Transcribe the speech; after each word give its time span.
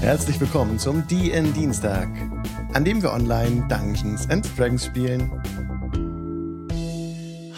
Herzlich 0.00 0.40
willkommen 0.40 0.78
zum 0.78 1.06
DN 1.08 1.52
Dienstag, 1.52 2.08
an 2.72 2.86
dem 2.86 3.02
wir 3.02 3.12
online 3.12 3.68
Dungeons 3.68 4.26
and 4.30 4.48
Dragons 4.56 4.86
spielen. 4.86 5.30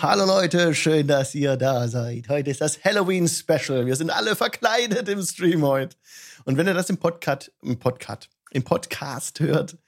Hallo 0.03 0.27
Leute, 0.27 0.75
schön, 0.75 1.07
dass 1.07 1.37
ihr 1.37 1.57
da 1.57 1.87
seid. 1.87 2.29
Heute 2.29 2.51
ist 2.51 2.61
das 2.61 2.83
Halloween 2.85 3.29
Special. 3.29 3.87
Wir 3.87 3.95
sind 3.95 4.11
alle 4.11 4.35
verkleidet 4.35 5.09
im 5.09 5.23
Stream 5.23 5.63
heute. 5.63 5.97
Und 6.45 6.57
wenn 6.57 6.67
ihr 6.67 6.75
das 6.75 6.91
im 6.91 6.97
Podcast, 6.97 7.53
im 7.63 7.79
Podcast, 7.79 8.29
im 8.51 8.65
Podcast 8.65 9.39
hört, 9.39 9.79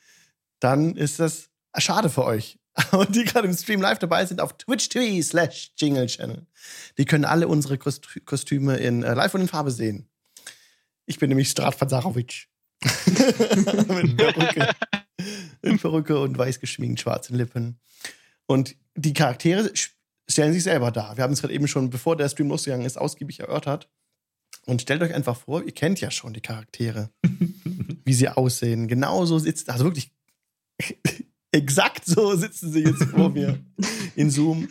dann 0.61 0.95
ist 0.95 1.18
das 1.18 1.48
schade 1.77 2.09
für 2.09 2.25
euch. 2.25 2.61
Und 2.93 3.16
die 3.16 3.25
gerade 3.25 3.48
im 3.48 3.57
Stream 3.57 3.82
live 3.82 3.98
dabei 3.98 4.25
sind 4.27 4.41
auf 4.41 4.52
twitch.tv 4.52 5.27
slash 5.27 5.73
jingle 5.77 6.07
channel. 6.07 6.46
Die 6.98 7.05
können 7.05 7.25
alle 7.25 7.48
unsere 7.48 7.79
Kostüme 7.79 8.77
in 8.77 9.02
äh, 9.02 9.14
live 9.14 9.34
und 9.34 9.41
in 9.41 9.48
Farbe 9.48 9.73
sehen. 9.73 10.09
Ich 11.07 11.18
bin 11.18 11.29
nämlich 11.29 11.50
Stratvan 11.50 11.89
Sarovic. 11.89 12.49
Mit 12.82 14.17
Perücke. 14.17 14.71
In 15.62 15.79
Perücke 15.79 16.18
und 16.18 16.36
weiß 16.36 16.61
geschminkt, 16.61 17.00
schwarzen 17.00 17.36
Lippen. 17.36 17.79
Und 18.46 18.76
die 18.95 19.14
Charaktere 19.14 19.71
stellen 20.29 20.53
sich 20.53 20.62
selber 20.62 20.90
dar. 20.90 21.17
Wir 21.17 21.25
haben 21.25 21.32
es 21.32 21.40
gerade 21.40 21.54
eben 21.54 21.68
schon, 21.68 21.90
bevor 21.90 22.17
der 22.17 22.29
Stream 22.29 22.48
losgegangen 22.48 22.86
ist, 22.86 22.98
ausgiebig 22.98 23.40
erörtert. 23.40 23.89
Und 24.67 24.82
stellt 24.82 25.03
euch 25.03 25.14
einfach 25.14 25.36
vor, 25.36 25.62
ihr 25.62 25.72
kennt 25.72 26.00
ja 26.00 26.11
schon 26.11 26.32
die 26.32 26.40
Charaktere, 26.40 27.11
wie 28.04 28.14
sie 28.14 28.29
aussehen. 28.29 28.89
Genauso 28.89 29.39
sitzt, 29.39 29.68
also 29.68 29.84
wirklich 29.84 30.12
exakt 31.53 32.06
so 32.06 32.34
sitzen 32.34 32.73
sie 32.73 32.84
jetzt 32.84 33.05
vor 33.05 33.31
mir 33.31 33.59
in 34.17 34.31
Zoom. 34.31 34.69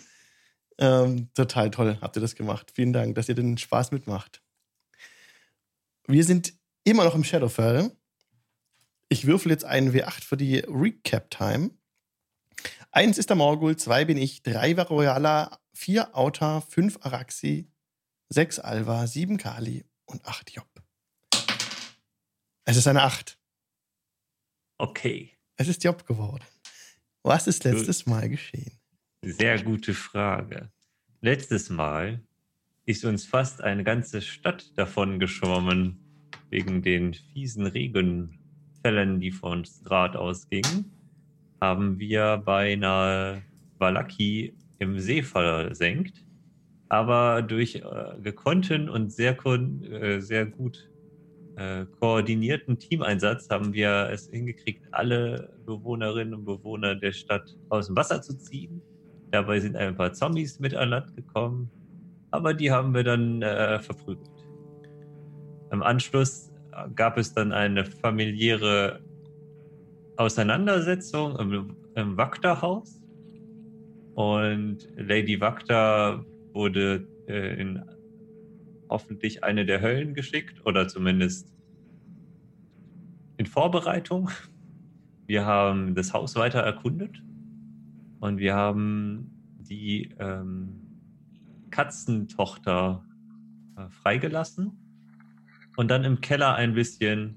Ähm, 0.80 1.30
total 1.36 1.70
toll, 1.70 1.98
habt 2.02 2.18
ihr 2.18 2.22
das 2.22 2.36
gemacht. 2.36 2.72
Vielen 2.74 2.94
Dank, 2.94 3.16
dass 3.16 3.30
ihr 3.30 3.36
den 3.36 3.58
Spaß 3.58 3.92
mitmacht. 3.92 4.43
Wir 6.08 6.24
sind 6.26 6.54
immer 6.84 7.06
noch 7.06 7.16
im 7.16 7.24
Shadowfell. 7.24 7.92
Ich 9.08 9.26
würfel 9.26 9.52
jetzt 9.52 9.64
einen 9.64 9.94
W8 9.94 10.24
für 10.24 10.38
die 10.38 10.58
Recap-Time. 10.60 11.72
Eins 12.92 13.18
ist 13.18 13.30
der 13.30 13.38
Morgul, 13.38 13.78
zwei 13.78 14.06
bin 14.06 14.18
ich, 14.18 14.44
drei 14.44 14.76
war 14.76 14.88
Royala, 14.88 15.60
vier 15.74 16.16
Auta, 16.16 16.62
fünf 16.62 17.00
Araxi, 17.02 17.72
sechs 18.30 18.60
Alva, 18.60 19.08
sieben 19.08 19.38
Kali 19.38 19.86
und 20.06 20.26
acht 20.26 20.52
Job. 20.52 20.68
Es 22.66 22.78
ist 22.78 22.88
eine 22.88 23.04
Acht. 23.04 23.38
Okay. 24.78 25.32
Es 25.56 25.68
ist 25.68 25.84
Job 25.84 26.06
geworden. 26.06 26.46
Was 27.24 27.48
ist 27.48 27.64
letztes 27.64 28.06
Mal 28.06 28.28
geschehen? 28.30 28.80
Sehr 29.22 29.62
gute 29.64 29.94
Frage. 29.94 30.72
Letztes 31.22 31.70
Mal 31.70 32.22
ist 32.86 33.06
uns 33.06 33.26
fast 33.26 33.62
eine 33.62 33.84
ganze 33.84 34.22
Stadt 34.22 34.78
davon 34.78 35.20
geschwommen, 35.20 36.03
wegen 36.54 36.84
den 36.84 37.16
fiesen 37.16 37.66
Regenfällen, 37.66 39.20
die 39.20 39.32
von 39.32 39.66
Strat 39.66 40.16
ausgingen, 40.16 40.86
haben 41.60 41.98
wir 41.98 42.44
beinahe 42.46 43.42
Valaki 43.80 44.54
im 44.78 45.00
See 45.00 45.24
versenkt. 45.24 46.24
Aber 46.90 47.42
durch 47.42 47.76
äh, 47.76 47.82
gekonnten 48.22 48.88
und 48.88 49.12
sehr, 49.12 49.36
äh, 49.44 50.20
sehr 50.20 50.46
gut 50.46 50.92
äh, 51.56 51.86
koordinierten 52.00 52.78
Teameinsatz 52.78 53.50
haben 53.50 53.74
wir 53.74 54.10
es 54.12 54.30
hingekriegt, 54.30 54.86
alle 54.92 55.50
Bewohnerinnen 55.66 56.36
und 56.36 56.46
Bewohner 56.46 56.94
der 56.94 57.14
Stadt 57.14 57.56
aus 57.70 57.88
dem 57.88 57.96
Wasser 57.96 58.22
zu 58.22 58.38
ziehen. 58.38 58.80
Dabei 59.32 59.60
sind 59.60 59.76
ein 59.76 59.96
paar 59.96 60.14
Zombies 60.14 60.60
mit 60.60 60.76
an 60.76 60.90
Land 60.90 61.16
gekommen, 61.16 61.72
aber 62.30 62.54
die 62.54 62.70
haben 62.70 62.94
wir 62.94 63.04
dann 63.04 63.42
äh, 63.42 63.80
verprügelt. 63.80 64.43
Im 65.74 65.82
Anschluss 65.82 66.52
gab 66.96 67.18
es 67.18 67.34
dann 67.34 67.52
eine 67.52 67.84
familiäre 67.84 69.02
Auseinandersetzung 70.18 71.36
im, 71.40 71.76
im 71.96 72.16
Wakta-Haus 72.16 73.02
und 74.14 74.88
Lady 74.96 75.42
Wakta 75.42 76.24
wurde 76.54 77.08
äh, 77.28 77.60
in 77.60 77.84
hoffentlich 78.88 79.44
eine 79.44 79.66
der 79.66 79.82
Höllen 79.82 80.14
geschickt 80.14 80.64
oder 80.64 80.88
zumindest 80.88 81.52
in 83.38 83.48
Vorbereitung. 83.48 84.30
Wir 85.26 85.44
haben 85.44 85.96
das 85.96 86.14
Haus 86.14 86.36
weiter 86.36 86.60
erkundet 86.60 87.24
und 88.20 88.38
wir 88.38 88.54
haben 88.54 89.32
die 89.58 90.14
ähm, 90.20 91.00
Katzentochter 91.72 93.04
äh, 93.76 93.90
freigelassen 93.90 94.83
und 95.76 95.90
dann 95.90 96.04
im 96.04 96.22
Keller 96.22 96.56
ein 96.56 96.74
bisschen 96.74 97.36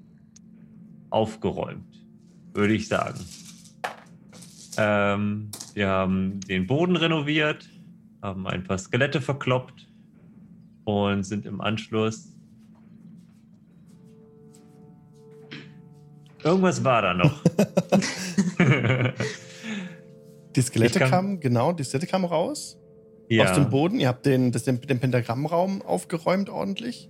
aufgeräumt, 1.09 2.05
würde 2.53 2.73
ich 2.73 2.87
sagen. 2.87 3.19
Ähm, 4.77 5.49
wir 5.73 5.87
haben 5.87 6.39
den 6.41 6.67
Boden 6.67 6.95
renoviert, 6.95 7.67
haben 8.21 8.47
ein 8.47 8.63
paar 8.63 8.77
Skelette 8.77 9.21
verkloppt 9.21 9.87
und 10.85 11.23
sind 11.23 11.45
im 11.45 11.61
Anschluss. 11.61 12.33
Irgendwas 16.43 16.83
war 16.83 17.01
da 17.01 17.13
noch. 17.15 17.41
die 20.55 20.61
Skelette 20.61 20.99
kamen, 20.99 21.39
genau, 21.39 21.73
die 21.73 21.83
Skelette 21.83 22.07
kamen 22.07 22.25
raus. 22.25 22.77
Ja. 23.29 23.49
Aus 23.49 23.55
dem 23.55 23.69
Boden. 23.69 23.99
Ihr 23.99 24.07
habt 24.07 24.25
den, 24.25 24.51
das, 24.51 24.63
den, 24.63 24.79
den 24.79 24.99
Pentagrammraum 24.99 25.81
aufgeräumt 25.81 26.49
ordentlich. 26.49 27.09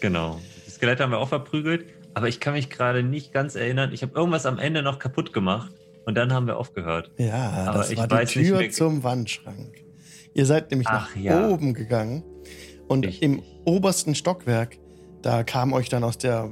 Genau. 0.00 0.40
Die 0.80 0.86
Skelette 0.86 1.02
haben 1.02 1.10
wir 1.10 1.18
auch 1.18 1.28
verprügelt. 1.28 1.86
Aber 2.14 2.28
ich 2.28 2.40
kann 2.40 2.54
mich 2.54 2.70
gerade 2.70 3.02
nicht 3.02 3.32
ganz 3.32 3.54
erinnern. 3.54 3.92
Ich 3.92 4.02
habe 4.02 4.14
irgendwas 4.14 4.46
am 4.46 4.58
Ende 4.58 4.82
noch 4.82 4.98
kaputt 4.98 5.32
gemacht 5.32 5.72
und 6.06 6.16
dann 6.16 6.32
haben 6.32 6.46
wir 6.46 6.56
aufgehört. 6.56 7.10
Ja, 7.18 7.66
aber 7.68 7.78
das 7.78 7.96
war 7.96 8.24
die 8.24 8.26
Tür 8.26 8.70
zum 8.70 9.02
Wandschrank. 9.02 9.84
Ihr 10.34 10.46
seid 10.46 10.70
nämlich 10.70 10.88
Ach, 10.88 11.14
nach 11.14 11.20
ja. 11.20 11.48
oben 11.48 11.74
gegangen 11.74 12.24
und 12.88 13.06
Richtig. 13.06 13.22
im 13.22 13.42
obersten 13.64 14.14
Stockwerk, 14.14 14.78
da 15.22 15.42
kam 15.44 15.72
euch 15.72 15.88
dann 15.88 16.02
aus 16.02 16.18
der 16.18 16.50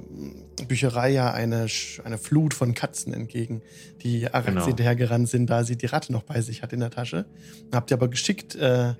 Bücherei 0.67 1.11
ja 1.11 1.33
eine, 1.33 1.67
eine 2.05 2.19
Flut 2.19 2.55
von 2.55 2.75
Katzen 2.75 3.13
entgegen, 3.13 3.63
die 4.03 4.27
Arax 4.27 4.47
genau. 4.47 4.67
hinterhergerannt 4.67 5.29
sind, 5.29 5.49
da 5.49 5.65
sie 5.65 5.77
die 5.77 5.87
Ratte 5.87 6.13
noch 6.13 6.23
bei 6.23 6.41
sich 6.41 6.63
hat 6.63 6.73
in 6.73 6.81
der 6.81 6.91
Tasche. 6.91 7.25
Habt 7.73 7.91
ihr 7.91 7.97
aber 7.97 8.09
geschickt 8.09 8.57
äh, 8.57 8.95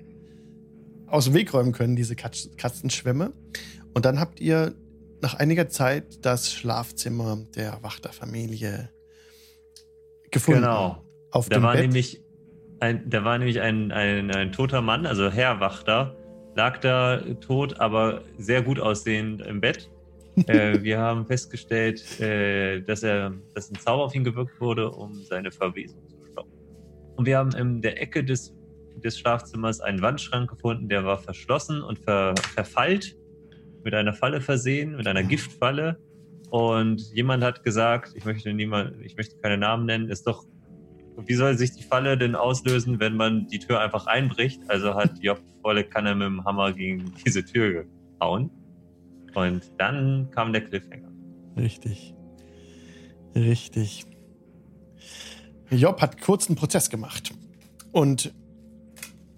aus 1.07 1.25
dem 1.25 1.33
Weg 1.33 1.53
räumen 1.53 1.71
können, 1.71 1.95
diese 1.95 2.15
Katz 2.15 2.49
Katzenschwämme. 2.57 3.31
Und 3.93 4.05
dann 4.05 4.19
habt 4.19 4.39
ihr 4.39 4.73
nach 5.21 5.35
einiger 5.35 5.69
Zeit 5.69 6.25
das 6.25 6.51
Schlafzimmer 6.51 7.45
der 7.55 7.81
Wachterfamilie 7.83 8.89
gefunden. 10.31 10.61
Genau. 10.61 11.03
Auf 11.31 11.49
da 11.49 11.57
dem 11.57 11.63
war 11.63 11.73
Bett. 11.73 11.81
nämlich 11.81 12.23
ein, 12.79 13.09
da 13.09 13.23
war 13.23 13.37
nämlich 13.37 13.59
ein, 13.59 13.91
ein, 13.91 14.31
ein 14.31 14.51
toter 14.51 14.81
Mann, 14.81 15.05
also 15.05 15.29
Herr 15.29 15.59
Wachter, 15.59 16.15
lag 16.55 16.79
da 16.79 17.21
tot, 17.41 17.79
aber 17.79 18.23
sehr 18.37 18.61
gut 18.61 18.79
aussehend 18.79 19.41
im 19.41 19.61
Bett. 19.61 19.89
äh, 20.47 20.79
wir 20.81 20.99
haben 20.99 21.25
festgestellt, 21.25 22.19
äh, 22.19 22.81
dass, 22.81 23.03
er, 23.03 23.33
dass 23.53 23.69
ein 23.69 23.75
Zauber 23.75 24.05
auf 24.05 24.15
ihn 24.15 24.23
gewirkt 24.23 24.59
wurde, 24.61 24.89
um 24.91 25.13
seine 25.23 25.51
Verwesung 25.51 26.07
zu 26.07 26.17
stoppen. 26.31 26.51
Und 27.17 27.25
wir 27.25 27.37
haben 27.37 27.51
in 27.51 27.81
der 27.81 28.01
Ecke 28.01 28.23
des, 28.23 28.55
des 28.95 29.19
Schlafzimmers 29.19 29.81
einen 29.81 30.01
Wandschrank 30.01 30.49
gefunden, 30.49 30.87
der 30.87 31.03
war 31.03 31.17
verschlossen 31.17 31.81
und 31.81 31.99
ver, 31.99 32.33
verfallt, 32.53 33.18
mit 33.83 33.93
einer 33.93 34.13
Falle 34.13 34.41
versehen, 34.41 34.95
mit 34.95 35.07
einer 35.07 35.23
Giftfalle. 35.23 35.97
Und 36.49 37.01
jemand 37.13 37.43
hat 37.43 37.63
gesagt, 37.63 38.13
ich 38.15 38.25
möchte 38.25 38.53
niemand, 38.53 38.99
ich 39.01 39.15
möchte 39.15 39.37
keine 39.37 39.57
Namen 39.57 39.85
nennen, 39.85 40.09
ist 40.09 40.25
doch 40.25 40.45
wie 41.25 41.33
soll 41.33 41.57
sich 41.57 41.73
die 41.73 41.83
Falle 41.83 42.17
denn 42.17 42.35
auslösen, 42.35 42.99
wenn 42.99 43.15
man 43.15 43.47
die 43.47 43.59
Tür 43.59 43.81
einfach 43.81 44.07
einbricht? 44.07 44.61
Also 44.67 44.95
hat 44.95 45.11
Job 45.21 45.41
volle 45.61 45.83
Kanne 45.83 46.15
mit 46.15 46.27
dem 46.27 46.45
Hammer 46.45 46.73
gegen 46.73 47.13
diese 47.25 47.43
Tür 47.43 47.85
gehauen. 48.19 48.49
Und 49.35 49.71
dann 49.77 50.29
kam 50.31 50.53
der 50.53 50.63
Cliffhanger. 50.63 51.09
Richtig. 51.57 52.15
Richtig. 53.35 54.05
Job 55.69 56.01
hat 56.01 56.19
kurz 56.21 56.47
einen 56.47 56.55
Prozess 56.55 56.89
gemacht 56.89 57.33
und 57.91 58.33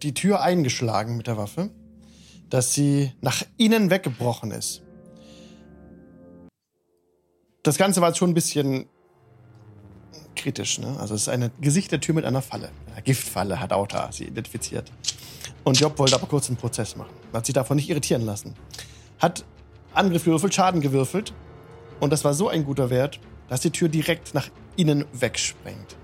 die 0.01 0.13
Tür 0.13 0.41
eingeschlagen 0.41 1.17
mit 1.17 1.27
der 1.27 1.37
Waffe, 1.37 1.71
dass 2.51 2.73
sie 2.73 3.13
nach 3.21 3.43
innen 3.57 3.89
weggebrochen 3.89 4.51
ist. 4.51 4.83
Das 7.63 7.77
Ganze 7.77 8.01
war 8.01 8.13
schon 8.13 8.31
ein 8.31 8.33
bisschen 8.33 8.87
kritisch. 10.35 10.77
Ne? 10.77 10.97
Also 10.99 11.15
es 11.15 11.23
ist 11.23 11.29
eine 11.29 11.49
Gesichtertür 11.61 12.13
mit 12.13 12.25
einer 12.25 12.41
Falle. 12.41 12.69
Eine 12.91 13.01
Giftfalle 13.03 13.59
hat 13.59 13.71
Auta 13.71 14.11
sie 14.11 14.25
identifiziert. 14.25 14.91
Und 15.63 15.79
Job 15.79 15.97
wollte 15.97 16.15
aber 16.15 16.27
kurz 16.27 16.49
einen 16.49 16.57
Prozess 16.57 16.95
machen. 16.95 17.13
Hat 17.33 17.45
sich 17.45 17.53
davon 17.53 17.77
nicht 17.77 17.89
irritieren 17.89 18.23
lassen. 18.23 18.53
Hat 19.19 19.45
Angriff 19.93 20.25
gewürfelt, 20.25 20.53
Schaden 20.53 20.81
gewürfelt. 20.81 21.33
Und 21.99 22.11
das 22.11 22.25
war 22.25 22.33
so 22.33 22.49
ein 22.49 22.65
guter 22.65 22.89
Wert, 22.89 23.19
dass 23.47 23.61
die 23.61 23.71
Tür 23.71 23.87
direkt 23.87 24.33
nach 24.33 24.49
innen 24.75 25.05
wegsprengt. 25.13 25.95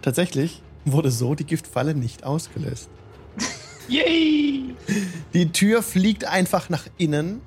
Tatsächlich 0.00 0.62
wurde 0.84 1.12
so 1.12 1.36
die 1.36 1.44
Giftfalle 1.44 1.94
nicht 1.94 2.24
ausgelöst. 2.24 2.88
Yay! 3.88 4.74
Die 5.34 5.52
Tür 5.52 5.82
fliegt 5.82 6.24
einfach 6.24 6.68
nach 6.68 6.86
innen 6.98 7.40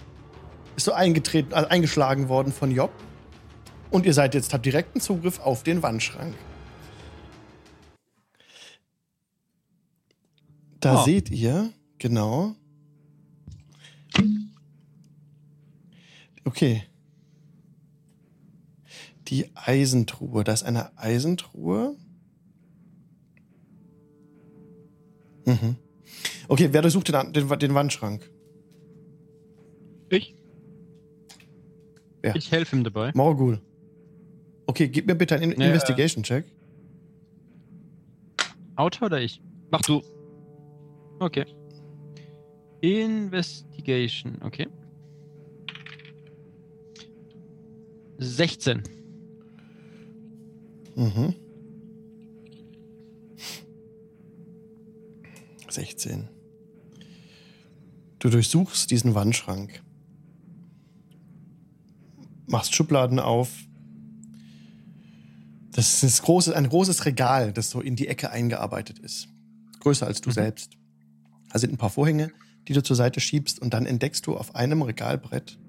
ist 0.76 0.86
so 0.86 0.92
eingetreten, 0.92 1.54
also 1.54 1.70
eingeschlagen 1.70 2.30
worden 2.30 2.52
von 2.52 2.72
Job. 2.72 2.92
Und 3.92 4.06
ihr 4.06 4.14
seid 4.14 4.34
jetzt, 4.34 4.54
habt 4.54 4.66
direkten 4.66 5.00
Zugriff 5.00 5.40
auf 5.40 5.64
den 5.64 5.82
Wandschrank. 5.82 6.36
Da 10.80 11.02
oh. 11.02 11.06
seht 11.06 11.30
ihr, 11.30 11.72
genau. 11.98 12.56
Okay. 16.44 16.84
Die 19.28 19.50
Eisentruhe. 19.56 20.44
Da 20.44 20.54
ist 20.54 20.64
eine 20.64 20.96
Eisentruhe. 20.98 21.96
Mhm. 25.46 25.78
Okay, 26.48 26.70
wer 26.72 26.82
durchsucht 26.82 27.08
den, 27.08 27.34
den, 27.34 27.48
den 27.60 27.74
Wandschrank? 27.74 28.30
Ich. 30.10 30.36
Wer? 32.22 32.36
Ich 32.36 32.52
helfe 32.52 32.76
ihm 32.76 32.84
dabei. 32.84 33.12
Morgul. 33.16 33.60
Okay, 34.68 34.88
gib 34.88 35.08
mir 35.08 35.16
bitte 35.16 35.36
einen 35.36 35.60
ja, 35.60 35.68
Investigation-Check. 35.68 36.46
Autor 38.76 39.08
oder 39.08 39.22
ich? 39.22 39.42
Mach 39.72 39.82
du. 39.82 40.02
Okay. 41.20 41.46
Investigation, 42.82 44.38
okay. 44.44 44.68
16. 48.18 48.84
Mhm. 50.96 51.36
16. 55.70 56.30
Du 58.26 58.32
durchsuchst 58.32 58.90
diesen 58.90 59.14
Wandschrank. 59.14 59.84
Machst 62.48 62.74
Schubladen 62.74 63.20
auf. 63.20 63.52
Das 65.74 66.02
ist 66.02 66.24
große, 66.24 66.56
ein 66.56 66.68
großes 66.68 67.06
Regal, 67.06 67.54
das 67.54 67.70
so 67.70 67.82
in 67.82 67.96
die 67.96 68.08
Ecke 68.08 68.32
eingearbeitet 68.32 68.98
ist. 68.98 69.28
Größer 69.80 70.08
als 70.08 70.22
du 70.22 70.32
mhm. 70.32 70.34
selbst. 70.34 70.72
Da 71.52 71.60
sind 71.60 71.72
ein 71.72 71.78
paar 71.78 71.92
Vorhänge, 71.92 72.32
die 72.68 72.74
du 72.74 72.82
zur 72.82 72.96
Seite 72.96 73.20
schiebst 73.20 73.60
und 73.60 73.76
dann 73.76 73.86
entdeckst 73.86 74.26
du 74.26 74.36
auf 74.36 74.56
einem 74.56 74.82
Regalbrett 74.82 75.60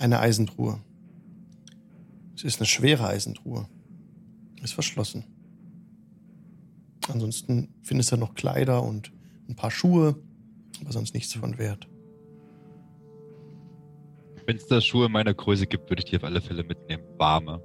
eine 0.00 0.18
Eisentruhe. 0.18 0.80
Es 2.34 2.42
ist 2.42 2.58
eine 2.58 2.66
schwere 2.66 3.06
Eisentruhe. 3.06 3.68
Ist 4.60 4.74
verschlossen. 4.74 5.26
Ansonsten 7.06 7.68
findest 7.82 8.10
du 8.10 8.16
noch 8.16 8.34
Kleider 8.34 8.82
und 8.82 9.12
ein 9.48 9.54
paar 9.54 9.70
Schuhe, 9.70 10.20
aber 10.80 10.90
sonst 10.90 11.14
nichts 11.14 11.34
von 11.34 11.56
Wert. 11.56 11.86
Wenn 14.50 14.56
es 14.56 14.66
da 14.66 14.80
Schuhe 14.80 15.08
meiner 15.08 15.32
Größe 15.32 15.68
gibt, 15.68 15.90
würde 15.90 16.00
ich 16.00 16.06
die 16.06 16.16
auf 16.16 16.24
alle 16.24 16.40
Fälle 16.40 16.64
mitnehmen. 16.64 17.04
Warme. 17.18 17.62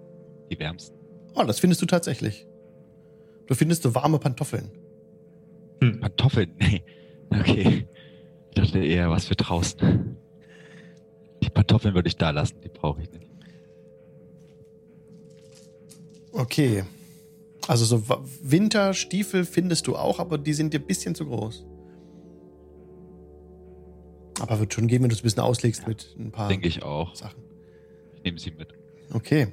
Die 0.51 0.59
wärmsten. 0.59 0.95
Oh, 1.33 1.41
das 1.41 1.59
findest 1.59 1.81
du 1.81 1.87
tatsächlich. 1.87 2.45
Du 3.47 3.55
findest 3.55 3.81
so 3.81 3.95
warme 3.95 4.19
Pantoffeln. 4.19 4.69
Hm. 5.81 5.99
Pantoffeln? 5.99 6.51
Nee. 6.59 6.83
Okay. 7.31 7.87
Ich 8.49 8.53
dachte 8.53 8.85
eher 8.85 9.09
was 9.09 9.25
für 9.25 9.35
draußen. 9.35 10.15
Die 11.41 11.49
Pantoffeln 11.49 11.95
würde 11.95 12.07
ich 12.07 12.17
da 12.17 12.29
lassen, 12.29 12.61
die 12.61 12.69
brauche 12.69 13.01
ich 13.01 13.09
nicht. 13.09 13.31
Okay. 16.33 16.83
Also 17.67 17.85
so 17.85 18.03
Winterstiefel 18.43 19.43
findest 19.45 19.87
du 19.87 19.95
auch, 19.95 20.19
aber 20.19 20.37
die 20.37 20.53
sind 20.53 20.71
dir 20.71 20.81
ein 20.81 20.85
bisschen 20.85 21.15
zu 21.15 21.25
groß. 21.25 21.65
Aber 24.39 24.59
wird 24.59 24.73
schon 24.73 24.87
gehen, 24.87 25.01
wenn 25.01 25.09
du 25.09 25.15
es 25.15 25.21
ein 25.21 25.23
bisschen 25.23 25.41
auslegst 25.41 25.83
ja, 25.83 25.87
mit 25.87 26.15
ein 26.17 26.31
paar 26.31 26.49
Denke 26.49 26.67
ich 26.67 26.83
auch. 26.83 27.15
Sachen. 27.15 27.41
Ich 28.15 28.23
nehme 28.23 28.39
sie 28.39 28.51
mit. 28.51 28.73
Okay. 29.13 29.47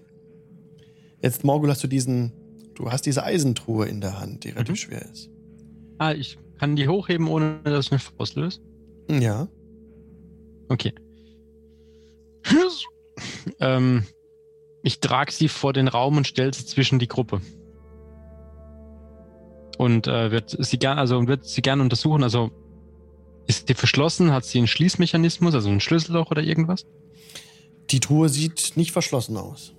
Jetzt, 1.20 1.44
Morgul, 1.44 1.70
hast 1.70 1.84
du 1.84 1.88
diesen, 1.88 2.32
du 2.75 2.90
hast 2.90 3.06
diese 3.06 3.23
Eisentruhe 3.23 3.87
in 3.87 4.00
der 4.00 4.19
Hand, 4.19 4.44
die 4.44 4.50
relativ 4.50 4.73
mhm. 4.73 4.76
schwer 4.76 5.02
ist. 5.11 5.31
Ah, 5.99 6.12
ich 6.12 6.38
kann 6.58 6.75
die 6.75 6.88
hochheben, 6.88 7.29
ohne 7.29 7.61
dass 7.62 7.87
ich 7.87 7.93
mich 7.93 8.02
auslöse? 8.19 8.61
Ja. 9.08 9.49
Okay. 10.69 10.93
ähm, 13.61 14.05
ich 14.82 15.00
trage 15.00 15.31
sie 15.31 15.49
vor 15.49 15.73
den 15.73 15.87
Raum 15.87 16.17
und 16.17 16.26
stelle 16.26 16.52
sie 16.52 16.67
zwischen 16.67 16.99
die 16.99 17.08
Gruppe. 17.08 17.40
Und 19.78 20.06
äh, 20.06 20.31
wird 20.31 20.56
sie 20.58 20.78
gern, 20.78 20.99
also 20.99 21.26
wird 21.28 21.44
sie 21.44 21.62
gerne 21.62 21.82
untersuchen. 21.82 22.23
Also 22.23 22.50
ist 23.47 23.69
die 23.69 23.75
verschlossen? 23.75 24.33
Hat 24.33 24.44
sie 24.44 24.59
einen 24.59 24.67
Schließmechanismus, 24.67 25.55
also 25.55 25.69
ein 25.69 25.81
Schlüsselloch 25.81 26.31
oder 26.31 26.43
irgendwas? 26.43 26.87
Die 27.91 28.00
Truhe 28.00 28.29
sieht 28.29 28.73
nicht 28.77 28.93
verschlossen 28.93 29.37
aus. 29.37 29.75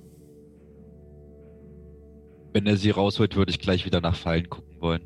Wenn 2.54 2.68
er 2.68 2.78
sie 2.78 2.92
rausholt, 2.92 3.36
würde 3.36 3.52
ich 3.52 3.60
gleich 3.60 3.86
wieder 3.86 4.02
nach 4.02 4.16
Fallen 4.16 4.50
gucken 4.50 4.80
wollen. 4.80 5.02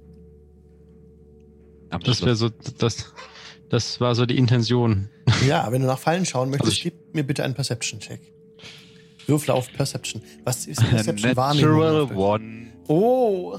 Am 1.89 2.01
das 2.01 2.21
wäre 2.21 2.35
so, 2.35 2.49
das, 2.49 3.13
das 3.69 4.01
war 4.01 4.15
so 4.15 4.25
die 4.25 4.37
Intention. 4.37 5.09
Ja, 5.47 5.71
wenn 5.71 5.81
du 5.81 5.87
nach 5.87 5.99
Fallen 5.99 6.25
schauen 6.25 6.49
möchtest, 6.49 6.73
also 6.73 6.81
gib 6.83 7.15
mir 7.15 7.23
bitte 7.23 7.45
einen 7.45 7.53
Perception-Check. 7.53 8.19
Würfel 9.27 9.51
auf 9.51 9.71
Perception. 9.71 10.21
Was 10.43 10.65
ist 10.65 10.79
Perception? 10.85 11.33
Natural 11.35 12.11
One. 12.13 12.67
Oh. 12.87 13.57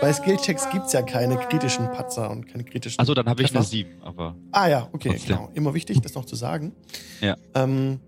Bei 0.00 0.12
Skillchecks 0.12 0.68
gibt 0.70 0.86
es 0.86 0.92
ja 0.92 1.02
keine 1.02 1.36
kritischen 1.36 1.90
Patzer 1.92 2.30
und 2.30 2.46
keine 2.46 2.64
kritischen. 2.64 2.98
Also 2.98 3.14
dann 3.14 3.26
habe 3.26 3.42
ich 3.42 3.54
eine 3.54 3.64
7, 3.64 4.02
aber. 4.02 4.36
Ah 4.50 4.68
ja, 4.68 4.88
okay, 4.92 5.10
trotzdem. 5.10 5.36
genau. 5.36 5.50
Immer 5.54 5.74
wichtig, 5.74 6.00
das 6.00 6.14
noch 6.14 6.24
zu 6.24 6.36
sagen. 6.36 6.72
Ja. 7.20 7.36
Ähm, 7.54 8.00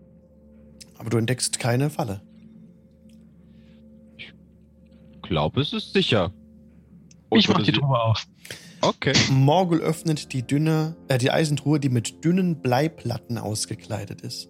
aber 0.98 1.10
du 1.10 1.18
entdeckst 1.18 1.58
keine 1.58 1.90
Falle. 1.90 2.22
Ich 4.16 4.32
glaube, 5.22 5.60
es 5.60 5.72
ist 5.72 5.92
sicher. 5.92 6.32
Und 7.28 7.38
ich 7.38 7.48
mach 7.48 7.62
die 7.62 7.72
Truhe 7.72 8.00
auf. 8.00 8.26
Okay. 8.80 9.14
Morgul 9.30 9.80
öffnet 9.80 10.32
die 10.32 10.46
dünne, 10.46 10.94
äh, 11.08 11.16
die 11.16 11.30
Eisentruhe, 11.30 11.80
die 11.80 11.88
mit 11.88 12.24
dünnen 12.24 12.60
Bleiplatten 12.60 13.38
ausgekleidet 13.38 14.20
ist. 14.20 14.48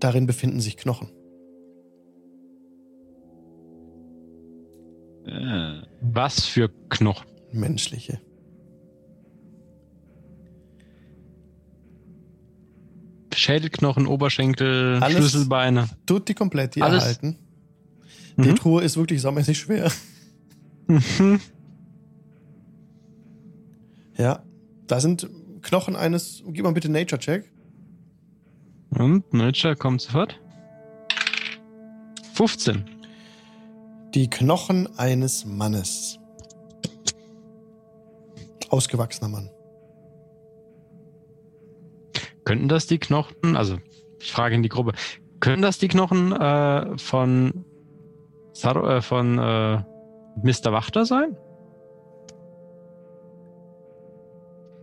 Darin 0.00 0.26
befinden 0.26 0.60
sich 0.60 0.76
Knochen. 0.76 1.10
Äh. 5.28 5.82
Was 6.00 6.46
für 6.46 6.70
Knochen? 6.88 7.26
Menschliche. 7.52 8.20
Schädelknochen, 13.34 14.06
Oberschenkel, 14.06 14.98
Alles 15.00 15.18
Schlüsselbeine. 15.18 15.88
Tut 16.06 16.28
die 16.28 16.34
komplett 16.34 16.74
die 16.74 16.82
Alles. 16.82 17.02
erhalten. 17.02 17.38
Die 18.36 18.50
mhm. 18.50 18.56
Truhe 18.56 18.82
ist 18.82 18.96
wirklich 18.96 19.20
saumäßig 19.20 19.58
schwer. 19.58 19.90
Mhm. 20.86 21.40
Ja, 24.16 24.42
da 24.86 25.00
sind 25.00 25.28
Knochen 25.62 25.94
eines. 25.96 26.42
Gib 26.48 26.64
mal 26.64 26.72
bitte 26.72 26.88
Nature 26.88 27.20
Check. 27.20 27.52
Und 28.90 29.32
Nature 29.32 29.76
kommt 29.76 30.00
sofort. 30.00 30.40
15. 32.34 32.84
Die 34.14 34.30
Knochen 34.30 34.88
eines 34.98 35.44
Mannes. 35.44 36.18
Ausgewachsener 38.70 39.28
Mann. 39.28 39.50
Könnten 42.44 42.68
das 42.68 42.86
die 42.86 42.98
Knochen, 42.98 43.56
also 43.56 43.76
ich 44.18 44.32
frage 44.32 44.54
in 44.54 44.62
die 44.62 44.70
Gruppe, 44.70 44.92
können 45.40 45.60
das 45.60 45.78
die 45.78 45.88
Knochen 45.88 46.32
äh, 46.32 46.96
von, 46.96 47.64
Sar 48.52 48.76
äh, 48.96 49.02
von 49.02 49.38
äh, 49.38 49.82
Mr. 50.42 50.72
Wachter 50.72 51.04
sein? 51.04 51.36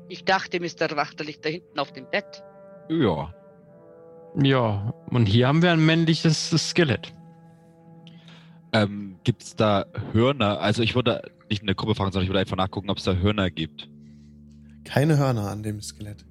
Ich 0.08 0.24
dachte, 0.24 0.60
Mr. 0.60 0.96
Wachter 0.96 1.24
liegt 1.24 1.44
da 1.44 1.50
hinten 1.50 1.80
auf 1.80 1.92
dem 1.92 2.08
Bett. 2.10 2.44
Ja. 2.90 3.34
Ja, 4.42 4.94
und 5.10 5.26
hier 5.26 5.48
haben 5.48 5.62
wir 5.64 5.72
ein 5.72 5.84
männliches 5.84 6.52
Skelett. 6.52 7.16
Ähm, 8.76 9.16
gibt 9.24 9.42
es 9.42 9.56
da 9.56 9.86
Hörner? 10.12 10.60
Also 10.60 10.84
ich 10.84 10.96
würde 10.96 11.22
nicht 11.50 11.62
in 11.62 11.68
der 11.68 11.76
Gruppe 11.76 11.96
fragen, 11.96 12.12
sondern 12.12 12.24
ich 12.24 12.30
würde 12.30 12.40
einfach 12.40 12.58
nachgucken, 12.58 12.90
ob 12.90 12.98
es 12.98 13.06
da 13.06 13.16
Hörner 13.16 13.50
gibt. 13.50 13.90
Keine 14.84 15.18
Hörner 15.18 15.50
an 15.50 15.64
dem 15.64 15.82
Skelett. 15.82 16.26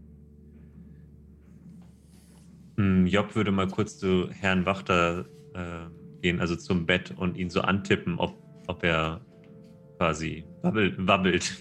Hm, 2.77 3.07
Job 3.07 3.35
würde 3.35 3.51
mal 3.51 3.69
kurz 3.69 3.99
zu 3.99 4.29
Herrn 4.31 4.67
Wachter 4.67 5.25
äh, 5.55 6.21
gehen, 6.21 6.41
also 6.41 6.55
zum 6.57 6.85
Bett 6.85 7.15
und 7.17 7.39
ihn 7.39 7.49
so 7.49 7.63
antippen, 7.63 8.19
ob, 8.19 8.37
ob 8.67 8.85
er 8.85 9.21
quasi 9.97 10.45
wabbelt. 10.63 10.95
wabbelt. 11.07 11.55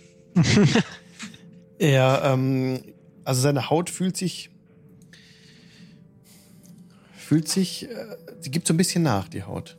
er, 1.80 2.22
ähm, 2.26 2.82
also 3.24 3.42
seine 3.42 3.70
Haut 3.70 3.90
fühlt 3.90 4.18
sich 4.18 4.50
fühlt 7.14 7.48
sich, 7.48 7.90
äh, 7.90 8.18
sie 8.42 8.52
gibt 8.52 8.68
so 8.68 8.74
ein 8.74 8.78
bisschen 8.78 9.02
nach, 9.04 9.30
die 9.30 9.44
Haut. 9.44 9.78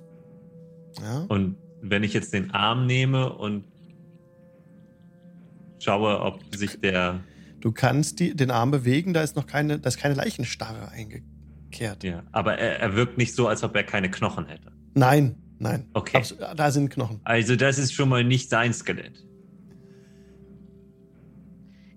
Ja. 1.05 1.27
Und 1.29 1.57
wenn 1.83 2.03
ich 2.03 2.15
jetzt 2.15 2.33
den 2.33 2.51
Arm 2.53 2.87
nehme 2.87 3.31
und 3.31 3.65
schaue, 5.79 6.21
ob 6.21 6.41
sich 6.57 6.81
der. 6.81 7.21
Du 7.61 7.73
kannst 7.73 8.21
die, 8.21 8.35
den 8.35 8.51
Arm 8.51 8.71
bewegen, 8.71 9.13
da 9.13 9.23
ist 9.23 9.37
noch 9.37 9.47
keine, 9.47 9.79
da 9.79 9.89
ist 9.89 9.99
keine 9.99 10.15
Leichenstarre 10.15 10.89
eingekehrt. 10.89 12.05
Ja, 12.05 12.23
aber 12.33 12.57
er, 12.59 12.81
er 12.81 12.97
wirkt 12.97 13.19
nicht 13.19 13.35
so, 13.35 13.49
als 13.49 13.63
ob 13.63 13.77
er 13.77 13.85
keine 13.85 14.11
Knochen 14.11 14.47
hätte. 14.47 14.73
Nein, 14.95 15.37
nein. 15.59 15.91
Okay. 15.93 16.17
Abs- 16.17 16.37
da 16.57 16.71
sind 16.71 16.89
Knochen. 16.89 17.21
Also 17.25 17.55
das 17.55 17.79
ist 17.79 17.93
schon 17.93 18.09
mal 18.09 18.25
nicht 18.25 18.49
sein 18.49 18.73
Skelett. 18.73 19.23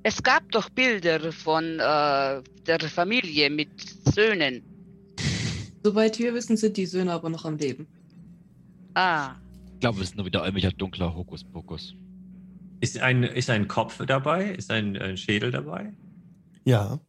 Es 0.03 0.21
gab 0.21 0.51
doch 0.51 0.69
Bilder 0.69 1.31
von 1.31 1.63
äh, 1.63 2.41
der 2.65 2.79
Familie 2.93 3.49
mit 3.49 3.69
Söhnen. 4.13 4.63
Soweit 5.83 6.19
wir 6.19 6.33
wissen, 6.33 6.57
sind 6.57 6.75
die 6.75 6.85
Söhne 6.85 7.13
aber 7.13 7.29
noch 7.29 7.45
am 7.45 7.57
Leben. 7.57 7.87
Ah, 8.97 9.35
Ich 9.75 9.79
glaube, 9.81 10.01
es 10.01 10.09
ist 10.09 10.15
nur 10.15 10.25
wieder 10.25 10.39
irgendwelcher 10.39 10.71
dunkler 10.71 11.15
Hokuspokus. 11.15 11.93
Ist 12.79 12.97
ein, 12.97 13.21
ist 13.21 13.47
ein 13.47 13.67
Kopf 13.67 14.03
dabei? 14.03 14.49
Ist 14.49 14.71
ein, 14.71 14.95
äh, 14.95 15.15
Schädel 15.15 15.51
dabei? 15.51 15.93
Ja. 16.65 16.99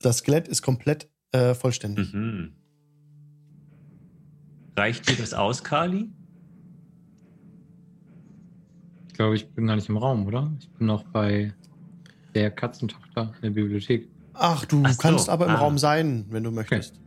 Das 0.00 0.18
Skelett 0.18 0.48
ist 0.48 0.60
komplett 0.62 1.08
äh, 1.30 1.54
vollständig. 1.54 2.12
Mhm. 2.12 2.56
Reicht 4.76 5.08
dir 5.08 5.14
das 5.14 5.32
aus, 5.32 5.62
Kali? 5.62 6.10
Ich 9.06 9.14
glaube, 9.14 9.36
ich 9.36 9.48
bin 9.50 9.68
gar 9.68 9.76
nicht 9.76 9.88
im 9.88 9.98
Raum, 9.98 10.26
oder? 10.26 10.50
Ich 10.58 10.68
bin 10.70 10.88
noch 10.88 11.04
bei 11.04 11.54
der 12.34 12.50
Katzentochter 12.50 13.34
in 13.36 13.42
der 13.42 13.50
Bibliothek. 13.50 14.08
Ach, 14.34 14.64
du 14.64 14.82
Ach 14.84 14.94
so, 14.94 14.98
kannst 15.00 15.28
aber 15.28 15.44
im 15.44 15.52
ah. 15.52 15.58
Raum 15.58 15.78
sein, 15.78 16.24
wenn 16.30 16.42
du 16.42 16.50
möchtest. 16.50 17.00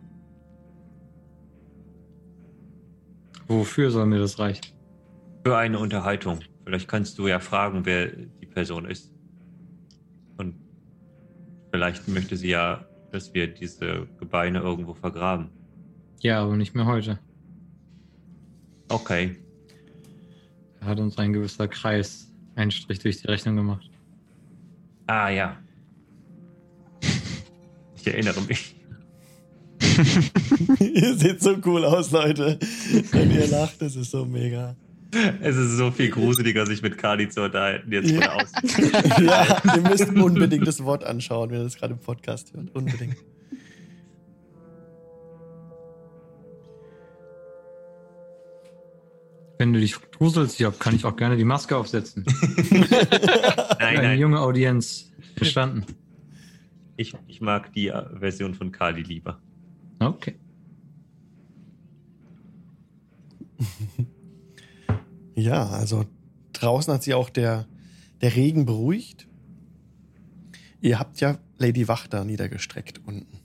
Wofür 3.53 3.91
soll 3.91 4.07
mir 4.07 4.19
das 4.19 4.39
reichen? 4.39 4.65
Für 5.45 5.57
eine 5.57 5.77
Unterhaltung. 5.77 6.39
Vielleicht 6.65 6.87
kannst 6.87 7.19
du 7.19 7.27
ja 7.27 7.39
fragen, 7.39 7.85
wer 7.85 8.07
die 8.07 8.45
Person 8.45 8.85
ist. 8.85 9.13
Und 10.37 10.55
vielleicht 11.71 12.07
möchte 12.07 12.35
sie 12.35 12.49
ja, 12.49 12.85
dass 13.11 13.33
wir 13.33 13.47
diese 13.47 14.07
Gebeine 14.19 14.59
irgendwo 14.59 14.93
vergraben. 14.93 15.49
Ja, 16.21 16.41
aber 16.41 16.55
nicht 16.55 16.73
mehr 16.73 16.85
heute. 16.85 17.19
Okay. 18.89 19.35
Da 20.79 20.87
hat 20.87 20.99
uns 20.99 21.17
ein 21.17 21.33
gewisser 21.33 21.67
Kreis 21.67 22.33
einen 22.55 22.71
Strich 22.71 22.99
durch 22.99 23.21
die 23.21 23.27
Rechnung 23.27 23.55
gemacht. 23.55 23.89
Ah 25.07 25.29
ja. 25.29 25.57
Ich 27.95 28.07
erinnere 28.07 28.41
mich. 28.41 28.75
ihr 30.79 31.15
seht 31.17 31.41
so 31.41 31.55
cool 31.65 31.85
aus, 31.85 32.11
Leute. 32.11 32.57
Wenn 33.11 33.31
ihr 33.31 33.47
lacht, 33.47 33.81
das 33.81 33.95
ist 33.95 34.11
so 34.11 34.25
mega. 34.25 34.75
Es 35.41 35.55
ist 35.55 35.77
so 35.77 35.91
viel 35.91 36.09
gruseliger, 36.09 36.65
sich 36.65 36.81
mit 36.81 36.97
Kali 36.97 37.29
zu 37.29 37.41
unterhalten, 37.43 37.91
jetzt 37.91 38.09
von 38.11 38.19
Ja. 38.21 38.33
außen. 38.33 39.25
ja, 39.25 39.61
ihr 39.75 39.81
müsst 39.89 40.09
unbedingt 40.09 40.65
das 40.67 40.83
Wort 40.83 41.03
anschauen, 41.03 41.51
wenn 41.51 41.59
ihr 41.59 41.63
das 41.65 41.75
gerade 41.77 41.93
im 41.93 41.99
Podcast 41.99 42.51
hört. 42.53 42.73
Unbedingt. 42.75 43.15
Wenn 49.59 49.71
du 49.73 49.79
dich 49.79 49.95
gruselst, 50.17 50.59
Job, 50.59 50.79
kann 50.79 50.95
ich 50.95 51.05
auch 51.05 51.15
gerne 51.15 51.37
die 51.37 51.45
Maske 51.45 51.77
aufsetzen. 51.77 52.25
Nein, 52.71 52.85
Eine 53.79 54.01
nein. 54.01 54.19
junge 54.19 54.39
Audienz. 54.41 55.11
Verstanden. 55.37 55.85
Ich, 56.97 57.13
ich 57.27 57.39
mag 57.41 57.71
die 57.73 57.87
äh, 57.87 58.03
Version 58.19 58.53
von 58.55 58.71
Kali 58.71 59.01
lieber. 59.01 59.39
Okay. 60.07 60.35
Ja, 65.35 65.67
also 65.69 66.05
draußen 66.53 66.93
hat 66.93 67.03
sich 67.03 67.13
auch 67.13 67.29
der, 67.29 67.65
der 68.21 68.35
Regen 68.35 68.65
beruhigt. 68.65 69.27
Ihr 70.79 70.99
habt 70.99 71.19
ja 71.21 71.39
Lady 71.57 71.87
Wachter 71.87 72.23
niedergestreckt 72.23 73.01
unten. 73.05 73.39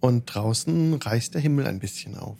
Und 0.00 0.26
draußen 0.26 0.94
reißt 0.94 1.34
der 1.34 1.40
Himmel 1.40 1.66
ein 1.66 1.80
bisschen 1.80 2.16
auf. 2.16 2.38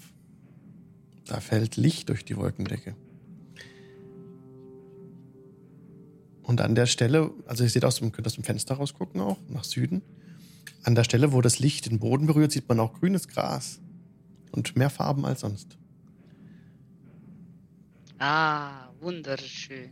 Da 1.26 1.40
fällt 1.40 1.76
Licht 1.76 2.08
durch 2.08 2.24
die 2.24 2.36
Wolkendecke. 2.36 2.94
Und 6.42 6.60
an 6.60 6.76
der 6.76 6.86
Stelle, 6.86 7.32
also 7.46 7.64
ihr 7.64 7.70
seht 7.70 7.84
aus 7.84 7.96
dem, 7.96 8.12
könnt 8.12 8.26
aus 8.26 8.34
dem 8.34 8.44
Fenster 8.44 8.76
rausgucken 8.76 9.20
auch, 9.20 9.38
nach 9.48 9.64
Süden. 9.64 10.02
An 10.86 10.94
der 10.94 11.02
Stelle, 11.02 11.32
wo 11.32 11.40
das 11.40 11.58
Licht 11.58 11.90
den 11.90 11.98
Boden 11.98 12.28
berührt, 12.28 12.52
sieht 12.52 12.68
man 12.68 12.78
auch 12.78 12.92
grünes 12.92 13.26
Gras. 13.26 13.80
Und 14.52 14.76
mehr 14.76 14.88
Farben 14.88 15.24
als 15.24 15.40
sonst. 15.40 15.76
ah, 18.20 18.88
wunderschön. 19.00 19.90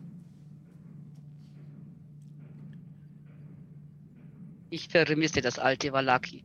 Ich 4.70 4.88
vermisse 4.88 5.40
das 5.40 5.58
alte 5.58 5.92
Valaki. 5.92 6.44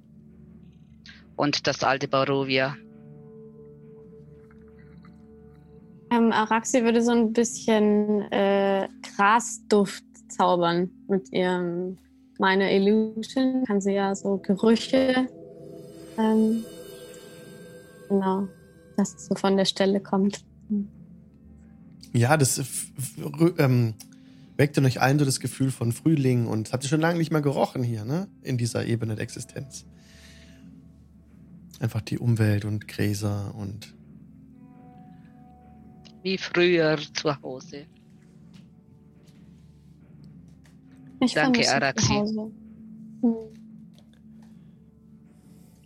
Und 1.35 1.67
das 1.67 1.83
alte 1.83 2.07
Barovia. 2.07 2.75
Ähm, 6.11 6.31
Araxi 6.31 6.83
würde 6.83 7.03
so 7.03 7.11
ein 7.11 7.33
bisschen 7.33 8.23
äh, 8.31 8.89
Grasduft 9.15 10.03
zaubern 10.27 10.89
mit 11.07 11.31
ihrem 11.31 11.99
Minor 12.39 12.69
Illusion. 12.69 13.65
Kann 13.65 13.81
sie 13.81 13.93
ja 13.93 14.15
so 14.15 14.37
Gerüche. 14.37 15.27
Ähm, 16.17 16.63
genau. 18.07 18.47
Dass 18.97 19.13
es 19.13 19.25
so 19.27 19.35
von 19.35 19.57
der 19.57 19.65
Stelle 19.65 19.99
kommt. 19.99 20.43
Ja, 22.13 22.37
das 22.37 22.61
ähm, 23.57 23.93
weckt 24.57 24.77
in 24.77 24.85
euch 24.85 24.99
allen 24.99 25.19
so 25.19 25.25
das 25.25 25.39
Gefühl 25.39 25.69
von 25.69 25.91
Frühling 25.91 26.47
und 26.47 26.73
habt 26.73 26.83
ihr 26.83 26.89
schon 26.89 27.01
lange 27.01 27.19
nicht 27.19 27.31
mehr 27.31 27.41
gerochen 27.41 27.83
hier, 27.83 28.03
ne? 28.03 28.27
In 28.41 28.57
dieser 28.57 28.85
Ebene 28.85 29.15
der 29.15 29.23
Existenz. 29.23 29.85
Einfach 31.79 32.01
die 32.01 32.19
Umwelt 32.19 32.65
und 32.65 32.87
Gräser 32.87 33.53
und 33.55 33.93
Wie 36.23 36.37
früher 36.37 36.97
zu 37.13 37.41
Hause. 37.41 37.85
Ich 41.21 41.33
Danke, 41.33 41.69
Araxi. 41.69 42.13
Hm. 42.13 42.53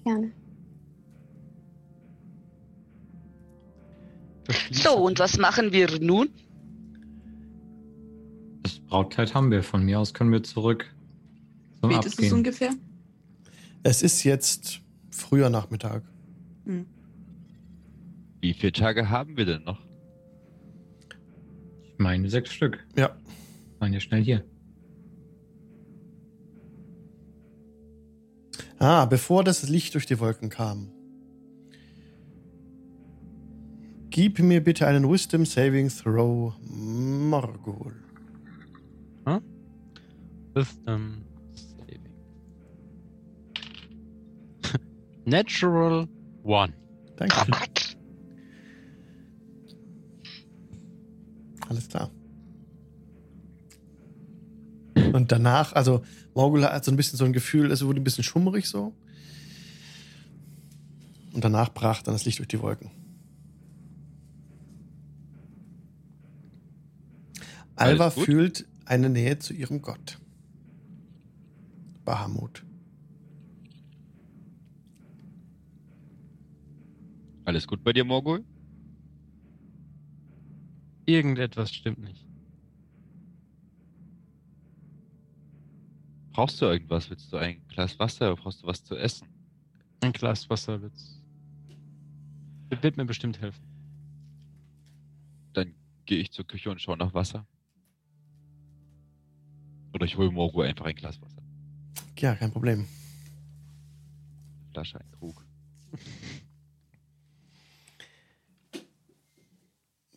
Gerne. 0.03 0.31
So, 4.71 4.93
und 4.97 5.19
was 5.19 5.37
machen 5.37 5.71
wir 5.71 5.99
nun? 5.99 6.29
Das 8.61 8.79
Brautkleid 8.79 9.33
haben 9.33 9.49
wir. 9.51 9.63
Von 9.63 9.83
mir 9.83 9.99
aus 9.99 10.13
können 10.13 10.31
wir 10.31 10.43
zurück 10.43 10.93
zum 11.79 11.89
Wie 11.89 11.95
ist 11.95 12.19
es 12.19 12.31
ungefähr? 12.31 12.71
es 13.83 14.01
ist 14.01 14.23
jetzt 14.23 14.81
früher 15.09 15.49
Nachmittag. 15.49 16.03
Hm. 16.65 16.85
Wie 18.41 18.53
viele 18.53 18.71
Tage 18.71 19.09
haben 19.09 19.37
wir 19.37 19.45
denn 19.45 19.63
noch? 19.63 19.81
Ich 21.83 21.97
meine 21.97 22.29
sechs 22.29 22.53
Stück. 22.53 22.85
Ja. 22.95 23.15
Waren 23.79 23.93
ja 23.93 23.99
schnell 23.99 24.23
hier. 24.23 24.43
Ah, 28.83 29.05
bevor 29.05 29.45
das 29.45 29.69
Licht 29.69 29.93
durch 29.93 30.05
die 30.05 30.19
Wolken 30.19 30.49
kam. 30.49 30.91
Gib 34.09 34.39
mir 34.39 34.61
bitte 34.61 34.85
einen 34.85 35.09
Wisdom 35.09 35.45
Saving 35.45 35.87
Throw, 35.87 36.53
Morgul. 36.59 37.95
Wisdom 40.53 41.23
Saving. 41.53 42.13
Natural 45.25 46.05
One. 46.43 46.73
Danke. 47.15 47.35
Gott, 47.51 47.97
Alles 51.69 51.87
klar. 51.87 52.11
Und 55.13 55.31
danach, 55.31 55.73
also 55.73 56.03
Morgul 56.33 56.63
hat 56.63 56.83
so 56.83 56.91
ein 56.91 56.97
bisschen 56.97 57.17
so 57.17 57.25
ein 57.25 57.33
Gefühl, 57.33 57.69
es 57.69 57.85
wurde 57.85 58.01
ein 58.01 58.03
bisschen 58.03 58.23
schummrig 58.23 58.67
so. 58.67 58.95
Und 61.33 61.43
danach 61.43 61.71
brach 61.71 62.01
dann 62.01 62.15
das 62.15 62.25
Licht 62.25 62.39
durch 62.39 62.47
die 62.47 62.59
Wolken. 62.59 62.89
Alva 67.75 68.05
Alles 68.05 68.15
gut? 68.15 68.25
fühlt 68.25 68.67
eine 68.85 69.07
Nähe 69.07 69.37
zu 69.37 69.53
ihrem 69.53 69.83
Gott. 69.83 70.19
Bahamut. 72.05 72.65
Alles 77.45 77.67
gut 77.67 77.83
bei 77.83 77.93
dir, 77.93 78.03
Morgul? 78.03 78.43
Irgendetwas 81.05 81.71
stimmt 81.71 81.99
nicht. 81.99 82.25
Brauchst 86.33 86.59
du 86.59 86.65
irgendwas? 86.65 87.09
Willst 87.11 87.31
du 87.31 87.37
ein 87.37 87.65
Glas 87.67 87.97
Wasser? 87.99 88.35
Brauchst 88.35 88.63
du 88.63 88.67
was 88.67 88.83
zu 88.83 88.95
essen? 88.97 89.27
Ein 90.01 90.11
Glas 90.11 90.49
Wasser 90.49 90.81
wird's. 90.81 91.21
Wird 92.81 92.97
mir 92.97 93.05
bestimmt 93.05 93.39
helfen. 93.39 93.63
Dann 95.53 95.75
gehe 96.05 96.17
ich 96.17 96.31
zur 96.31 96.45
Küche 96.45 96.71
und 96.71 96.81
schaue 96.81 96.97
nach 96.97 97.13
Wasser. 97.13 97.47
Oder 99.93 100.05
ich 100.05 100.17
hole 100.17 100.31
Morgo 100.31 100.61
einfach 100.61 100.85
ein 100.85 100.95
Glas 100.95 101.21
Wasser. 101.21 101.43
Ja, 102.17 102.35
kein 102.35 102.51
Problem. 102.51 102.87
Flasche, 104.71 104.99
ein 104.99 105.11
Krug. 105.11 105.45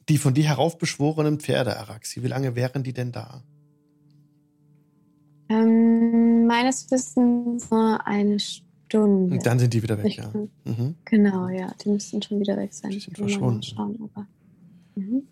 Die 0.08 0.16
von 0.16 0.32
dir 0.32 0.44
heraufbeschworenen 0.44 1.40
Pferde, 1.40 1.78
Araxi, 1.78 2.22
wie 2.22 2.28
lange 2.28 2.54
wären 2.54 2.84
die 2.84 2.94
denn 2.94 3.12
da? 3.12 3.42
Ähm, 5.48 6.46
meines 6.46 6.90
Wissens 6.90 7.70
nur 7.70 8.04
eine 8.06 8.38
Stunde. 8.40 9.34
Und 9.36 9.46
dann 9.46 9.58
sind 9.58 9.72
die 9.74 9.82
wieder 9.82 9.96
weg, 9.98 10.06
Ich- 10.06 10.16
ja. 10.16 10.32
Mhm. 10.64 10.94
Genau, 11.04 11.48
ja. 11.48 11.72
Die 11.84 11.88
müssten 11.90 12.20
schon 12.22 12.40
wieder 12.40 12.56
weg 12.56 12.72
sein. 12.72 12.90
Die 12.90 13.00
sind 13.00 13.16
verschwunden. 13.16 13.56
nachschauen, 13.60 14.10
aber. 14.14 14.26
Mhm. 14.96 15.22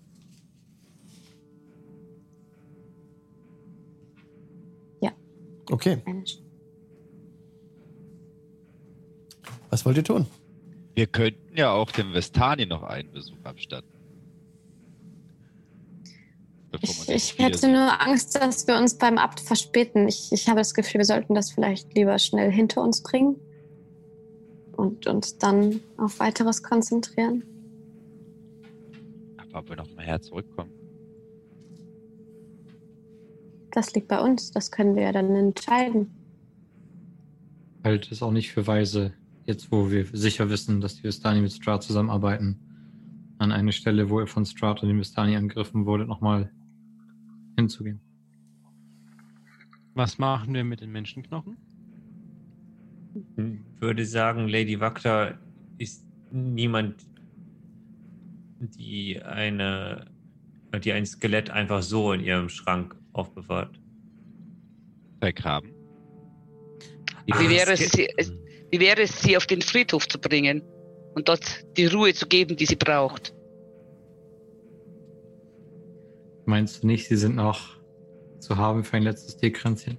Okay, 5.70 5.96
Eine 6.04 6.26
Stunde. 6.26 6.50
was 9.70 9.84
wollt 9.86 9.96
ihr 9.96 10.04
tun? 10.04 10.26
Wir 10.94 11.06
könnten 11.06 11.56
ja 11.56 11.72
auch 11.72 11.90
dem 11.90 12.12
Vestani 12.12 12.66
noch 12.66 12.82
einen 12.82 13.10
Besuch 13.10 13.42
abstatten. 13.44 13.88
Bevor 16.80 17.14
Ich, 17.14 17.34
ich 17.34 17.38
hätte 17.38 17.68
nur 17.68 18.00
Angst, 18.00 18.34
dass 18.36 18.66
wir 18.66 18.76
uns 18.76 18.96
beim 18.96 19.18
Abt 19.18 19.40
verspäten. 19.40 20.08
Ich, 20.08 20.32
ich 20.32 20.48
habe 20.48 20.60
das 20.60 20.74
Gefühl, 20.74 20.98
wir 20.98 21.04
sollten 21.04 21.34
das 21.34 21.50
vielleicht 21.50 21.94
lieber 21.94 22.18
schnell 22.18 22.50
hinter 22.50 22.82
uns 22.82 23.02
bringen 23.02 23.36
und 24.76 25.06
uns 25.06 25.38
dann 25.38 25.80
auf 25.96 26.18
weiteres 26.20 26.62
konzentrieren. 26.62 27.44
Aber 29.36 29.60
ob 29.60 29.68
wir 29.68 29.76
noch 29.76 29.94
mal 29.94 30.04
her 30.04 30.20
zurückkommen. 30.20 30.70
Das 33.70 33.92
liegt 33.94 34.08
bei 34.08 34.20
uns. 34.20 34.52
Das 34.52 34.70
können 34.70 34.94
wir 34.94 35.02
ja 35.02 35.12
dann 35.12 35.34
entscheiden. 35.34 36.10
Halte 37.82 38.14
es 38.14 38.22
auch 38.22 38.30
nicht 38.30 38.52
für 38.52 38.66
weise, 38.66 39.12
jetzt 39.44 39.70
wo 39.70 39.90
wir 39.90 40.06
sicher 40.12 40.48
wissen, 40.48 40.80
dass 40.80 40.96
die 40.96 41.04
Vistani 41.04 41.40
mit 41.40 41.52
Strat 41.52 41.82
zusammenarbeiten, 41.82 42.60
an 43.38 43.52
eine 43.52 43.72
Stelle, 43.72 44.10
wo 44.10 44.20
ihr 44.20 44.26
von 44.26 44.46
Strat 44.46 44.82
und 44.82 44.88
den 44.88 44.98
Vistani 44.98 45.36
angegriffen 45.36 45.86
wurde, 45.86 46.06
nochmal 46.06 46.50
hinzugehen. 47.56 48.00
Was 49.94 50.18
machen 50.18 50.54
wir 50.54 50.64
mit 50.64 50.80
den 50.80 50.90
Menschenknochen? 50.90 51.56
Würde 53.78 54.04
sagen, 54.04 54.48
Lady 54.48 54.80
Wakta 54.80 55.38
ist 55.78 56.04
niemand, 56.32 56.96
die 58.58 59.22
eine, 59.22 60.06
die 60.82 60.92
ein 60.92 61.06
Skelett 61.06 61.50
einfach 61.50 61.82
so 61.82 62.12
in 62.12 62.20
ihrem 62.20 62.48
Schrank 62.48 62.96
aufbewahrt. 63.12 63.80
Vergraben. 65.20 65.70
Wie 67.26 67.48
wäre, 67.48 67.72
es, 67.72 67.92
sie, 67.92 68.08
wie 68.70 68.80
wäre 68.80 69.02
es, 69.02 69.22
sie 69.22 69.36
auf 69.36 69.46
den 69.46 69.62
Friedhof 69.62 70.08
zu 70.08 70.18
bringen 70.18 70.62
und 71.14 71.28
dort 71.28 71.64
die 71.76 71.86
Ruhe 71.86 72.12
zu 72.12 72.26
geben, 72.26 72.56
die 72.56 72.66
sie 72.66 72.76
braucht? 72.76 73.32
Meinst 76.46 76.82
du 76.82 76.86
nicht, 76.86 77.08
sie 77.08 77.16
sind 77.16 77.36
noch 77.36 77.76
zu 78.40 78.56
haben 78.56 78.84
für 78.84 78.96
ein 78.98 79.02
letztes 79.02 79.36
Teekränzchen? 79.36 79.98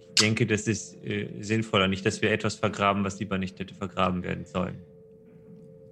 Ich 0.00 0.14
denke, 0.20 0.46
das 0.46 0.66
ist 0.66 0.96
äh, 1.04 1.28
sinnvoller, 1.40 1.88
nicht, 1.88 2.04
dass 2.04 2.20
wir 2.20 2.30
etwas 2.32 2.56
vergraben, 2.56 3.04
was 3.04 3.18
lieber 3.20 3.38
nicht 3.38 3.58
hätte 3.58 3.74
vergraben 3.74 4.22
werden 4.22 4.44
sollen. 4.44 4.82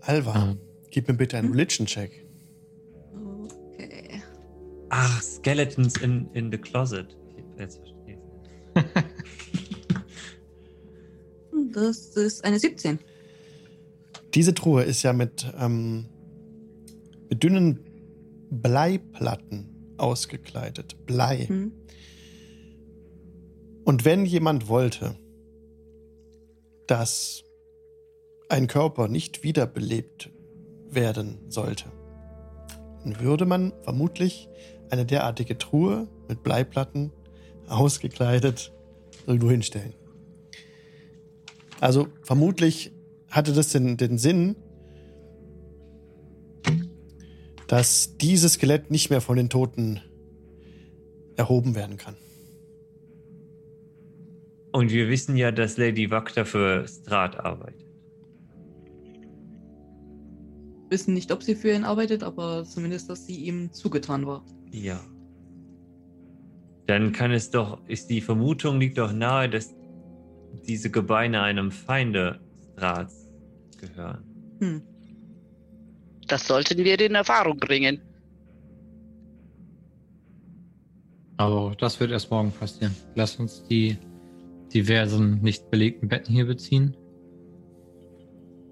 Alva, 0.02 0.32
Ah. 0.32 0.56
gib 0.90 1.08
mir 1.08 1.14
bitte 1.14 1.38
einen 1.38 1.50
Religion-Check. 1.52 2.26
Okay. 3.74 4.22
Ach, 4.90 5.22
Skeletons 5.22 5.96
in, 5.98 6.28
in 6.32 6.50
the 6.50 6.58
Closet. 6.58 7.16
Ich 7.36 7.44
jetzt 7.58 7.78
verstehe. 7.78 8.18
Das 11.72 12.16
ist 12.16 12.44
eine 12.44 12.58
17. 12.58 12.98
Diese 14.34 14.54
Truhe 14.54 14.82
ist 14.84 15.02
ja 15.02 15.12
mit, 15.12 15.46
ähm, 15.58 16.06
mit 17.28 17.42
dünnen 17.42 17.80
Bleiplatten 18.50 19.94
ausgekleidet. 19.96 21.06
Blei. 21.06 21.46
Hm. 21.46 21.72
Und 23.84 24.04
wenn 24.04 24.24
jemand 24.24 24.68
wollte, 24.68 25.16
dass 26.86 27.44
ein 28.48 28.66
Körper 28.66 29.08
nicht 29.08 29.42
wiederbelebt 29.42 30.30
werden 30.90 31.38
sollte, 31.48 31.86
dann 33.02 33.20
würde 33.20 33.46
man 33.46 33.72
vermutlich 33.82 34.48
eine 34.90 35.04
derartige 35.04 35.58
Truhe 35.58 36.08
mit 36.28 36.42
Bleiplatten 36.42 37.12
ausgekleidet 37.68 38.72
irgendwo 39.26 39.50
hinstellen. 39.50 39.94
Also 41.80 42.08
vermutlich 42.22 42.92
hatte 43.30 43.52
das 43.52 43.70
den, 43.70 43.96
den 43.96 44.18
Sinn, 44.18 44.56
dass 47.68 48.16
dieses 48.16 48.54
Skelett 48.54 48.90
nicht 48.90 49.10
mehr 49.10 49.20
von 49.20 49.36
den 49.36 49.50
Toten 49.50 50.00
erhoben 51.36 51.74
werden 51.74 51.96
kann. 51.96 52.16
Und 54.72 54.90
wir 54.90 55.08
wissen 55.08 55.36
ja, 55.36 55.52
dass 55.52 55.76
Lady 55.76 56.10
Wakta 56.10 56.44
für 56.44 56.86
Strat 56.88 57.38
arbeitet. 57.38 57.86
Wissen 60.90 61.14
nicht, 61.14 61.30
ob 61.30 61.42
sie 61.42 61.54
für 61.54 61.70
ihn 61.70 61.84
arbeitet, 61.84 62.22
aber 62.22 62.64
zumindest, 62.64 63.10
dass 63.10 63.26
sie 63.26 63.36
ihm 63.44 63.72
zugetan 63.72 64.26
war. 64.26 64.44
Ja. 64.70 65.00
Dann 66.86 67.12
kann 67.12 67.32
es 67.32 67.50
doch, 67.50 67.86
ist 67.86 68.08
die 68.08 68.22
Vermutung 68.22 68.80
liegt 68.80 68.96
doch 68.96 69.12
nahe, 69.12 69.50
dass 69.50 69.74
diese 70.66 70.90
Gebeine 70.90 71.42
einem 71.42 71.70
Feinde 71.70 72.40
Strats 72.72 73.28
gehören. 73.78 74.24
Hm. 74.60 74.82
Das 76.28 76.46
sollten 76.46 76.78
wir 76.78 77.00
in 77.00 77.14
Erfahrung 77.14 77.58
bringen. 77.58 78.00
Aber 81.38 81.74
das 81.78 81.98
wird 82.00 82.10
erst 82.10 82.30
morgen 82.30 82.52
passieren. 82.52 82.94
Lass 83.14 83.36
uns 83.36 83.64
die 83.64 83.96
diversen 84.72 85.40
nicht 85.40 85.70
belegten 85.70 86.08
Betten 86.08 86.34
hier 86.34 86.46
beziehen 86.46 86.94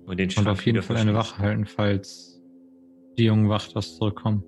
Und 0.04 0.18
den 0.18 0.30
und 0.36 0.48
auf 0.48 0.66
jeden 0.66 0.82
Fall 0.82 0.96
eine. 0.96 1.14
Wache 1.14 1.38
halten, 1.38 1.64
falls 1.64 2.40
die 3.16 3.24
jungen 3.24 3.48
Wachters 3.48 3.96
zurückkommen. 3.96 4.42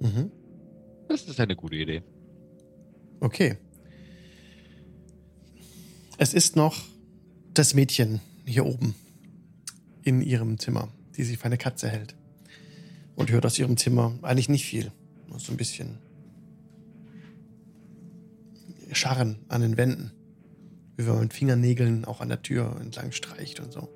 Mhm. 0.00 0.32
Das 1.08 1.28
ist 1.28 1.38
eine 1.38 1.54
gute 1.54 1.76
Idee. 1.76 2.02
Okay. 3.20 3.56
Es 6.18 6.34
ist 6.34 6.56
noch 6.56 6.76
das 7.52 7.74
Mädchen 7.74 8.20
hier 8.44 8.66
oben 8.66 8.94
in 10.02 10.20
ihrem 10.20 10.58
Zimmer, 10.58 10.88
die 11.16 11.24
sich 11.24 11.38
für 11.38 11.46
eine 11.46 11.58
Katze 11.58 11.88
hält. 11.88 12.14
Und 13.16 13.30
hört 13.30 13.46
aus 13.46 13.58
ihrem 13.58 13.76
Zimmer 13.76 14.12
eigentlich 14.22 14.48
nicht 14.48 14.66
viel. 14.66 14.90
Nur 15.28 15.38
so 15.38 15.52
ein 15.52 15.56
bisschen 15.56 15.98
Scharren 18.92 19.38
an 19.48 19.60
den 19.60 19.76
Wänden. 19.76 20.12
Wie 20.96 21.06
wenn 21.06 21.14
man 21.14 21.22
mit 21.24 21.34
Fingernägeln 21.34 22.04
auch 22.04 22.20
an 22.20 22.28
der 22.28 22.42
Tür 22.42 22.76
entlang 22.80 23.12
streicht 23.12 23.60
und 23.60 23.72
so. 23.72 23.88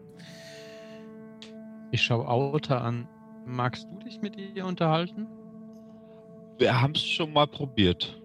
Ich 1.90 2.02
schaue 2.02 2.28
Auta 2.28 2.78
an. 2.78 3.08
Magst 3.46 3.86
du 3.90 4.04
dich 4.04 4.20
mit 4.20 4.36
ihr 4.36 4.66
unterhalten? 4.66 5.26
Wir 6.58 6.80
haben 6.80 6.92
es 6.94 7.02
schon 7.02 7.32
mal 7.32 7.46
probiert. 7.46 8.20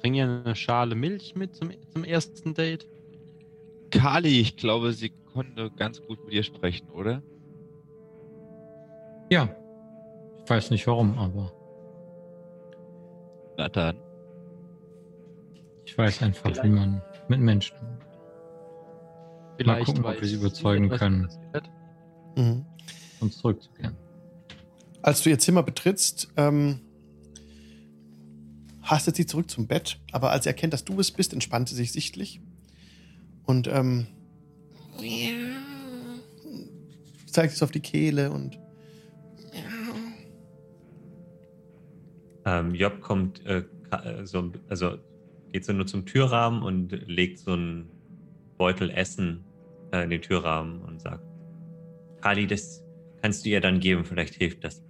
Bring 0.00 0.14
ihr 0.14 0.24
eine 0.24 0.56
Schale 0.56 0.94
Milch 0.94 1.34
mit 1.34 1.54
zum, 1.54 1.70
zum 1.92 2.04
ersten 2.04 2.54
Date. 2.54 2.86
Kali, 3.90 4.40
ich 4.40 4.56
glaube, 4.56 4.92
sie 4.92 5.12
konnte 5.32 5.70
ganz 5.70 6.00
gut 6.02 6.22
mit 6.24 6.32
dir 6.32 6.42
sprechen, 6.42 6.88
oder? 6.90 7.22
Ja. 9.30 9.54
Ich 10.44 10.50
weiß 10.50 10.70
nicht 10.70 10.86
warum, 10.86 11.18
aber 11.18 11.52
Na 13.56 13.68
dann. 13.68 13.96
ich 15.84 15.96
weiß 15.96 16.22
einfach, 16.22 16.50
wie 16.64 16.68
man 16.68 17.02
mit 17.28 17.40
Menschen. 17.40 17.76
Vielleicht 19.56 19.86
gucken, 19.86 20.04
ob 20.04 20.20
wir 20.20 20.26
sie 20.26 20.36
überzeugen 20.36 20.88
können. 20.88 21.28
Mhm. 22.36 22.64
uns 23.20 23.38
zurückzukehren. 23.38 23.96
Als 25.02 25.22
du 25.22 25.30
ihr 25.30 25.38
Zimmer 25.38 25.62
betrittst, 25.62 26.28
ähm, 26.36 26.80
hastet 28.82 29.16
sie 29.16 29.26
zurück 29.26 29.50
zum 29.50 29.66
Bett, 29.66 29.98
aber 30.12 30.30
als 30.30 30.44
sie 30.44 30.50
erkennt, 30.50 30.72
dass 30.72 30.84
du 30.84 30.98
es 30.98 31.10
bist, 31.10 31.32
entspannt 31.32 31.68
sie 31.68 31.74
sich 31.74 31.92
sichtlich 31.92 32.40
und 33.44 33.66
ähm, 33.68 34.06
zeigt 37.26 37.54
es 37.54 37.62
auf 37.62 37.70
die 37.70 37.80
Kehle 37.80 38.30
und 38.30 38.58
Ähm, 42.46 42.74
Job 42.74 43.00
kommt, 43.00 43.44
äh, 43.44 43.64
äh, 43.90 44.24
so, 44.24 44.50
also 44.68 44.96
geht 45.52 45.64
so 45.64 45.72
nur 45.72 45.86
zum 45.86 46.06
Türrahmen 46.06 46.62
und 46.62 46.90
legt 47.06 47.38
so 47.38 47.52
einen 47.52 47.90
Beutel 48.56 48.90
Essen 48.90 49.44
äh, 49.92 50.04
in 50.04 50.10
den 50.10 50.22
Türrahmen 50.22 50.80
und 50.82 51.00
sagt, 51.00 51.22
Kali, 52.22 52.46
das 52.46 52.82
kannst 53.20 53.44
du 53.44 53.50
ihr 53.50 53.60
dann 53.60 53.78
geben, 53.80 54.04
vielleicht 54.04 54.34
hilft 54.34 54.64
das 54.64 54.82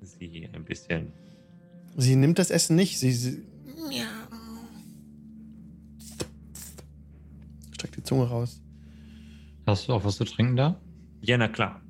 sie 0.00 0.48
ein 0.52 0.64
bisschen. 0.64 1.12
Sie 1.96 2.16
nimmt 2.16 2.38
das 2.38 2.50
Essen 2.50 2.76
nicht. 2.76 2.98
Sie, 2.98 3.12
sie 3.12 3.42
streckt 7.72 7.96
die 7.96 8.02
Zunge 8.02 8.24
raus. 8.24 8.62
Hast 9.70 9.88
du 9.88 9.92
auch 9.92 10.04
was 10.04 10.16
zu 10.16 10.24
trinken 10.24 10.56
da? 10.56 10.80
Ja, 11.20 11.38
na 11.38 11.46
klar. 11.46 11.80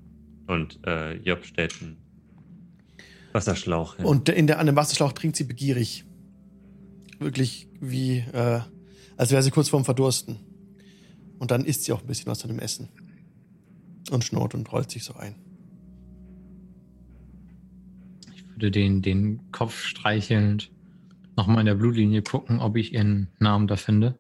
Und 0.46 0.80
äh, 0.86 1.14
Job 1.16 1.46
stellt 1.46 1.80
einen 1.80 1.96
Wasserschlauch 3.32 3.96
hin. 3.96 4.04
Und 4.04 4.28
in 4.28 4.46
der, 4.46 4.58
an 4.58 4.66
dem 4.66 4.76
Wasserschlauch 4.76 5.12
trinkt 5.12 5.36
sie 5.36 5.44
begierig. 5.44 6.04
Wirklich 7.18 7.68
wie, 7.80 8.18
äh, 8.18 8.60
als 9.16 9.30
wäre 9.30 9.42
sie 9.42 9.50
kurz 9.50 9.70
vorm 9.70 9.86
Verdursten. 9.86 10.40
Und 11.38 11.50
dann 11.50 11.64
isst 11.64 11.84
sie 11.84 11.92
auch 11.92 12.02
ein 12.02 12.06
bisschen 12.06 12.26
was 12.26 12.42
von 12.42 12.50
dem 12.50 12.58
Essen. 12.58 12.90
Und 14.10 14.24
schnurrt 14.24 14.54
und 14.54 14.70
rollt 14.70 14.90
sich 14.90 15.04
so 15.04 15.14
ein. 15.14 15.36
Ich 18.34 18.46
würde 18.50 18.70
den, 18.70 19.00
den 19.00 19.50
Kopf 19.52 19.84
streichelnd 19.84 20.70
nochmal 21.34 21.60
in 21.60 21.66
der 21.66 21.76
Blutlinie 21.76 22.20
gucken, 22.20 22.60
ob 22.60 22.76
ich 22.76 22.92
ihren 22.92 23.28
Namen 23.38 23.68
da 23.68 23.76
finde. 23.76 24.18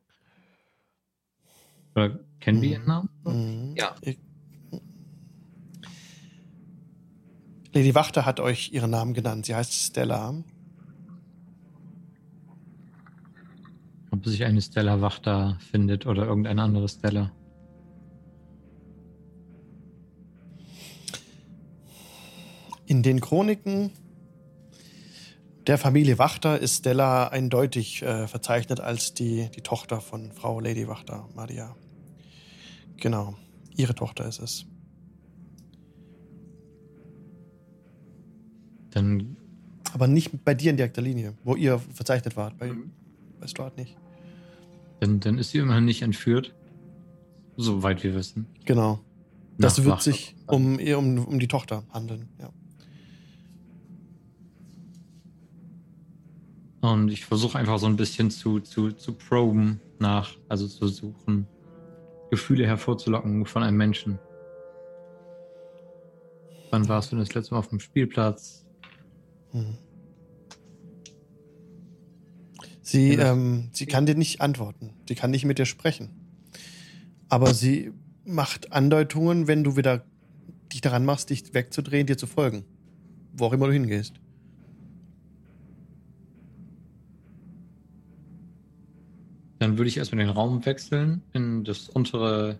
Oder 1.94 2.20
kennen 2.40 2.62
wir 2.62 2.70
ihren 2.70 2.86
Namen? 2.86 3.08
Mhm. 3.24 3.74
Ja. 3.76 3.94
Lady 7.72 7.94
Wachter 7.94 8.26
hat 8.26 8.40
euch 8.40 8.72
ihren 8.72 8.90
Namen 8.90 9.14
genannt. 9.14 9.46
Sie 9.46 9.54
heißt 9.54 9.72
Stella. 9.72 10.34
Ob 14.10 14.26
sich 14.26 14.44
eine 14.44 14.60
Stella 14.60 15.00
Wachter 15.00 15.56
findet 15.70 16.04
oder 16.06 16.26
irgendeine 16.26 16.62
andere 16.62 16.88
Stella. 16.88 17.30
In 22.86 23.04
den 23.04 23.20
Chroniken 23.20 23.92
der 25.68 25.78
Familie 25.78 26.18
Wachter 26.18 26.58
ist 26.58 26.78
Stella 26.78 27.28
eindeutig 27.28 28.02
äh, 28.02 28.26
verzeichnet 28.26 28.80
als 28.80 29.14
die, 29.14 29.48
die 29.54 29.60
Tochter 29.60 30.00
von 30.00 30.32
Frau 30.32 30.58
Lady 30.58 30.88
Wachter, 30.88 31.28
Maria. 31.36 31.76
Genau, 33.00 33.34
ihre 33.76 33.94
Tochter 33.94 34.26
ist 34.28 34.40
es. 34.40 34.66
Dann. 38.90 39.36
Aber 39.92 40.06
nicht 40.06 40.44
bei 40.44 40.54
dir 40.54 40.70
in 40.70 40.76
direkter 40.76 41.02
Linie, 41.02 41.34
wo 41.42 41.56
ihr 41.56 41.78
verzeichnet 41.78 42.36
wart. 42.36 42.56
Bei, 42.58 42.72
bei 43.40 43.46
Stuart 43.46 43.76
nicht. 43.76 43.96
Dann, 45.00 45.18
dann 45.20 45.38
ist 45.38 45.50
sie 45.50 45.58
immerhin 45.58 45.86
nicht 45.86 46.02
entführt. 46.02 46.54
Soweit 47.56 48.02
wir 48.04 48.14
wissen. 48.14 48.46
Genau. 48.64 49.00
Das 49.58 49.78
Nach 49.78 49.84
wird 49.84 49.96
Wachter. 49.96 50.12
sich 50.12 50.36
um, 50.46 50.78
eher 50.78 50.98
um, 50.98 51.18
um 51.18 51.38
die 51.38 51.48
Tochter 51.48 51.84
handeln, 51.90 52.28
ja. 52.38 52.50
Und 56.80 57.10
ich 57.10 57.26
versuche 57.26 57.58
einfach 57.58 57.78
so 57.78 57.86
ein 57.86 57.96
bisschen 57.96 58.30
zu, 58.30 58.60
zu, 58.60 58.92
zu 58.92 59.12
proben 59.12 59.80
nach, 59.98 60.36
also 60.48 60.66
zu 60.66 60.88
suchen, 60.88 61.46
Gefühle 62.30 62.66
hervorzulocken 62.66 63.44
von 63.46 63.62
einem 63.62 63.76
Menschen. 63.76 64.18
Wann 66.70 66.88
warst 66.88 67.10
du 67.10 67.16
denn 67.16 67.24
das 67.24 67.34
letzte 67.34 67.54
Mal 67.54 67.58
auf 67.58 67.68
dem 67.68 67.80
Spielplatz? 67.80 68.64
Mhm. 69.52 69.76
Sie, 72.82 73.14
Ja, 73.14 73.32
ähm, 73.32 73.70
sie 73.72 73.86
kann 73.86 74.06
dir 74.06 74.14
nicht 74.14 74.40
antworten. 74.40 74.94
Sie 75.08 75.14
kann 75.14 75.30
nicht 75.30 75.44
mit 75.44 75.58
dir 75.58 75.66
sprechen. 75.66 76.10
Aber 77.28 77.54
sie 77.54 77.92
macht 78.24 78.72
Andeutungen, 78.72 79.46
wenn 79.46 79.64
du 79.64 79.76
wieder 79.76 80.04
dich 80.72 80.80
daran 80.80 81.04
machst, 81.04 81.30
dich 81.30 81.54
wegzudrehen, 81.54 82.06
dir 82.06 82.16
zu 82.16 82.26
folgen. 82.26 82.64
Wo 83.32 83.46
auch 83.46 83.52
immer 83.52 83.66
du 83.66 83.72
hingehst. 83.72 84.20
Dann 89.60 89.76
würde 89.76 89.88
ich 89.88 89.98
erstmal 89.98 90.24
den 90.24 90.34
Raum 90.34 90.64
wechseln 90.64 91.22
in 91.34 91.64
das 91.64 91.90
untere 91.90 92.58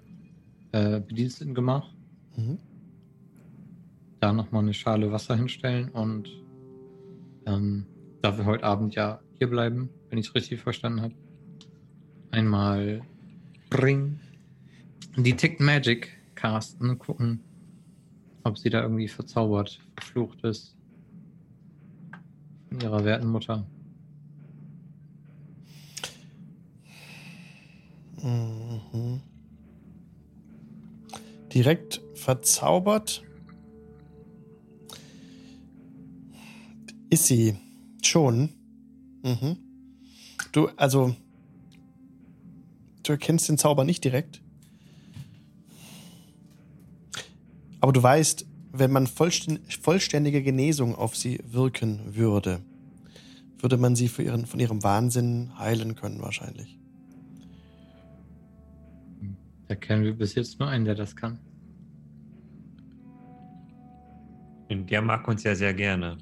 äh, 0.73 1.01
Bedienstetengemach. 1.01 1.91
Mhm. 2.37 2.59
Da 4.21 4.35
nochmal 4.35 4.63
eine 4.63 4.75
Schale 4.75 5.11
Wasser 5.11 5.35
hinstellen 5.35 5.89
und 5.89 6.29
ähm, 7.47 7.87
da 8.21 8.37
wir 8.37 8.45
heute 8.45 8.65
Abend 8.65 8.95
ja 8.95 9.21
hier 9.39 9.49
bleiben, 9.49 9.89
wenn 10.11 10.19
ich 10.19 10.29
es 10.29 10.35
richtig 10.35 10.61
verstanden 10.61 11.01
habe, 11.01 11.15
einmal 12.33 13.01
Ring 13.73 14.21
Detect 15.17 15.59
Magic 15.59 16.19
casten, 16.35 16.99
gucken, 16.99 17.41
ob 18.45 18.59
sie 18.59 18.69
da 18.69 18.83
irgendwie 18.83 19.09
verzaubert, 19.09 19.81
verflucht 19.97 20.45
ist 20.45 20.77
von 22.69 22.81
ihrer 22.81 23.05
werten 23.05 23.27
Mutter. 23.27 23.67
Mhm. 28.23 29.21
Direkt 31.53 32.01
verzaubert 32.15 33.23
ist 37.11 37.27
sie 37.27 37.57
schon. 38.03 38.51
Mhm. 39.23 39.57
Du, 40.53 40.69
also, 40.77 41.15
du 43.03 43.13
erkennst 43.13 43.49
den 43.49 43.59
Zauber 43.59 43.85
nicht 43.85 44.05
direkt. 44.05 44.41
Aber 47.81 47.93
du 47.93 48.03
weißt, 48.03 48.47
wenn 48.73 48.93
man 48.93 49.07
vollstän- 49.07 49.61
vollständige 49.81 50.43
Genesung 50.43 50.95
auf 50.95 51.17
sie 51.17 51.41
wirken 51.51 52.15
würde, 52.15 52.61
würde 53.59 53.77
man 53.77 53.97
sie 53.97 54.11
ihren, 54.19 54.47
von 54.47 54.61
ihrem 54.61 54.83
Wahnsinn 54.83 55.59
heilen 55.59 55.97
können, 55.97 56.21
wahrscheinlich. 56.21 56.80
Da 59.71 59.77
kennen 59.77 60.03
wir 60.03 60.15
bis 60.15 60.35
jetzt 60.35 60.59
nur 60.59 60.69
einen, 60.69 60.85
der 60.85 60.97
das 60.97 61.15
kann. 61.15 61.39
Und 64.69 64.91
der 64.91 65.01
mag 65.01 65.29
uns 65.29 65.45
ja 65.45 65.55
sehr 65.55 65.73
gerne. 65.75 66.19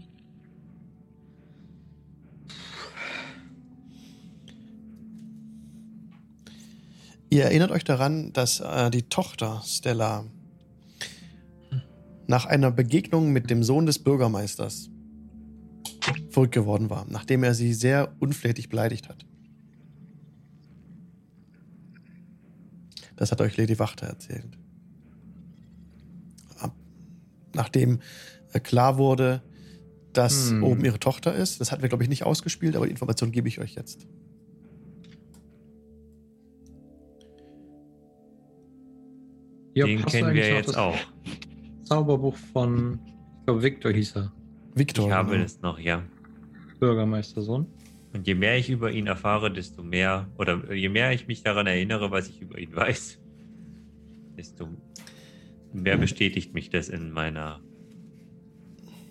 Ihr 7.31 7.45
erinnert 7.45 7.71
euch 7.71 7.85
daran, 7.85 8.35
dass 8.35 8.61
äh, 8.61 8.91
die 8.91 9.09
Tochter 9.09 9.63
Stella 9.65 10.27
nach 12.27 12.45
einer 12.45 12.71
Begegnung 12.71 13.33
mit 13.33 13.49
dem 13.49 13.63
Sohn 13.63 13.87
des 13.87 13.99
Bürgermeisters 13.99 14.91
verrückt 16.29 16.53
geworden 16.53 16.91
war, 16.91 17.07
nachdem 17.09 17.45
er 17.45 17.55
sie 17.55 17.73
sehr 17.73 18.15
unflätig 18.19 18.69
beleidigt 18.69 19.09
hat. 19.09 19.25
Das 23.19 23.33
hat 23.33 23.41
euch 23.41 23.57
Lady 23.57 23.79
Wachter 23.81 24.07
erzählt. 24.07 24.57
Ab- 26.61 26.77
Nachdem 27.53 27.99
äh, 28.53 28.61
klar 28.61 28.97
wurde, 28.97 29.43
dass 30.13 30.51
Hm. 30.51 30.63
oben 30.63 30.85
ihre 30.85 31.01
Tochter 31.01 31.35
ist, 31.35 31.61
das 31.61 31.73
hatten 31.73 31.83
wir, 31.83 31.89
glaube 31.89 32.05
ich, 32.05 32.09
nicht 32.09 32.25
ausgespielt, 32.25 32.77
aber 32.77 32.87
die 32.87 32.93
Information 32.93 33.33
gebe 33.33 33.49
ich 33.49 33.59
euch 33.59 33.75
jetzt. 33.75 34.07
Ja, 39.75 39.87
Den 39.87 40.05
kennen 40.05 40.35
wir 40.35 40.49
jetzt 40.55 40.77
auch. 40.77 40.97
Zauberbuch 41.85 42.37
von, 42.37 42.99
ich 43.41 43.45
glaube, 43.47 43.63
Victor 43.63 43.93
hieß 43.93 44.17
er, 44.17 44.33
Victor. 44.75 45.07
Ich 45.09 45.13
habe 45.13 45.37
es 45.37 45.61
noch, 45.61 45.79
ja. 45.79 46.03
Bürgermeistersohn. 46.81 47.67
Und 48.19 48.27
je 48.27 48.35
mehr 48.35 48.59
ich 48.59 48.69
über 48.69 48.91
ihn 48.91 49.07
erfahre, 49.07 49.49
desto 49.53 49.85
mehr, 49.85 50.29
oder 50.39 50.75
je 50.75 50.89
mehr 50.89 51.13
ich 51.13 51.29
mich 51.29 51.45
daran 51.45 51.69
erinnere, 51.69 52.11
was 52.11 52.29
ich 52.29 52.41
über 52.41 52.59
ihn 52.59 52.75
weiß, 52.75 53.21
desto 54.37 54.71
mehr 55.73 55.97
bestätigt 55.97 56.53
mich 56.53 56.69
das 56.69 56.89
in 56.89 57.13
meiner 57.13 57.61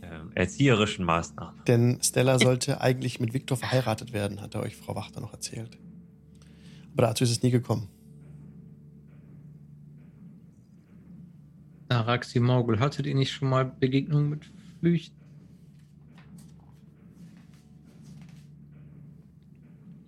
ähm, 0.01 0.33
erzieherischen 0.35 1.05
Maßnahme. 1.05 1.63
Denn 1.67 1.99
Stella 2.01 2.37
sollte 2.37 2.81
eigentlich 2.81 3.21
mit 3.21 3.33
Victor 3.33 3.57
verheiratet 3.57 4.11
werden, 4.11 4.41
hat 4.41 4.55
er 4.55 4.63
euch 4.63 4.75
Frau 4.75 4.93
Wachter 4.93 5.21
noch 5.21 5.31
erzählt. 5.31 5.77
Aber 6.91 7.03
dazu 7.03 7.23
ist 7.23 7.31
es 7.31 7.41
nie 7.41 7.51
gekommen. 7.51 7.87
Araxi 11.87 12.41
Morgul, 12.41 12.81
hattet 12.81 13.05
ihr 13.05 13.15
nicht 13.15 13.31
schon 13.31 13.47
mal 13.47 13.63
Begegnungen 13.63 14.31
mit 14.31 14.51
Flüchten? 14.81 15.16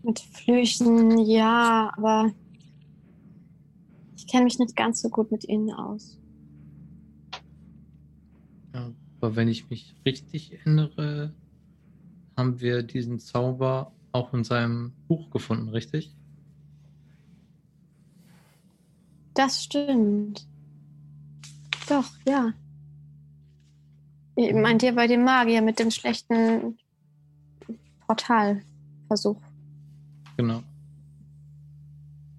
Mit 0.04 0.20
Flüchen, 0.20 1.18
ja, 1.20 1.92
aber 1.98 2.32
ich 4.16 4.28
kenne 4.28 4.46
mich 4.46 4.60
nicht 4.60 4.76
ganz 4.76 5.02
so 5.02 5.10
gut 5.10 5.32
mit 5.32 5.48
ihnen 5.48 5.72
aus. 5.72 6.20
Ja, 8.74 8.92
aber 9.20 9.36
wenn 9.36 9.48
ich 9.48 9.70
mich 9.70 9.96
richtig 10.06 10.54
erinnere, 10.54 11.34
haben 12.38 12.60
wir 12.62 12.84
diesen 12.84 13.20
Zauber 13.20 13.92
auch 14.12 14.34
in 14.34 14.44
seinem 14.44 14.94
Buch 15.08 15.30
gefunden, 15.30 15.70
richtig? 15.70 16.16
Das 19.34 19.64
stimmt. 19.64 20.48
Doch, 21.88 22.06
ja. 22.28 22.54
Ich 24.36 24.54
meint 24.54 24.84
ihr 24.84 24.96
bei 24.96 25.08
dem 25.08 25.24
Magier 25.24 25.62
mit 25.62 25.80
dem 25.80 25.92
schlechten 25.92 26.78
Portalversuch. 28.08 29.42
Genau. 30.39 30.63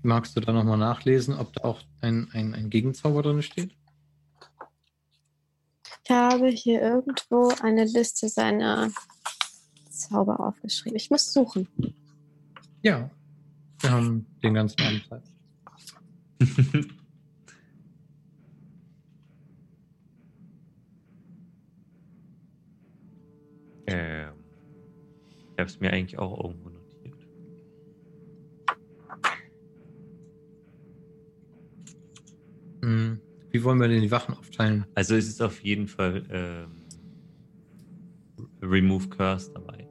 Magst 0.02 0.34
du 0.34 0.40
da 0.40 0.52
nochmal 0.52 0.78
nachlesen, 0.78 1.34
ob 1.34 1.52
da 1.52 1.64
auch 1.64 1.82
ein, 2.00 2.30
ein, 2.32 2.54
ein 2.54 2.70
Gegenzauber 2.70 3.20
drin 3.20 3.42
steht? 3.42 3.76
Ich 6.02 6.10
habe 6.10 6.48
hier 6.48 6.80
irgendwo 6.80 7.52
eine 7.60 7.84
Liste 7.84 8.30
seiner 8.30 8.90
Zauber 9.90 10.40
aufgeschrieben. 10.40 10.96
Ich 10.96 11.10
muss 11.10 11.30
suchen. 11.30 11.68
Ja. 12.80 13.10
Wir 13.80 13.90
haben 13.90 14.24
den 14.42 14.54
ganzen 14.54 14.80
Abend 14.80 15.06
Zeit. 15.06 15.22
ähm, 23.86 24.32
ich 25.52 25.58
habe 25.58 25.68
es 25.68 25.78
mir 25.80 25.92
eigentlich 25.92 26.18
auch 26.18 26.42
irgendwo 26.42 26.69
Hm, 32.82 33.20
Wie 33.50 33.64
wollen 33.64 33.80
wir 33.80 33.88
denn 33.88 34.02
die 34.02 34.10
Wachen 34.10 34.34
aufteilen? 34.34 34.86
Also 34.94 35.14
es 35.14 35.28
ist 35.28 35.42
auf 35.42 35.62
jeden 35.62 35.88
Fall 35.88 36.22
ähm, 36.30 36.70
Remove 38.62 39.08
Curse 39.08 39.50
dabei. 39.52 39.86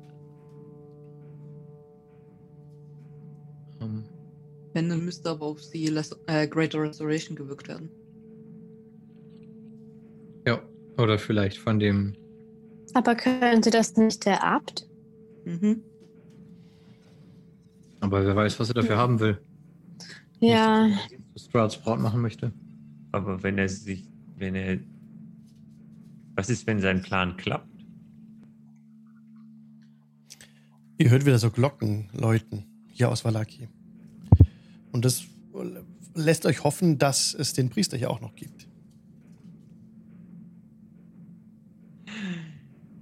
Ähm, 3.82 4.04
Wenn, 4.74 4.90
dann 4.90 5.06
müsste 5.06 5.30
aber 5.30 5.46
auf 5.46 5.62
sie 5.62 5.88
Less 5.88 6.16
äh, 6.28 6.48
Greater 6.48 6.82
Restoration 6.82 7.36
gewirkt 7.36 7.68
werden. 7.68 7.90
ja, 10.48 10.62
oder 10.98 11.20
vielleicht 11.20 11.58
von 11.58 11.80
dem. 11.80 12.16
Aber 12.94 13.16
könnte 13.16 13.70
das 13.70 13.96
nicht 13.98 14.26
der 14.26 14.44
Abt? 14.44 14.88
Mhm. 15.46 15.84
Aber 18.02 18.26
wer 18.26 18.36
weiß, 18.36 18.60
was 18.60 18.70
er 18.70 18.76
dafür 18.76 18.98
haben 18.98 19.20
will. 19.20 19.40
Ja, 20.40 20.88
Nicht, 20.88 21.54
er 21.54 21.68
Braut 21.84 22.00
machen 22.00 22.22
möchte. 22.22 22.52
Aber 23.12 23.44
wenn 23.44 23.58
er 23.58 23.70
sich, 23.70 24.08
wenn 24.38 24.56
er, 24.56 24.80
was 26.36 26.50
ist, 26.50 26.68
wenn 26.68 26.80
sein 26.80 27.02
Plan 27.02 27.38
klappt? 27.38 27.68
Ihr 30.98 31.10
hört 31.10 31.26
wieder 31.26 31.40
so 31.40 31.50
Glocken 31.50 32.10
läuten 32.14 32.66
hier 32.88 33.10
aus 33.10 33.24
Valaki. 33.24 33.70
Und 34.92 35.06
das 35.06 35.24
lässt 36.14 36.46
euch 36.46 36.64
hoffen, 36.64 36.98
dass 36.98 37.34
es 37.34 37.54
den 37.54 37.70
Priester 37.70 37.98
hier 37.98 38.12
auch 38.12 38.20
noch 38.20 38.36
gibt. 38.36 38.68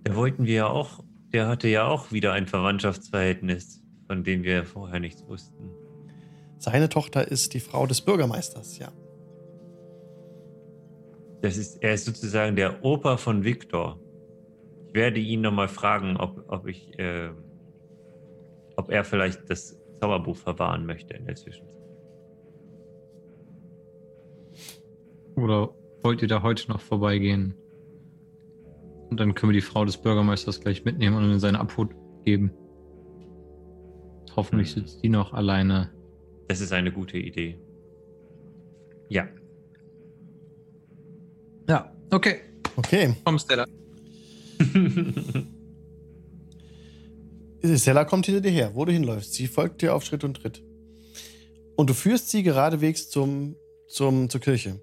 Da 0.04 0.16
wollten 0.16 0.46
wir 0.46 0.54
ja 0.54 0.68
auch, 0.68 1.04
der 1.34 1.48
hatte 1.48 1.68
ja 1.68 1.86
auch 1.88 2.12
wieder 2.12 2.34
ein 2.34 2.48
Verwandtschaftsverhältnis, 2.48 3.82
von 4.06 4.24
dem 4.24 4.44
wir 4.44 4.64
vorher 4.64 5.00
nichts 5.00 5.26
wussten. 5.28 5.70
Seine 6.60 6.90
Tochter 6.90 7.28
ist 7.28 7.54
die 7.54 7.60
Frau 7.60 7.88
des 7.88 8.02
Bürgermeisters, 8.02 8.78
ja. 8.78 8.92
Das 11.48 11.56
ist, 11.56 11.82
er 11.82 11.94
ist 11.94 12.04
sozusagen 12.04 12.58
der 12.58 12.84
Opa 12.84 13.16
von 13.16 13.46
Viktor. 13.46 13.98
Ich 14.86 14.94
werde 14.94 15.22
ihn 15.22 15.40
nochmal 15.40 15.70
fragen, 15.70 16.18
ob, 16.18 16.44
ob 16.50 16.68
ich, 16.68 16.92
äh, 17.00 17.30
ob 18.76 18.92
er 18.92 19.06
vielleicht 19.06 19.50
das 19.50 19.80
Zauberbuch 20.02 20.36
verwahren 20.36 20.86
möchte 20.86 21.14
in 21.14 21.26
der 21.26 21.36
Zwischenzeit. 21.36 21.74
Oder 25.38 25.74
wollt 26.04 26.22
ihr 26.22 26.28
da 26.28 26.44
heute 26.44 26.70
noch 26.70 26.82
vorbeigehen? 26.82 27.56
Und 29.10 29.18
dann 29.18 29.34
können 29.34 29.54
wir 29.54 29.62
die 29.62 29.66
Frau 29.66 29.86
des 29.86 29.98
Bürgermeisters 29.98 30.60
gleich 30.60 30.84
mitnehmen 30.84 31.16
und 31.16 31.32
in 31.32 31.40
seine 31.40 31.62
Abhut 31.62 31.92
geben. 32.26 32.52
Hoffentlich 34.36 34.76
Hm. 34.76 34.82
sitzt 34.82 35.02
die 35.02 35.08
noch 35.08 35.32
alleine. 35.32 35.94
Das 36.50 36.60
ist 36.60 36.74
eine 36.74 36.92
gute 36.92 37.18
Idee. 37.18 37.58
Ja. 39.08 39.30
Ja, 41.68 41.92
okay. 42.12 42.42
Okay. 42.76 43.16
Komm, 43.24 43.40
Stella. 43.40 43.66
Stella 47.76 48.06
kommt 48.06 48.26
hinter 48.26 48.42
dir 48.42 48.52
her, 48.52 48.72
wo 48.76 48.86
du 48.86 48.92
hinläufst. 48.92 49.34
Sie 49.34 49.48
folgt 49.48 49.82
dir 49.82 49.94
auf 49.96 50.04
Schritt 50.06 50.24
und 50.24 50.36
Tritt. 50.36 50.64
Und 51.76 51.90
du 51.90 51.94
führst 51.94 52.30
sie 52.30 52.44
geradewegs 52.44 53.10
zum, 53.10 53.56
zum, 53.88 54.30
zur 54.30 54.42
Kirche. 54.42 54.80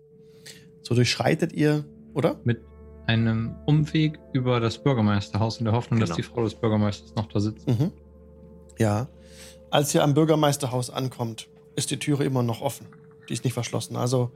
So 0.83 0.95
durchschreitet 0.95 1.53
ihr, 1.53 1.85
oder? 2.15 2.41
Mit 2.45 2.61
einem 3.07 3.55
Umweg 3.67 4.19
über 4.33 4.61
das 4.61 4.83
Bürgermeisterhaus 4.83 5.59
in 5.59 5.65
der 5.65 5.75
Hoffnung, 5.75 6.01
dass 6.01 6.11
Genau. 6.11 6.17
die 6.17 6.23
Frau 6.23 6.45
des 6.45 6.55
Bürgermeisters 6.55 7.15
noch 7.15 7.27
da 7.29 7.41
sitzt. 7.41 7.67
Mhm. 7.67 7.91
Ja. 8.79 9.09
Als 9.71 9.95
ihr 9.95 10.03
am 10.03 10.15
Bürgermeisterhaus 10.15 10.91
ankommt, 10.91 11.49
ist 11.77 11.91
die 11.91 11.99
Türe 11.99 12.25
immer 12.25 12.43
noch 12.43 12.61
offen. 12.61 12.87
Die 13.29 13.33
ist 13.33 13.45
nicht 13.45 13.55
verschlossen. 13.55 13.97
Also, 13.97 14.31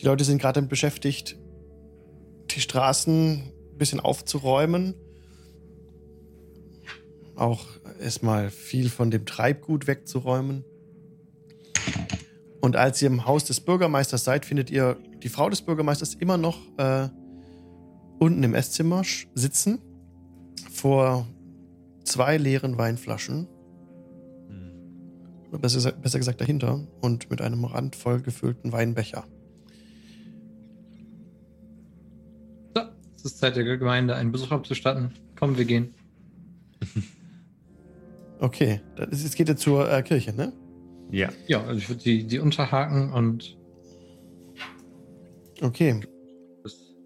die 0.00 0.04
Leute 0.06 0.24
sind 0.24 0.40
gerade 0.40 0.54
damit 0.56 0.70
beschäftigt, 0.70 1.38
die 2.50 2.60
Straßen 2.60 3.32
ein 3.72 3.78
bisschen 3.78 4.00
aufzuräumen. 4.00 4.94
Auch 7.34 7.64
erstmal 8.00 8.50
viel 8.50 8.88
von 8.88 9.10
dem 9.10 9.26
Treibgut 9.26 9.86
wegzuräumen. 9.86 10.64
Und 12.60 12.76
als 12.76 13.00
ihr 13.02 13.08
im 13.08 13.26
Haus 13.26 13.44
des 13.44 13.60
Bürgermeisters 13.60 14.24
seid, 14.24 14.44
findet 14.44 14.70
ihr 14.70 14.96
die 15.22 15.28
Frau 15.28 15.48
des 15.50 15.62
Bürgermeisters 15.62 16.14
immer 16.14 16.36
noch 16.38 16.58
äh, 16.78 17.08
unten 18.18 18.42
im 18.42 18.54
Esszimmer 18.54 19.02
sitzen 19.34 19.78
vor 20.72 21.26
zwei 22.04 22.38
leeren 22.38 22.78
Weinflaschen, 22.78 23.48
Hm. 24.48 25.48
oder 25.50 25.58
besser, 25.58 25.78
gesa- 25.78 25.92
besser 26.00 26.18
gesagt 26.18 26.40
dahinter, 26.40 26.86
und 27.00 27.30
mit 27.30 27.40
einem 27.40 27.64
randvoll 27.64 28.20
gefüllten 28.20 28.72
Weinbecher. 28.72 29.24
So, 32.74 32.80
es 33.26 33.32
ist 33.32 33.38
Zeit 33.38 33.56
der 33.56 33.64
Gemeinde, 33.76 34.14
einen 34.14 34.32
Besuch 34.32 34.52
abzustatten. 34.52 35.10
Komm, 35.38 35.58
wir 35.58 35.64
gehen. 35.64 35.94
Okay, 38.38 38.82
jetzt 38.98 39.34
geht 39.34 39.48
ihr 39.48 39.56
zur 39.56 39.90
äh, 39.90 40.02
Kirche, 40.02 40.30
ne? 40.34 40.52
Ja. 41.10 41.30
Ja, 41.46 41.64
also 41.64 41.78
ich 41.78 41.88
würde 41.88 42.02
die, 42.02 42.26
die 42.26 42.38
unterhaken 42.38 43.10
und 43.14 43.56
Okay. 45.62 46.02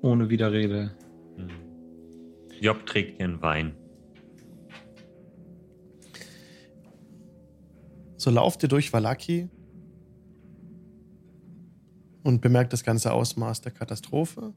ohne 0.02 0.28
Widerrede. 0.28 0.90
Hm. 1.36 1.48
Job 2.60 2.84
trägt 2.84 3.20
ihren 3.20 3.40
Wein. 3.42 3.76
So 8.16 8.30
lauft 8.30 8.64
ihr 8.64 8.68
durch 8.68 8.92
Valaki 8.92 9.48
und 12.24 12.40
bemerkt 12.40 12.72
das 12.72 12.82
ganze 12.82 13.12
Ausmaß 13.12 13.60
der 13.60 13.70
Katastrophe. 13.70 14.52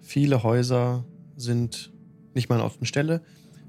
Viele 0.00 0.42
Häuser 0.42 1.04
sind 1.36 1.92
nicht 2.34 2.48
mal 2.48 2.60
auf 2.60 2.78
der 2.78 2.86
Stelle. 2.86 3.22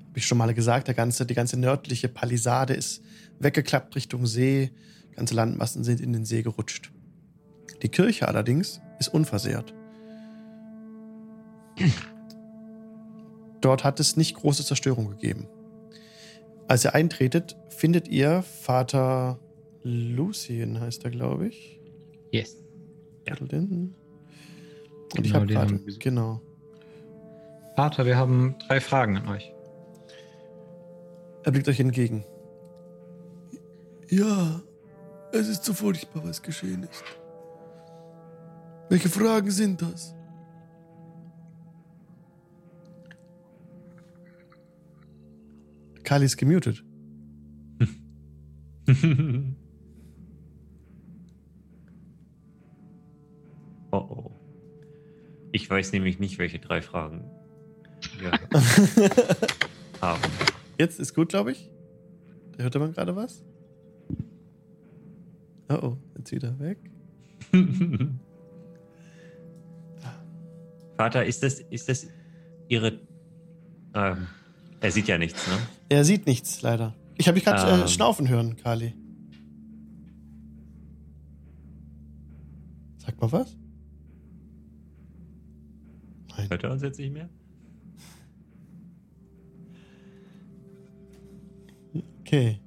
Habe 0.08 0.20
ich 0.20 0.26
schon 0.26 0.38
mal 0.38 0.54
gesagt, 0.54 0.88
der 0.88 0.96
ganze, 0.96 1.26
die 1.26 1.34
ganze 1.34 1.58
nördliche 1.58 2.10
Palisade 2.10 2.74
ist 2.74 3.04
weggeklappt 3.40 3.96
Richtung 3.96 4.26
See. 4.26 4.72
Ganze 5.16 5.36
Landmassen 5.36 5.84
sind 5.84 6.02
in 6.02 6.14
den 6.14 6.26
See 6.26 6.42
gerutscht. 6.42 6.92
Die 7.82 7.90
Kirche 7.90 8.28
allerdings 8.28 8.82
ist 9.00 9.08
unversehrt. 9.10 9.74
Dort 13.62 13.84
hat 13.84 14.00
es 14.00 14.18
nicht 14.18 14.36
große 14.36 14.66
Zerstörung 14.66 15.10
gegeben. 15.10 15.48
Als 16.68 16.86
ihr 16.86 16.96
eintretet, 16.96 17.56
findet 17.70 18.08
ihr 18.08 18.44
Vater 18.44 19.40
Lucien, 19.84 20.80
heißt 20.80 21.04
er, 21.06 21.12
glaube 21.12 21.48
ich. 21.48 21.80
Yes. 22.32 22.58
Ja. 23.28 23.36
Und 25.16 25.26
ich 25.26 25.32
Genau, 25.34 25.36
habe 25.36 25.48
den 25.48 25.58
haben 25.58 25.86
gerade. 25.86 25.98
Genau. 26.00 26.42
Vater, 27.76 28.06
wir 28.06 28.18
haben 28.18 28.56
drei 28.68 28.80
Fragen 28.80 29.18
an 29.18 29.28
euch. 29.30 29.54
Er 31.44 31.52
blickt 31.52 31.68
euch 31.68 31.80
entgegen. 31.80 32.24
Ja, 34.10 34.62
es 35.32 35.48
ist 35.48 35.64
so 35.64 35.74
furchtbar, 35.74 36.24
was 36.24 36.42
geschehen 36.42 36.84
ist. 36.84 37.04
Welche 38.90 39.10
Fragen 39.10 39.52
sind 39.52 39.82
das? 39.82 40.14
Kali 46.04 46.26
ist 46.26 46.36
gemutet. 46.38 46.84
oh 53.92 53.98
oh. 53.98 54.31
Ich 55.52 55.70
weiß 55.70 55.92
nämlich 55.92 56.20
nicht, 56.20 56.38
welche 56.40 56.60
drei 56.60 56.82
Fragen 56.82 57.30
wir 58.20 58.32
haben. 60.02 60.22
Jetzt 60.78 61.00
ist 61.00 61.14
gut, 61.14 61.30
glaube 61.30 61.52
ich. 61.52 61.70
Da 62.58 62.64
hörte 62.64 62.80
man 62.80 62.94
gerade 62.94 63.16
was. 63.16 63.44
Oh 65.70 65.80
oh, 65.82 65.98
jetzt 66.18 66.32
wieder 66.32 66.58
weg. 66.60 66.78
Vater, 70.98 71.26
ist 71.26 71.44
das, 71.44 71.60
ist 71.60 71.90
das 71.90 72.08
Ihre. 72.68 73.00
Ähm, 73.94 74.28
Er 74.80 74.92
sieht 74.92 75.08
ja 75.08 75.18
nichts, 75.18 75.48
ne? 75.48 75.54
Er 75.90 76.06
sieht 76.06 76.26
nichts, 76.28 76.62
leider. 76.62 76.96
Ich 77.18 77.28
habe 77.28 77.36
dich 77.36 77.46
gerade 77.46 77.70
äh, 77.70 77.82
Ähm. 77.82 77.88
schnaufen 77.88 78.28
hören, 78.30 78.56
Kali. 78.56 78.94
Sag 82.98 83.20
mal 83.20 83.32
was? 83.32 83.58
Nein. 86.38 86.50
Hört 86.50 86.64
er 86.64 86.72
uns 86.72 86.82
jetzt 86.82 87.00
nicht 87.00 87.14
mehr? 87.14 87.30
Okay. 92.22 92.60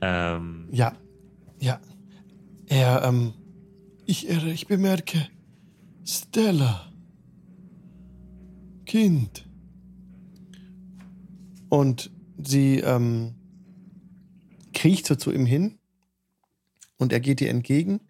Ähm, 0.00 0.68
Ja. 0.70 0.96
Ja. 1.60 1.80
Er, 2.66 3.02
ähm. 3.04 3.32
Ich, 4.06 4.28
ich 4.28 4.66
bemerke. 4.66 5.28
Stella. 6.04 6.92
Kind. 8.84 9.48
Und 11.68 12.10
sie, 12.42 12.80
ähm. 12.80 13.34
kriecht 14.72 15.06
so 15.06 15.14
zu 15.14 15.32
ihm 15.32 15.46
hin. 15.46 15.78
Und 16.96 17.12
er 17.12 17.20
geht 17.20 17.40
ihr 17.40 17.50
entgegen, 17.50 18.00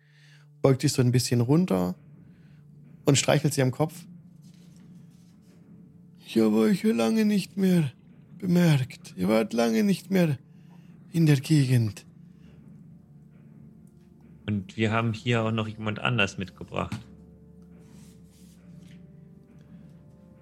beugt 0.62 0.82
sich 0.82 0.92
so 0.92 1.02
ein 1.02 1.12
bisschen 1.12 1.40
runter 1.40 1.94
und 3.04 3.16
streichelt 3.16 3.54
sie 3.54 3.62
am 3.62 3.70
Kopf. 3.70 3.94
Ich 6.26 6.38
habe 6.38 6.56
euch 6.56 6.82
lange 6.82 7.24
nicht 7.24 7.56
mehr 7.56 7.90
bemerkt. 8.38 9.14
Ihr 9.16 9.28
wart 9.28 9.52
lange 9.52 9.82
nicht 9.82 10.10
mehr 10.10 10.38
in 11.12 11.26
der 11.26 11.40
Gegend. 11.40 12.06
und 14.50 14.76
wir 14.76 14.90
haben 14.90 15.12
hier 15.12 15.42
auch 15.42 15.52
noch 15.52 15.68
jemand 15.68 16.00
anders 16.00 16.36
mitgebracht. 16.36 16.96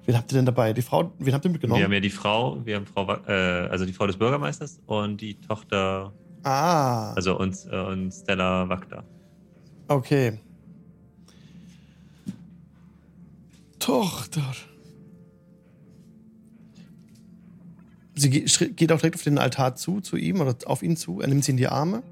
Wen 0.06 0.16
habt 0.16 0.32
ihr 0.32 0.36
denn 0.36 0.46
dabei? 0.46 0.72
Die 0.72 0.80
Frau, 0.80 1.12
wen 1.18 1.34
habt 1.34 1.44
ihr 1.44 1.50
mitgenommen? 1.50 1.78
Wir 1.78 1.84
haben 1.84 1.92
ja 1.92 2.00
die 2.00 2.08
Frau, 2.08 2.64
wir 2.64 2.76
haben 2.76 2.86
Frau, 2.86 3.06
äh, 3.26 3.68
also 3.68 3.84
die 3.84 3.92
Frau 3.92 4.06
des 4.06 4.16
Bürgermeisters 4.16 4.80
und 4.86 5.20
die 5.20 5.34
Tochter, 5.34 6.14
ah, 6.44 7.12
also 7.12 7.38
uns 7.38 7.66
äh, 7.66 7.76
und 7.76 8.10
Stella 8.10 8.66
Wagner. 8.68 9.04
okay. 9.88 10.38
Tochter. 13.88 14.44
Sie 18.16 18.28
geht 18.28 18.92
auch 18.92 18.98
direkt 18.98 19.14
auf 19.14 19.22
den 19.22 19.38
Altar 19.38 19.76
zu, 19.76 20.02
zu 20.02 20.18
ihm 20.18 20.42
oder 20.42 20.54
auf 20.66 20.82
ihn 20.82 20.94
zu. 20.94 21.22
Er 21.22 21.28
nimmt 21.28 21.42
sie 21.42 21.52
in 21.52 21.56
die 21.56 21.68
Arme. 21.68 22.02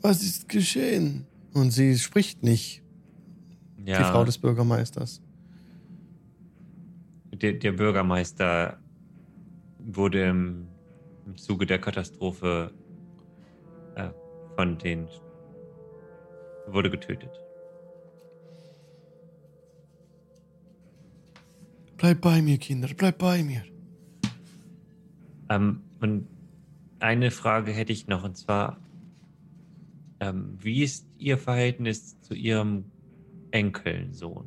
Was 0.00 0.22
ist 0.22 0.48
geschehen? 0.48 1.26
Und 1.52 1.70
sie 1.70 1.98
spricht 1.98 2.42
nicht, 2.42 2.82
Ja, 3.84 3.98
die 3.98 4.04
Frau 4.04 4.24
des 4.24 4.38
Bürgermeisters. 4.38 5.20
der, 7.32 7.52
der 7.52 7.72
Bürgermeister 7.72 8.78
wurde 9.80 10.24
im, 10.24 10.66
im 11.26 11.36
Zuge 11.36 11.66
der 11.66 11.78
Katastrophe 11.78 12.72
äh, 13.96 14.08
von 14.56 14.78
den 14.78 15.08
wurde 16.68 16.88
getötet. 16.90 17.47
Bleib 21.98 22.20
bei 22.20 22.40
mir, 22.40 22.58
Kinder, 22.58 22.88
bleib 22.96 23.18
bei 23.18 23.42
mir. 23.42 23.64
Ähm, 25.50 25.80
und 26.00 26.28
eine 27.00 27.32
Frage 27.32 27.72
hätte 27.72 27.92
ich 27.92 28.06
noch, 28.06 28.22
und 28.22 28.36
zwar, 28.36 28.78
ähm, 30.20 30.56
wie 30.60 30.84
ist 30.84 31.06
Ihr 31.18 31.38
Verhältnis 31.38 32.20
zu 32.20 32.34
Ihrem 32.34 32.84
Enkelsohn? 33.50 34.46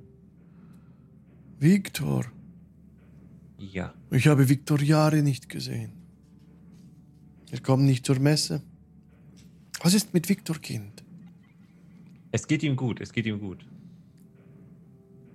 Viktor. 1.60 2.26
Ja. 3.58 3.94
Ich 4.12 4.28
habe 4.28 4.48
Viktor 4.48 4.82
Jahre 4.82 5.22
nicht 5.22 5.50
gesehen. 5.50 5.92
Er 7.52 7.60
kommt 7.60 7.84
nicht 7.84 8.06
zur 8.06 8.20
Messe. 8.20 8.64
Was 9.84 9.94
ist 9.94 10.14
mit 10.14 10.30
Viktor, 10.30 10.58
Kind? 10.58 11.04
Es 12.32 12.48
geht 12.48 12.64
ihm 12.64 12.78
gut, 12.78 13.02
es 13.02 13.12
geht 13.12 13.26
ihm 13.26 13.40
gut. 13.40 13.66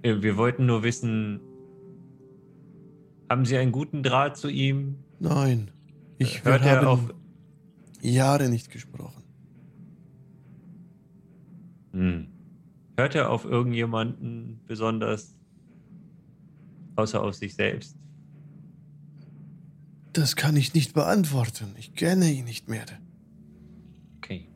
Wir 0.03 0.37
wollten 0.37 0.67
nur 0.67 0.83
wissen, 0.83 1.41
haben 3.29 3.45
Sie 3.45 3.57
einen 3.57 3.73
guten 3.73 4.03
Draht 4.03 4.37
zu 4.37 4.49
ihm? 4.49 4.97
Nein, 5.19 5.71
ich 6.19 6.45
Hört 6.45 6.65
wir 6.65 6.71
er 6.71 6.89
auf? 6.89 7.01
Jahre 8.01 8.49
nicht 8.49 8.71
gesprochen. 8.71 9.23
Hm. 11.93 12.29
Hört 12.97 13.15
er 13.15 13.31
auf 13.31 13.45
irgendjemanden 13.45 14.61
besonders, 14.67 15.35
außer 16.97 17.23
auf 17.23 17.35
sich 17.35 17.55
selbst? 17.55 17.97
Das 20.13 20.37
kann 20.37 20.57
ich 20.57 20.73
nicht 20.73 20.95
beantworten. 20.95 21.75
Ich 21.79 21.95
kenne 21.95 22.31
ihn 22.31 22.45
nicht 22.45 22.69
mehr. 22.69 22.87
Okay. 24.19 24.49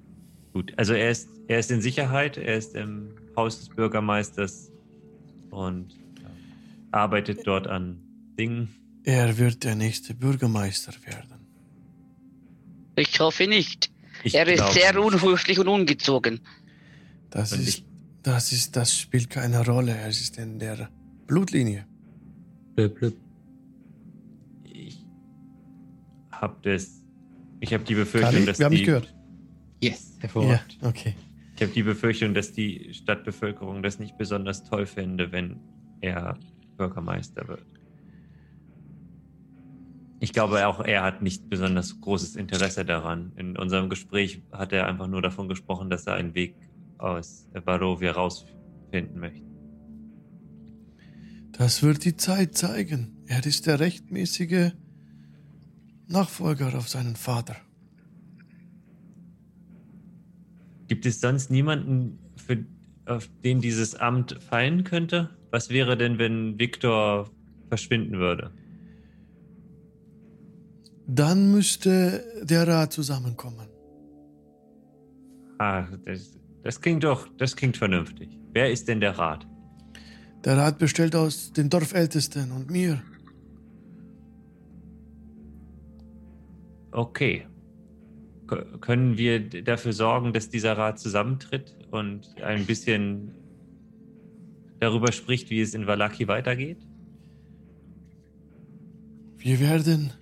Gut, 0.55 0.73
also 0.79 0.95
er 0.95 1.11
ist, 1.11 1.29
er 1.49 1.59
ist 1.59 1.71
in 1.71 1.83
Sicherheit, 1.83 2.39
er 2.39 2.57
ist 2.57 2.75
im 2.75 3.15
Haus 3.37 3.59
des 3.59 3.69
Bürgermeisters 3.69 4.71
und 5.51 5.93
äh, 5.93 6.27
arbeitet 6.93 7.47
dort 7.47 7.67
an 7.67 8.01
Dingen. 8.41 8.69
Er 9.05 9.37
wird 9.39 9.65
der 9.65 9.75
nächste 9.75 10.15
Bürgermeister 10.15 10.93
werden. 11.07 11.41
Ich 12.97 13.19
hoffe 13.21 13.47
nicht. 13.47 13.91
Ich 14.25 14.35
er 14.35 14.47
ist 14.49 14.73
sehr 14.75 14.93
nicht. 14.95 15.03
unhöflich 15.05 15.59
und 15.59 15.69
ungezogen. 15.69 16.41
Das 17.31 17.53
Und 17.53 17.61
ist, 17.61 17.69
ich- 17.69 17.85
das 18.23 18.53
ist, 18.53 18.77
das 18.77 18.99
spielt 18.99 19.31
keine 19.31 19.65
Rolle. 19.65 19.93
Er 19.97 20.09
ist 20.09 20.37
in 20.39 20.59
der 20.59 20.91
Blutlinie. 21.27 21.87
Blip, 22.75 22.95
blip. 22.99 23.17
Ich 24.65 24.99
habe 26.31 26.57
das. 26.63 27.03
Ich 27.61 27.73
habe 27.73 27.85
die 27.85 27.95
Befürchtung, 27.95 28.33
Kali, 28.33 28.47
dass 28.47 28.59
wir 28.59 28.67
haben 28.67 28.73
die, 28.73 28.79
dich 28.79 28.87
gehört. 28.87 29.15
Yes, 29.83 30.13
Ja, 30.17 30.21
hervorragend. 30.23 30.79
okay. 30.83 31.15
Ich 31.57 31.63
habe 31.63 31.73
die 31.73 31.83
Befürchtung, 31.83 32.33
dass 32.35 32.53
die 32.53 32.93
Stadtbevölkerung 32.95 33.83
das 33.83 33.99
nicht 33.99 34.17
besonders 34.19 34.65
toll 34.65 34.87
fände, 34.87 35.31
wenn 35.33 35.57
er 36.01 36.39
Bürgermeister 36.79 37.47
wird. 37.49 37.65
Ich 40.23 40.35
glaube 40.35 40.67
auch, 40.67 40.81
er 40.81 41.03
hat 41.03 41.23
nicht 41.23 41.49
besonders 41.49 41.99
großes 41.99 42.37
Interesse 42.37 42.85
daran. 42.85 43.33
In 43.37 43.57
unserem 43.57 43.89
Gespräch 43.89 44.43
hat 44.53 44.71
er 44.71 44.87
einfach 44.87 45.07
nur 45.07 45.23
davon 45.23 45.49
gesprochen, 45.49 45.89
dass 45.89 46.07
er 46.07 46.15
einen 46.15 46.35
Weg 46.35 46.57
aus 46.99 47.49
Barovia 47.65 48.13
rausfinden 48.13 49.19
möchte. 49.19 49.47
Das 51.53 51.83
wird 51.83 52.05
die 52.05 52.17
Zeit 52.17 52.55
zeigen. 52.55 53.17
Er 53.27 53.45
ist 53.47 53.67
der 53.67 53.81
rechtmäßige 53.81 54.73
Nachfolger 56.07 56.75
auf 56.77 56.91
seinen 56.91 57.17
Vater. 57.17 57.57
Gibt 60.87 61.07
es 61.07 61.21
sonst 61.21 61.51
niemanden, 61.51 62.19
für, 62.37 62.67
auf 63.07 63.31
den 63.43 63.61
dieses 63.61 63.95
Amt 63.95 64.37
fallen 64.43 64.85
könnte? 64.85 65.31
Was 65.51 65.71
wäre 65.71 65.97
denn, 65.97 66.19
wenn 66.19 66.59
Viktor 66.59 67.31
verschwinden 67.69 68.19
würde? 68.19 68.53
Dann 71.13 71.51
müsste 71.51 72.23
der 72.43 72.69
Rat 72.69 72.93
zusammenkommen. 72.93 73.67
Ah, 75.59 75.85
das, 76.05 76.39
das 76.63 76.81
klingt 76.81 77.03
doch, 77.03 77.27
das 77.37 77.57
klingt 77.57 77.77
vernünftig. 77.77 78.39
Wer 78.53 78.71
ist 78.71 78.87
denn 78.87 79.01
der 79.01 79.19
Rat? 79.19 79.45
Der 80.45 80.57
Rat 80.57 80.79
besteht 80.79 81.17
aus 81.17 81.53
den 81.53 81.69
Dorfältesten 81.69 82.53
und 82.53 82.71
mir. 82.71 83.03
Okay. 86.93 87.47
K 88.47 88.65
können 88.81 89.19
wir 89.19 89.49
dafür 89.65 89.93
sorgen, 89.93 90.33
dass 90.33 90.49
dieser 90.49 90.79
Rat 90.79 91.01
zusammentritt 91.01 91.77
und 91.91 92.41
ein 92.41 92.67
bisschen 92.67 93.35
darüber 94.79 95.11
spricht, 95.11 95.51
wie 95.51 95.61
es 95.61 95.75
in 95.75 95.89
Valaki 95.89 96.29
weitergeht? 96.29 96.79
Wir 99.39 99.59
werden 99.59 100.13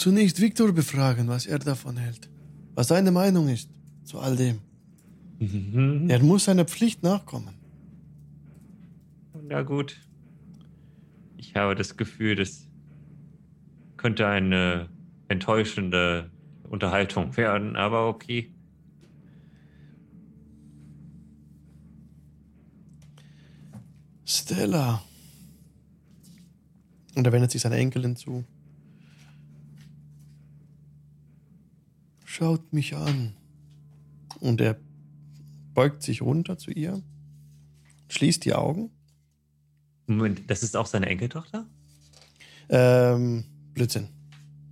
zunächst 0.00 0.40
Viktor 0.40 0.72
befragen, 0.72 1.28
was 1.28 1.46
er 1.46 1.58
davon 1.58 1.96
hält. 1.96 2.28
Was 2.74 2.88
seine 2.88 3.10
Meinung 3.10 3.48
ist 3.48 3.70
zu 4.04 4.18
all 4.18 4.36
dem. 4.36 4.60
Er 6.08 6.22
muss 6.22 6.44
seiner 6.44 6.64
Pflicht 6.64 7.02
nachkommen. 7.02 7.54
Na 9.48 9.62
gut. 9.62 9.96
Ich 11.36 11.56
habe 11.56 11.74
das 11.74 11.96
Gefühl, 11.96 12.36
das 12.36 12.68
könnte 13.96 14.26
eine 14.26 14.88
enttäuschende 15.28 16.30
Unterhaltung 16.68 17.36
werden, 17.36 17.76
aber 17.76 18.08
okay. 18.08 18.52
Stella. 24.24 25.02
Und 27.16 27.26
er 27.26 27.32
wendet 27.32 27.50
sich 27.50 27.62
seiner 27.62 27.76
Enkelin 27.76 28.14
zu. 28.14 28.44
Schaut 32.30 32.72
mich 32.72 32.94
an. 32.94 33.34
Und 34.38 34.60
er 34.60 34.76
beugt 35.74 36.04
sich 36.04 36.22
runter 36.22 36.58
zu 36.58 36.70
ihr, 36.70 37.02
schließt 38.08 38.44
die 38.44 38.54
Augen 38.54 38.92
Moment, 40.06 40.48
das 40.48 40.62
ist 40.62 40.76
auch 40.76 40.86
seine 40.86 41.06
Enkeltochter? 41.06 41.66
Ähm, 42.68 43.44
Blödsinn. 43.74 44.10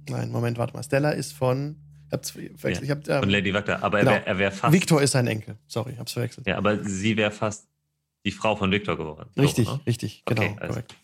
Nein, 0.08 0.30
Moment, 0.30 0.56
warte 0.56 0.72
mal. 0.74 0.84
Stella 0.84 1.10
ist 1.10 1.32
von. 1.32 1.74
Hab's 2.12 2.30
verwechselt. 2.30 2.82
Ich 2.84 2.90
hab, 2.90 3.08
ähm, 3.08 3.22
Von 3.22 3.28
Lady 3.30 3.52
Wagner. 3.52 3.82
Aber 3.82 3.98
genau. 3.98 4.12
er 4.12 4.24
wäre 4.24 4.38
wär 4.38 4.52
fast. 4.52 4.72
Victor 4.72 5.02
ist 5.02 5.10
sein 5.10 5.26
Enkel. 5.26 5.58
Sorry, 5.66 5.92
ich 5.94 5.98
hab's 5.98 6.12
verwechselt. 6.12 6.46
Ja, 6.46 6.58
aber 6.58 6.84
sie 6.84 7.16
wäre 7.16 7.32
fast 7.32 7.66
die 8.24 8.30
Frau 8.30 8.54
von 8.54 8.70
Victor 8.70 8.96
geworden. 8.96 9.30
So, 9.34 9.42
Richtig, 9.42 9.66
ne? 9.66 9.80
richtig, 9.84 10.22
Okay, 10.26 10.46
genau, 10.46 10.60
also- 10.60 10.74
korrekt. 10.74 10.94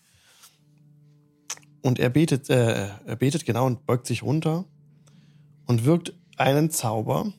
Und 1.82 1.98
er 1.98 2.10
betet, 2.10 2.48
äh, 2.48 2.90
er 3.06 3.16
betet 3.16 3.44
genau 3.44 3.66
und 3.66 3.86
beugt 3.86 4.06
sich 4.06 4.22
runter 4.22 4.64
und 5.66 5.84
wirkt 5.84 6.14
einen 6.36 6.70
Zauber. 6.70 7.32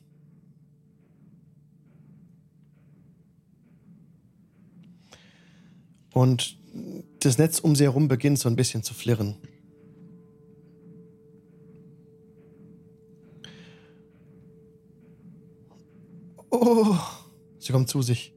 Und 6.14 6.58
das 7.20 7.38
Netz 7.38 7.60
um 7.60 7.76
sie 7.76 7.84
herum 7.84 8.08
beginnt 8.08 8.39
so 8.39 8.48
ein 8.48 8.56
bisschen 8.56 8.84
zu 8.84 8.93
flirren. 8.93 9.36
Oh, 16.50 16.96
sie 17.60 17.74
kommt 17.74 17.89
zu 17.89 18.02
sich. 18.02 18.34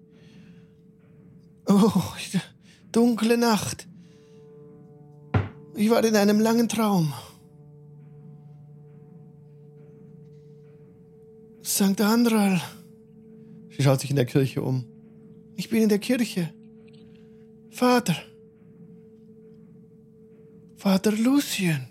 Oh, 1.67 2.03
dunkle 2.91 3.39
Nacht. 3.39 3.87
Ich 5.77 5.89
war 5.91 6.05
in 6.05 6.17
einem 6.17 6.41
langen 6.41 6.69
Traum. 6.69 7.13
St. 11.69 12.01
Andral. 12.01 12.63
Sie 13.77 13.83
schaut 13.83 14.01
sich 14.01 14.09
in 14.09 14.17
der 14.17 14.25
Kirche 14.25 14.63
um. 14.63 14.87
Ich 15.55 15.69
bin 15.69 15.83
in 15.83 15.91
der 15.91 15.99
Kirche. 15.99 16.53
Vater. 17.71 18.17
Vater 20.77 21.13
Lucien. 21.13 21.87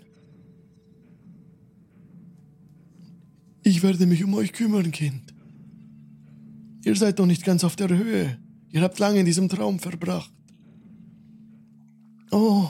Ich 3.62 3.84
werde 3.84 4.06
mich 4.06 4.24
um 4.24 4.34
euch 4.34 4.52
kümmern, 4.52 4.90
Kind. 4.90 5.32
Ihr 6.84 6.96
seid 6.96 7.18
noch 7.18 7.26
nicht 7.26 7.44
ganz 7.44 7.62
auf 7.62 7.76
der 7.76 7.88
Höhe. 7.88 8.36
Ihr 8.70 8.80
habt 8.80 8.98
lange 8.98 9.20
in 9.20 9.26
diesem 9.26 9.48
Traum 9.48 9.78
verbracht. 9.78 10.32
Oh. 12.32 12.68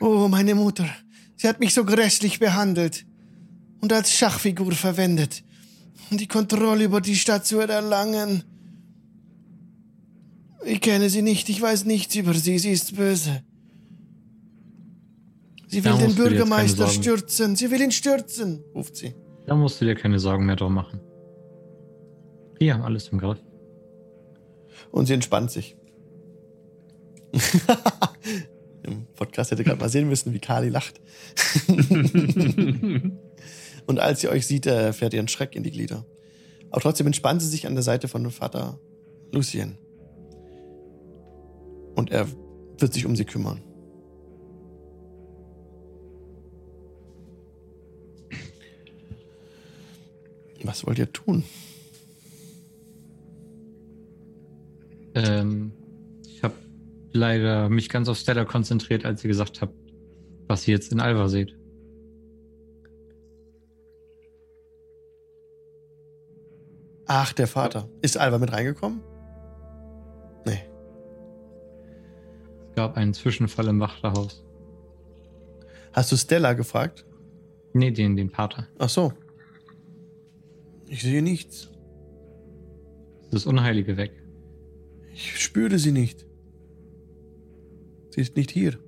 Oh, 0.00 0.26
meine 0.26 0.56
Mutter. 0.56 0.88
Sie 1.36 1.46
hat 1.46 1.60
mich 1.60 1.72
so 1.72 1.84
grässlich 1.84 2.40
behandelt 2.40 3.06
und 3.80 3.92
als 3.92 4.12
Schachfigur 4.12 4.72
verwendet, 4.72 5.42
um 6.10 6.18
die 6.18 6.26
Kontrolle 6.26 6.84
über 6.84 7.00
die 7.00 7.16
Stadt 7.16 7.46
zu 7.46 7.60
erlangen. 7.60 8.44
Ich 10.64 10.80
kenne 10.80 11.08
sie 11.08 11.22
nicht, 11.22 11.48
ich 11.48 11.60
weiß 11.60 11.84
nichts 11.84 12.14
über 12.16 12.34
sie, 12.34 12.58
sie 12.58 12.72
ist 12.72 12.96
böse. 12.96 13.42
Sie 15.68 15.84
will 15.84 15.98
den 15.98 16.14
Bürgermeister 16.14 16.88
stürzen, 16.88 17.54
sie 17.54 17.70
will 17.70 17.80
ihn 17.80 17.92
stürzen, 17.92 18.64
ruft 18.74 18.96
sie. 18.96 19.14
Da 19.46 19.54
musst 19.54 19.80
du 19.80 19.84
dir 19.84 19.94
keine 19.94 20.18
Sorgen 20.18 20.46
mehr 20.46 20.56
drum 20.56 20.74
machen. 20.74 21.00
Wir 22.58 22.74
haben 22.74 22.82
alles 22.82 23.08
im 23.08 23.18
Griff. 23.18 23.38
Und 24.90 25.06
sie 25.06 25.14
entspannt 25.14 25.50
sich. 25.50 25.76
Im 28.82 29.06
Podcast 29.14 29.50
hätte 29.50 29.64
gerade 29.64 29.78
mal 29.78 29.90
sehen 29.90 30.08
müssen, 30.08 30.32
wie 30.32 30.38
Kali 30.38 30.70
lacht. 30.70 31.00
Und 33.88 34.00
als 34.00 34.20
sie 34.20 34.28
euch 34.28 34.46
sieht, 34.46 34.66
äh, 34.66 34.92
fährt 34.92 35.14
ihr 35.14 35.20
ein 35.20 35.28
Schreck 35.28 35.56
in 35.56 35.62
die 35.62 35.70
Glieder. 35.70 36.04
Aber 36.70 36.82
trotzdem 36.82 37.06
entspannt 37.06 37.40
sie 37.40 37.48
sich 37.48 37.66
an 37.66 37.74
der 37.74 37.82
Seite 37.82 38.06
von 38.06 38.30
Vater 38.30 38.78
Lucien. 39.32 39.78
Und 41.96 42.10
er 42.10 42.28
wird 42.78 42.92
sich 42.92 43.06
um 43.06 43.16
sie 43.16 43.24
kümmern. 43.24 43.62
Was 50.64 50.86
wollt 50.86 50.98
ihr 50.98 51.10
tun? 51.10 51.44
Ähm, 55.14 55.72
ich 56.26 56.42
habe 56.42 56.54
leider 57.12 57.70
mich 57.70 57.88
ganz 57.88 58.10
auf 58.10 58.18
Stella 58.18 58.44
konzentriert, 58.44 59.06
als 59.06 59.24
ihr 59.24 59.28
gesagt 59.28 59.62
habt, 59.62 59.72
was 60.46 60.68
ihr 60.68 60.74
jetzt 60.74 60.92
in 60.92 61.00
Alva 61.00 61.30
seht. 61.30 61.57
Ach, 67.10 67.32
der 67.32 67.46
Vater. 67.46 67.88
Ist 68.02 68.18
Alva 68.18 68.38
mit 68.38 68.52
reingekommen? 68.52 69.00
Nee. 70.44 70.60
Es 72.68 72.74
gab 72.76 72.96
einen 72.98 73.14
Zwischenfall 73.14 73.68
im 73.68 73.80
Wachterhaus. 73.80 74.44
Hast 75.94 76.12
du 76.12 76.16
Stella 76.16 76.52
gefragt? 76.52 77.06
Nee, 77.72 77.90
den, 77.92 78.14
den 78.14 78.30
Pater. 78.30 78.68
Ach 78.78 78.90
so. 78.90 79.14
Ich 80.86 81.02
sehe 81.02 81.22
nichts. 81.22 81.70
Das 83.30 83.46
Unheilige 83.46 83.96
weg. 83.96 84.12
Ich 85.14 85.40
spüre 85.40 85.78
sie 85.78 85.92
nicht. 85.92 86.26
Sie 88.10 88.20
ist 88.20 88.36
nicht 88.36 88.50
hier. 88.50 88.78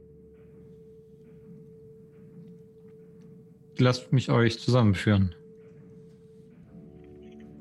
Lasst 3.78 4.12
mich 4.12 4.30
euch 4.30 4.60
zusammenführen. 4.60 5.34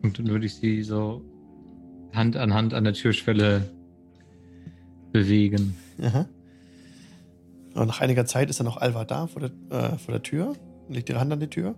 Und 0.02 0.20
dann 0.20 0.28
würde 0.28 0.46
ich 0.46 0.56
sie 0.56 0.84
so 0.84 1.24
Hand 2.14 2.38
an 2.38 2.54
Hand 2.54 2.74
an 2.74 2.84
der 2.84 2.94
Türschwelle 2.94 3.70
bewegen. 5.12 5.76
Aha. 6.02 6.28
Und 7.74 7.88
nach 7.88 8.02
einiger 8.02 8.26
Zeit 8.26 8.50
ist 8.50 8.60
dann 8.60 8.66
noch 8.66 8.78
Alva 8.78 9.06
da 9.06 9.28
vor 9.28 9.42
der, 9.42 9.52
äh, 9.70 9.98
vor 9.98 10.12
der 10.12 10.24
Tür, 10.24 10.56
legt 10.90 11.10
ihre 11.10 11.20
Hand 11.20 11.32
an 11.32 11.40
die 11.40 11.48
Tür. 11.48 11.76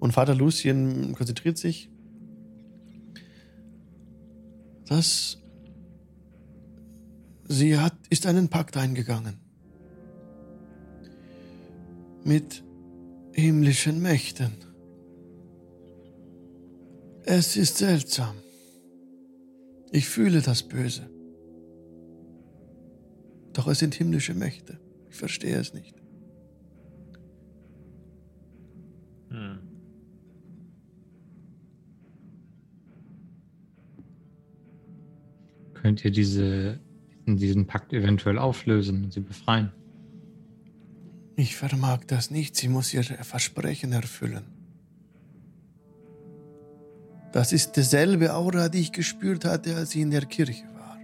Und 0.00 0.12
Vater 0.12 0.34
Lucien 0.34 1.14
konzentriert 1.14 1.58
sich. 1.58 1.90
Das. 4.86 5.42
Sie 7.50 7.78
hat, 7.78 7.94
ist 8.10 8.26
einen 8.26 8.48
Pakt 8.48 8.76
eingegangen. 8.76 9.40
Mit 12.24 12.62
himmlischen 13.32 14.02
Mächten. 14.02 14.67
Es 17.30 17.58
ist 17.58 17.76
seltsam. 17.76 18.36
Ich 19.92 20.08
fühle 20.08 20.40
das 20.40 20.62
Böse. 20.62 21.10
Doch 23.52 23.66
es 23.68 23.80
sind 23.80 23.94
himmlische 23.94 24.32
Mächte. 24.32 24.80
Ich 25.10 25.16
verstehe 25.16 25.58
es 25.58 25.74
nicht. 25.74 25.94
Hm. 29.28 29.58
Könnt 35.74 36.02
ihr 36.06 36.10
diese, 36.10 36.80
diesen 37.26 37.66
Pakt 37.66 37.92
eventuell 37.92 38.38
auflösen 38.38 39.04
und 39.04 39.12
sie 39.12 39.20
befreien? 39.20 39.70
Ich 41.36 41.56
vermag 41.56 42.04
das 42.06 42.30
nicht. 42.30 42.56
Sie 42.56 42.68
muss 42.68 42.94
ihr 42.94 43.04
Versprechen 43.04 43.92
erfüllen. 43.92 44.57
Das 47.32 47.52
ist 47.52 47.76
dieselbe 47.76 48.34
Aura, 48.34 48.68
die 48.68 48.80
ich 48.80 48.92
gespürt 48.92 49.44
hatte, 49.44 49.76
als 49.76 49.90
sie 49.90 50.00
in 50.00 50.10
der 50.10 50.24
Kirche 50.24 50.64
war. 50.74 50.98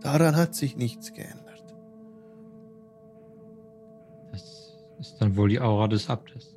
Daran 0.00 0.36
hat 0.36 0.54
sich 0.54 0.76
nichts 0.76 1.12
geändert. 1.12 1.74
Das 4.32 4.76
ist 4.98 5.16
dann 5.20 5.36
wohl 5.36 5.50
die 5.50 5.60
Aura 5.60 5.88
des 5.88 6.08
Abtes. 6.08 6.56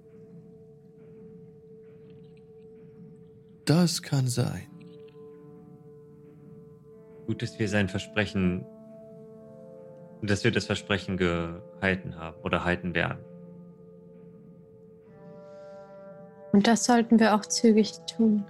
Das 3.65 4.01
kann 4.01 4.27
sein. 4.27 4.67
Gut, 7.27 7.41
dass 7.41 7.59
wir 7.59 7.69
sein 7.69 7.87
Versprechen, 7.89 8.65
dass 10.21 10.43
wir 10.43 10.51
das 10.51 10.65
Versprechen 10.65 11.17
gehalten 11.17 12.15
haben 12.15 12.37
oder 12.43 12.63
halten 12.65 12.93
werden. 12.93 13.19
Und 16.51 16.67
das 16.67 16.83
sollten 16.83 17.19
wir 17.19 17.35
auch 17.35 17.45
zügig 17.45 17.93
tun. 18.05 18.45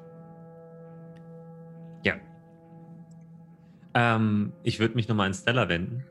Ähm, 3.93 4.53
ich 4.63 4.79
würde 4.79 4.95
mich 4.95 5.07
nochmal 5.07 5.27
an 5.27 5.33
Stella 5.33 5.67
wenden, 5.69 6.03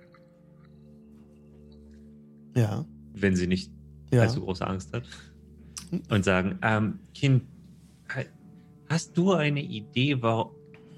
Ja. 2.55 2.85
wenn 3.15 3.37
sie 3.37 3.47
nicht 3.47 3.73
Ja. 4.13 4.23
allzu 4.23 4.41
große 4.41 4.67
Angst 4.67 4.93
hat. 4.93 5.05
Und 6.11 6.25
sagen, 6.25 6.59
ähm, 6.63 7.01
Kind, 7.15 7.45
ha- 8.15 8.25
hast 8.89 9.17
du 9.17 9.33
eine 9.33 9.61
Idee, 9.63 10.21
wa- 10.23 10.51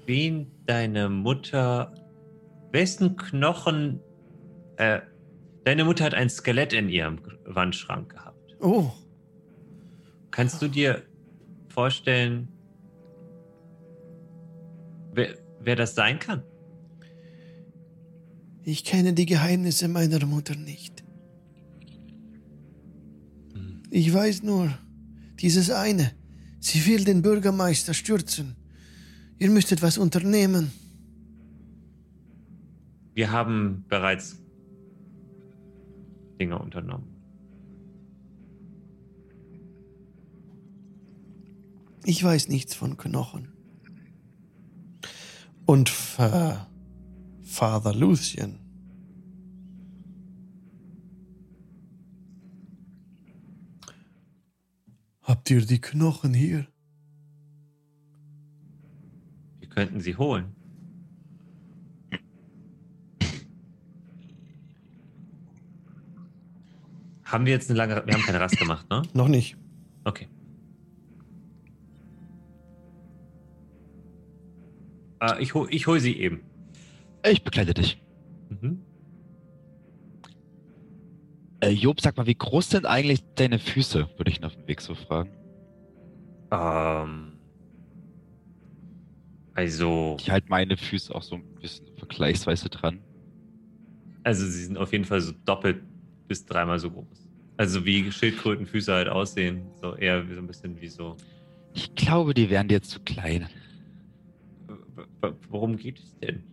wen 0.05 0.47
deine 0.65 1.09
Mutter, 1.09 1.93
wessen 2.71 3.15
Knochen, 3.15 3.99
äh, 4.77 4.99
deine 5.63 5.85
Mutter 5.85 6.03
hat 6.05 6.13
ein 6.13 6.29
Skelett 6.29 6.73
in 6.73 6.89
ihrem 6.89 7.19
Wandschrank 7.45 8.09
gehabt. 8.13 8.55
Oh, 8.59 8.91
Kannst 10.31 10.61
du 10.63 10.67
dir 10.67 11.03
vorstellen, 11.69 12.47
wer, 15.13 15.35
wer 15.59 15.75
das 15.75 15.93
sein 15.93 16.17
kann? 16.17 16.41
Ich 18.65 18.85
kenne 18.85 19.13
die 19.13 19.25
Geheimnisse 19.25 19.87
meiner 19.87 20.25
Mutter 20.25 20.55
nicht. 20.55 21.03
Ich 23.91 24.11
weiß 24.11 24.43
nur, 24.43 24.73
dieses 25.39 25.69
eine. 25.69 26.11
Sie 26.59 26.85
will 26.85 27.03
den 27.03 27.21
Bürgermeister 27.21 27.93
stürzen. 27.93 28.55
Ihr 29.37 29.49
müsstet 29.49 29.81
was 29.81 29.97
unternehmen. 29.97 30.71
Wir 33.13 33.31
haben 33.31 33.85
bereits 33.89 34.39
Dinge 36.39 36.57
unternommen. 36.57 37.07
Ich 42.05 42.23
weiß 42.23 42.47
nichts 42.47 42.73
von 42.73 42.97
Knochen. 42.97 43.49
Und 45.65 45.89
Fa 45.89 46.67
Father 47.53 47.93
Lucien. 47.93 48.57
Habt 55.21 55.51
ihr 55.51 55.61
die 55.63 55.79
Knochen 55.79 56.33
hier? 56.33 56.65
Wir 59.59 59.69
könnten 59.69 60.01
sie 60.01 60.15
holen. 60.15 60.55
Haben 67.23 67.45
wir 67.45 67.53
jetzt 67.53 67.69
eine 67.69 67.77
lange. 67.77 68.03
Wir 68.07 68.15
haben 68.15 68.23
keine 68.23 68.39
Rast 68.39 68.57
gemacht, 68.57 68.89
ne? 68.89 69.03
Noch 69.13 69.27
nicht. 69.27 69.57
Okay. 70.03 70.27
Äh, 75.21 75.41
ich, 75.41 75.53
hol, 75.53 75.67
ich 75.71 75.85
hol 75.85 75.99
sie 75.99 76.17
eben. 76.17 76.52
Ich 77.29 77.43
bekleide 77.43 77.73
dich. 77.73 78.01
Mhm. 78.49 78.79
Äh, 81.61 81.69
Job, 81.69 82.01
sag 82.01 82.17
mal, 82.17 82.27
wie 82.27 82.35
groß 82.35 82.69
sind 82.71 82.85
eigentlich 82.85 83.23
deine 83.35 83.59
Füße? 83.59 84.09
Würde 84.17 84.31
ich 84.31 84.39
ihn 84.39 84.43
auf 84.43 84.55
dem 84.55 84.67
Weg 84.67 84.81
so 84.81 84.95
fragen. 84.95 85.31
Ähm. 86.51 87.33
Also. 89.55 90.17
Ich 90.19 90.29
halte 90.29 90.49
meine 90.49 90.75
Füße 90.75 91.13
auch 91.13 91.21
so 91.23 91.35
ein 91.35 91.43
bisschen 91.61 91.85
vergleichsweise 91.97 92.69
dran. 92.69 92.99
Also, 94.23 94.45
sie 94.45 94.65
sind 94.65 94.77
auf 94.77 94.91
jeden 94.91 95.05
Fall 95.05 95.21
so 95.21 95.33
doppelt 95.45 95.81
bis 96.27 96.45
dreimal 96.45 96.79
so 96.79 96.89
groß. 96.91 97.29
Also, 97.57 97.85
wie 97.85 98.11
Schildkrötenfüße 98.11 98.91
halt 98.91 99.07
aussehen. 99.07 99.61
So 99.79 99.95
eher 99.95 100.25
so 100.27 100.39
ein 100.39 100.47
bisschen 100.47 100.79
wie 100.81 100.89
so. 100.89 101.15
Ich 101.73 101.93
glaube, 101.95 102.33
die 102.33 102.49
wären 102.49 102.67
dir 102.67 102.81
zu 102.81 102.99
klein. 102.99 103.47
W- 104.67 105.03
w- 105.21 105.33
Worum 105.49 105.77
geht 105.77 105.99
es 105.99 106.17
denn? 106.19 106.43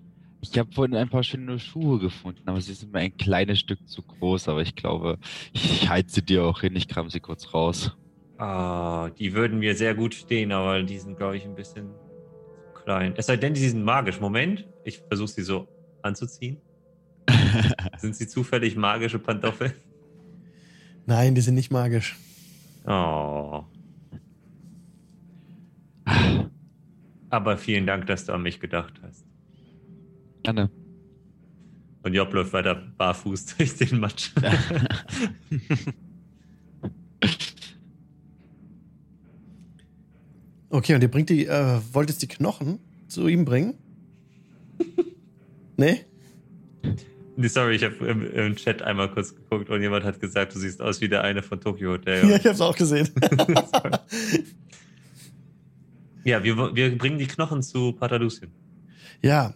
Ich 0.42 0.58
habe 0.58 0.72
vorhin 0.72 0.96
ein 0.96 1.08
paar 1.08 1.22
schöne 1.22 1.58
Schuhe 1.58 1.98
gefunden, 1.98 2.42
aber 2.46 2.60
sie 2.60 2.72
sind 2.72 2.92
mir 2.92 3.00
ein 3.00 3.16
kleines 3.16 3.60
Stück 3.60 3.86
zu 3.86 4.02
groß. 4.02 4.48
Aber 4.48 4.62
ich 4.62 4.74
glaube, 4.74 5.18
ich 5.52 5.88
halte 5.88 6.10
sie 6.10 6.22
dir 6.22 6.44
auch 6.44 6.60
hin. 6.60 6.74
Ich 6.76 6.88
kram 6.88 7.10
sie 7.10 7.20
kurz 7.20 7.52
raus. 7.52 7.96
Ah, 8.38 9.10
die 9.18 9.34
würden 9.34 9.58
mir 9.58 9.74
sehr 9.74 9.94
gut 9.94 10.14
stehen, 10.14 10.50
aber 10.50 10.82
die 10.82 10.98
sind, 10.98 11.18
glaube 11.18 11.36
ich, 11.36 11.44
ein 11.44 11.54
bisschen 11.54 11.90
zu 12.74 12.82
klein. 12.82 13.12
Es 13.16 13.26
sei 13.26 13.36
denn, 13.36 13.52
die 13.52 13.68
sind 13.68 13.84
magisch. 13.84 14.18
Moment, 14.20 14.66
ich 14.84 14.98
versuche 15.08 15.28
sie 15.28 15.42
so 15.42 15.68
anzuziehen. 16.02 16.56
Sind 17.98 18.16
sie 18.16 18.26
zufällig 18.26 18.74
magische 18.76 19.18
Pantoffeln? 19.18 19.72
Nein, 21.06 21.34
die 21.34 21.40
sind 21.40 21.54
nicht 21.54 21.70
magisch. 21.70 22.16
Oh. 22.86 23.64
Aber 27.28 27.56
vielen 27.56 27.86
Dank, 27.86 28.06
dass 28.06 28.24
du 28.24 28.32
an 28.32 28.42
mich 28.42 28.58
gedacht 28.58 28.94
hast. 29.02 29.29
Gerne. 30.42 30.70
Und 32.02 32.14
Job 32.14 32.32
läuft 32.32 32.52
weiter 32.52 32.74
barfuß 32.74 33.46
durch 33.56 33.76
den 33.76 34.00
Matsch. 34.00 34.30
Okay, 40.72 40.94
und 40.94 41.02
ihr 41.02 41.10
bringt 41.10 41.28
die, 41.30 41.46
äh, 41.46 41.80
wollt 41.92 42.10
jetzt 42.10 42.22
die 42.22 42.28
Knochen 42.28 42.78
zu 43.08 43.26
ihm 43.26 43.44
bringen? 43.44 43.74
nee? 45.76 46.04
Nee, 47.36 47.48
Sorry, 47.48 47.74
ich 47.74 47.82
habe 47.82 48.06
im, 48.06 48.30
im 48.32 48.54
Chat 48.56 48.80
einmal 48.82 49.10
kurz 49.10 49.34
geguckt 49.34 49.68
und 49.68 49.82
jemand 49.82 50.04
hat 50.04 50.20
gesagt, 50.20 50.54
du 50.54 50.58
siehst 50.60 50.80
aus 50.80 51.00
wie 51.00 51.08
der 51.08 51.22
eine 51.22 51.42
von 51.42 51.60
Tokyo 51.60 51.92
Hotel. 51.92 52.24
Ja, 52.30 52.36
ich 52.36 52.46
hab's 52.46 52.60
auch 52.60 52.76
gesehen. 52.76 53.08
Ja, 56.22 56.44
wir, 56.44 56.56
wir 56.76 56.96
bringen 56.98 57.18
die 57.18 57.26
Knochen 57.26 57.62
zu 57.62 57.92
Pater 57.92 58.18
Lucien. 58.18 58.52
ja. 59.22 59.54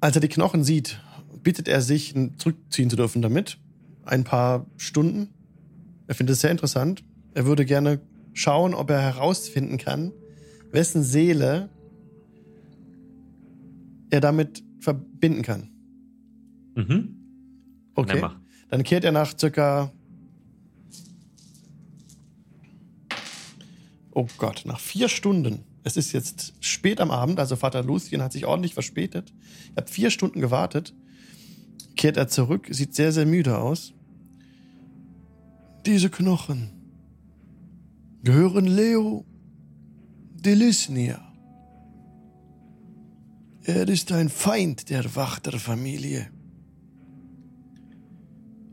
Als 0.00 0.16
er 0.16 0.20
die 0.20 0.28
Knochen 0.28 0.64
sieht, 0.64 1.00
bittet 1.42 1.68
er 1.68 1.82
sich, 1.82 2.14
zurückziehen 2.38 2.90
zu 2.90 2.96
dürfen 2.96 3.22
damit. 3.22 3.58
Ein 4.04 4.24
paar 4.24 4.66
Stunden. 4.76 5.28
Er 6.06 6.14
findet 6.14 6.34
es 6.34 6.40
sehr 6.40 6.50
interessant. 6.50 7.04
Er 7.34 7.46
würde 7.46 7.64
gerne 7.64 8.00
schauen, 8.32 8.74
ob 8.74 8.90
er 8.90 9.00
herausfinden 9.00 9.78
kann, 9.78 10.12
wessen 10.70 11.02
Seele 11.02 11.68
er 14.10 14.20
damit 14.20 14.64
verbinden 14.80 15.42
kann. 15.42 15.70
Mhm. 16.74 17.16
Okay. 17.94 18.18
Na. 18.20 18.40
Dann 18.68 18.82
kehrt 18.82 19.04
er 19.04 19.12
nach 19.12 19.36
circa. 19.38 19.92
Oh 24.12 24.26
Gott, 24.38 24.62
nach 24.64 24.80
vier 24.80 25.08
Stunden. 25.08 25.64
Es 25.82 25.96
ist 25.96 26.12
jetzt 26.12 26.54
spät 26.60 27.00
am 27.00 27.10
Abend, 27.10 27.38
also 27.38 27.56
Vater 27.56 27.82
Lucien 27.82 28.22
hat 28.22 28.32
sich 28.32 28.46
ordentlich 28.46 28.74
verspätet. 28.74 29.32
Er 29.74 29.82
hat 29.82 29.90
vier 29.90 30.10
Stunden 30.10 30.40
gewartet. 30.40 30.94
Kehrt 31.96 32.16
er 32.16 32.28
zurück, 32.28 32.68
sieht 32.70 32.94
sehr, 32.94 33.12
sehr 33.12 33.26
müde 33.26 33.58
aus. 33.58 33.94
Diese 35.86 36.10
Knochen 36.10 36.70
gehören 38.22 38.66
Leo 38.66 39.24
Delisnia. 40.34 41.26
Er 43.64 43.88
ist 43.88 44.12
ein 44.12 44.28
Feind 44.28 44.90
der 44.90 45.14
Wachterfamilie. 45.14 46.30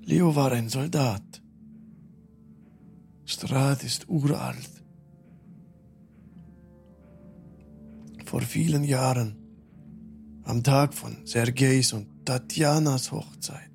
Leo 0.03 0.35
war 0.35 0.51
ein 0.53 0.69
Soldat. 0.69 1.41
Strahd 3.25 3.83
ist 3.83 4.07
uralt. 4.07 4.76
Vor 8.28 8.41
vielen 8.41 8.84
Jahren, 8.84 9.38
am 10.43 10.61
Tag 10.61 10.93
von 10.93 11.25
Sergejs 11.25 11.93
und 11.93 12.25
Tatjanas 12.25 13.09
Hochzeit, 13.09 13.71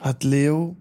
hat 0.00 0.24
Leo 0.24 0.78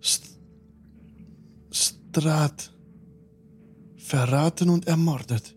St 0.00 0.38
Strahd 1.72 2.72
verraten 3.96 4.70
und 4.70 4.86
ermordet. 4.86 5.56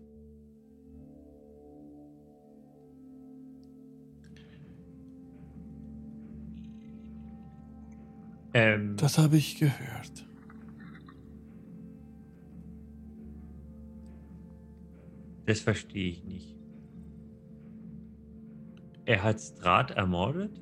Ähm, 8.58 8.96
Das 8.96 9.18
habe 9.18 9.36
ich 9.36 9.58
gehört. 9.58 10.26
das 15.46 15.60
verstehe 15.60 16.10
ich 16.10 16.24
nicht. 16.24 16.56
Er 19.06 19.22
hat 19.22 19.40
Strat 19.40 19.92
ermordet? 19.92 20.60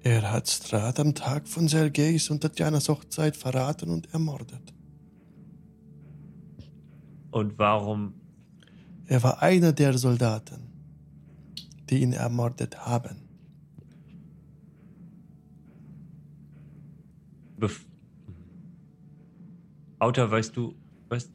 Er 0.00 0.32
hat 0.32 0.48
Strahd 0.48 0.98
am 0.98 1.14
Tag 1.14 1.46
von 1.46 1.68
Sergejs 1.68 2.30
und 2.30 2.40
Tatjanas 2.40 2.88
Hochzeit 2.88 3.36
verraten 3.36 3.90
und 3.90 4.12
ermordet. 4.14 4.72
Und 7.30 7.58
warum? 7.58 8.14
Er 9.06 9.22
war 9.22 9.42
einer 9.42 9.72
der 9.72 9.98
Soldaten, 9.98 10.71
die 11.90 12.02
ihn 12.02 12.12
ermordet 12.12 12.78
haben. 12.86 13.28
Bef 17.56 17.86
Autor, 19.98 20.30
weißt 20.32 20.56
du, 20.56 20.74
weißt, 21.10 21.30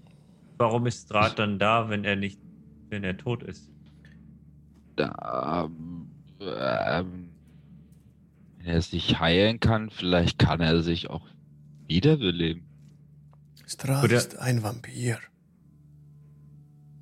warum 0.58 0.88
ist 0.88 1.06
Strat 1.06 1.40
dann 1.40 1.58
da, 1.58 1.90
wenn 1.90 2.04
er 2.04 2.18
nicht, 2.18 2.40
wenn 2.90 3.04
er 3.06 3.16
tot 3.16 3.44
ist? 3.44 3.72
Ähm, 4.98 6.10
ähm, 6.42 7.30
wenn 8.58 8.66
er 8.66 8.82
sich 8.82 9.20
heilen 9.20 9.62
kann, 9.62 9.90
vielleicht 9.90 10.38
kann 10.38 10.60
er 10.60 10.84
sich 10.84 11.10
auch 11.10 11.26
wiederbeleben. 11.88 12.64
Strahd 13.66 14.04
Oder- 14.04 14.18
ist 14.18 14.38
ein 14.38 14.64
Vampir. 14.64 15.20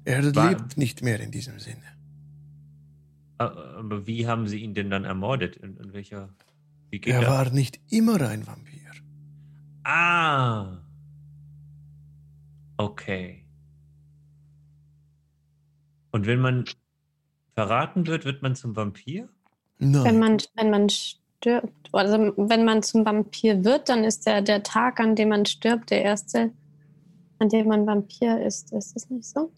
Er 0.03 0.21
lebt 0.21 0.77
nicht 0.77 1.01
mehr 1.01 1.19
in 1.19 1.31
diesem 1.31 1.59
Sinne. 1.59 1.81
Aber 3.37 4.07
wie 4.07 4.27
haben 4.27 4.47
sie 4.47 4.59
ihn 4.59 4.73
denn 4.73 4.89
dann 4.89 5.03
ermordet? 5.03 5.57
In, 5.57 5.77
in 5.77 5.93
welcher. 5.93 6.29
Wie 6.89 6.99
geht 6.99 7.13
Er 7.13 7.21
das? 7.21 7.29
war 7.29 7.49
nicht 7.51 7.79
immer 7.89 8.21
ein 8.21 8.47
Vampir. 8.47 8.91
Ah. 9.83 10.77
Okay. 12.77 13.45
Und 16.11 16.25
wenn 16.27 16.39
man 16.39 16.65
verraten 17.55 18.07
wird, 18.07 18.25
wird 18.25 18.41
man 18.41 18.55
zum 18.55 18.75
Vampir? 18.75 19.29
Wenn 19.79 19.91
Nein. 19.91 20.19
man, 20.19 20.37
wenn 20.55 20.69
man 20.69 20.89
stirbt, 20.89 21.89
also 21.91 22.33
wenn 22.37 22.63
man 22.65 22.83
zum 22.83 23.05
Vampir 23.05 23.63
wird, 23.65 23.89
dann 23.89 24.03
ist 24.03 24.25
der, 24.25 24.41
der 24.41 24.63
Tag, 24.63 24.99
an 24.99 25.15
dem 25.15 25.29
man 25.29 25.45
stirbt, 25.45 25.91
der 25.91 26.03
erste, 26.03 26.51
an 27.39 27.49
dem 27.49 27.67
man 27.67 27.85
Vampir 27.85 28.41
ist. 28.41 28.71
Ist 28.71 28.95
das 28.95 29.09
nicht 29.09 29.25
so? 29.25 29.51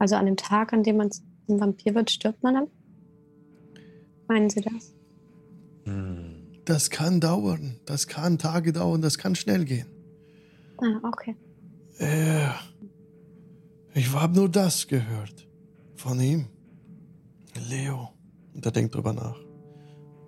Also 0.00 0.16
an 0.16 0.24
dem 0.24 0.36
Tag, 0.36 0.72
an 0.72 0.82
dem 0.82 0.96
man 0.96 1.10
zum 1.12 1.60
Vampir 1.60 1.94
wird, 1.94 2.10
stirbt 2.10 2.42
man 2.42 2.54
dann? 2.54 2.66
Meinen 4.28 4.48
Sie 4.48 4.62
das? 4.62 4.94
Hm. 5.84 6.62
Das 6.64 6.88
kann 6.88 7.20
dauern. 7.20 7.76
Das 7.84 8.06
kann 8.06 8.38
Tage 8.38 8.72
dauern. 8.72 9.02
Das 9.02 9.18
kann 9.18 9.34
schnell 9.34 9.64
gehen. 9.64 9.86
Ah, 10.78 11.00
okay. 11.06 11.36
Äh, 11.98 12.48
ich 13.94 14.10
habe 14.12 14.34
nur 14.34 14.48
das 14.48 14.86
gehört. 14.86 15.46
Von 15.96 16.18
ihm. 16.18 16.46
Leo. 17.68 18.08
Und 18.54 18.64
er 18.64 18.72
denkt 18.72 18.94
drüber 18.94 19.12
nach. 19.12 19.38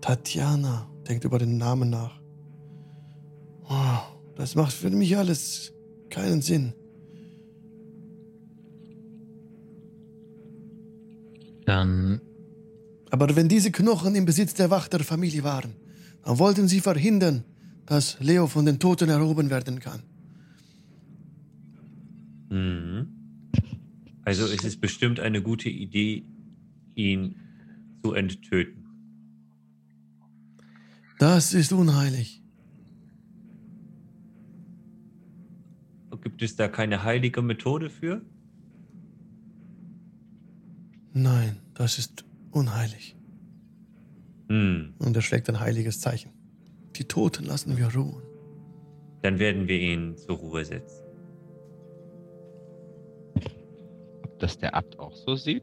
Tatjana 0.02 0.90
denkt 1.08 1.24
über 1.24 1.38
den 1.38 1.56
Namen 1.56 1.88
nach. 1.88 2.20
Oh, 3.70 3.98
das 4.36 4.54
macht 4.54 4.74
für 4.74 4.90
mich 4.90 5.16
alles 5.16 5.72
keinen 6.10 6.42
Sinn. 6.42 6.74
Dann 11.64 12.20
Aber 13.10 13.36
wenn 13.36 13.48
diese 13.48 13.70
Knochen 13.70 14.14
im 14.14 14.24
Besitz 14.24 14.54
der 14.54 14.70
Wachterfamilie 14.70 15.44
waren, 15.44 15.74
dann 16.24 16.38
wollten 16.38 16.68
sie 16.68 16.80
verhindern, 16.80 17.44
dass 17.86 18.18
Leo 18.20 18.46
von 18.46 18.64
den 18.64 18.78
Toten 18.78 19.08
erhoben 19.08 19.50
werden 19.50 19.80
kann. 19.80 20.02
Mhm. 22.50 23.08
Also 24.24 24.44
es 24.44 24.64
ist 24.64 24.80
bestimmt 24.80 25.18
eine 25.20 25.42
gute 25.42 25.68
Idee, 25.68 26.24
ihn 26.94 27.36
zu 28.02 28.12
enttöten. 28.12 28.86
Das 31.18 31.54
ist 31.54 31.72
unheilig. 31.72 32.42
Gibt 36.22 36.40
es 36.42 36.56
da 36.56 36.68
keine 36.68 37.02
heilige 37.02 37.42
Methode 37.42 37.90
für? 37.90 38.22
Nein, 41.12 41.58
das 41.74 41.98
ist 41.98 42.24
unheilig. 42.50 43.16
Hm. 44.48 44.94
Und 44.98 45.16
er 45.16 45.22
schlägt 45.22 45.48
ein 45.48 45.60
heiliges 45.60 46.00
Zeichen. 46.00 46.30
Die 46.96 47.04
Toten 47.04 47.44
lassen 47.44 47.76
wir 47.76 47.92
ruhen. 47.94 48.22
Dann 49.22 49.38
werden 49.38 49.68
wir 49.68 49.78
ihn 49.78 50.16
zur 50.16 50.36
Ruhe 50.36 50.64
setzen. 50.64 51.04
Ob 54.24 54.38
das 54.40 54.58
der 54.58 54.74
Abt 54.74 54.98
auch 54.98 55.14
so 55.14 55.34
sieht? 55.36 55.62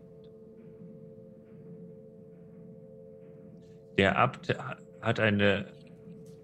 Der 3.97 4.17
Abt 4.17 4.49
ha- 4.57 4.77
hat 5.01 5.19
eine 5.19 5.65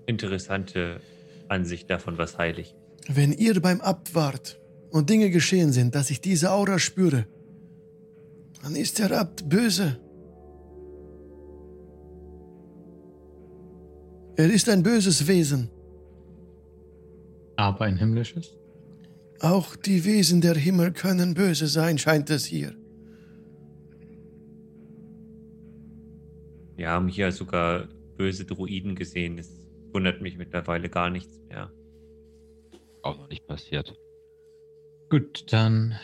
interessante 0.08 0.99
Ansicht 1.47 1.89
davon, 1.89 2.18
was 2.18 2.38
heilig 2.38 2.76
ist. 3.08 3.16
Wenn 3.16 3.32
ihr 3.32 3.62
beim 3.62 3.82
Abt 3.82 4.14
wart 4.16 4.60
und 4.91 5.10
Dinge 5.10 5.30
geschehen 5.30 5.72
sind, 5.72 5.95
dass 5.95 6.10
ich 6.10 6.22
diese 6.22 6.51
Aura 6.51 6.80
spüre, 6.80 7.28
dann 8.62 8.76
ist 8.76 8.99
der 8.99 9.12
Abt 9.12 9.47
böse. 9.49 9.99
Er 14.38 14.51
ist 14.51 14.68
ein 14.70 14.84
böses 14.84 15.28
Wesen. 15.28 15.70
aber 17.58 17.86
ein 17.86 17.97
himmlisches. 17.97 18.58
Auch 19.39 19.76
die 19.76 20.03
Wesen 20.06 20.41
der 20.41 20.56
Himmel 20.56 20.91
können 20.91 21.34
böse 21.34 21.68
sein, 21.68 21.97
scheint 21.97 22.30
es 22.30 22.45
hier. 22.45 22.76
Wir 26.76 26.89
haben 26.89 27.08
hier 27.08 27.32
sogar 27.32 27.88
böse 28.18 28.45
Druiden 28.45 28.95
gesehen. 28.95 29.38
Es 29.38 29.49
wundert 29.93 30.22
mich 30.22 30.38
mittlerweile 30.38 30.89
gar 30.89 31.10
nichts 31.10 31.39
mehr. 31.47 31.72
Auch 33.03 33.18
noch 33.18 33.30
nicht 33.30 33.47
passiert. 33.47 33.95
Gut, 35.10 35.45
dann 35.53 35.95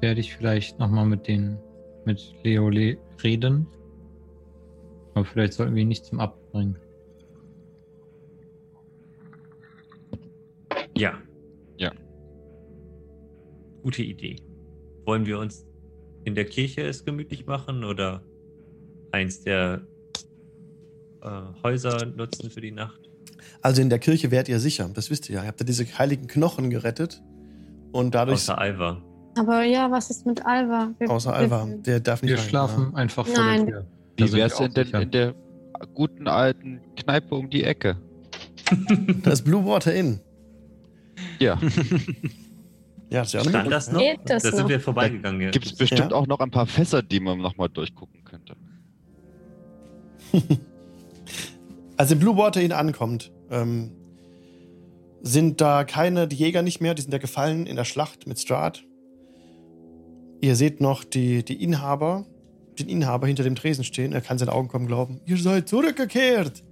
werde 0.00 0.20
ich 0.20 0.36
vielleicht 0.36 0.78
nochmal 0.78 1.06
mit 1.06 1.26
den 1.26 1.58
mit 2.04 2.34
Leo 2.42 2.68
le 2.68 2.96
reden. 3.22 3.66
Aber 5.14 5.24
vielleicht 5.24 5.54
sollten 5.54 5.74
wir 5.74 5.82
ihn 5.82 5.88
nicht 5.88 6.04
zum 6.04 6.20
Abbringen. 6.20 6.78
Ja. 10.96 11.18
Ja. 11.76 11.92
Gute 13.82 14.02
Idee. 14.02 14.36
Wollen 15.04 15.26
wir 15.26 15.38
uns 15.38 15.66
in 16.24 16.34
der 16.34 16.44
Kirche 16.44 16.82
es 16.82 17.04
gemütlich 17.04 17.46
machen 17.46 17.84
oder 17.84 18.22
eins 19.12 19.42
der 19.42 19.86
äh, 21.22 21.40
Häuser 21.62 22.06
nutzen 22.06 22.50
für 22.50 22.60
die 22.60 22.72
Nacht? 22.72 23.00
Also 23.62 23.82
in 23.82 23.90
der 23.90 23.98
Kirche 23.98 24.30
wärt 24.30 24.48
ihr 24.48 24.60
sicher, 24.60 24.88
das 24.92 25.10
wisst 25.10 25.28
ihr 25.28 25.36
ja. 25.36 25.42
Ihr 25.42 25.48
habt 25.48 25.60
ja 25.60 25.66
diese 25.66 25.84
heiligen 25.98 26.26
Knochen 26.26 26.70
gerettet 26.70 27.22
und 27.92 28.14
dadurch, 28.14 28.36
Außer 28.36 28.58
Alva. 28.58 29.02
Aber 29.38 29.62
ja, 29.62 29.90
was 29.90 30.10
ist 30.10 30.26
mit 30.26 30.44
Alva? 30.44 30.90
Wir- 30.98 31.10
außer 31.10 31.30
wir- 31.30 31.36
Alva, 31.36 31.66
der 31.86 32.00
darf 32.00 32.22
nicht 32.22 32.30
Wir 32.32 32.38
rein, 32.38 32.48
schlafen 32.48 32.94
einfach 32.94 33.26
vor 33.26 33.36
Nein. 33.36 33.66
der 33.66 33.74
Tür. 33.74 33.86
Wie 34.16 34.28
sind 34.28 34.38
wär's 34.38 34.58
wir 34.60 34.68
denn 34.68 34.84
sicher. 34.86 35.02
in 35.02 35.10
der 35.10 35.34
guten 35.94 36.26
alten 36.28 36.80
Kneipe 36.96 37.34
um 37.34 37.48
die 37.50 37.64
Ecke? 37.64 37.96
Ja. 38.70 39.14
Das 39.22 39.40
Blue 39.42 39.64
Water 39.64 39.94
Inn. 39.94 40.20
Ja, 41.38 41.58
Ja, 43.10 43.22
ist 43.22 43.32
ja 43.32 43.40
auch 43.40 43.48
Stand 43.48 43.72
das 43.72 43.90
noch? 43.90 43.98
Geht 44.00 44.20
das 44.26 44.42
da 44.42 44.50
sind 44.50 44.60
noch? 44.60 44.68
wir 44.68 44.80
vorbeigegangen. 44.80 45.40
ja. 45.40 45.50
gibt 45.50 45.64
es 45.64 45.74
bestimmt 45.74 46.10
Ja. 46.10 46.16
auch 46.16 46.26
noch 46.26 46.40
ein 46.40 46.50
paar 46.50 46.66
Fässer, 46.66 47.00
die 47.02 47.20
man 47.20 47.38
nochmal 47.38 47.70
durchgucken 47.70 48.22
könnte. 48.24 48.54
Als 51.96 52.10
ihr 52.10 52.16
Blue 52.18 52.36
Water 52.36 52.60
Inn 52.60 52.72
ankommt, 52.72 53.32
ähm, 53.50 53.92
sind 55.22 55.60
da 55.62 55.84
keine, 55.84 56.28
die 56.28 56.36
Jäger 56.36 56.62
nicht 56.62 56.80
mehr, 56.80 56.94
die 56.94 57.02
sind 57.02 57.12
ja 57.12 57.18
gefallen 57.18 57.66
in 57.66 57.76
der 57.76 57.84
Schlacht 57.84 58.26
mit 58.26 58.38
Strahd. 58.38 58.84
Ihr 60.40 60.54
seht 60.56 60.80
noch 60.80 61.04
die, 61.04 61.44
die 61.44 61.62
Inhaber, 61.62 62.24
den 62.78 62.88
Inhaber 62.88 63.26
hinter 63.26 63.42
dem 63.42 63.56
Tresen 63.56 63.82
stehen. 63.84 64.12
Er 64.12 64.20
kann 64.20 64.38
seinen 64.38 64.50
Augen 64.50 64.68
kaum 64.68 64.86
glauben. 64.86 65.20
Ihr 65.26 65.36
seid 65.36 65.68
zurückgekehrt. 65.68 66.62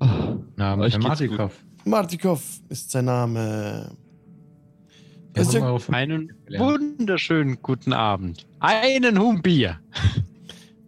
Ah, 0.00 0.36
Na, 0.56 0.78
Euch 0.78 0.98
Martikov. 0.98 1.52
Martikov 1.84 2.42
ist 2.68 2.90
sein 2.90 3.04
Name. 3.06 3.90
Wir 5.34 5.44
haben 5.62 5.80
Familie 5.80 6.14
Einen 6.14 6.30
wunderschönen 6.60 7.58
guten 7.60 7.92
Abend. 7.92 8.46
Einen 8.60 9.18
Humbier. 9.20 9.80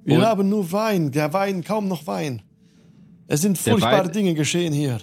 Wir 0.04 0.18
Und- 0.18 0.24
haben 0.24 0.48
nur 0.48 0.70
Wein, 0.70 1.10
der 1.10 1.32
Wein, 1.32 1.64
kaum 1.64 1.88
noch 1.88 2.06
Wein. 2.06 2.42
Es 3.26 3.42
sind 3.42 3.58
furchtbare 3.58 4.08
Dinge 4.10 4.34
geschehen 4.34 4.72
hier. 4.72 4.98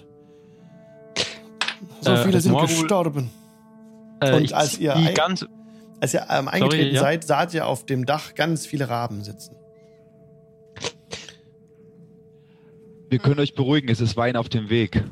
So 1.99 2.11
Äh, 2.11 2.23
viele 2.23 2.39
sind 2.39 2.53
morgen- 2.53 2.67
gestorben. 2.67 3.29
Äh, 4.29 4.35
Und 4.35 4.43
ich 4.43 4.55
als 4.55 4.77
ihr 4.79 4.95
ein- 4.95 5.13
ganz, 5.13 5.45
Als 5.99 6.13
ihr 6.13 6.25
ähm, 6.29 6.47
eingetreten 6.47 6.95
ja. 6.95 7.01
seid, 7.01 7.23
saht 7.23 7.53
ihr 7.53 7.65
auf 7.67 7.85
dem 7.85 8.05
Dach 8.05 8.35
ganz 8.35 8.65
viele 8.65 8.89
Raben 8.89 9.23
sitzen. 9.23 9.55
wir 13.09 13.19
können 13.19 13.39
euch 13.39 13.53
beruhigen, 13.53 13.89
es 13.89 14.01
ist 14.01 14.17
Wein 14.17 14.35
auf 14.35 14.49
dem 14.49 14.69
Weg. 14.71 15.03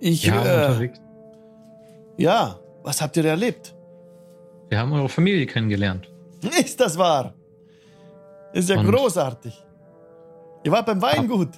Ich, 0.00 0.24
Ja, 0.24 0.34
äh, 0.34 0.66
unterwegs. 0.66 1.00
ja, 2.18 2.58
was 2.82 3.00
habt 3.00 3.16
ihr 3.16 3.24
erlebt? 3.24 3.74
Wir 4.68 4.78
haben 4.78 4.92
eure 4.92 5.08
Familie 5.08 5.46
kennengelernt. 5.46 6.12
Ist 6.60 6.80
das 6.80 6.98
wahr? 6.98 7.34
Ist 8.52 8.68
ja 8.68 8.78
Und- 8.78 8.90
großartig. 8.90 9.62
Ihr 10.64 10.72
wart 10.72 10.86
beim 10.86 11.00
Weingut. 11.00 11.50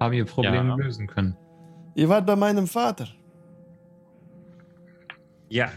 Haben 0.00 0.12
ihr 0.14 0.24
Problem 0.26 0.68
Ja. 0.68 0.74
lösen 0.74 1.06
können. 1.06 1.36
Ihr 1.96 2.08
wart 2.10 2.26
bei 2.26 2.36
meinem 2.36 2.66
Vater. 2.66 3.08
Ja, 5.48 5.70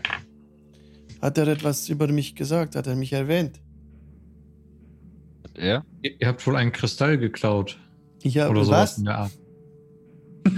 Hat 1.22 1.38
er 1.38 1.48
etwas 1.48 1.88
über 1.90 2.08
mich 2.08 2.36
gesagt? 2.36 2.76
Hat 2.76 2.88
er 2.88 2.96
mich 2.96 3.14
erwähnt? 3.14 3.62
Hat 5.44 5.58
er? 5.58 5.86
Ihr, 6.02 6.20
ihr 6.20 6.28
habt 6.28 6.46
wohl 6.46 6.56
einen 6.58 6.72
Kristall 6.74 7.18
geklaut. 7.18 7.78
Ich 8.22 8.38
habe 8.38 8.52
oder 8.52 8.66
sowas 8.66 8.92
was? 8.92 8.98
in 8.98 9.06
der 9.06 9.18
Art. 9.18 9.32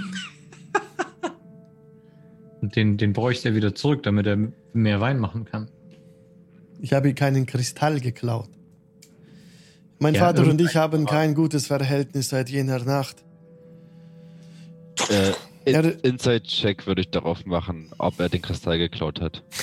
Und 2.61 2.75
den, 2.75 2.97
den 2.97 3.13
bräuchte 3.13 3.49
er 3.49 3.55
wieder 3.55 3.75
zurück, 3.75 4.01
damit 4.03 4.25
er 4.27 4.37
mehr 4.73 4.99
Wein 4.99 5.19
machen 5.19 5.45
kann. 5.45 5.69
Ich 6.79 6.93
habe 6.93 7.13
keinen 7.13 7.45
Kristall 7.45 7.99
geklaut. 7.99 8.49
Mein 9.99 10.15
Ja, 10.15 10.21
Vater 10.21 10.47
und 10.47 10.59
ich 10.59 10.75
haben 10.75 11.05
kein 11.05 11.35
gutes 11.35 11.67
Verhältnis 11.67 12.29
seit 12.29 12.49
jener 12.49 12.79
Nacht. 12.83 13.23
Äh, 15.09 15.33
In, 15.65 15.73
Ja, 15.73 15.81
Inside-Check 15.81 16.87
würde 16.87 17.01
ich 17.01 17.09
darauf 17.11 17.45
machen, 17.45 17.91
ob 17.97 18.19
er 18.19 18.29
den 18.29 18.41
Kristall 18.41 18.77
geklaut 18.77 19.21
hat. 19.21 19.43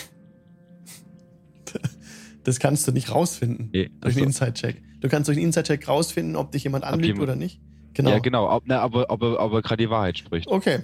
Das 2.45 2.59
kannst 2.61 2.89
du 2.89 2.93
nicht 2.93 3.11
rausfinden 3.15 3.69
Nee, 3.75 3.91
durch 4.01 4.17
einen 4.17 4.27
Inside-Check. 4.29 4.81
Du 5.01 5.09
kannst 5.11 5.29
durch 5.29 5.37
einen 5.37 5.47
Inside-Check 5.49 5.87
rausfinden, 5.87 6.35
ob 6.35 6.51
dich 6.51 6.65
jemand 6.65 6.83
anlügt 6.85 7.07
jemand- 7.09 7.23
oder 7.25 7.37
nicht. 7.37 7.61
Genau. 7.93 8.11
Ja, 8.11 8.19
genau. 8.21 8.49
Ob, 8.51 8.67
ne, 8.67 8.81
aber, 8.81 9.11
ob, 9.11 9.21
er- 9.23 9.39
ob 9.41 9.53
er 9.53 9.61
gerade 9.61 9.83
die 9.85 9.91
Wahrheit 9.91 10.17
spricht. 10.17 10.47
Okay. 10.49 10.79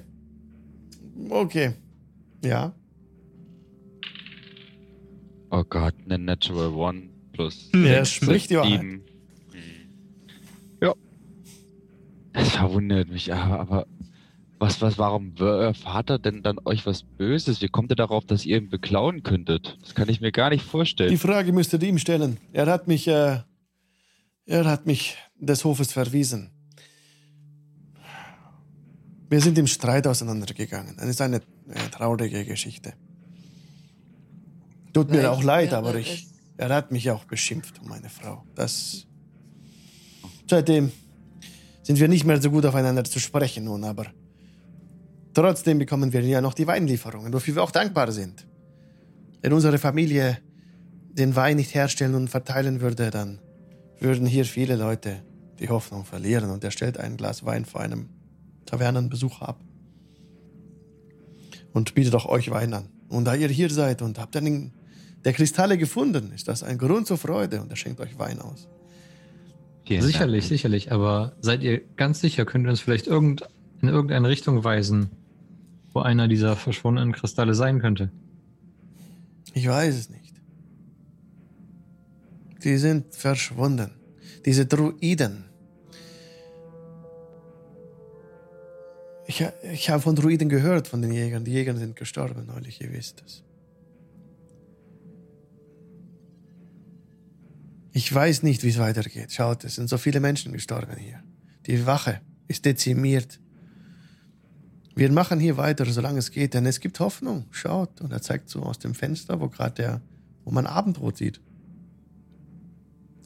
Okay. 1.30 1.72
Ja. 2.44 2.74
Oh 5.50 5.64
Gott, 5.64 5.94
eine 6.04 6.18
Natural 6.18 6.68
One 6.74 7.08
plus. 7.32 7.70
Er 7.72 8.04
sechs, 8.04 8.10
spricht 8.12 8.50
die 8.50 8.56
Wahrheit. 8.56 8.80
Hm. 8.82 9.00
Ja. 10.82 10.92
Es 12.34 12.50
verwundert 12.50 13.08
mich, 13.08 13.32
aber, 13.32 13.60
aber 13.60 13.86
was, 14.58 14.80
was, 14.80 14.98
warum 14.98 15.38
wär 15.38 15.48
euer 15.48 15.74
Vater 15.74 16.18
denn 16.18 16.42
dann 16.42 16.58
euch 16.64 16.86
was 16.86 17.02
Böses? 17.02 17.60
Wie 17.60 17.68
kommt 17.68 17.90
ihr 17.90 17.96
darauf, 17.96 18.24
dass 18.24 18.46
ihr 18.46 18.58
ihn 18.58 18.70
beklauen 18.70 19.22
könntet? 19.22 19.76
Das 19.82 19.94
kann 19.94 20.08
ich 20.08 20.20
mir 20.20 20.32
gar 20.32 20.50
nicht 20.50 20.64
vorstellen. 20.64 21.10
Die 21.10 21.16
Frage 21.16 21.52
müsstet 21.52 21.82
ihr 21.82 21.88
ihm 21.88 21.98
stellen. 21.98 22.38
Er 22.52 22.66
hat 22.66 22.86
mich, 22.86 23.08
äh, 23.08 23.40
er 24.46 24.64
hat 24.64 24.86
mich 24.86 25.16
des 25.36 25.64
Hofes 25.64 25.92
verwiesen. 25.92 26.50
Wir 29.28 29.40
sind 29.40 29.58
im 29.58 29.66
Streit 29.66 30.06
auseinandergegangen. 30.06 30.96
Das 30.96 31.08
ist 31.08 31.20
eine, 31.20 31.40
eine 31.68 31.90
traurige 31.90 32.44
Geschichte. 32.44 32.94
Tut 34.92 35.10
mir 35.10 35.18
Vielleicht 35.18 35.28
auch 35.28 35.42
leid, 35.42 35.70
wäre 35.72 35.78
aber 35.78 35.96
ich, 35.96 36.28
er 36.56 36.68
hat 36.68 36.92
mich 36.92 37.10
auch 37.10 37.24
beschimpft 37.24 37.80
um 37.80 37.88
meine 37.88 38.08
Frau. 38.08 38.44
Das. 38.54 39.06
Seitdem 40.48 40.92
sind 41.82 41.98
wir 41.98 42.06
nicht 42.06 42.24
mehr 42.24 42.40
so 42.40 42.50
gut 42.50 42.64
aufeinander 42.64 43.02
zu 43.02 43.18
sprechen 43.18 43.64
nun, 43.64 43.82
aber 43.82 44.06
trotzdem 45.34 45.78
bekommen 45.78 46.12
wir 46.12 46.22
ja 46.22 46.40
noch 46.40 46.54
die 46.54 46.66
Weinlieferungen, 46.66 47.32
wofür 47.32 47.56
wir 47.56 47.62
auch 47.62 47.70
dankbar 47.70 48.12
sind. 48.12 48.46
Wenn 49.42 49.52
unsere 49.52 49.78
Familie 49.78 50.38
den 51.12 51.36
Wein 51.36 51.56
nicht 51.56 51.74
herstellen 51.74 52.14
und 52.14 52.28
verteilen 52.28 52.80
würde, 52.80 53.10
dann 53.10 53.40
würden 54.00 54.26
hier 54.26 54.44
viele 54.44 54.76
Leute 54.76 55.22
die 55.60 55.68
Hoffnung 55.68 56.04
verlieren 56.04 56.50
und 56.50 56.64
er 56.64 56.70
stellt 56.70 56.98
ein 56.98 57.16
Glas 57.16 57.44
Wein 57.44 57.64
vor 57.64 57.80
einem 57.80 58.08
Tavernenbesucher 58.66 59.48
ab 59.48 59.60
und 61.72 61.94
bietet 61.94 62.14
auch 62.14 62.26
euch 62.26 62.50
Wein 62.50 62.72
an. 62.74 62.88
Und 63.08 63.26
da 63.26 63.34
ihr 63.34 63.48
hier 63.48 63.70
seid 63.70 64.02
und 64.02 64.18
habt 64.18 64.36
einen 64.36 64.72
der 65.24 65.32
Kristalle 65.32 65.78
gefunden, 65.78 66.32
ist 66.34 66.48
das 66.48 66.62
ein 66.62 66.78
Grund 66.78 67.06
zur 67.06 67.18
Freude 67.18 67.60
und 67.60 67.70
er 67.70 67.76
schenkt 67.76 68.00
euch 68.00 68.18
Wein 68.18 68.40
aus. 68.40 68.68
Vielen 69.86 70.00
Dank. 70.00 70.12
Sicherlich, 70.12 70.48
sicherlich. 70.48 70.92
Aber 70.92 71.36
seid 71.40 71.62
ihr 71.62 71.80
ganz 71.96 72.20
sicher, 72.20 72.44
könnt 72.44 72.66
ihr 72.66 72.70
uns 72.70 72.80
vielleicht 72.80 73.06
irgend, 73.06 73.42
in 73.82 73.88
irgendeine 73.88 74.28
Richtung 74.28 74.64
weisen, 74.64 75.10
wo 75.94 76.00
einer 76.00 76.28
dieser 76.28 76.56
verschwundenen 76.56 77.12
Kristalle 77.12 77.54
sein 77.54 77.80
könnte? 77.80 78.10
Ich 79.54 79.66
weiß 79.66 79.94
es 79.94 80.10
nicht. 80.10 80.34
Die 82.64 82.76
sind 82.76 83.14
verschwunden. 83.14 83.92
Diese 84.44 84.66
Druiden. 84.66 85.44
Ich, 89.26 89.44
ich 89.72 89.88
habe 89.88 90.02
von 90.02 90.16
Druiden 90.16 90.48
gehört, 90.48 90.88
von 90.88 91.00
den 91.00 91.12
Jägern. 91.12 91.44
Die 91.44 91.52
Jäger 91.52 91.76
sind 91.76 91.96
gestorben 91.96 92.46
neulich, 92.46 92.80
ihr 92.80 92.92
wisst 92.92 93.22
es. 93.24 93.44
Ich 97.92 98.12
weiß 98.12 98.42
nicht, 98.42 98.64
wie 98.64 98.70
es 98.70 98.78
weitergeht. 98.78 99.32
Schaut, 99.32 99.62
es 99.62 99.76
sind 99.76 99.88
so 99.88 99.98
viele 99.98 100.18
Menschen 100.18 100.52
gestorben 100.52 100.96
hier. 100.96 101.22
Die 101.66 101.86
Wache 101.86 102.20
ist 102.48 102.64
dezimiert. 102.64 103.40
Wir 104.96 105.10
machen 105.10 105.40
hier 105.40 105.56
weiter, 105.56 105.84
solange 105.86 106.18
es 106.18 106.30
geht, 106.30 106.54
denn 106.54 106.66
es 106.66 106.78
gibt 106.78 107.00
Hoffnung. 107.00 107.46
Schaut, 107.50 108.00
und 108.00 108.12
er 108.12 108.22
zeigt 108.22 108.48
so 108.48 108.62
aus 108.62 108.78
dem 108.78 108.94
Fenster, 108.94 109.40
wo 109.40 109.48
gerade 109.48 109.74
der, 109.74 110.00
wo 110.44 110.52
man 110.52 110.66
Abendrot 110.66 111.16
sieht. 111.16 111.40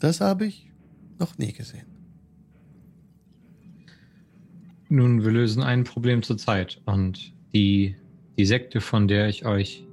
Das 0.00 0.20
habe 0.20 0.46
ich 0.46 0.72
noch 1.18 1.36
nie 1.36 1.52
gesehen. 1.52 1.86
Nun, 4.88 5.22
wir 5.22 5.30
lösen 5.30 5.62
ein 5.62 5.84
Problem 5.84 6.22
zur 6.22 6.38
Zeit 6.38 6.80
und 6.86 7.34
die, 7.52 7.96
die 8.38 8.46
Sekte, 8.46 8.80
von 8.80 9.06
der 9.06 9.28
ich 9.28 9.44
euch 9.44 9.84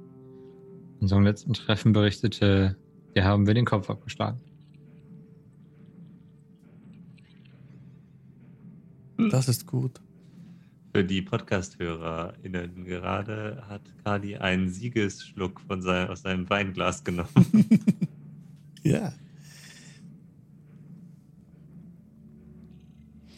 in 0.94 1.02
unserem 1.02 1.24
letzten 1.24 1.52
Treffen 1.52 1.92
berichtete, 1.92 2.76
der 3.14 3.24
haben 3.24 3.46
wir 3.46 3.52
den 3.52 3.66
Kopf 3.66 3.90
abgeschlagen. 3.90 4.40
Das 9.30 9.48
ist 9.48 9.66
gut. 9.66 10.00
Für 10.96 11.04
die 11.04 11.20
Podcast-HörerInnen 11.20 12.84
gerade 12.86 13.62
hat 13.68 13.82
Kali 14.02 14.36
einen 14.36 14.70
Siegesschluck 14.70 15.60
von 15.60 15.82
sein, 15.82 16.08
aus 16.08 16.22
seinem 16.22 16.48
Weinglas 16.48 17.04
genommen. 17.04 17.28
Ja. 18.82 19.12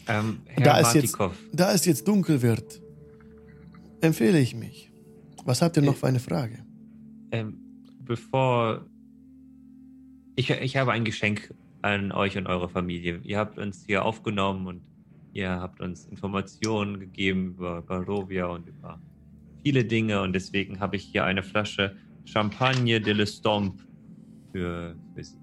ähm, 0.07 0.39
Da 0.57 0.81
es 0.81 0.93
jetzt- 0.95 1.17
Da 1.53 1.73
es 1.73 1.85
jetzt 1.87 2.07
dunkel 2.07 2.43
wird, 2.43 2.81
empfehle 4.03 4.39
ich 4.41 4.55
mich. 4.55 4.91
Was 5.45 5.63
habt 5.63 5.77
ihr 5.79 5.83
noch 5.83 5.95
Äh, 5.95 5.97
für 5.97 6.07
eine 6.07 6.21
Frage? 6.21 6.59
ähm, 7.33 7.59
bevor. 8.05 8.87
Ich, 10.37 10.51
ich 10.51 10.77
habe 10.77 10.93
ein 10.93 11.05
Geschenk 11.05 11.53
an 11.83 12.13
euch 12.13 12.37
und 12.39 12.47
eure 12.47 12.69
Familie. 12.69 13.21
Ihr 13.25 13.39
habt 13.39 13.59
uns 13.59 13.85
hier 13.87 14.05
aufgenommen 14.05 14.67
und 14.67 14.83
ihr 15.33 15.51
habt 15.51 15.81
uns 15.81 16.07
Informationen 16.07 17.01
gegeben 17.01 17.49
über 17.49 17.83
Barovia 17.83 18.47
und 18.47 18.66
über 18.68 19.01
viele 19.62 19.85
Dinge 19.85 20.22
und 20.22 20.33
deswegen 20.33 20.81
habe 20.81 20.97
ich 20.97 21.05
hier 21.05 21.24
eine 21.24 21.43
Flasche 21.43 21.97
Champagne 22.24 23.01
de 23.01 23.14
l'Estompe 23.14 23.83
für, 24.53 24.97
für 25.14 25.24
Sie. 25.24 25.39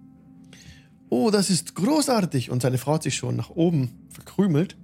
Oh, 1.09 1.29
das 1.31 1.49
ist 1.49 1.75
großartig. 1.75 2.49
Und 2.49 2.61
seine 2.61 2.77
Frau 2.77 2.93
hat 2.93 3.03
sich 3.03 3.15
schon 3.15 3.35
nach 3.35 3.49
oben 3.49 3.91
verkrümelt. 4.09 4.75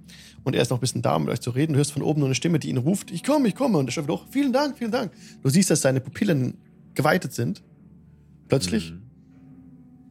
Und 0.44 0.54
er 0.54 0.62
ist 0.62 0.70
noch 0.70 0.78
ein 0.78 0.80
bisschen 0.80 1.02
da, 1.02 1.16
um 1.16 1.24
mit 1.24 1.32
euch 1.32 1.40
zu 1.40 1.50
reden. 1.50 1.72
Du 1.72 1.78
hörst 1.78 1.92
von 1.92 2.02
oben 2.02 2.20
nur 2.20 2.28
eine 2.28 2.34
Stimme, 2.34 2.58
die 2.58 2.68
ihn 2.68 2.78
ruft. 2.78 3.10
Ich 3.10 3.22
komme, 3.22 3.48
ich 3.48 3.54
komme. 3.54 3.78
Und 3.78 3.86
er 3.86 3.92
schreibt 3.92 4.08
doch, 4.08 4.26
vielen 4.28 4.52
Dank, 4.52 4.78
vielen 4.78 4.90
Dank. 4.90 5.12
Du 5.42 5.48
siehst, 5.48 5.70
dass 5.70 5.82
seine 5.82 6.00
Pupillen 6.00 6.58
geweitet 6.94 7.32
sind. 7.32 7.62
Plötzlich. 8.48 8.92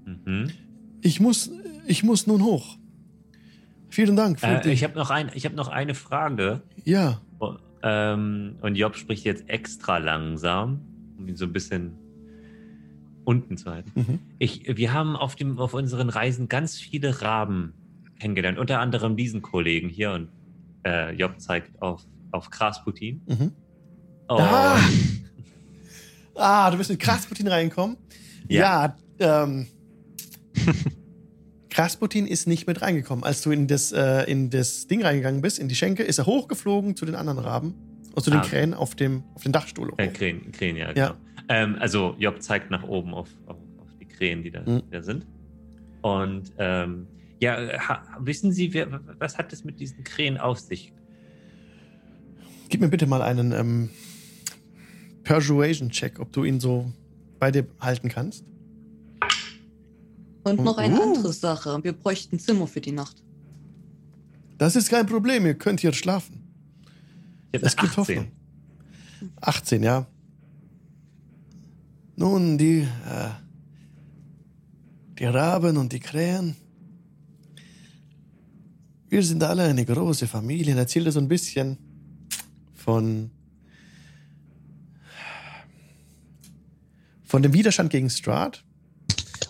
Mhm. 0.06 0.20
Mhm. 0.26 0.50
Ich 1.02 1.20
muss, 1.20 1.52
ich 1.86 2.04
muss 2.04 2.28
nun 2.28 2.44
hoch. 2.44 2.78
Vielen 3.92 4.16
Dank. 4.16 4.42
Äh, 4.42 4.68
ich 4.72 4.84
habe 4.84 4.96
noch, 4.98 5.12
ein, 5.12 5.30
ich 5.36 5.46
hab 5.46 5.54
noch 5.54 5.68
eine 5.68 5.94
Frage. 5.94 6.62
ja, 6.84 7.22
Oh, 7.40 7.54
Ähm, 7.84 8.56
und 8.62 8.76
Job 8.76 8.96
spricht 8.96 9.26
jetzt 9.26 9.48
extra 9.50 9.98
langsam, 10.00 10.82
um 11.18 11.28
ihn 11.28 11.36
so 11.36 11.46
ein 11.46 11.54
bisschen 11.54 11.94
unten 13.26 13.58
zu 13.58 13.70
halten. 13.72 13.92
Mhm. 13.96 14.20
Ich, 14.40 14.64
wir 14.78 14.94
haben 14.94 15.16
auf, 15.16 15.36
dem, 15.36 15.60
auf 15.60 15.74
unseren 15.74 16.10
Reisen 16.10 16.48
ganz 16.50 16.80
viele 16.80 17.22
Raben 17.22 17.74
kennengelernt, 18.20 18.58
unter 18.58 18.80
anderem 18.80 19.16
diesen 19.16 19.42
Kollegen 19.42 19.90
hier 19.90 20.12
und 20.12 20.30
äh, 20.84 21.14
Job 21.16 21.40
zeigt 21.40 21.82
auf, 21.82 22.04
auf 22.32 22.50
Krasputin. 22.50 23.22
Mhm. 23.28 23.52
Oh, 24.30 24.38
Ah! 24.40 24.80
Ah, 26.36 26.72
du 26.72 26.78
bist 26.78 26.90
mit 26.90 27.00
Krasputin 27.00 27.48
reingekommen? 27.48 27.98
Ja, 28.48 28.96
ähm. 29.20 29.68
Krasputin 31.72 32.28
ist 32.28 32.48
nicht 32.48 32.68
mit 32.68 32.82
reingekommen. 32.84 33.24
Als 33.24 33.42
du 33.42 33.50
in 33.52 33.66
das, 33.68 33.92
äh, 33.92 34.30
in 34.30 34.50
das 34.52 34.88
Ding 34.88 35.02
reingegangen 35.04 35.42
bist, 35.42 35.58
in 35.58 35.68
die 35.70 35.76
Schenke, 35.76 36.04
ist 36.04 36.20
er 36.20 36.26
hochgeflogen 36.28 36.96
zu 36.96 37.06
den 37.06 37.16
anderen 37.16 37.40
Raben. 37.40 37.74
Und 38.14 38.22
zu 38.24 38.30
den 38.30 38.42
Ah. 38.42 38.44
Krähen 38.46 38.74
auf 38.74 38.94
dem, 38.94 39.24
auf 39.36 39.44
den 39.44 39.54
Dachstuhl. 39.54 39.94
Äh, 39.98 40.10
hoch. 40.10 40.14
Krähen, 40.14 40.52
Krähen, 40.52 40.76
ja. 40.76 40.92
Ja. 40.94 41.08
Genau. 41.08 41.16
Ähm, 41.48 41.78
also 41.80 42.16
Job 42.20 42.42
zeigt 42.42 42.70
nach 42.70 42.84
oben 42.84 43.14
auf, 43.14 43.30
auf, 43.46 43.56
auf 43.78 43.88
die 44.02 44.06
Krähen, 44.06 44.44
die 44.44 44.52
da, 44.52 44.62
Mhm. 44.62 44.84
da 44.92 45.02
sind. 45.02 45.26
Und 46.02 46.52
ähm, 46.58 47.08
ja, 47.40 47.58
wissen 48.20 48.52
Sie, 48.52 48.74
wer, 48.74 49.00
was 49.18 49.38
hat 49.38 49.54
es 49.54 49.64
mit 49.64 49.80
diesen 49.80 50.04
Krähen 50.04 50.38
auf 50.38 50.60
sich? 50.60 50.94
Gib 52.70 52.82
mir 52.82 52.90
bitte 52.90 53.08
mal 53.08 53.22
einen 53.22 53.54
ähm, 53.54 53.90
Persuasion-Check, 55.24 56.20
ob 56.20 56.32
du 56.34 56.44
ihn 56.44 56.60
so 56.60 56.92
bei 57.40 57.52
dir 57.52 57.66
halten 57.80 58.10
kannst. 58.10 58.46
Und 60.44 60.64
noch 60.64 60.78
eine 60.78 61.00
Uh. 61.00 61.04
andere 61.04 61.34
Sache. 61.34 61.84
Wir 61.84 61.94
bräuchten 61.94 62.40
Zimmer 62.40 62.68
für 62.68 62.82
die 62.82 62.92
Nacht. 62.92 63.24
Das 64.58 64.76
ist 64.76 64.90
kein 64.90 65.06
Problem, 65.08 65.46
ihr 65.46 65.56
könnt 65.56 65.80
hier 65.80 65.94
schlafen. 65.94 66.42
Es 67.52 67.76
gibt 67.76 67.98
Hoffnung. 67.98 68.32
18, 69.42 69.84
ja. 69.84 70.08
Nun, 72.16 72.58
die, 72.58 72.82
äh, 72.82 73.30
die 75.20 75.26
Raben 75.26 75.78
und 75.78 75.92
die 75.92 76.00
Krähen. 76.00 76.56
Wir 79.10 79.24
sind 79.24 79.44
alle 79.44 79.64
eine 79.64 79.86
große 79.86 80.28
Familie. 80.28 80.74
Und 80.74 80.80
Erzählt 80.80 81.06
er 81.08 81.12
so 81.12 81.20
ein 81.20 81.28
bisschen 81.28 81.78
von, 82.74 83.32
von 87.24 87.42
dem 87.42 87.54
Widerstand 87.54 87.90
gegen 87.90 88.10
Strahd. 88.10 88.64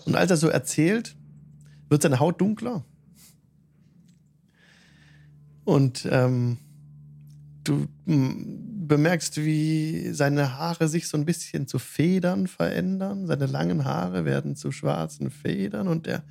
Und 0.06 0.16
als 0.16 0.32
er 0.32 0.38
so 0.38 0.48
erzählt, 0.48 1.16
wird 1.90 2.02
seine 2.02 2.20
Haut 2.20 2.40
dunkler. 2.42 2.84
Und 5.64 6.08
ähm, 6.10 6.58
du 7.64 7.88
mm, 8.06 8.88
bemerkst, 8.88 9.38
wie 9.38 10.10
seine 10.12 10.58
Haare 10.58 10.88
sich 10.88 11.08
so 11.08 11.18
ein 11.18 11.26
bisschen 11.26 11.68
zu 11.68 11.80
Federn 11.80 12.48
verändern. 12.48 13.28
Seine 13.28 13.46
langen 13.46 13.86
Haare 13.86 14.26
werden 14.26 14.56
zu 14.56 14.72
schwarzen 14.72 15.30
Federn 15.30 15.88
und 15.88 16.08
er 16.08 16.24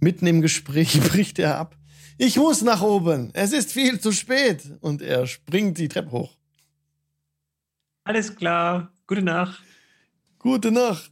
mitten 0.00 0.26
im 0.26 0.40
Gespräch 0.40 1.00
bricht 1.10 1.38
er 1.38 1.58
ab. 1.58 1.76
Ich 2.16 2.36
muss 2.36 2.62
nach 2.62 2.82
oben. 2.82 3.30
Es 3.32 3.52
ist 3.52 3.72
viel 3.72 3.98
zu 3.98 4.12
spät. 4.12 4.62
Und 4.80 5.00
er 5.00 5.26
springt 5.26 5.78
die 5.78 5.88
Treppe 5.88 6.10
hoch. 6.12 6.36
Alles 8.04 8.36
klar. 8.36 8.92
Gute 9.06 9.22
Nacht. 9.22 9.62
Gute 10.38 10.70
Nacht. 10.70 11.10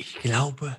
Ich 0.00 0.20
glaube, 0.20 0.76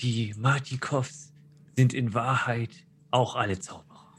die 0.00 0.34
Martikovs 0.38 1.34
sind 1.76 1.92
in 1.92 2.14
Wahrheit 2.14 2.70
auch 3.10 3.36
alle 3.36 3.58
Zauberer. 3.58 4.14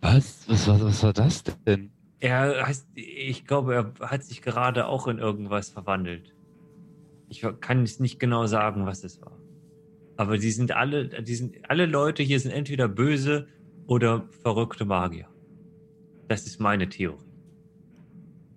Was? 0.00 0.48
Was, 0.48 0.66
was? 0.66 0.82
was 0.82 1.02
war 1.04 1.12
das 1.12 1.44
denn? 1.64 1.92
Er 2.18 2.66
heißt, 2.66 2.88
ich 2.94 3.46
glaube, 3.46 3.74
er 4.00 4.08
hat 4.08 4.24
sich 4.24 4.42
gerade 4.42 4.86
auch 4.86 5.06
in 5.06 5.18
irgendwas 5.18 5.70
verwandelt. 5.70 6.34
Ich 7.28 7.46
kann 7.60 7.84
es 7.84 8.00
nicht 8.00 8.18
genau 8.18 8.46
sagen, 8.48 8.86
was 8.86 9.04
es 9.04 9.22
war. 9.22 9.38
Aber 10.16 10.36
die 10.36 10.50
sind 10.50 10.72
alle, 10.72 11.22
die 11.22 11.34
sind, 11.36 11.70
alle 11.70 11.86
Leute 11.86 12.24
hier 12.24 12.40
sind 12.40 12.50
entweder 12.50 12.88
böse 12.88 13.46
oder 13.86 14.28
verrückte 14.42 14.84
Magier. 14.84 15.28
Das 16.26 16.44
ist 16.44 16.58
meine 16.58 16.88
Theorie. 16.88 17.22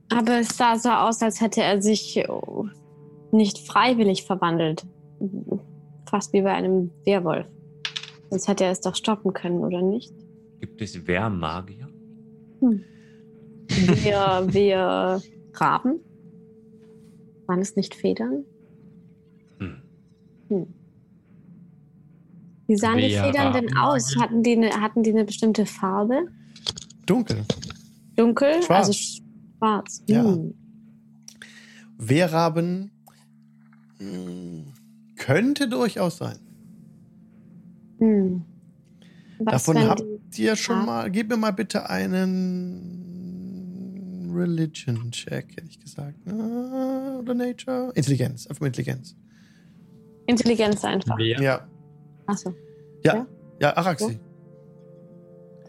Aber 0.09 0.39
es 0.39 0.57
sah 0.57 0.75
so 0.75 0.89
aus, 0.89 1.21
als 1.21 1.39
hätte 1.39 1.61
er 1.61 1.81
sich 1.83 2.23
nicht 3.31 3.59
freiwillig 3.59 4.23
verwandelt. 4.23 4.85
Fast 6.09 6.33
wie 6.33 6.41
bei 6.41 6.53
einem 6.53 6.91
Werwolf. 7.05 7.47
Sonst 8.29 8.47
hätte 8.47 8.65
er 8.65 8.71
es 8.71 8.81
doch 8.81 8.95
stoppen 8.95 9.33
können, 9.33 9.59
oder 9.59 9.81
nicht? 9.81 10.13
Gibt 10.59 10.81
es 10.81 11.07
Wehrmagier? 11.07 11.87
Hm. 12.59 12.83
Wir, 13.69 14.47
wir 14.47 15.21
Raben? 15.53 15.99
Waren 17.45 17.59
es 17.59 17.75
nicht 17.75 17.95
Federn? 17.95 18.43
Hm. 19.59 19.81
Hm. 20.49 20.67
Wie 22.67 22.75
sahen 22.75 22.97
die 22.97 23.11
Wer 23.11 23.23
Federn 23.23 23.53
denn 23.53 23.77
aus? 23.77 24.17
Hatten 24.17 24.43
die, 24.43 24.57
eine, 24.57 24.69
hatten 24.81 25.03
die 25.03 25.11
eine 25.11 25.23
bestimmte 25.23 25.65
Farbe? 25.65 26.27
Dunkel. 27.05 27.45
Dunkel? 28.17 28.61
Schwarz. 28.63 28.87
Also 28.87 28.93
schwarz. 28.93 30.03
Ja. 30.07 30.23
Hm. 30.23 30.53
Wehrraben 31.97 32.91
mm, 33.99 34.73
könnte 35.17 35.67
durchaus 35.69 36.17
sein. 36.17 36.39
Hm. 37.99 38.43
Was, 39.39 39.65
Davon 39.65 39.79
habt 39.87 40.03
ihr 40.37 40.55
schon 40.55 40.77
Ja. 40.79 40.85
mal. 40.85 41.11
Gib 41.11 41.29
mir 41.29 41.37
mal 41.37 41.51
bitte 41.51 41.89
einen 41.89 42.93
Religion-Check, 44.35 45.57
hätte 45.57 45.67
ich 45.69 45.79
gesagt. 45.79 46.15
Ah, 46.27 47.17
Oder 47.19 47.33
Nature? 47.33 47.91
Intelligenz. 47.95 48.47
Einfach 48.47 48.65
Intelligenz. 48.65 49.15
Intelligenz 50.27 50.83
einfach. 50.83 51.17
Ja. 51.19 51.41
Ja. 51.41 51.67
Achso. 52.25 52.53
Ja. 53.03 53.15
Ja. 53.15 53.27
Ja, 53.59 53.77
Araxi. 53.77 54.19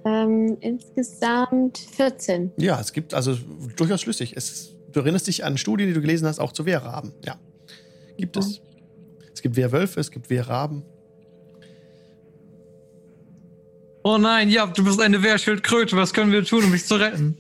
Ähm, 0.05 0.57
insgesamt 0.61 1.79
14. 1.79 2.53
Ja, 2.59 2.79
es 2.81 2.93
gibt 2.93 3.15
also 3.15 3.37
durchaus 3.77 4.01
schlüssig. 4.03 4.37
Es, 4.37 4.75
du 4.93 5.01
erinnerst 5.01 5.27
dich 5.27 5.45
an 5.45 5.57
Studien, 5.59 5.89
die 5.89 5.95
du 5.95 6.01
gelesen 6.01 6.27
hast, 6.27 6.39
auch 6.39 6.53
zu 6.53 6.67
Wehrraben. 6.67 7.13
Ja. 7.25 7.37
Gibt 8.19 8.37
es. 8.37 8.61
Es 9.33 9.41
gibt 9.41 9.57
Wehrwölfe, 9.57 10.01
es 10.01 10.11
gibt 10.11 10.29
Wehrraben. 10.29 10.83
Oh 14.03 14.19
nein, 14.19 14.51
ja, 14.51 14.67
du 14.67 14.85
bist 14.85 15.01
eine 15.01 15.23
Wehrschildkröte. 15.23 15.97
Was 15.97 16.13
können 16.13 16.33
wir 16.33 16.45
tun, 16.45 16.65
um 16.65 16.71
mich 16.71 16.85
zu 16.85 16.97
retten? 16.97 17.39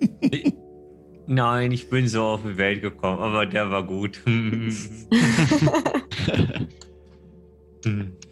Nein, 1.26 1.72
ich 1.72 1.90
bin 1.90 2.08
so 2.08 2.22
auf 2.22 2.40
die 2.42 2.56
Welt 2.56 2.80
gekommen, 2.80 3.18
aber 3.18 3.44
der 3.44 3.70
war 3.70 3.82
gut. 3.82 4.22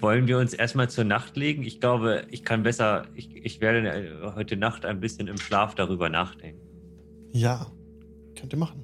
Wollen 0.00 0.26
wir 0.26 0.38
uns 0.38 0.52
erstmal 0.52 0.90
zur 0.90 1.04
Nacht 1.04 1.36
legen? 1.36 1.62
Ich 1.62 1.80
glaube, 1.80 2.26
ich 2.30 2.44
kann 2.44 2.62
besser, 2.62 3.06
ich, 3.14 3.34
ich 3.36 3.60
werde 3.60 3.88
äh, 3.88 4.32
heute 4.34 4.56
Nacht 4.56 4.84
ein 4.84 5.00
bisschen 5.00 5.28
im 5.28 5.38
Schlaf 5.38 5.74
darüber 5.74 6.08
nachdenken. 6.08 6.60
Ja. 7.32 7.70
Könnt 8.38 8.52
ihr 8.52 8.58
machen. 8.58 8.82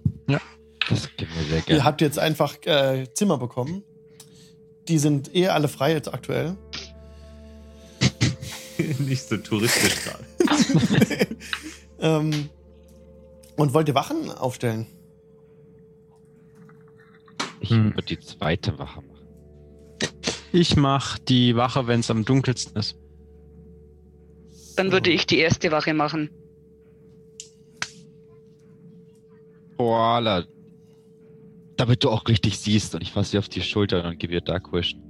Das 0.88 1.08
können 1.16 1.30
wir 1.36 1.44
sehr 1.44 1.58
Ihr 1.58 1.62
gerne. 1.62 1.84
habt 1.84 2.00
jetzt 2.00 2.18
einfach 2.18 2.56
äh, 2.66 3.06
Zimmer 3.14 3.38
bekommen. 3.38 3.84
Die 4.88 4.98
sind 4.98 5.32
eh 5.34 5.46
alle 5.48 5.68
frei 5.68 5.92
jetzt 5.92 6.12
aktuell. 6.12 6.56
Nicht 8.98 9.22
so 9.22 9.36
touristisch 9.36 9.96
gerade. 10.02 10.24
ähm, 12.00 12.48
und 13.56 13.74
wollt 13.74 13.86
ihr 13.88 13.94
Wachen 13.94 14.30
aufstellen? 14.30 14.86
Ich 17.60 17.70
Hm. 17.70 17.94
würde 17.94 18.02
die 18.08 18.18
zweite 18.18 18.76
Wache 18.78 19.02
machen. 19.02 19.11
Ich 20.52 20.76
mach 20.76 21.18
die 21.18 21.56
Wache, 21.56 21.86
wenn 21.86 22.00
es 22.00 22.10
am 22.10 22.26
dunkelsten 22.26 22.76
ist. 22.76 22.98
Dann 24.76 24.92
würde 24.92 25.10
ich 25.10 25.26
die 25.26 25.38
erste 25.38 25.70
Wache 25.70 25.94
machen. 25.94 26.30
Voila. 29.78 30.44
Damit 31.76 32.04
du 32.04 32.10
auch 32.10 32.28
richtig 32.28 32.58
siehst 32.58 32.94
und 32.94 33.02
ich 33.02 33.12
fasse 33.12 33.32
sie 33.32 33.38
auf 33.38 33.48
die 33.48 33.62
Schulter 33.62 34.04
und 34.04 34.18
gebe 34.18 34.34
ihr 34.34 34.40
Dark 34.42 34.72
Vision. 34.72 35.02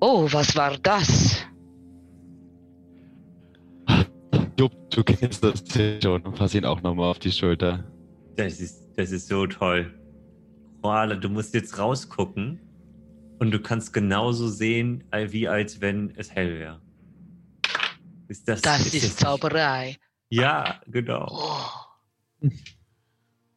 Oh, 0.00 0.28
was 0.30 0.54
war 0.54 0.76
das? 0.78 1.38
Du, 4.56 4.68
du 4.90 5.02
kennst 5.02 5.42
das 5.42 5.64
schon 6.02 6.22
und 6.22 6.36
fasse 6.36 6.58
ihn 6.58 6.66
auch 6.66 6.82
nochmal 6.82 7.10
auf 7.10 7.18
die 7.18 7.32
Schulter. 7.32 7.84
Das 8.36 8.60
ist, 8.60 8.82
das 8.96 9.10
ist 9.10 9.28
so 9.28 9.46
toll. 9.46 9.90
Koala, 10.82 11.16
du 11.16 11.28
musst 11.28 11.54
jetzt 11.54 11.78
rausgucken 11.78 12.58
und 13.38 13.50
du 13.50 13.60
kannst 13.60 13.92
genauso 13.92 14.48
sehen, 14.48 15.04
äh, 15.10 15.30
wie 15.30 15.48
als 15.48 15.80
wenn 15.80 16.12
es 16.16 16.30
hell 16.34 16.58
wäre. 16.58 16.80
Ist 18.28 18.48
das, 18.48 18.60
Das 18.62 18.86
ist, 18.86 19.04
das- 19.04 19.16
Zauberei. 19.16 19.96
Ja, 20.30 20.80
genau. 20.86 21.26
Oh, 22.42 22.48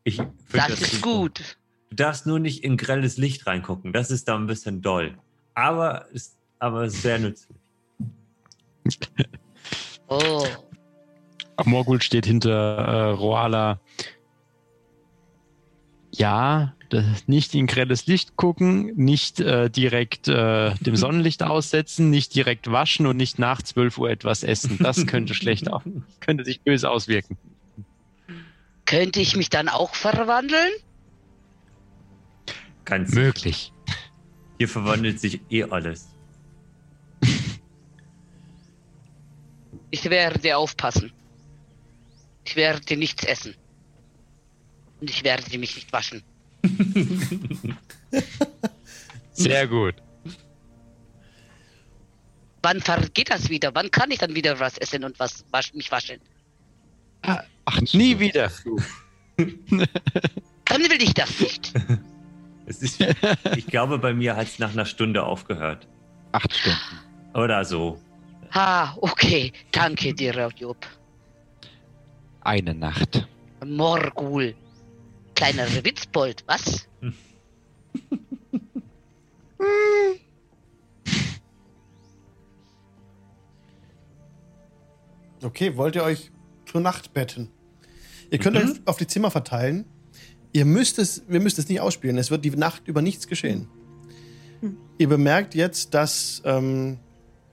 Ich 0.03 0.17
find 0.17 0.30
das 0.69 0.82
ist 0.82 0.91
super. 0.95 1.03
gut. 1.07 1.57
Du 1.91 1.95
darfst 1.95 2.26
nur 2.26 2.39
nicht 2.39 2.63
in 2.63 2.76
grelles 2.78 3.17
Licht 3.17 3.45
reingucken. 3.45 3.93
Das 3.93 4.09
ist 4.09 4.28
da 4.28 4.36
ein 4.36 4.47
bisschen 4.47 4.82
doll. 4.82 5.15
Aber 5.53 6.09
ist, 6.11 6.38
aber 6.59 6.86
ist 6.86 7.01
sehr 7.03 7.19
nützlich. 7.19 7.55
Oh, 10.07 10.45
Morgul 11.65 12.01
steht 12.01 12.26
hinter 12.26 12.51
äh, 12.78 13.11
Roala. 13.11 13.80
Ja, 16.16 16.76
das, 16.89 17.28
nicht 17.28 17.55
in 17.55 17.66
grelles 17.66 18.05
Licht 18.05 18.36
gucken, 18.36 18.93
nicht 18.95 19.39
äh, 19.39 19.70
direkt 19.70 20.28
äh, 20.28 20.76
dem 20.76 20.95
Sonnenlicht 20.95 21.41
aussetzen, 21.41 22.11
nicht 22.11 22.36
direkt 22.36 22.72
waschen 22.72 23.07
und 23.07 23.18
nicht 23.18 23.39
nach 23.39 23.64
12 23.64 23.97
Uhr 23.97 24.11
etwas 24.11 24.43
essen. 24.43 24.78
Das 24.80 25.07
könnte 25.07 25.34
schlecht 25.34 25.72
auf, 25.72 25.82
könnte 26.20 26.45
sich 26.45 26.61
böse 26.61 26.89
auswirken. 26.89 27.38
könnte 28.86 29.22
ich 29.22 29.36
mich 29.36 29.49
dann 29.49 29.70
auch 29.70 29.95
verwandeln? 29.95 30.72
Kannst 32.86 33.16
Möglich. 33.16 33.74
Hier 34.59 34.68
verwandelt 34.68 35.20
sich 35.20 35.41
eh 35.49 35.64
alles. 35.64 36.09
Ich 39.89 40.09
werde 40.09 40.57
aufpassen. 40.57 41.11
Ich 42.45 42.55
werde 42.55 42.97
nichts 42.97 43.24
essen. 43.24 43.55
Und 45.04 45.10
ich 45.10 45.22
werde 45.26 45.58
mich 45.58 45.76
nicht 45.76 45.91
waschen. 45.91 46.24
Sehr 49.34 49.68
gut. 49.68 49.95
Wann 52.62 52.80
vergeht 52.80 53.30
das 53.30 53.49
wieder? 53.49 53.76
Wann 53.76 53.91
kann 53.91 54.12
ich 54.12 54.20
dann 54.20 54.34
wieder 54.34 54.62
was 54.62 54.78
essen 54.78 55.04
und 55.04 55.20
was 55.20 55.43
wasch, 55.51 55.74
mich 55.74 55.91
waschen? 55.91 56.22
Ach, 57.22 57.82
Nie 57.91 58.18
wieder. 58.18 58.49
Dann 59.38 60.80
will 60.80 61.01
ich 61.01 61.14
das 61.14 61.38
nicht. 61.41 61.74
Es 62.66 62.82
ist, 62.82 63.06
ich 63.58 63.68
glaube, 63.68 63.99
bei 63.99 64.14
mir 64.14 64.38
hat 64.38 64.47
es 64.47 64.58
nach 64.58 64.72
einer 64.72 64.86
Stunde 64.86 65.24
aufgehört. 65.24 65.86
Acht 66.32 66.54
Stunden. 66.54 66.80
Oder 67.34 67.66
so. 67.66 67.99
Ha, 68.54 68.95
okay. 69.01 69.51
Danke 69.74 70.14
dir, 70.14 70.49
Job. 70.56 70.78
Eine 72.39 72.74
Nacht. 72.74 73.28
Morgul. 73.66 74.56
Kleiner 75.44 75.68
Witzbold, 75.84 76.41
was? 76.48 76.88
Okay, 85.44 85.76
wollt 85.76 85.96
ihr 85.96 86.04
euch 86.04 86.32
zur 86.66 86.82
Nacht 86.82 87.14
betten? 87.14 87.50
Ihr 88.32 88.39
könnt 88.39 88.56
Mhm. 88.56 88.72
euch 88.72 88.78
auf 88.86 88.98
die 88.98 89.08
Zimmer 89.08 89.32
verteilen. 89.32 89.86
Ihr 90.54 90.66
müsst 90.66 91.00
es, 91.00 91.24
wir 91.28 91.41
müsst 91.41 91.60
es 91.60 91.68
nicht 91.68 91.82
ausspielen. 91.82 92.18
Es 92.18 92.32
wird 92.32 92.46
die 92.46 92.52
Nacht 92.52 92.88
über 92.88 93.02
nichts 93.02 93.28
geschehen. 93.28 93.68
Hm. 94.62 94.78
Ihr 94.98 95.10
bemerkt 95.10 95.56
jetzt, 95.56 95.94
dass, 95.94 96.41
ähm, 96.46 97.00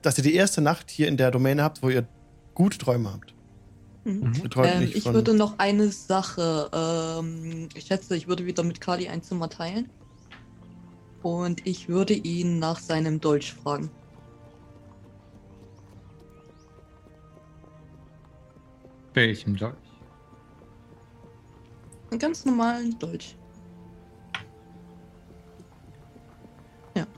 dass 0.03 0.17
ihr 0.19 0.25
die 0.25 0.35
erste 0.35 0.61
Nacht 0.61 0.91
hier 0.91 1.09
in 1.09 1.17
der 1.17 1.31
Domäne 1.31 1.63
habt, 1.63 1.83
wo 1.83 1.89
ihr 1.89 2.07
gute 2.55 2.79
Träume 2.79 3.13
habt. 3.13 3.35
Mhm. 4.05 4.51
Träumt 4.51 4.69
Ähm, 4.73 4.83
ich 4.95 5.03
von- 5.03 5.15
würde 5.15 5.35
noch 5.35 5.59
eine 5.59 5.91
Sache, 5.93 6.71
ähm, 6.73 7.69
ich 7.75 7.85
schätze, 7.85 8.17
ich 8.17 8.29
würde 8.29 8.47
wieder 8.47 8.63
mit 8.63 8.81
Kali 8.81 9.09
ein 9.09 9.23
Zimmer 9.23 9.49
teilen. 9.49 9.89
Und 11.23 11.67
ich 11.67 11.89
würde 11.89 12.15
ihn 12.15 12.59
nach 12.59 12.79
seinem 12.79 13.21
Dolch 13.21 13.53
fragen. 13.53 13.91
Welchem 19.13 19.57
Dolch? 19.57 19.75
Einen 22.11 22.19
ganz 22.19 22.45
normalen 22.45 22.99
Dolch. 22.99 23.37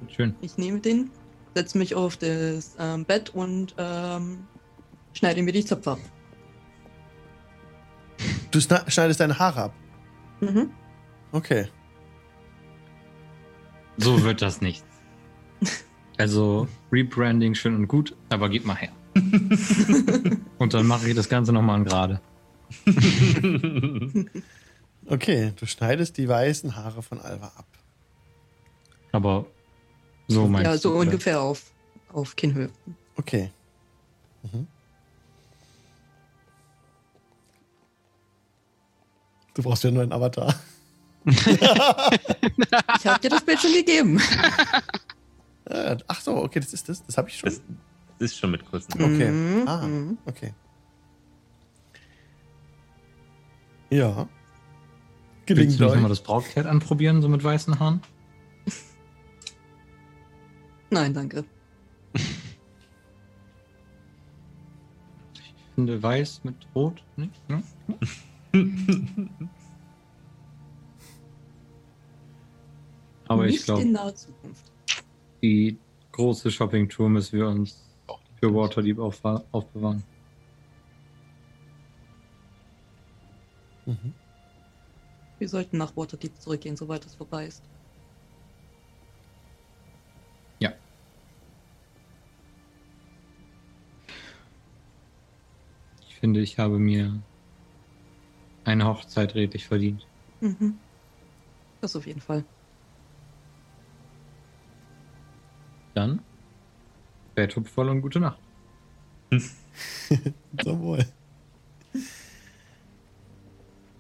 Schön. 0.09 0.37
Ich 0.43 0.59
nehme 0.59 0.78
den, 0.80 1.11
setze 1.55 1.78
mich 1.78 1.95
auf 1.95 2.18
das 2.18 2.76
ähm, 2.78 3.05
Bett 3.07 3.30
und 3.30 3.74
ähm, 3.78 4.47
schneide 5.14 5.43
mir 5.43 5.53
die 5.53 5.64
Zöpfe 5.64 5.93
ab. 5.93 5.99
Du 8.53 8.61
schneidest 8.61 9.18
deine 9.18 9.38
Haare 9.38 9.62
ab. 9.64 9.74
Mhm. 10.40 10.70
Okay. 11.32 11.66
So 13.96 14.22
wird 14.22 14.40
das 14.42 14.61
nicht. 14.61 14.84
Also, 16.18 16.68
Rebranding 16.92 17.55
schön 17.55 17.74
und 17.74 17.88
gut, 17.88 18.14
aber 18.28 18.48
gib 18.48 18.64
mal 18.64 18.76
her. 18.76 18.92
und 20.59 20.74
dann 20.74 20.86
mache 20.86 21.09
ich 21.09 21.16
das 21.16 21.28
Ganze 21.28 21.53
nochmal 21.53 21.76
an 21.76 21.84
gerade. 21.84 22.20
Okay, 25.07 25.53
du 25.57 25.66
schneidest 25.66 26.16
die 26.16 26.28
weißen 26.28 26.76
Haare 26.76 27.03
von 27.03 27.20
Alva 27.20 27.48
ab. 27.57 27.66
Aber 29.11 29.46
so 30.28 30.46
meinst 30.46 30.64
ja, 30.64 30.78
so 30.78 30.90
du, 30.90 30.94
oder? 30.96 31.07
ungefähr 31.07 31.40
auf, 31.40 31.72
auf 32.12 32.36
Kinnhöhe. 32.36 32.70
Okay. 33.16 33.50
Mhm. 34.42 34.66
Du 39.55 39.62
brauchst 39.62 39.84
ja 39.84 39.90
nur 39.90 40.03
einen 40.03 40.12
Avatar. 40.12 40.55
Ich 41.24 43.07
habe 43.07 43.20
dir 43.20 43.30
das 43.30 43.44
Bild 43.44 43.61
schon 43.61 43.72
gegeben. 43.72 44.20
Ach 46.09 46.20
so, 46.20 46.36
okay, 46.36 46.59
das 46.61 46.72
ist 46.72 46.88
das. 46.88 47.05
Das 47.07 47.16
habe 47.16 47.28
ich 47.28 47.38
schon. 47.38 47.48
Das, 47.48 47.62
ist 48.18 48.36
schon 48.38 48.50
mit 48.50 48.64
kurzen. 48.64 48.92
Okay. 48.94 49.30
Mhm, 49.30 49.68
Ah. 49.68 49.86
mhm. 49.86 50.18
Okay. 50.26 50.53
Ja. 53.90 54.28
Willst 55.46 55.46
Gelingt 55.46 55.80
du 55.80 55.84
nicht 55.84 56.00
mal 56.00 56.09
das 56.09 56.22
Brautkleid 56.22 56.66
anprobieren, 56.66 57.22
so 57.22 57.28
mit 57.28 57.44
weißen 57.44 57.78
Haaren? 57.78 58.00
Nein, 60.90 61.14
danke. 61.14 61.44
Ich 62.14 62.24
finde 65.74 66.03
weiß 66.03 66.42
mit 66.44 66.57
rot 66.74 67.03
nicht, 67.16 67.48
ne? 67.48 67.62
Aber 73.24 73.46
ich 73.46 73.53
Nicht 73.55 73.64
glaube, 73.64 73.82
in 73.82 73.92
naher 73.92 74.14
Zukunft. 74.14 74.70
die 75.42 75.78
große 76.12 76.50
Shopping-Tour 76.50 77.09
müssen 77.09 77.38
wir 77.38 77.48
uns 77.48 77.96
für 78.38 78.55
Waterdeep 78.55 78.98
aufwa- 78.98 79.46
aufbewahren. 79.53 80.05
Mhm. 83.86 84.12
Wir 85.38 85.48
sollten 85.48 85.78
nach 85.78 85.96
Waterdeep 85.96 86.36
zurückgehen, 86.38 86.76
soweit 86.76 87.07
es 87.07 87.14
vorbei 87.14 87.46
ist. 87.46 87.62
Ich 96.00 96.14
finde, 96.24 96.40
ich 96.40 96.59
habe 96.59 96.78
mir 96.78 97.20
eine 98.64 98.86
Hochzeit 98.86 99.34
redlich 99.34 99.66
verdient. 99.66 100.06
Mhm. 100.40 100.78
Das 101.80 101.96
auf 101.96 102.06
jeden 102.06 102.20
Fall. 102.20 102.44
Dann, 105.94 106.20
Bett 107.34 107.54
voll 107.68 107.88
und 107.88 108.02
gute 108.02 108.20
Nacht. 108.20 108.38
So 110.62 110.78
wohl. 110.80 111.06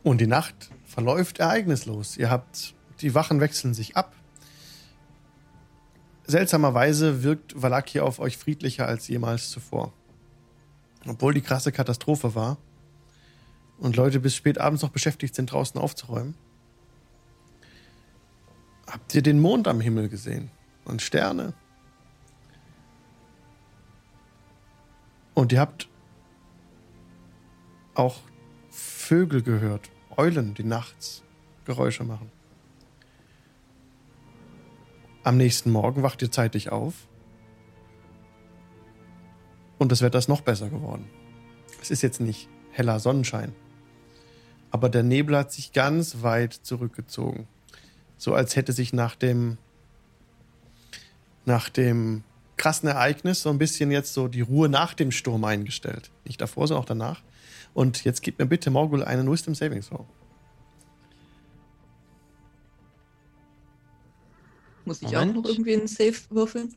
Und 0.02 0.20
die 0.20 0.26
Nacht 0.26 0.70
verläuft 0.84 1.38
ereignislos. 1.38 2.18
Ihr 2.18 2.28
habt, 2.28 2.74
die 3.00 3.14
Wachen 3.14 3.40
wechseln 3.40 3.72
sich 3.72 3.96
ab. 3.96 4.14
Seltsamerweise 6.26 7.22
wirkt 7.22 7.60
Valaki 7.60 8.00
auf 8.00 8.18
euch 8.18 8.36
friedlicher 8.36 8.86
als 8.86 9.08
jemals 9.08 9.50
zuvor. 9.50 9.94
Obwohl 11.06 11.32
die 11.32 11.40
krasse 11.40 11.72
Katastrophe 11.72 12.34
war 12.34 12.58
und 13.82 13.96
Leute 13.96 14.20
bis 14.20 14.36
spät 14.36 14.58
abends 14.58 14.82
noch 14.82 14.90
beschäftigt 14.90 15.34
sind, 15.34 15.50
draußen 15.50 15.78
aufzuräumen. 15.80 16.36
Habt 18.86 19.12
ihr 19.14 19.22
den 19.22 19.40
Mond 19.40 19.66
am 19.66 19.80
Himmel 19.80 20.08
gesehen? 20.08 20.50
Und 20.84 21.02
Sterne? 21.02 21.52
Und 25.34 25.50
ihr 25.50 25.58
habt 25.58 25.88
auch 27.94 28.20
Vögel 28.70 29.42
gehört, 29.42 29.90
Eulen, 30.16 30.54
die 30.54 30.64
nachts 30.64 31.24
Geräusche 31.64 32.04
machen. 32.04 32.30
Am 35.24 35.36
nächsten 35.36 35.70
Morgen 35.72 36.04
wacht 36.04 36.22
ihr 36.22 36.30
zeitig 36.30 36.70
auf 36.70 37.08
und 39.78 39.90
das 39.90 40.02
Wetter 40.02 40.18
ist 40.18 40.28
noch 40.28 40.40
besser 40.40 40.68
geworden. 40.68 41.08
Es 41.80 41.90
ist 41.90 42.02
jetzt 42.02 42.20
nicht 42.20 42.48
heller 42.70 43.00
Sonnenschein, 43.00 43.54
aber 44.72 44.88
der 44.88 45.02
Nebel 45.02 45.36
hat 45.36 45.52
sich 45.52 45.72
ganz 45.72 46.22
weit 46.22 46.54
zurückgezogen, 46.54 47.46
so 48.16 48.34
als 48.34 48.56
hätte 48.56 48.72
sich 48.72 48.92
nach 48.92 49.14
dem 49.14 49.58
nach 51.44 51.68
dem 51.68 52.24
krassen 52.56 52.88
Ereignis 52.88 53.42
so 53.42 53.50
ein 53.50 53.58
bisschen 53.58 53.90
jetzt 53.90 54.14
so 54.14 54.28
die 54.28 54.40
Ruhe 54.40 54.68
nach 54.68 54.94
dem 54.94 55.10
Sturm 55.10 55.44
eingestellt. 55.44 56.10
Nicht 56.24 56.40
davor, 56.40 56.68
sondern 56.68 56.82
auch 56.82 56.86
danach. 56.86 57.22
Und 57.74 58.04
jetzt 58.04 58.22
gib 58.22 58.38
mir 58.38 58.46
bitte 58.46 58.70
Morgul 58.70 59.02
einen 59.02 59.30
Wisdom 59.30 59.54
Saving 59.54 59.82
Throw. 59.82 60.06
Muss 64.84 65.02
ich 65.02 65.10
Moment. 65.10 65.36
auch 65.36 65.42
noch 65.42 65.48
irgendwie 65.48 65.74
einen 65.74 65.88
Safe 65.88 66.14
würfeln? 66.30 66.74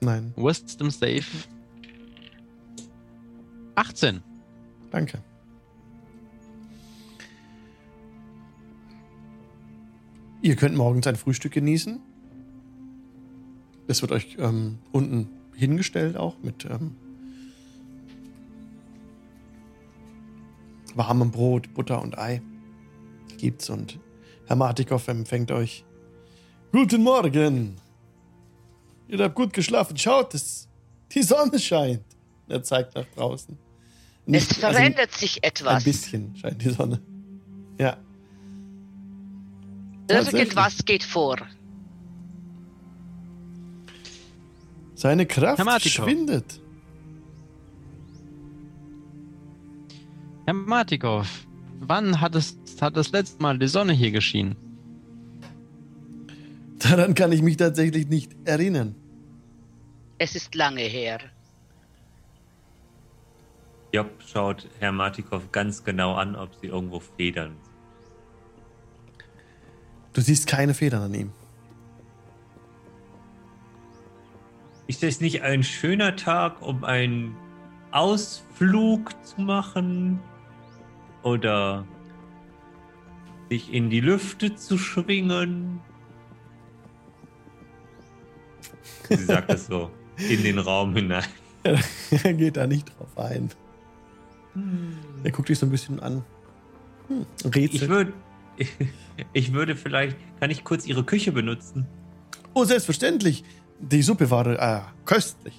Nein, 0.00 0.32
Wisdom 0.36 0.90
Save. 0.90 1.24
18. 3.76 4.22
danke. 4.90 5.22
Ihr 10.42 10.56
könnt 10.56 10.76
morgens 10.76 11.06
ein 11.06 11.16
Frühstück 11.16 11.52
genießen. 11.52 12.00
Es 13.88 14.00
wird 14.02 14.12
euch 14.12 14.36
ähm, 14.38 14.78
unten 14.92 15.28
hingestellt 15.54 16.16
auch 16.16 16.36
mit 16.42 16.64
ähm, 16.64 16.96
warmem 20.94 21.30
Brot, 21.30 21.72
Butter 21.74 22.00
und 22.02 22.18
Ei. 22.18 22.40
Gibt's 23.38 23.68
und 23.70 23.98
Herr 24.46 24.56
Martikow 24.56 25.06
empfängt 25.08 25.50
euch. 25.50 25.84
Guten 26.72 27.02
Morgen. 27.02 27.76
Ihr 29.08 29.18
habt 29.18 29.34
gut 29.34 29.52
geschlafen. 29.52 29.96
Schaut, 29.96 30.34
es, 30.34 30.68
die 31.12 31.22
Sonne 31.22 31.58
scheint. 31.58 32.04
Er 32.48 32.62
zeigt 32.62 32.94
nach 32.94 33.06
draußen. 33.14 33.56
Es 34.26 34.30
Nicht- 34.32 34.64
also 34.64 34.76
verändert 34.78 35.12
sich 35.12 35.38
ein 35.42 35.48
etwas. 35.48 35.84
bisschen 35.84 36.36
scheint 36.36 36.62
die 36.62 36.70
Sonne. 36.70 37.00
Ja. 37.78 37.96
Irgendwas 40.10 40.84
geht 40.84 41.02
vor. 41.02 41.38
Seine 44.94 45.24
Kraft 45.24 45.58
Herr 45.58 45.64
Martikow. 45.64 46.04
schwindet. 46.04 46.60
Herr 50.44 50.54
Martikow, 50.54 51.26
wann 51.80 52.20
hat 52.20 52.34
es 52.34 52.58
hat 52.80 52.96
das 52.96 53.12
letzte 53.12 53.42
Mal 53.42 53.58
die 53.58 53.68
Sonne 53.68 53.92
hier 53.92 54.10
geschienen? 54.10 54.56
Daran 56.78 57.14
kann 57.14 57.30
ich 57.32 57.42
mich 57.42 57.56
tatsächlich 57.56 58.08
nicht 58.08 58.32
erinnern. 58.44 58.94
Es 60.18 60.34
ist 60.34 60.54
lange 60.54 60.82
her. 60.82 61.20
Job 63.92 64.10
schaut 64.26 64.68
Herr 64.78 64.92
Martikow 64.92 65.50
ganz 65.52 65.82
genau 65.82 66.14
an, 66.14 66.36
ob 66.36 66.54
sie 66.60 66.68
irgendwo 66.68 67.00
federn. 67.00 67.56
Du 70.12 70.20
siehst 70.20 70.46
keine 70.46 70.74
Federn 70.74 71.02
an 71.02 71.14
ihm. 71.14 71.32
Ist 74.86 75.02
es 75.04 75.20
nicht 75.20 75.42
ein 75.42 75.62
schöner 75.62 76.16
Tag, 76.16 76.60
um 76.62 76.82
einen 76.84 77.36
Ausflug 77.92 79.12
zu 79.24 79.40
machen? 79.40 80.18
Oder 81.22 81.86
sich 83.48 83.72
in 83.72 83.90
die 83.90 84.00
Lüfte 84.00 84.56
zu 84.56 84.78
schwingen? 84.78 85.80
Sie 89.08 89.24
sagt 89.24 89.50
das 89.50 89.66
so 89.66 89.90
in 90.28 90.42
den 90.42 90.58
Raum 90.58 90.94
hinein. 90.94 91.24
er 91.62 92.32
geht 92.34 92.56
da 92.56 92.66
nicht 92.66 92.90
drauf 92.98 93.16
ein. 93.16 93.50
Er 95.22 95.30
guckt 95.30 95.48
dich 95.50 95.58
so 95.58 95.66
ein 95.66 95.70
bisschen 95.70 96.00
an. 96.00 96.24
Hm, 97.08 97.26
Ich 97.54 97.88
würde, 97.88 98.12
ich 99.32 99.52
würde 99.52 99.76
vielleicht, 99.76 100.16
kann 100.38 100.50
ich 100.50 100.64
kurz 100.64 100.86
Ihre 100.86 101.04
Küche 101.04 101.32
benutzen? 101.32 101.86
Oh, 102.54 102.64
selbstverständlich. 102.64 103.44
Die 103.78 104.02
Suppe 104.02 104.30
war 104.30 104.46
äh, 104.46 104.82
köstlich. 105.04 105.54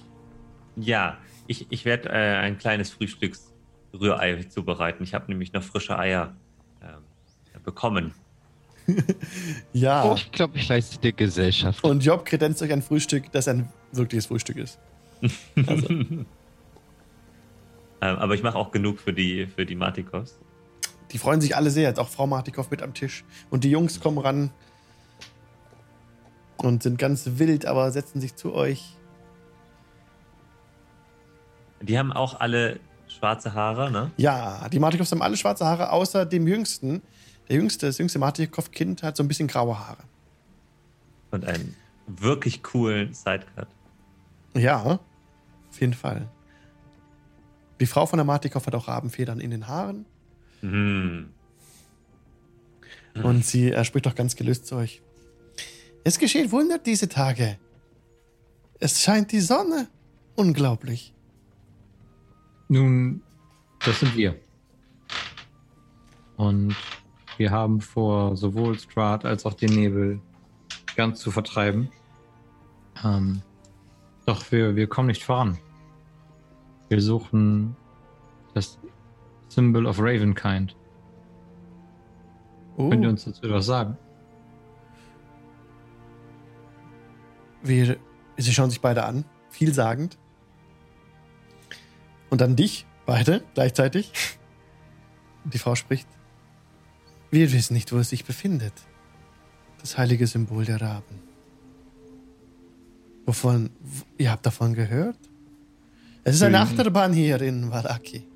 Ja, 0.76 1.18
ich, 1.46 1.66
ich 1.70 1.84
werde 1.84 2.08
äh, 2.08 2.36
ein 2.36 2.58
kleines 2.58 2.90
Frühstücksrührei 2.90 4.44
zubereiten. 4.44 5.02
Ich 5.02 5.14
habe 5.14 5.26
nämlich 5.28 5.52
noch 5.52 5.62
frische 5.62 5.98
Eier 5.98 6.36
äh, 6.80 7.58
bekommen. 7.60 8.14
ja. 9.72 10.04
Oh, 10.04 10.14
ich 10.14 10.30
glaube, 10.32 10.58
ich 10.58 10.68
leiste 10.68 10.98
dir 10.98 11.12
Gesellschaft. 11.12 11.82
Und 11.84 12.04
Job 12.04 12.24
kredenzt 12.24 12.62
euch 12.62 12.72
ein 12.72 12.82
Frühstück, 12.82 13.30
das 13.32 13.48
ein 13.48 13.68
wirkliches 13.92 14.26
Frühstück 14.26 14.56
ist. 14.56 14.78
Also. 15.66 15.88
ähm, 15.88 16.26
aber 18.00 18.34
ich 18.34 18.42
mache 18.42 18.58
auch 18.58 18.72
genug 18.72 18.98
für 18.98 19.12
die, 19.12 19.46
für 19.46 19.64
die 19.64 19.76
Matikos. 19.76 20.36
Die 21.12 21.18
freuen 21.18 21.40
sich 21.40 21.56
alle 21.56 21.70
sehr, 21.70 21.88
jetzt 21.88 22.00
auch 22.00 22.08
Frau 22.08 22.26
Martikov 22.26 22.70
mit 22.70 22.82
am 22.82 22.94
Tisch. 22.94 23.24
Und 23.50 23.64
die 23.64 23.70
Jungs 23.70 24.00
kommen 24.00 24.18
ran 24.18 24.50
und 26.56 26.82
sind 26.82 26.98
ganz 26.98 27.24
wild, 27.34 27.66
aber 27.66 27.90
setzen 27.90 28.20
sich 28.20 28.34
zu 28.34 28.54
euch. 28.54 28.96
Die 31.82 31.98
haben 31.98 32.12
auch 32.12 32.40
alle 32.40 32.80
schwarze 33.08 33.52
Haare, 33.54 33.90
ne? 33.90 34.10
Ja, 34.16 34.68
die 34.68 34.78
Martikovs 34.78 35.10
haben 35.12 35.22
alle 35.22 35.36
schwarze 35.36 35.66
Haare, 35.66 35.90
außer 35.90 36.24
dem 36.24 36.46
Jüngsten. 36.46 37.02
Der 37.48 37.56
jüngste, 37.56 37.86
das 37.86 37.98
jüngste 37.98 38.18
Martikov-Kind 38.18 39.02
hat 39.02 39.16
so 39.16 39.22
ein 39.22 39.28
bisschen 39.28 39.48
graue 39.48 39.78
Haare. 39.78 40.04
Und 41.32 41.44
einen 41.44 41.74
wirklich 42.06 42.62
coolen 42.62 43.12
Sidecut. 43.12 43.66
Ja, 44.54 45.00
auf 45.70 45.80
jeden 45.80 45.94
Fall. 45.94 46.28
Die 47.80 47.86
Frau 47.86 48.06
von 48.06 48.18
der 48.18 48.24
Martikov 48.24 48.66
hat 48.66 48.74
auch 48.74 48.86
Rabenfedern 48.86 49.40
in 49.40 49.50
den 49.50 49.66
Haaren. 49.66 50.06
Mhm. 50.62 51.28
Und 53.22 53.44
sie 53.44 53.70
er 53.70 53.84
spricht 53.84 54.06
auch 54.06 54.14
ganz 54.14 54.36
gelöst 54.36 54.66
zu 54.66 54.76
euch. 54.76 55.02
Es 56.04 56.18
geschieht 56.18 56.50
Wunder 56.50 56.78
diese 56.78 57.08
Tage. 57.08 57.58
Es 58.80 59.02
scheint 59.02 59.30
die 59.32 59.40
Sonne. 59.40 59.88
Unglaublich. 60.34 61.14
Nun, 62.68 63.22
das 63.84 64.00
sind 64.00 64.16
wir. 64.16 64.34
Und 66.36 66.74
wir 67.36 67.50
haben 67.50 67.80
vor, 67.80 68.36
sowohl 68.36 68.78
Strat 68.78 69.24
als 69.24 69.44
auch 69.44 69.54
den 69.54 69.74
Nebel 69.74 70.20
ganz 70.96 71.20
zu 71.20 71.30
vertreiben. 71.30 71.90
Ähm, 73.04 73.42
doch 74.26 74.50
wir, 74.50 74.74
wir 74.74 74.86
kommen 74.86 75.08
nicht 75.08 75.24
voran. 75.24 75.58
Wir 76.88 77.00
suchen 77.00 77.76
das 78.54 78.78
Symbol 79.54 79.86
of 79.86 79.98
Ravenkind. 79.98 80.74
Oh, 82.78 82.88
Könnt 82.88 83.02
ihr 83.04 83.10
uns 83.10 83.24
dazu 83.24 83.44
etwas 83.46 83.66
sagen? 83.66 83.96
wir, 87.64 87.96
sie 88.36 88.52
schauen 88.52 88.70
sich 88.70 88.80
beide 88.80 89.04
an, 89.04 89.24
vielsagend. 89.50 90.18
Und 92.30 92.40
dann 92.40 92.56
dich, 92.56 92.86
beide, 93.06 93.44
gleichzeitig. 93.54 94.10
Die 95.44 95.58
Frau 95.58 95.74
spricht. 95.76 96.08
Wir 97.30 97.52
wissen 97.52 97.74
nicht, 97.74 97.92
wo 97.92 97.98
es 97.98 98.08
sich 98.10 98.24
befindet. 98.24 98.72
Das 99.80 99.96
heilige 99.98 100.26
Symbol 100.26 100.64
der 100.64 100.80
Raben. 100.80 101.20
Wovon, 103.26 103.70
ihr 104.18 104.30
habt 104.32 104.44
davon 104.46 104.74
gehört? 104.74 105.18
Es 106.24 106.34
ist 106.36 106.42
eine 106.42 106.56
Mhm. 106.58 106.62
Achterbahn 106.64 107.12
hier 107.12 107.40
in 107.42 107.70
Waraki. 107.70 108.26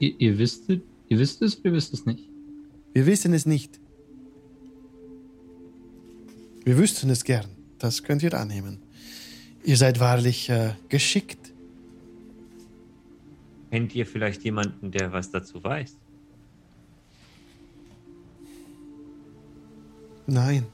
Ihr, 0.00 0.14
ihr 0.18 0.38
wisst, 0.38 0.68
ihr 0.68 0.82
wisst 1.18 1.42
es 1.42 1.58
oder 1.58 1.66
ihr 1.66 1.72
wisst 1.74 1.94
es 1.94 2.06
nicht? 2.06 2.28
Wir 2.94 3.06
wissen 3.06 3.32
es 3.32 3.46
nicht. 3.46 3.78
Wir 6.64 6.76
wüssten 6.76 7.10
es 7.10 7.22
gern. 7.22 7.46
Das 7.78 8.02
könnt 8.02 8.22
ihr 8.22 8.34
annehmen. 8.34 8.82
Ihr 9.62 9.76
seid 9.76 10.00
wahrlich 10.00 10.48
äh, 10.48 10.74
geschickt. 10.88 11.52
Kennt 13.70 13.94
ihr 13.94 14.06
vielleicht 14.06 14.42
jemanden, 14.42 14.90
der 14.90 15.12
was 15.12 15.30
dazu 15.30 15.62
weiß? 15.62 15.96
Nein. 20.26 20.66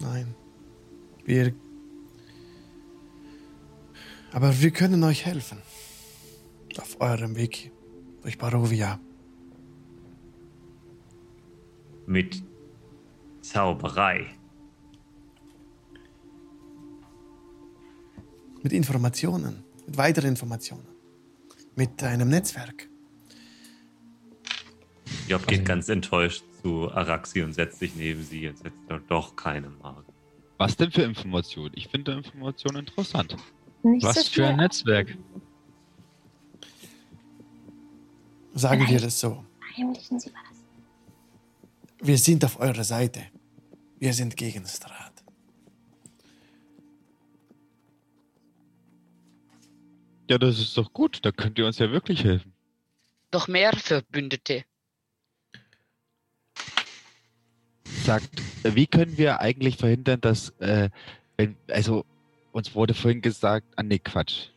Nein. 0.00 0.34
Wir. 1.24 1.54
Aber 4.32 4.60
wir 4.60 4.70
können 4.72 5.02
euch 5.04 5.24
helfen. 5.24 5.58
Auf 6.78 7.00
eurem 7.00 7.36
Weg 7.36 7.70
durch 8.24 8.38
Barovia. 8.38 8.98
Mit 12.06 12.42
Zauberei. 13.42 14.26
Mit 18.62 18.72
Informationen. 18.72 19.62
Mit 19.86 19.98
weiteren 19.98 20.30
Informationen. 20.30 20.86
Mit 21.76 22.02
einem 22.02 22.30
Netzwerk. 22.30 22.88
Job 25.28 25.46
geht 25.46 25.66
ganz 25.66 25.90
enttäuscht 25.90 26.44
zu 26.62 26.90
Araxi 26.90 27.42
und 27.42 27.52
setzt 27.52 27.78
sich 27.78 27.94
neben 27.94 28.22
sie 28.22 28.48
und 28.48 28.56
setzt 28.58 28.78
doch- 28.88 29.00
doch 29.08 29.36
keine 29.36 29.68
Magen. 29.68 30.12
Was 30.56 30.76
denn 30.76 30.90
für 30.90 31.02
Informationen? 31.02 31.72
Ich 31.74 31.88
finde 31.88 32.12
Informationen 32.12 32.78
interessant. 32.86 33.36
Nicht 33.82 34.02
Was 34.06 34.14
so 34.16 34.30
für 34.32 34.46
ein. 34.46 34.56
Netzwerk. 34.56 35.14
Sagen 38.54 38.88
wir 38.88 39.02
es 39.02 39.18
so. 39.18 39.44
Heimlichen 39.76 40.20
Sie 40.20 40.30
was. 40.32 42.06
Wir 42.06 42.18
sind 42.18 42.44
auf 42.44 42.60
eurer 42.60 42.84
Seite. 42.84 43.22
Wir 43.98 44.12
sind 44.12 44.36
gegen 44.36 44.64
Strat. 44.66 45.12
Ja, 50.30 50.38
das 50.38 50.58
ist 50.60 50.76
doch 50.76 50.92
gut. 50.92 51.18
Da 51.22 51.32
könnt 51.32 51.58
ihr 51.58 51.66
uns 51.66 51.78
ja 51.78 51.90
wirklich 51.90 52.22
helfen. 52.22 52.52
Noch 53.32 53.48
mehr 53.48 53.72
Verbündete. 53.72 54.64
Sagt, 58.04 58.30
wie 58.62 58.86
können 58.86 59.18
wir 59.18 59.40
eigentlich 59.40 59.76
verhindern, 59.76 60.20
dass, 60.20 60.50
äh, 60.60 60.90
wenn, 61.36 61.56
also, 61.68 62.04
uns 62.52 62.74
wurde 62.74 62.94
vorhin 62.94 63.20
gesagt, 63.20 63.66
ah, 63.76 63.82
nee, 63.82 63.98
Quatsch. 63.98 64.50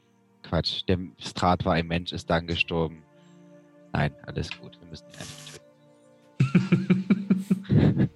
Quatsch. 0.44 0.84
Der 0.88 1.00
Strat 1.18 1.66
war 1.66 1.74
ein 1.74 1.88
Mensch, 1.88 2.12
ist 2.12 2.30
dann 2.30 2.46
gestorben. 2.46 3.07
Nein, 3.94 4.14
alles 4.26 4.50
gut. 4.60 4.80
Wir 4.80 4.88
müssen 4.88 5.08
ihn 5.08 5.16
einfach 5.16 5.38
töten. 5.48 5.68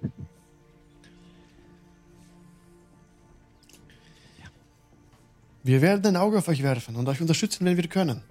Wir 5.64 5.80
werden 5.80 6.04
ein 6.06 6.16
Auge 6.16 6.38
auf 6.38 6.48
euch 6.48 6.62
werfen 6.62 6.96
und 6.96 7.08
euch 7.08 7.20
unterstützen, 7.20 7.64
wenn 7.64 7.76
wir 7.76 7.86
können. 7.86 8.22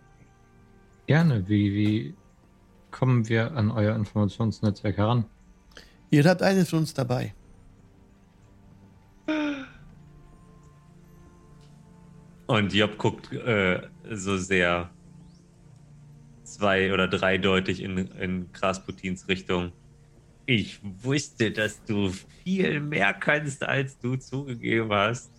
Gerne. 1.08 1.48
Wie, 1.48 1.74
wie 1.74 2.14
kommen 2.92 3.30
wir 3.30 3.56
an 3.56 3.72
euer 3.72 3.96
Informationsnetzwerk 3.96 4.98
heran? 4.98 5.26
Ihr 6.10 6.26
habt 6.26 6.42
einen 6.42 6.66
von 6.66 6.80
uns 6.80 6.94
dabei. 6.94 7.34
Und 12.48 12.74
Job 12.74 12.98
guckt 12.98 13.32
äh, 13.32 13.82
so 14.12 14.36
sehr 14.36 14.90
zwei- 16.52 16.94
oder 16.94 17.08
dreideutig 17.08 17.82
in, 17.82 17.98
in 17.98 18.52
Krasputins 18.52 19.28
Richtung. 19.28 19.72
Ich 20.46 20.80
wusste, 21.04 21.52
dass 21.52 21.84
du 21.84 22.12
viel 22.44 22.80
mehr 22.80 23.14
kannst, 23.14 23.64
als 23.64 23.98
du 24.00 24.16
zugegeben 24.16 24.92
hast. 24.92 25.32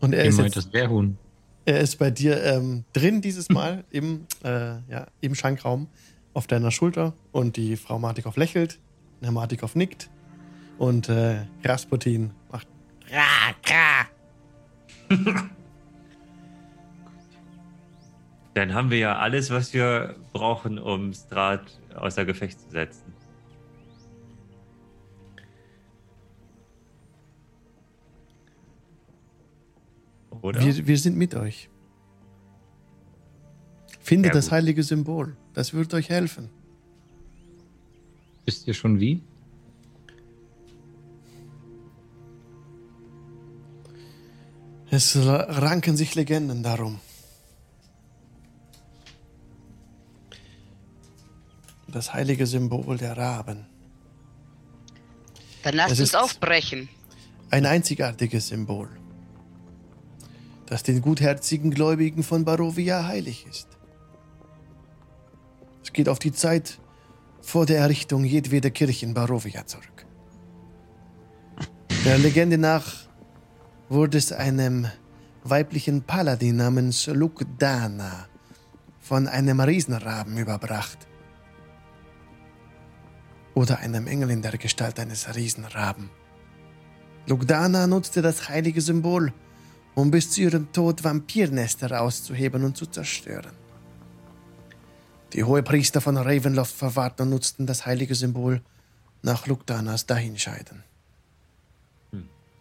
Und 0.00 0.12
er 0.12 0.24
Ihr 0.24 0.28
ist, 0.30 0.36
meint 0.36 0.54
jetzt, 0.54 0.66
das 0.66 0.72
Wehrhuhn. 0.72 1.18
er 1.64 1.80
ist 1.80 1.96
bei 1.96 2.10
dir 2.10 2.42
ähm, 2.44 2.84
drin 2.92 3.20
dieses 3.20 3.48
Mal 3.48 3.84
im, 3.90 4.26
äh, 4.44 4.48
ja, 4.90 5.06
im 5.20 5.34
Schankraum 5.34 5.88
auf 6.34 6.46
deiner 6.46 6.70
Schulter 6.70 7.14
und 7.32 7.56
die 7.56 7.76
Frau 7.76 7.98
Martikow 7.98 8.36
lächelt, 8.36 8.80
Herr 9.22 9.32
Martikow 9.32 9.74
nickt 9.74 10.10
und 10.78 11.08
äh, 11.08 11.46
Rasputin 11.64 12.32
macht 12.50 12.66
Dann 18.54 18.72
haben 18.72 18.90
wir 18.90 18.98
ja 18.98 19.18
alles, 19.18 19.50
was 19.50 19.74
wir 19.74 20.14
brauchen, 20.32 20.78
um 20.78 21.12
Strat 21.12 21.80
außer 21.96 22.24
Gefecht 22.24 22.60
zu 22.60 22.70
setzen. 22.70 23.12
Oder? 30.40 30.60
wir, 30.60 30.86
wir 30.86 30.98
sind 30.98 31.16
mit 31.16 31.34
euch. 31.34 31.68
Findet 34.00 34.32
Sehr 34.32 34.40
das 34.40 34.52
heilige 34.52 34.82
Symbol. 34.82 35.36
Das 35.54 35.72
wird 35.72 35.92
euch 35.94 36.10
helfen. 36.10 36.50
Wisst 38.44 38.68
ihr 38.68 38.74
schon 38.74 39.00
wie? 39.00 39.22
Es 44.90 45.16
ranken 45.16 45.96
sich 45.96 46.14
Legenden 46.14 46.62
darum. 46.62 47.00
Das 51.94 52.12
heilige 52.12 52.44
Symbol 52.48 52.98
der 52.98 53.16
Raben. 53.16 53.66
Dann 55.62 55.74
lasst 55.74 55.92
Es 55.92 56.00
uns 56.00 56.08
ist- 56.08 56.16
aufbrechen. 56.16 56.88
Ein 57.52 57.66
einzigartiges 57.66 58.48
Symbol, 58.48 58.88
das 60.66 60.82
den 60.82 61.00
gutherzigen 61.00 61.70
Gläubigen 61.70 62.24
von 62.24 62.44
Barovia 62.44 63.06
heilig 63.06 63.46
ist. 63.48 63.68
Es 65.84 65.92
geht 65.92 66.08
auf 66.08 66.18
die 66.18 66.32
Zeit 66.32 66.80
vor 67.40 67.64
der 67.64 67.78
Errichtung 67.78 68.24
jedweder 68.24 68.70
Kirche 68.70 69.06
in 69.06 69.14
Barovia 69.14 69.64
zurück. 69.64 70.04
Der 72.04 72.18
Legende 72.18 72.58
nach 72.58 72.92
wurde 73.88 74.18
es 74.18 74.32
einem 74.32 74.88
weiblichen 75.44 76.02
Paladin 76.02 76.56
namens 76.56 77.06
Lukdana 77.06 78.26
von 79.00 79.28
einem 79.28 79.60
Riesenraben 79.60 80.36
überbracht. 80.38 80.98
Oder 83.54 83.78
einem 83.78 84.06
Engel 84.06 84.30
in 84.30 84.42
der 84.42 84.58
Gestalt 84.58 84.98
eines 84.98 85.34
Riesenraben. 85.34 86.10
Lugdana 87.26 87.86
nutzte 87.86 88.20
das 88.20 88.48
heilige 88.48 88.80
Symbol, 88.80 89.32
um 89.94 90.10
bis 90.10 90.30
zu 90.30 90.42
ihrem 90.42 90.72
Tod 90.72 91.04
Vampirnester 91.04 92.00
auszuheben 92.00 92.64
und 92.64 92.76
zu 92.76 92.86
zerstören. 92.86 93.52
Die 95.32 95.44
Hohepriester 95.44 96.00
von 96.00 96.16
Ravenloft 96.16 96.74
verwahrten 96.74 97.24
und 97.24 97.30
nutzten 97.30 97.66
das 97.66 97.86
heilige 97.86 98.14
Symbol 98.14 98.60
nach 99.22 99.46
Lugdanas 99.46 100.06
Dahinscheiden. 100.06 100.84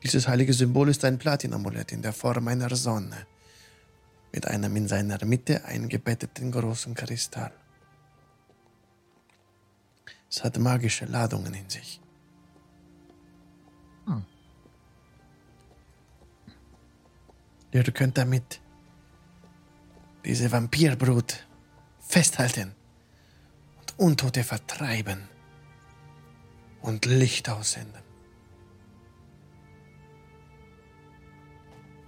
Dieses 0.04 0.28
heilige 0.28 0.54
Symbol 0.54 0.90
ist 0.90 1.06
ein 1.06 1.18
Platinamulett 1.18 1.92
in 1.92 2.02
der 2.02 2.14
Form 2.14 2.48
einer 2.48 2.76
Sonne 2.76 3.26
mit 4.34 4.48
einem 4.48 4.76
in 4.76 4.88
seiner 4.88 5.24
Mitte 5.26 5.64
eingebetteten 5.66 6.52
großen 6.52 6.96
Kristall. 6.96 7.52
Es 10.36 10.44
hat 10.44 10.58
magische 10.58 11.06
Ladungen 11.06 11.54
in 11.54 11.70
sich. 11.70 12.02
Ihr 17.72 17.84
könnt 17.84 18.18
damit 18.18 18.60
diese 20.26 20.52
Vampirbrut 20.52 21.48
festhalten 22.00 22.74
und 23.80 24.00
Untote 24.00 24.44
vertreiben 24.44 25.30
und 26.82 27.06
Licht 27.06 27.48
aussenden. 27.48 28.02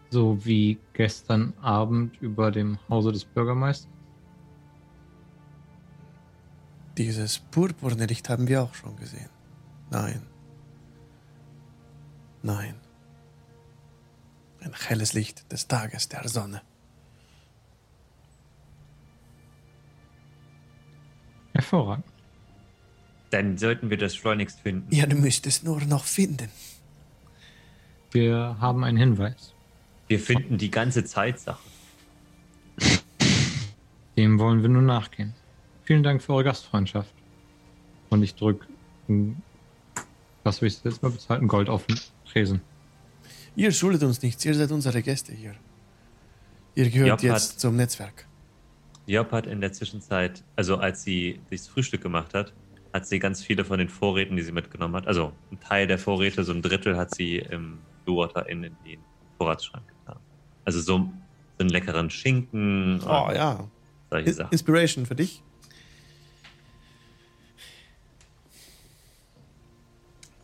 So 0.09 0.43
wie 0.43 0.79
gestern 0.93 1.53
Abend 1.61 2.19
über 2.23 2.49
dem 2.49 2.79
Hause 2.89 3.11
des 3.11 3.23
Bürgermeisters. 3.23 3.94
Dieses 6.97 7.39
purpurne 7.39 8.05
Licht 8.05 8.29
haben 8.29 8.47
wir 8.47 8.63
auch 8.63 8.73
schon 8.73 8.95
gesehen. 8.95 9.29
Nein. 9.89 10.21
Nein. 12.41 12.75
Ein 14.61 14.73
helles 14.87 15.13
Licht 15.13 15.51
des 15.51 15.67
Tages 15.67 16.07
der 16.09 16.27
Sonne. 16.27 16.61
Hervorragend. 21.53 22.05
Dann 23.29 23.57
sollten 23.57 23.89
wir 23.89 23.97
das 23.97 24.15
schleunigst 24.15 24.61
finden. 24.61 24.87
Ihr 24.91 25.07
müsst 25.13 25.45
es 25.47 25.63
nur 25.63 25.81
noch 25.81 26.05
finden. 26.05 26.49
Wir 28.11 28.57
haben 28.59 28.83
einen 28.83 28.97
Hinweis. 28.97 29.53
Wir 30.07 30.19
finden 30.19 30.57
die 30.57 30.71
ganze 30.71 31.03
Zeit 31.03 31.39
Sachen. 31.39 31.69
Dem 34.15 34.39
wollen 34.39 34.61
wir 34.61 34.69
nun 34.69 34.85
nachgehen. 34.85 35.33
Vielen 35.85 36.03
Dank 36.03 36.21
für 36.21 36.33
eure 36.33 36.43
Gastfreundschaft. 36.45 37.13
Und 38.09 38.23
ich 38.23 38.35
drück, 38.35 38.67
ein- 39.07 39.41
was 40.43 40.61
will 40.61 40.67
ich 40.67 40.83
jetzt 40.83 41.01
mal 41.01 41.09
bezahlen? 41.11 41.47
Gold 41.47 41.69
auf 41.69 41.85
den 41.85 41.99
Tresen. 42.31 42.61
Ihr 43.55 43.71
schuldet 43.71 44.03
uns 44.03 44.21
nichts, 44.21 44.43
ihr 44.45 44.53
seid 44.53 44.71
unsere 44.71 45.01
Gäste 45.01 45.31
hier. 45.33 45.53
Ihr 46.75 46.89
gehört 46.89 47.21
Ja, 47.23 47.33
jetzt 47.33 47.51
Pat. 47.53 47.59
zum 47.59 47.75
Netzwerk. 47.77 48.27
Job 49.07 49.31
hat 49.31 49.45
in 49.47 49.61
der 49.61 49.71
Zwischenzeit, 49.71 50.43
also 50.55 50.77
als 50.77 51.03
sie 51.03 51.39
das 51.49 51.67
Frühstück 51.67 52.01
gemacht 52.01 52.33
hat, 52.33 52.51
hat 52.93 53.05
sie 53.07 53.19
ganz 53.19 53.43
viele 53.43 53.63
von 53.63 53.77
den 53.77 53.89
Vorräten, 53.89 54.35
die 54.35 54.41
sie 54.41 54.51
mitgenommen 54.51 54.95
hat, 54.95 55.07
also 55.07 55.31
ein 55.51 55.59
Teil 55.59 55.85
der 55.87 55.99
Vorräte, 55.99 56.43
so 56.43 56.53
ein 56.53 56.61
Drittel 56.61 56.97
hat 56.97 57.13
sie 57.13 57.37
im 57.37 57.77
Blue 58.03 58.17
Water 58.17 58.47
Inn 58.49 58.63
in 58.63 58.75
den 58.85 58.99
Vorratsschrank 59.37 59.83
getan. 59.87 60.19
Also 60.65 60.79
so, 60.81 60.97
so 60.97 61.09
einen 61.59 61.69
leckeren 61.69 62.09
Schinken 62.09 62.99
Oh 63.05 63.27
und 63.27 63.35
ja. 63.35 63.67
solche 64.09 64.33
Sachen. 64.33 64.51
Inspiration 64.51 65.05
für 65.05 65.15
dich. 65.15 65.43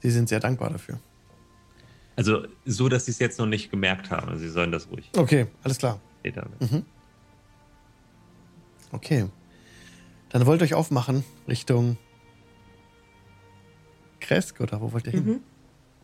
Sie 0.02 0.10
sind 0.12 0.30
sehr 0.30 0.40
dankbar 0.40 0.70
dafür. 0.70 1.00
Also 2.16 2.46
so, 2.66 2.90
dass 2.90 3.06
sie 3.06 3.12
es 3.12 3.20
jetzt 3.20 3.40
noch 3.40 3.46
nicht 3.46 3.72
gemerkt 3.72 4.12
haben. 4.12 4.30
Also 4.30 4.42
sie 4.42 4.50
sollen 4.50 4.72
das 4.72 4.90
ruhig 4.90 5.10
Okay, 5.16 5.48
alles 5.64 5.78
klar. 5.78 6.00
Mhm. 6.24 6.86
Okay. 8.92 9.28
Dann 10.30 10.46
wollt 10.46 10.62
ihr 10.62 10.66
euch 10.66 10.74
aufmachen 10.74 11.24
Richtung 11.48 11.98
Kresk 14.20 14.60
oder 14.60 14.82
wo 14.82 14.92
wollt 14.94 15.08
ihr 15.08 15.14
hin? 15.14 15.26
Mhm. 15.26 15.40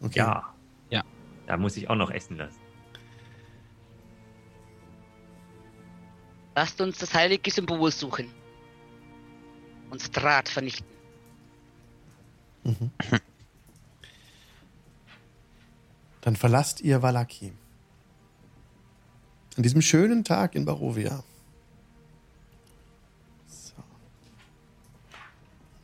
Okay. 0.05 0.19
Ja. 0.19 0.53
Ja. 0.89 1.03
Da 1.45 1.57
muss 1.57 1.77
ich 1.77 1.89
auch 1.89 1.95
noch 1.95 2.11
essen 2.11 2.37
lassen. 2.37 2.59
Lasst 6.55 6.81
uns 6.81 6.97
das 6.97 7.13
heilige 7.13 7.51
Symbol 7.51 7.91
suchen. 7.91 8.27
Und 9.91 10.01
Strat 10.01 10.49
vernichten. 10.49 10.87
Mhm. 12.63 12.91
Dann 16.27 16.35
verlasst 16.35 16.81
ihr 16.81 17.01
Valaki. 17.01 17.53
An 19.55 19.63
diesem 19.63 19.81
schönen 19.81 20.25
Tag 20.25 20.55
in 20.55 20.65
Barovia. 20.65 21.23
So. 23.45 23.71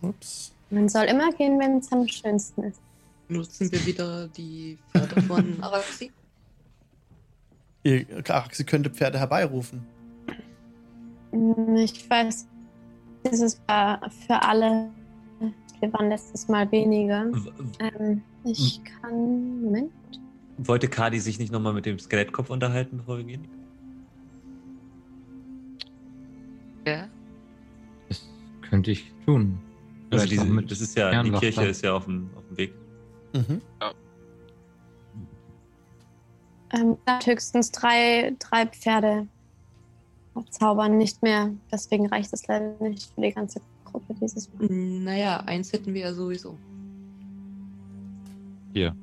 Ups. 0.01 0.51
Man 0.69 0.89
soll 0.89 1.05
immer 1.05 1.31
gehen, 1.31 1.57
wenn 1.61 1.77
es 1.77 1.89
am 1.93 2.05
schönsten 2.09 2.63
ist. 2.63 2.81
Nutzen 3.29 3.71
wir 3.71 3.85
wieder 3.85 4.27
die 4.27 4.77
Pferde 4.91 5.21
von 5.21 5.57
Araxi? 5.63 6.11
Sie 7.85 8.65
könnte 8.65 8.89
Pferde 8.89 9.19
herbeirufen. 9.19 9.87
Hm, 11.31 11.77
Ich 11.77 12.09
weiß, 12.09 12.47
dieses 13.31 13.61
war 13.67 14.11
für 14.27 14.41
alle. 14.41 14.91
Wir 15.79 15.93
waren 15.93 16.09
letztes 16.09 16.49
Mal 16.49 16.69
weniger. 16.69 17.31
Ähm, 17.79 18.21
ich 18.43 18.81
kann. 18.83 19.61
Moment. 19.61 19.93
Wollte 20.57 20.87
Kadi 20.87 21.19
sich 21.19 21.39
nicht 21.39 21.51
nochmal 21.51 21.73
mit 21.73 21.85
dem 21.85 21.97
Skelettkopf 21.99 22.49
unterhalten, 22.49 22.97
bevor 22.97 23.17
wir 23.17 23.23
gehen? 23.23 23.47
Ja? 26.85 27.07
Das 28.09 28.27
könnte 28.69 28.91
ich 28.91 29.11
tun. 29.25 29.59
Also 30.11 30.27
diese, 30.27 30.63
das 30.63 30.81
ist 30.81 30.95
ja, 30.95 31.23
die. 31.23 31.31
Kirche 31.31 31.65
ist 31.65 31.83
ja 31.83 31.93
auf 31.93 32.05
dem, 32.05 32.29
auf 32.35 32.43
dem 32.47 32.57
Weg. 32.57 32.73
Mhm. 33.33 33.61
Ähm, 36.73 36.97
höchstens 37.23 37.71
drei, 37.71 38.35
drei 38.39 38.67
Pferde 38.67 39.27
zaubern, 40.49 40.97
nicht 40.97 41.21
mehr. 41.21 41.51
Deswegen 41.71 42.07
reicht 42.07 42.33
es 42.33 42.47
leider 42.47 42.75
nicht 42.79 43.11
für 43.13 43.21
die 43.21 43.31
ganze 43.31 43.61
Gruppe 43.85 44.15
dieses 44.19 44.51
Mal. 44.53 44.67
Naja, 44.69 45.37
eins 45.41 45.71
hätten 45.71 45.93
wir 45.93 46.01
ja 46.01 46.13
sowieso. 46.13 46.57
Hier. 48.73 48.95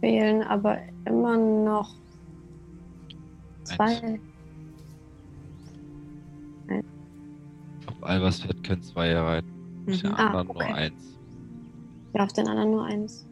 Fehlen 0.00 0.42
aber 0.42 0.78
immer 1.06 1.36
noch 1.36 1.94
zwei. 3.64 4.20
Auf 7.86 8.02
Albers 8.02 8.40
Fett 8.40 8.62
können 8.62 8.82
zwei 8.82 9.14
reiten. 9.16 9.48
Auf 9.86 9.94
Mhm. 9.94 9.98
den 10.02 10.14
Ah, 10.14 10.26
anderen 10.26 10.50
okay. 10.50 10.68
nur 10.68 10.76
eins. 10.76 11.18
Ja, 12.14 12.24
auf 12.24 12.32
den 12.32 12.48
anderen 12.48 12.70
nur 12.70 12.84
eins. 12.84 13.26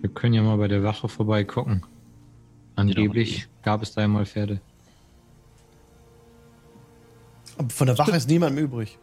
Wir 0.00 0.10
können 0.10 0.34
ja 0.34 0.42
mal 0.42 0.56
bei 0.56 0.68
der 0.68 0.82
Wache 0.82 1.08
vorbeigucken. 1.08 1.82
Angeblich 2.76 3.48
gab 3.62 3.82
es 3.82 3.92
da 3.92 4.02
ja 4.02 4.08
mal 4.08 4.24
Pferde. 4.24 4.60
Aber 7.58 7.68
von 7.68 7.86
der 7.86 7.98
Wache 7.98 8.12
ist 8.16 8.28
niemand 8.28 8.54
mehr 8.54 8.64
übrig. 8.64 8.98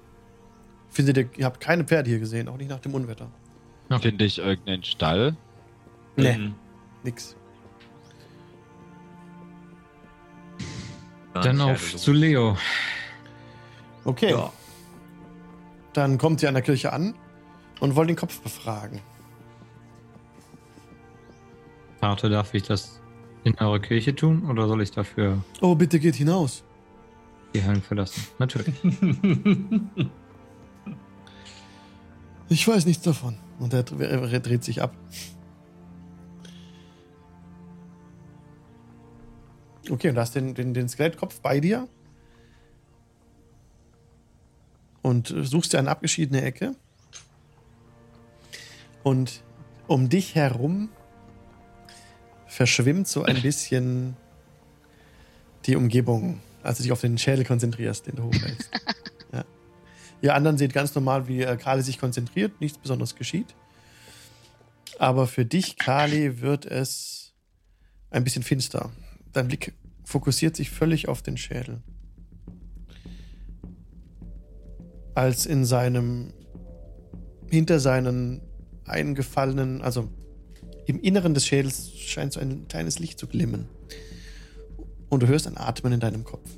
Findet 0.90 1.18
ihr, 1.18 1.30
ihr 1.38 1.46
habt 1.46 1.60
keine 1.60 1.84
Pferde 1.84 2.10
hier 2.10 2.20
gesehen, 2.20 2.48
auch 2.48 2.58
nicht 2.58 2.70
nach 2.70 2.80
dem 2.80 2.96
Unwetter. 2.96 3.28
Ja. 3.90 4.00
Finde 4.00 4.26
ich 4.26 4.40
irgendeinen 4.40 4.84
Stall. 4.84 5.36
Nee, 6.18 6.38
Mhm. 6.38 6.56
nix. 7.04 7.36
Dann 11.34 11.62
auf 11.62 11.96
zu 11.96 12.12
Leo. 12.14 12.58
Okay. 14.04 14.32
Ja. 14.32 14.52
Dann 15.94 16.18
kommt 16.18 16.42
ihr 16.42 16.48
an 16.50 16.56
der 16.56 16.64
Kirche 16.64 16.92
an 16.94 17.14
und 17.80 17.96
wollt 17.96 18.10
den 18.10 18.16
Kopf 18.16 18.40
befragen. 18.42 19.02
Vater, 22.00 22.30
darf 22.30 22.54
ich 22.54 22.64
das 22.64 23.00
in 23.44 23.56
eurer 23.60 23.80
Kirche 23.80 24.16
tun 24.16 24.50
oder 24.50 24.68
soll 24.68 24.82
ich 24.82 24.92
dafür 24.92 25.44
Oh, 25.62 25.76
bitte 25.76 26.00
geht 26.00 26.16
hinaus. 26.16 26.64
die 27.54 27.64
Hallen 27.64 27.82
verlassen? 27.82 28.26
Natürlich. 28.40 28.76
Ich 32.50 32.66
weiß 32.66 32.86
nichts 32.86 33.04
davon. 33.04 33.36
Und 33.60 33.74
er, 33.74 33.84
er 34.00 34.40
dreht 34.40 34.64
sich 34.64 34.82
ab. 34.82 34.96
Okay, 39.90 40.10
und 40.10 40.16
du 40.16 40.22
hast 40.22 40.36
den, 40.36 40.54
den, 40.54 40.74
den 40.74 40.90
Skelettkopf 40.90 41.40
bei 41.42 41.60
dir. 41.60 41.88
Und 45.02 45.34
suchst 45.42 45.74
dir 45.74 45.80
eine 45.80 45.90
abgeschiedene 45.90 46.42
Ecke. 46.42 46.76
Und 49.04 49.42
um 49.88 50.10
dich 50.10 50.36
herum 50.36 50.90
verschwimmt 52.48 53.08
so 53.08 53.24
ein 53.24 53.42
bisschen 53.42 54.18
die 55.66 55.76
Umgebung, 55.76 56.42
als 56.64 56.78
du 56.78 56.84
dich 56.84 56.92
auf 56.92 57.02
den 57.02 57.18
Schädel 57.18 57.46
konzentrierst, 57.46 58.08
den 58.08 58.16
du 58.16 58.24
hochhältst. 58.24 58.70
ja. 59.34 59.46
Ihr 60.22 60.36
anderen 60.36 60.58
seht 60.58 60.74
ganz 60.74 60.94
normal, 60.96 61.28
wie 61.28 61.44
äh, 61.44 61.56
Kali 61.56 61.84
sich 61.84 62.00
konzentriert, 62.00 62.60
nichts 62.60 62.78
Besonderes 62.78 63.16
geschieht. 63.16 63.56
Aber 65.00 65.28
für 65.28 65.46
dich, 65.46 65.78
Kali, 65.78 66.42
wird 66.42 66.66
es 66.66 67.34
ein 68.10 68.24
bisschen 68.24 68.44
finster. 68.44 68.92
Dein 69.34 69.48
Blick 69.48 69.74
fokussiert 70.04 70.56
sich 70.56 70.70
völlig 70.70 71.08
auf 71.08 71.22
den 71.22 71.38
Schädel. 71.38 71.82
Als 75.16 75.46
in 75.46 75.66
seinem, 75.66 76.34
hinter 77.50 77.80
seinen 77.80 78.42
eingefallenen, 78.86 79.82
also 79.82 80.10
im 80.86 81.00
Inneren 81.02 81.34
des 81.34 81.46
Schädels 81.46 81.92
scheint 81.98 82.34
so 82.34 82.40
ein 82.40 82.68
kleines 82.68 83.00
Licht 83.00 83.20
zu 83.20 83.28
glimmen. 83.28 83.68
Und 85.10 85.24
du 85.24 85.28
hörst 85.28 85.48
ein 85.48 85.58
Atmen 85.58 85.94
in 85.94 86.00
deinem 86.00 86.24
Kopf. 86.24 86.50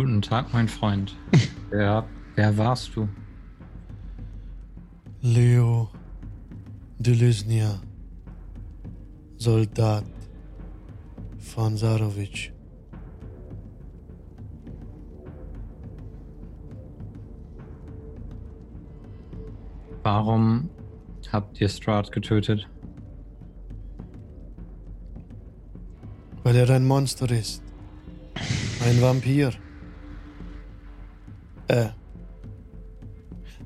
Guten 0.00 0.22
Tag, 0.22 0.54
mein 0.54 0.66
Freund. 0.66 1.14
wer, 1.70 2.06
wer 2.34 2.56
warst 2.56 2.96
du? 2.96 3.06
Leo 5.20 5.90
Delesnia, 6.98 7.78
Soldat 9.36 10.04
von 11.38 11.76
Sarovic. 11.76 12.50
Warum 20.02 20.70
habt 21.30 21.60
ihr 21.60 21.68
Strahd 21.68 22.10
getötet? 22.10 22.66
Weil 26.42 26.56
er 26.56 26.70
ein 26.70 26.86
Monster 26.86 27.30
ist. 27.30 27.62
Ein 28.82 29.02
Vampir. 29.02 29.52
Äh. 31.70 31.90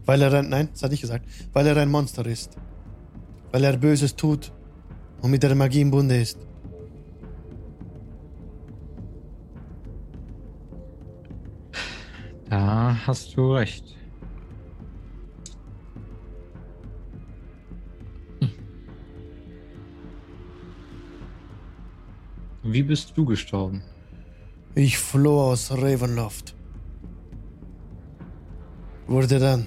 Weil 0.05 0.21
er 0.21 0.35
ein. 0.35 0.51
Nein, 0.51 0.69
das 0.73 0.83
hat 0.83 0.91
nicht 0.91 1.01
gesagt. 1.01 1.25
Weil 1.55 1.67
er 1.67 1.77
ein 1.79 1.91
Monster 1.91 2.27
ist. 2.27 2.59
Weil 3.51 3.65
er 3.65 3.79
Böses 3.79 4.15
tut 4.15 4.53
und 5.23 5.31
mit 5.31 5.43
der 5.43 5.55
Magie 5.55 5.81
im 5.81 5.91
Bunde 5.91 6.21
ist. 6.21 6.39
Da 12.51 12.95
hast 13.07 13.35
du 13.37 13.55
recht. 13.55 13.97
Hm. 18.41 18.51
Wie 22.65 22.83
bist 22.83 23.17
du 23.17 23.25
gestorben? 23.25 23.83
Ich 24.75 24.99
floh 24.99 25.41
aus 25.53 25.73
Ravenloft. 25.73 26.55
Wurde 29.07 29.39
dann 29.39 29.67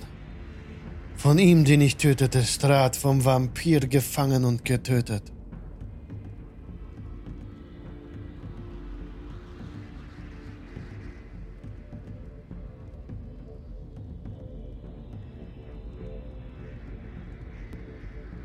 von 1.16 1.38
ihm, 1.38 1.64
den 1.64 1.82
ich 1.82 1.98
tötete, 1.98 2.44
Strat 2.44 2.96
vom 2.96 3.24
Vampir 3.24 3.82
gefangen 3.82 4.46
und 4.46 4.66
getötet. 4.66 5.24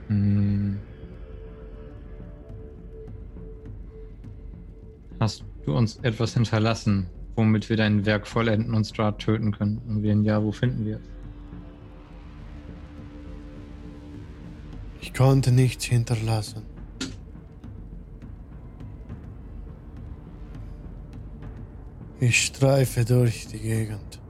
Hm. 0.09 0.79
Hast 5.21 5.45
du 5.65 5.75
uns 5.75 5.97
etwas 6.03 6.35
hinterlassen, 6.35 7.07
womit 7.35 7.69
wir 7.69 7.77
dein 7.77 8.05
Werk 8.07 8.27
vollenden 8.27 8.75
und 8.75 8.87
Strahd 8.87 9.19
töten 9.19 9.53
können? 9.53 9.79
Und 9.87 10.03
wenn 10.03 10.25
ja, 10.25 10.43
wo 10.43 10.53
finden 10.53 10.85
wir 10.85 10.97
es? 10.97 11.03
Ich 15.01 15.15
konnte 15.15 15.53
nichts 15.53 15.85
hinterlassen. 15.85 16.63
Ich 22.21 22.45
streife 22.47 23.05
durch 23.05 23.49
die 23.49 23.59
Gegend 23.59 24.21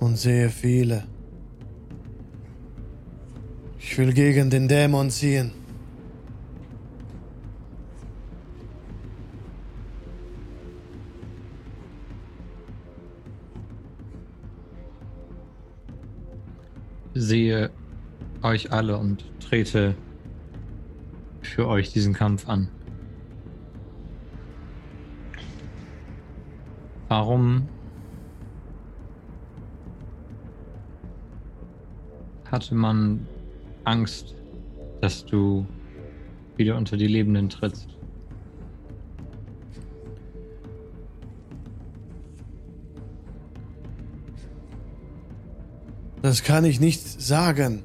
und 0.00 0.16
sehe 0.16 0.48
viele. 0.48 1.04
Ich 3.78 3.96
will 3.96 4.12
gegen 4.12 4.50
den 4.50 4.66
Dämon 4.66 5.08
ziehen. 5.10 5.57
Euch 18.48 18.72
alle 18.72 18.96
und 18.96 19.24
trete 19.40 19.94
für 21.42 21.68
euch 21.68 21.92
diesen 21.92 22.14
Kampf 22.14 22.48
an. 22.48 22.68
Warum 27.08 27.68
hatte 32.50 32.74
man 32.74 33.26
Angst, 33.84 34.34
dass 35.00 35.24
du 35.24 35.66
wieder 36.56 36.76
unter 36.76 36.96
die 36.96 37.06
Lebenden 37.06 37.50
trittst? 37.50 37.88
Das 46.22 46.42
kann 46.42 46.64
ich 46.64 46.80
nicht 46.80 47.00
sagen. 47.00 47.84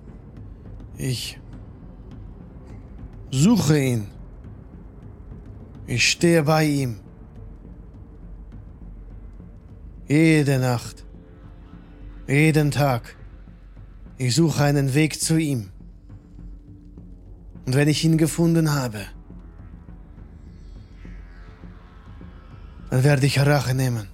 Ich 0.98 1.40
suche 3.32 3.80
ihn. 3.80 4.07
Ich 5.88 6.10
stehe 6.10 6.44
bei 6.44 6.65
ihm. 6.65 6.99
Jede 10.07 10.60
Nacht. 10.60 11.06
Jeden 12.28 12.72
Tag. 12.72 13.15
Ich 14.18 14.36
suche 14.36 14.64
einen 14.64 14.94
Weg 14.94 15.20
zu 15.20 15.38
ihm. 15.38 15.72
Und 17.65 17.76
wenn 17.76 17.88
ich 17.88 18.03
ihn 18.06 18.18
gefunden 18.18 18.74
habe, 18.74 19.06
dann 22.90 23.03
werde 23.03 23.26
ich 23.26 23.40
Rache 23.40 23.74
nehmen. 23.74 24.07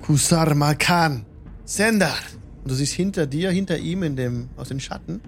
Kusar 0.00 0.54
Malkan, 0.54 1.24
Sendar. 1.64 2.16
Und 2.62 2.70
du 2.70 2.74
siehst 2.74 2.92
hinter 2.92 3.26
dir, 3.26 3.50
hinter 3.50 3.78
ihm 3.78 4.02
in 4.02 4.16
dem, 4.16 4.48
aus 4.56 4.68
den 4.68 4.80
Schatten, 4.80 5.20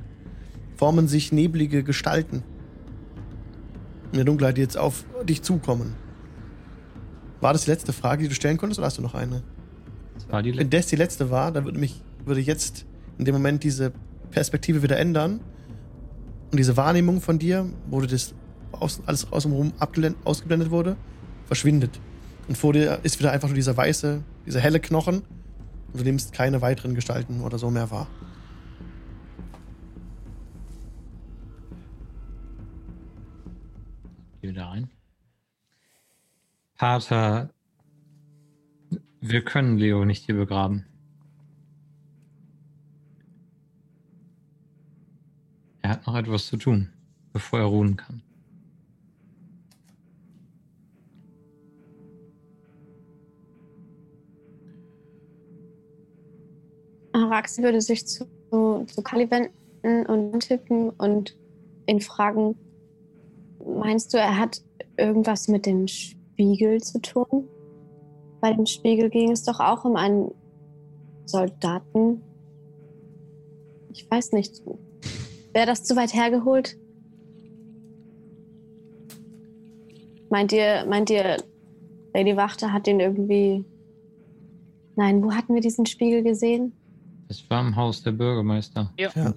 formen 0.76 1.08
sich 1.08 1.32
neblige 1.32 1.82
Gestalten. 1.82 2.42
In 4.12 4.16
der 4.16 4.24
Dunkelheit, 4.24 4.56
die 4.56 4.62
jetzt 4.62 4.78
auf 4.78 5.04
dich 5.24 5.42
zukommen. 5.42 5.94
War 7.40 7.52
das 7.52 7.64
die 7.64 7.70
letzte 7.70 7.92
Frage, 7.92 8.22
die 8.22 8.28
du 8.28 8.34
stellen 8.34 8.56
konntest, 8.56 8.78
oder 8.78 8.86
hast 8.86 8.98
du 8.98 9.02
noch 9.02 9.14
eine? 9.14 9.42
Das 10.14 10.28
war 10.30 10.42
die 10.42 10.50
Wenn 10.50 10.58
letzte. 10.70 10.76
das 10.76 10.86
die 10.86 10.96
letzte 10.96 11.30
war, 11.30 11.52
dann 11.52 11.64
würde 11.64 11.78
mich 11.78 12.02
würde 12.24 12.40
jetzt 12.40 12.86
in 13.18 13.24
dem 13.24 13.34
Moment 13.34 13.62
diese 13.62 13.92
Perspektive 14.30 14.82
wieder 14.82 14.98
ändern 14.98 15.40
und 16.50 16.58
diese 16.58 16.76
Wahrnehmung 16.76 17.20
von 17.20 17.38
dir, 17.38 17.66
wo 17.88 18.00
du 18.00 18.06
das 18.06 18.34
aus, 18.72 19.00
alles 19.06 19.30
außenrum 19.32 19.72
abgelend- 19.78 20.16
ausgeblendet 20.24 20.70
wurde, 20.70 20.96
verschwindet. 21.46 22.00
Und 22.48 22.56
vor 22.58 22.72
dir 22.72 22.98
ist 23.02 23.18
wieder 23.18 23.32
einfach 23.32 23.48
nur 23.48 23.54
dieser 23.54 23.76
weiße, 23.76 24.22
dieser 24.46 24.60
helle 24.60 24.80
Knochen 24.80 25.22
Du 25.96 26.04
nimmst 26.04 26.34
keine 26.34 26.60
weiteren 26.60 26.94
Gestalten 26.94 27.40
oder 27.40 27.58
so 27.58 27.70
mehr 27.70 27.90
wahr. 27.90 28.06
Geh 34.42 34.50
wieder 34.50 34.70
ein. 34.70 34.90
Pater, 36.76 37.48
wir 39.22 39.42
können 39.42 39.78
Leo 39.78 40.04
nicht 40.04 40.26
hier 40.26 40.36
begraben. 40.36 40.84
Er 45.80 45.90
hat 45.90 46.06
noch 46.06 46.16
etwas 46.16 46.46
zu 46.46 46.58
tun, 46.58 46.92
bevor 47.32 47.60
er 47.60 47.64
ruhen 47.64 47.96
kann. 47.96 48.22
Araxi 57.16 57.62
würde 57.62 57.80
sich 57.80 58.06
zu, 58.06 58.26
zu 58.50 59.02
Kali 59.02 59.30
wenden 59.30 60.06
und 60.06 60.40
tippen 60.40 60.90
und 60.90 61.36
ihn 61.86 62.00
fragen, 62.00 62.56
meinst 63.64 64.12
du, 64.12 64.18
er 64.18 64.38
hat 64.38 64.62
irgendwas 64.96 65.48
mit 65.48 65.66
dem 65.66 65.88
Spiegel 65.88 66.80
zu 66.82 67.00
tun? 67.00 67.48
Bei 68.40 68.52
dem 68.52 68.66
Spiegel 68.66 69.08
ging 69.08 69.30
es 69.30 69.44
doch 69.44 69.60
auch 69.60 69.84
um 69.84 69.96
einen 69.96 70.30
Soldaten. 71.24 72.22
Ich 73.92 74.10
weiß 74.10 74.32
nicht. 74.32 74.62
Wäre 75.52 75.66
das 75.66 75.84
zu 75.84 75.96
weit 75.96 76.12
hergeholt? 76.12 76.76
Meint 80.28 80.52
ihr, 80.52 80.84
meint 80.86 81.08
ihr, 81.08 81.38
Lady 82.12 82.36
Wachter 82.36 82.72
hat 82.72 82.86
den 82.86 83.00
irgendwie. 83.00 83.64
Nein, 84.96 85.22
wo 85.22 85.32
hatten 85.32 85.54
wir 85.54 85.60
diesen 85.60 85.86
Spiegel 85.86 86.22
gesehen? 86.22 86.72
Es 87.28 87.48
war 87.50 87.60
im 87.66 87.74
Haus 87.76 88.02
der 88.02 88.12
Bürgermeister. 88.12 88.92
Ja. 88.98 89.10
Ja. 89.14 89.34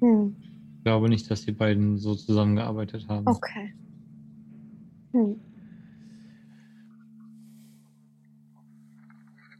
Hm, 0.00 0.36
Ich 0.78 0.84
glaube 0.84 1.08
nicht, 1.08 1.30
dass 1.30 1.44
die 1.44 1.52
beiden 1.52 1.98
so 1.98 2.14
zusammengearbeitet 2.14 3.08
haben. 3.08 3.26
okay. 3.26 3.74
Hm. 5.12 5.36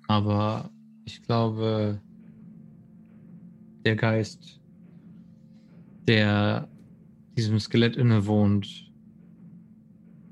Aber 0.09 0.71
ich 1.05 1.23
glaube, 1.23 2.01
der 3.85 3.97
Geist, 3.97 4.61
der 6.07 6.69
diesem 7.37 7.59
Skelett 7.59 7.97
innewohnt, 7.97 8.91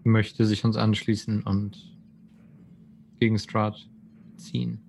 möchte 0.04 0.44
sich 0.44 0.64
uns 0.64 0.76
anschließen 0.76 1.42
und 1.42 1.96
gegen 3.18 3.38
Strahd 3.38 3.88
ziehen. 4.36 4.83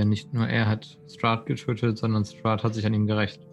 Denn 0.00 0.08
nicht 0.08 0.32
nur 0.32 0.48
er 0.48 0.66
hat 0.66 0.98
Strahd 1.10 1.44
getötet, 1.44 1.98
sondern 1.98 2.24
Strahd 2.24 2.64
hat 2.64 2.74
sich 2.74 2.86
an 2.86 2.94
ihm 2.94 3.06
gerecht. 3.06 3.46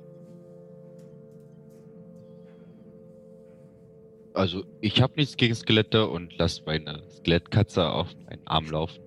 Also, 4.34 4.64
ich 4.80 5.02
habe 5.02 5.15
nichts 5.18 5.36
gegen 5.36 5.56
Skelette 5.56 6.07
und 6.07 6.38
lass 6.38 6.65
meine 6.65 7.03
Skelettkatze 7.10 7.90
auf 7.90 8.07
meinen 8.30 8.48
Arm 8.48 8.68
laufen. 8.68 9.03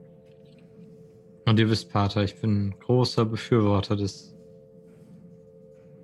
Und 1.47 1.59
ihr 1.59 1.71
wisst, 1.71 1.91
Pater, 1.91 2.25
ich 2.25 2.39
bin 2.39 2.75
großer 2.79 3.25
Befürworter 3.25 3.97
des 3.97 4.37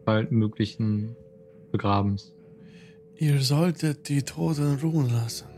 baldmöglichen 0.07 1.17
Begrabens. 1.71 2.33
Ihr 3.17 3.43
solltet 3.43 4.09
die 4.09 4.23
Toten 4.23 4.79
ruhen 4.79 5.11
lassen. 5.11 5.49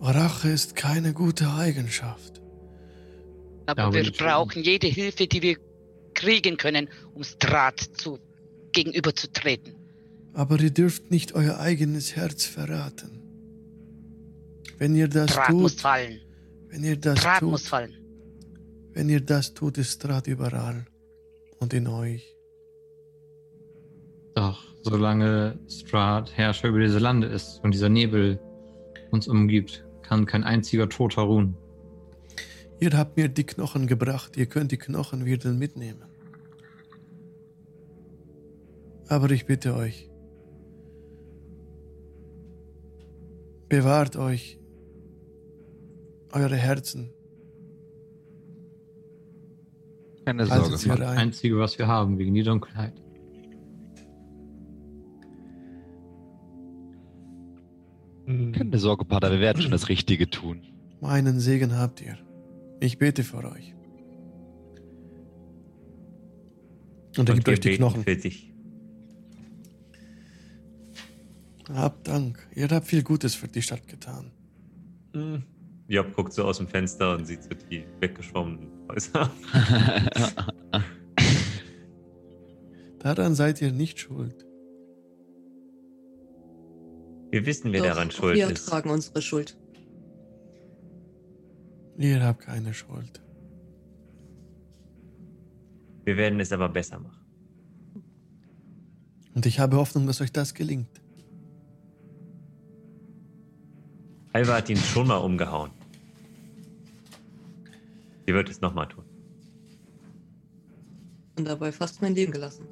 Rache 0.00 0.50
ist 0.50 0.76
keine 0.76 1.12
gute 1.12 1.52
Eigenschaft. 1.52 2.37
Aber 3.68 3.92
wir 3.92 4.10
brauchen 4.12 4.62
jede 4.62 4.86
Hilfe, 4.86 5.26
die 5.26 5.42
wir 5.42 5.56
kriegen 6.14 6.56
können, 6.56 6.88
um 7.14 7.22
Strat 7.22 7.78
zu, 7.80 8.18
gegenüberzutreten. 8.72 9.74
Aber 10.32 10.58
ihr 10.58 10.70
dürft 10.70 11.10
nicht 11.10 11.34
euer 11.34 11.58
eigenes 11.58 12.16
Herz 12.16 12.46
verraten. 12.46 13.22
Wenn 14.78 14.94
ihr 14.94 15.08
das 15.08 15.32
Strat 15.32 15.50
muss 15.50 15.72
tut, 15.72 15.80
fallen. 15.82 16.20
wenn 16.68 16.82
ihr 16.82 16.96
das 16.96 17.18
Strat 17.18 17.42
muss 17.42 17.62
tut, 17.62 17.70
fallen. 17.70 17.94
wenn 18.94 19.10
ihr 19.10 19.20
das 19.20 19.52
tut, 19.52 19.76
ist 19.76 19.92
Strat 19.92 20.28
überall 20.28 20.86
und 21.58 21.74
in 21.74 21.88
euch. 21.88 22.36
Doch, 24.34 24.64
solange 24.82 25.58
Strahd 25.68 26.34
Herrscher 26.34 26.68
über 26.68 26.80
diese 26.80 27.00
Lande 27.00 27.26
ist 27.26 27.60
und 27.62 27.74
dieser 27.74 27.90
Nebel 27.90 28.40
uns 29.10 29.28
umgibt, 29.28 29.84
kann 30.02 30.24
kein 30.24 30.44
einziger 30.44 30.88
Toter 30.88 31.22
ruhen. 31.22 31.54
Ihr 32.80 32.96
habt 32.96 33.16
mir 33.16 33.28
die 33.28 33.44
Knochen 33.44 33.86
gebracht, 33.86 34.36
ihr 34.36 34.46
könnt 34.46 34.70
die 34.70 34.76
Knochen 34.76 35.24
wieder 35.24 35.52
mitnehmen. 35.52 36.04
Aber 39.08 39.30
ich 39.30 39.46
bitte 39.46 39.74
euch, 39.74 40.10
bewahrt 43.68 44.16
euch 44.16 44.60
eure 46.32 46.56
Herzen. 46.56 47.10
Keine 50.24 50.42
Also 50.42 50.76
Sorge. 50.76 50.98
Das 51.00 51.08
rein. 51.08 51.18
Einzige, 51.18 51.58
was 51.58 51.78
wir 51.78 51.88
haben, 51.88 52.18
wegen 52.18 52.34
die 52.34 52.42
Dunkelheit. 52.42 52.92
Keine 58.26 58.78
Sorge, 58.78 59.06
Pater, 59.06 59.30
wir 59.30 59.40
werden 59.40 59.62
schon 59.62 59.70
das 59.70 59.88
Richtige 59.88 60.28
tun. 60.28 60.62
Meinen 61.00 61.40
Segen 61.40 61.78
habt 61.78 62.02
ihr. 62.02 62.18
Ich 62.80 62.98
bete 62.98 63.24
für 63.24 63.44
euch. 63.44 63.74
Und 67.16 67.28
er 67.28 67.34
gibt 67.34 67.46
wir 67.46 67.52
euch 67.54 67.60
die 67.60 67.76
Knochen. 67.76 68.04
Für 68.04 68.16
dich. 68.16 68.52
Habt 71.72 72.08
Dank. 72.08 72.38
Ihr 72.54 72.68
habt 72.68 72.86
viel 72.86 73.02
Gutes 73.02 73.34
für 73.34 73.48
die 73.48 73.62
Stadt 73.62 73.88
getan. 73.88 74.30
Hm. 75.12 75.42
Job 75.88 76.14
guckt 76.14 76.32
so 76.32 76.44
aus 76.44 76.58
dem 76.58 76.68
Fenster 76.68 77.16
und 77.16 77.26
sieht 77.26 77.42
so 77.42 77.50
die 77.70 77.84
weggeschwommenen 78.00 78.68
Häuser. 78.88 79.30
Daran 82.98 83.34
seid 83.34 83.62
ihr 83.62 83.72
nicht 83.72 83.98
schuld. 83.98 84.44
Wir 87.30 87.46
wissen, 87.46 87.72
wer 87.72 87.80
Doch, 87.80 87.88
daran 87.88 88.10
schuld 88.10 88.36
wir 88.36 88.50
ist. 88.50 88.68
tragen 88.68 88.90
unsere 88.90 89.22
Schuld. 89.22 89.56
Ihr 91.98 92.24
habt 92.24 92.42
keine 92.42 92.72
Schuld. 92.72 93.20
Wir 96.04 96.16
werden 96.16 96.38
es 96.38 96.52
aber 96.52 96.68
besser 96.68 97.00
machen. 97.00 97.24
Und 99.34 99.44
ich 99.46 99.58
habe 99.58 99.76
Hoffnung, 99.76 100.06
dass 100.06 100.20
euch 100.20 100.32
das 100.32 100.54
gelingt. 100.54 101.02
Alva 104.32 104.56
hat 104.56 104.70
ihn 104.70 104.76
schon 104.76 105.08
mal 105.08 105.16
umgehauen. 105.16 105.72
Sie 108.26 108.32
wird 108.32 108.48
es 108.48 108.60
nochmal 108.60 108.86
tun. 108.86 109.04
Und 111.36 111.46
dabei 111.46 111.72
fast 111.72 112.00
mein 112.00 112.14
Leben 112.14 112.30
gelassen. 112.30 112.64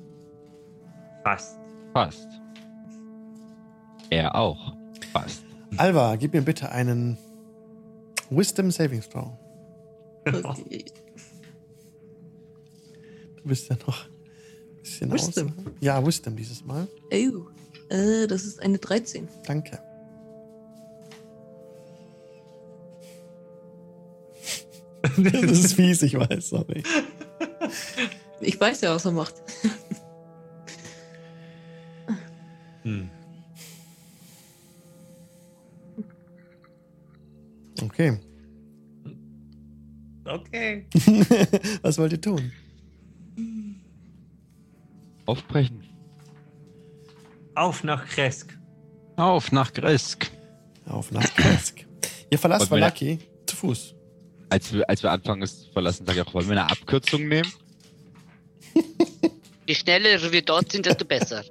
Fast. 1.25 1.59
Fast. 1.93 2.29
Er 4.11 4.37
auch. 4.37 4.77
Fast. 5.13 5.45
Alva, 5.77 6.15
gib 6.15 6.33
mir 6.33 6.43
bitte 6.43 6.71
einen 6.71 7.19
Wisdom 8.31 8.71
Saving 8.71 9.03
Throw. 9.03 9.33
Du 10.25 10.33
bist 13.45 13.69
ja 13.69 13.77
noch 13.87 14.07
ein 14.07 14.83
bisschen 14.83 15.13
Wisdom? 15.13 15.53
außen. 15.59 15.77
Ja, 15.81 16.05
Wisdom 16.05 16.37
dieses 16.37 16.65
Mal. 16.65 16.89
Oh, 17.13 17.47
äh, 17.89 18.27
das 18.27 18.45
ist 18.45 18.61
eine 18.61 18.79
13. 18.79 19.29
Danke. 19.47 19.79
das 25.17 25.43
ist 25.43 25.75
fies, 25.75 26.03
ich 26.03 26.15
weiß, 26.15 26.49
sorry. 26.49 26.83
Ich 28.41 28.61
weiß 28.61 28.81
ja, 28.81 28.95
was 28.95 29.05
er 29.05 29.13
macht. 29.13 29.35
Hm. 32.83 33.11
Okay. 37.87 38.19
Okay. 40.25 40.87
Was 41.83 41.99
wollt 41.99 42.13
ihr 42.13 42.21
tun? 42.21 42.53
Aufbrechen. 45.25 45.85
Auf 47.55 47.85
nach 47.85 48.07
Kresk. 48.07 48.59
Auf 49.17 49.53
nach 49.53 49.73
Gresk. 49.73 50.31
Auf 50.87 51.11
nach 51.13 51.25
Kresk. 51.35 51.87
Ihr 52.31 52.39
verlasst 52.39 52.71
Valaki 52.71 53.19
zu 53.47 53.57
Fuß. 53.57 53.95
Als 54.51 54.73
wir, 54.73 54.89
als 54.89 55.03
wir 55.03 55.11
anfangen, 55.11 55.43
es 55.43 55.65
zu 55.65 55.73
verlassen, 55.73 56.07
sage 56.07 56.21
ich 56.21 56.27
auch, 56.27 56.35
wollen 56.35 56.49
wir 56.49 56.61
eine 56.61 56.71
Abkürzung 56.71 57.29
nehmen? 57.29 57.51
Je 59.67 59.75
schneller 59.75 60.33
wir 60.33 60.43
dort 60.43 60.71
sind, 60.71 60.87
desto 60.87 61.05
besser. 61.05 61.45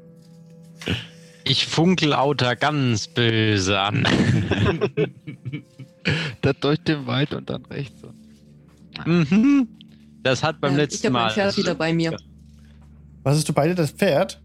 Ich 1.43 1.65
funkel 1.65 2.13
Auta 2.13 2.55
ganz 2.55 3.07
böse 3.07 3.79
an. 3.79 4.05
Da 6.41 6.53
durch 6.53 6.79
den 6.79 7.07
Wald 7.07 7.33
und 7.33 7.49
dann 7.49 7.65
rechts. 7.65 8.01
Und 8.03 9.31
mhm. 9.31 9.67
Das 10.23 10.43
hat 10.43 10.59
beim 10.61 10.71
Ja, 10.73 10.77
letzten 10.77 10.97
ich 10.97 11.05
habe 11.05 11.13
Mal. 11.13 11.25
mein 11.25 11.33
Pferd 11.33 11.57
wieder 11.57 11.75
bei 11.75 11.93
mir. 11.93 12.15
Was 13.23 13.37
hast 13.37 13.49
du 13.49 13.53
beide, 13.53 13.75
das 13.75 13.91
Pferd? 13.91 14.41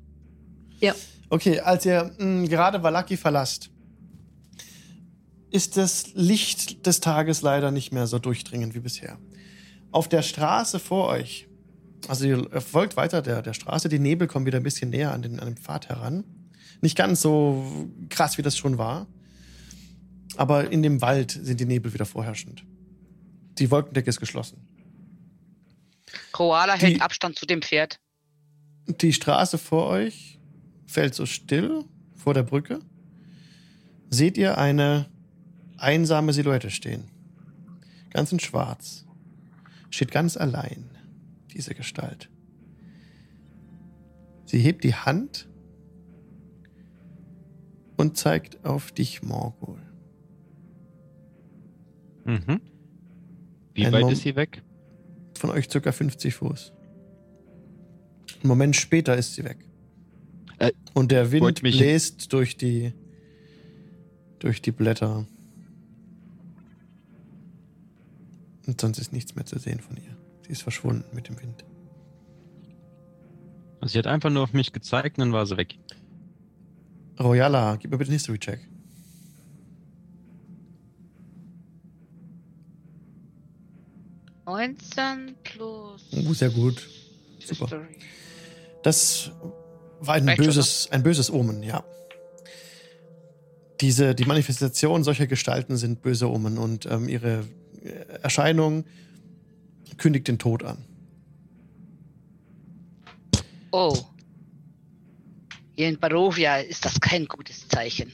Ja. 0.81 0.95
Okay, 1.29 1.61
als 1.61 1.85
ihr 1.87 2.11
mh, 2.19 2.49
gerade 2.49 2.83
Valaki 2.83 3.17
verlasst, 3.17 3.71
ist 5.51 5.77
das 5.77 6.13
Licht 6.15 6.87
des 6.87 7.01
Tages 7.01 7.43
leider 7.43 7.71
nicht 7.71 7.93
mehr 7.93 8.07
so 8.07 8.19
durchdringend 8.19 8.75
wie 8.75 8.81
bisher. 8.81 9.19
Auf 9.93 10.09
der 10.09 10.23
Straße 10.23 10.79
vor 10.79 11.09
euch, 11.09 11.49
also 12.09 12.25
ihr 12.25 12.61
folgt 12.61 12.97
weiter 12.97 13.21
der, 13.23 13.43
der 13.43 13.55
Straße, 13.55 13.89
die 13.89 13.99
Nebel 13.99 14.29
kommen 14.29 14.47
wieder 14.47 14.59
ein 14.59 14.63
bisschen 14.63 14.91
näher 14.91 15.13
an 15.13 15.23
den, 15.23 15.41
an 15.41 15.47
den 15.47 15.57
Pfad 15.57 15.89
heran. 15.89 16.25
Nicht 16.81 16.97
ganz 16.97 17.21
so 17.21 17.89
krass, 18.09 18.39
wie 18.39 18.43
das 18.43 18.57
schon 18.57 18.79
war. 18.79 19.07
Aber 20.41 20.73
in 20.73 20.83
dem 20.83 21.03
Wald 21.03 21.33
sind 21.33 21.61
die 21.61 21.67
Nebel 21.67 21.93
wieder 21.93 22.07
vorherrschend. 22.07 22.65
Die 23.59 23.71
Wolkendecke 23.71 24.09
ist 24.09 24.21
geschlossen. 24.21 24.67
Koala 26.33 26.77
hält 26.77 27.03
Abstand 27.03 27.39
zu 27.39 27.45
dem 27.45 27.61
Pferd. 27.61 28.01
Die 28.87 29.13
Straße 29.13 29.59
vor 29.59 29.89
euch 29.89 30.41
fällt 30.87 31.15
so 31.15 31.27
still 31.27 31.85
vor 32.15 32.33
der 32.33 32.43
Brücke. 32.43 32.81
Seht 34.09 34.39
ihr 34.39 34.57
eine 34.57 35.11
einsame 35.77 36.33
Silhouette 36.33 36.71
stehen. 36.71 37.11
Ganz 38.09 38.33
in 38.33 38.41
Schwarz. 38.41 39.05
Steht 39.91 40.11
ganz 40.11 40.39
allein, 40.39 40.89
diese 41.53 41.75
Gestalt. 41.75 42.31
Sie 44.47 44.61
hebt 44.61 44.85
die 44.85 44.95
Hand 44.95 45.51
und 47.99 48.17
zeigt 48.17 48.65
auf 48.65 48.91
dich, 48.91 49.21
Morgul. 49.23 49.90
Mhm. 52.31 52.61
Wie 53.75 53.87
Ein 53.87 53.93
weit 53.93 54.03
Mom- 54.03 54.13
ist 54.13 54.23
sie 54.23 54.37
weg? 54.37 54.63
Von 55.39 55.51
euch 55.51 55.69
circa 55.71 55.91
50 55.93 56.35
Fuß. 56.35 56.73
Einen 58.41 58.49
Moment 58.49 58.77
später 58.77 59.17
ist 59.17 59.35
sie 59.35 59.45
weg. 59.45 59.59
Äh, 60.59 60.73
und 60.95 61.11
der 61.11 61.33
Wind 61.33 61.63
bläst 61.63 62.33
durch 62.33 62.57
die 62.57 62.93
durch 64.39 64.63
die 64.63 64.73
Blätter. 64.73 65.27
Und 68.67 68.81
sonst 68.81 68.99
ist 68.99 69.13
nichts 69.13 69.35
mehr 69.35 69.45
zu 69.47 69.59
sehen 69.59 69.81
von 69.81 69.97
ihr. 69.97 70.17
Sie 70.47 70.53
ist 70.53 70.63
verschwunden 70.63 71.05
mit 71.15 71.29
dem 71.29 71.41
Wind. 71.41 71.65
Sie 73.83 73.99
hat 73.99 74.07
einfach 74.07 74.31
nur 74.31 74.43
auf 74.43 74.53
mich 74.53 74.73
gezeigt 74.73 75.19
und 75.19 75.25
dann 75.25 75.33
war 75.33 75.47
sie 75.47 75.57
weg. 75.57 75.79
Royala, 77.19 77.77
gib 77.77 77.91
mir 77.91 77.99
bitte 77.99 78.09
einen 78.11 78.15
History-Check. 78.19 78.61
Neunzehn 84.51 85.37
plus. 85.45 86.03
Oh, 86.11 86.33
sehr 86.33 86.51
gut. 86.51 86.89
Super. 87.39 87.67
History. 87.67 87.97
Das 88.83 89.31
war 90.01 90.15
ein 90.15 90.27
böses, 90.37 90.89
ein 90.91 91.03
böses 91.03 91.31
Omen, 91.31 91.63
ja. 91.63 91.85
Diese, 93.81 94.15
die 94.15 94.25
Manifestation 94.25 95.05
solcher 95.05 95.27
Gestalten 95.27 95.77
sind 95.77 96.03
böse 96.03 96.29
Omen 96.29 96.59
und 96.59 96.87
ähm, 96.87 97.09
ihre 97.09 97.47
äh, 97.83 97.89
Erscheinung 98.23 98.85
kündigt 99.97 100.27
den 100.29 100.39
Tod 100.39 100.65
an. 100.65 100.85
Oh. 103.71 103.97
Hier 105.77 105.89
in 105.89 105.99
Barovia 105.99 106.57
ist 106.57 106.85
das 106.85 107.01
kein 107.01 107.27
gutes 107.27 107.69
Zeichen. 107.69 108.13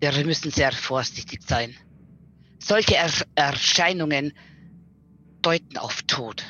Wir 0.00 0.12
müssen 0.24 0.50
sehr 0.50 0.72
vorsichtig 0.72 1.40
sein. 1.46 1.74
Solche 2.62 2.94
er 2.94 3.10
Erscheinungen 3.34 4.32
deuten 5.42 5.76
auf 5.78 6.02
Tod. 6.02 6.44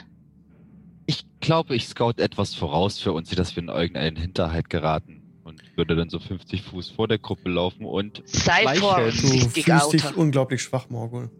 Ich 1.06 1.24
glaube, 1.40 1.74
ich 1.74 1.89
scout 1.89 2.14
etwas 2.18 2.55
voraus 2.55 2.98
für 2.98 3.12
uns, 3.12 3.30
dass 3.30 3.56
wir 3.56 3.62
in 3.62 3.70
irgendeinen 3.70 4.16
Hinterhalt 4.16 4.68
geraten. 4.68 5.22
Und 5.44 5.62
würde 5.76 5.97
dann 5.97 6.10
so 6.10 6.20
50 6.20 6.62
Fuß 6.62 6.90
vor 6.90 7.09
der 7.09 7.18
Gruppe 7.18 7.48
laufen 7.51 7.86
und 7.86 8.22
Sei 8.26 8.62
Schleichen. 8.62 8.80
Du 8.80 8.89
vorsichtig, 8.89 9.64
fühlst 9.64 9.93
dich 9.93 10.16
unglaublich 10.16 10.62
schwach, 10.62 10.89
Morgul. 10.90 11.30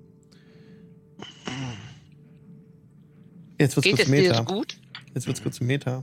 Jetzt 3.59 3.77
wird's 3.77 3.85
Geht 3.85 3.97
kurz 3.97 4.09
es 4.09 4.15
dir 4.15 4.23
Meta. 4.23 4.41
gut? 4.43 4.77
Jetzt 5.15 5.27
wird's 5.27 5.43
kurz 5.43 5.61
Meta. 5.61 6.03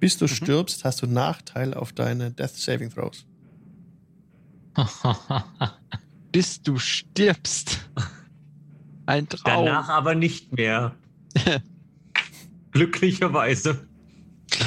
Bis 0.00 0.18
du 0.18 0.26
stirbst, 0.26 0.84
hast 0.84 1.00
du 1.02 1.06
Nachteil 1.06 1.72
auf 1.72 1.92
deine 1.92 2.32
Death 2.32 2.56
Saving 2.56 2.90
Throws. 2.90 3.24
Bis 6.32 6.62
du 6.62 6.78
stirbst. 6.78 7.90
Ein 9.06 9.28
Traum. 9.28 9.66
Danach 9.66 9.88
aber 9.88 10.14
nicht 10.14 10.52
mehr. 10.52 10.94
Glücklicherweise. 12.72 13.86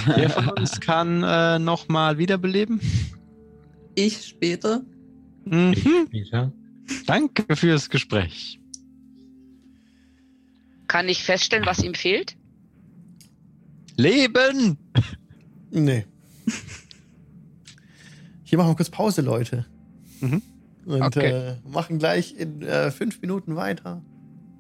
Wer 0.06 0.30
von 0.30 0.50
uns 0.50 0.80
kann 0.80 1.24
äh, 1.24 1.60
nochmal 1.60 2.18
wiederbeleben? 2.18 2.80
Ich 3.96 4.28
später. 4.28 4.84
Mhm. 5.46 6.08
Ja. 6.12 6.52
Danke 7.08 7.56
fürs 7.56 7.90
Gespräch. 7.90 8.60
Kann 10.88 11.10
ich 11.10 11.24
feststellen, 11.24 11.66
was 11.66 11.84
ihm 11.84 11.96
fehlt? 11.96 12.38
Leben! 13.98 14.78
Nee. 15.72 16.06
Hier 18.44 18.58
machen 18.58 18.70
wir 18.70 18.76
kurz 18.76 18.90
Pause, 18.90 19.22
Leute. 19.22 19.66
Mhm. 20.20 20.42
Und 20.86 21.02
Okay. 21.02 21.32
äh, 21.32 21.56
machen 21.68 21.98
gleich 22.00 22.36
in 22.38 22.62
äh, 22.62 22.92
fünf 22.92 23.22
Minuten 23.22 23.56
weiter. 23.56 24.04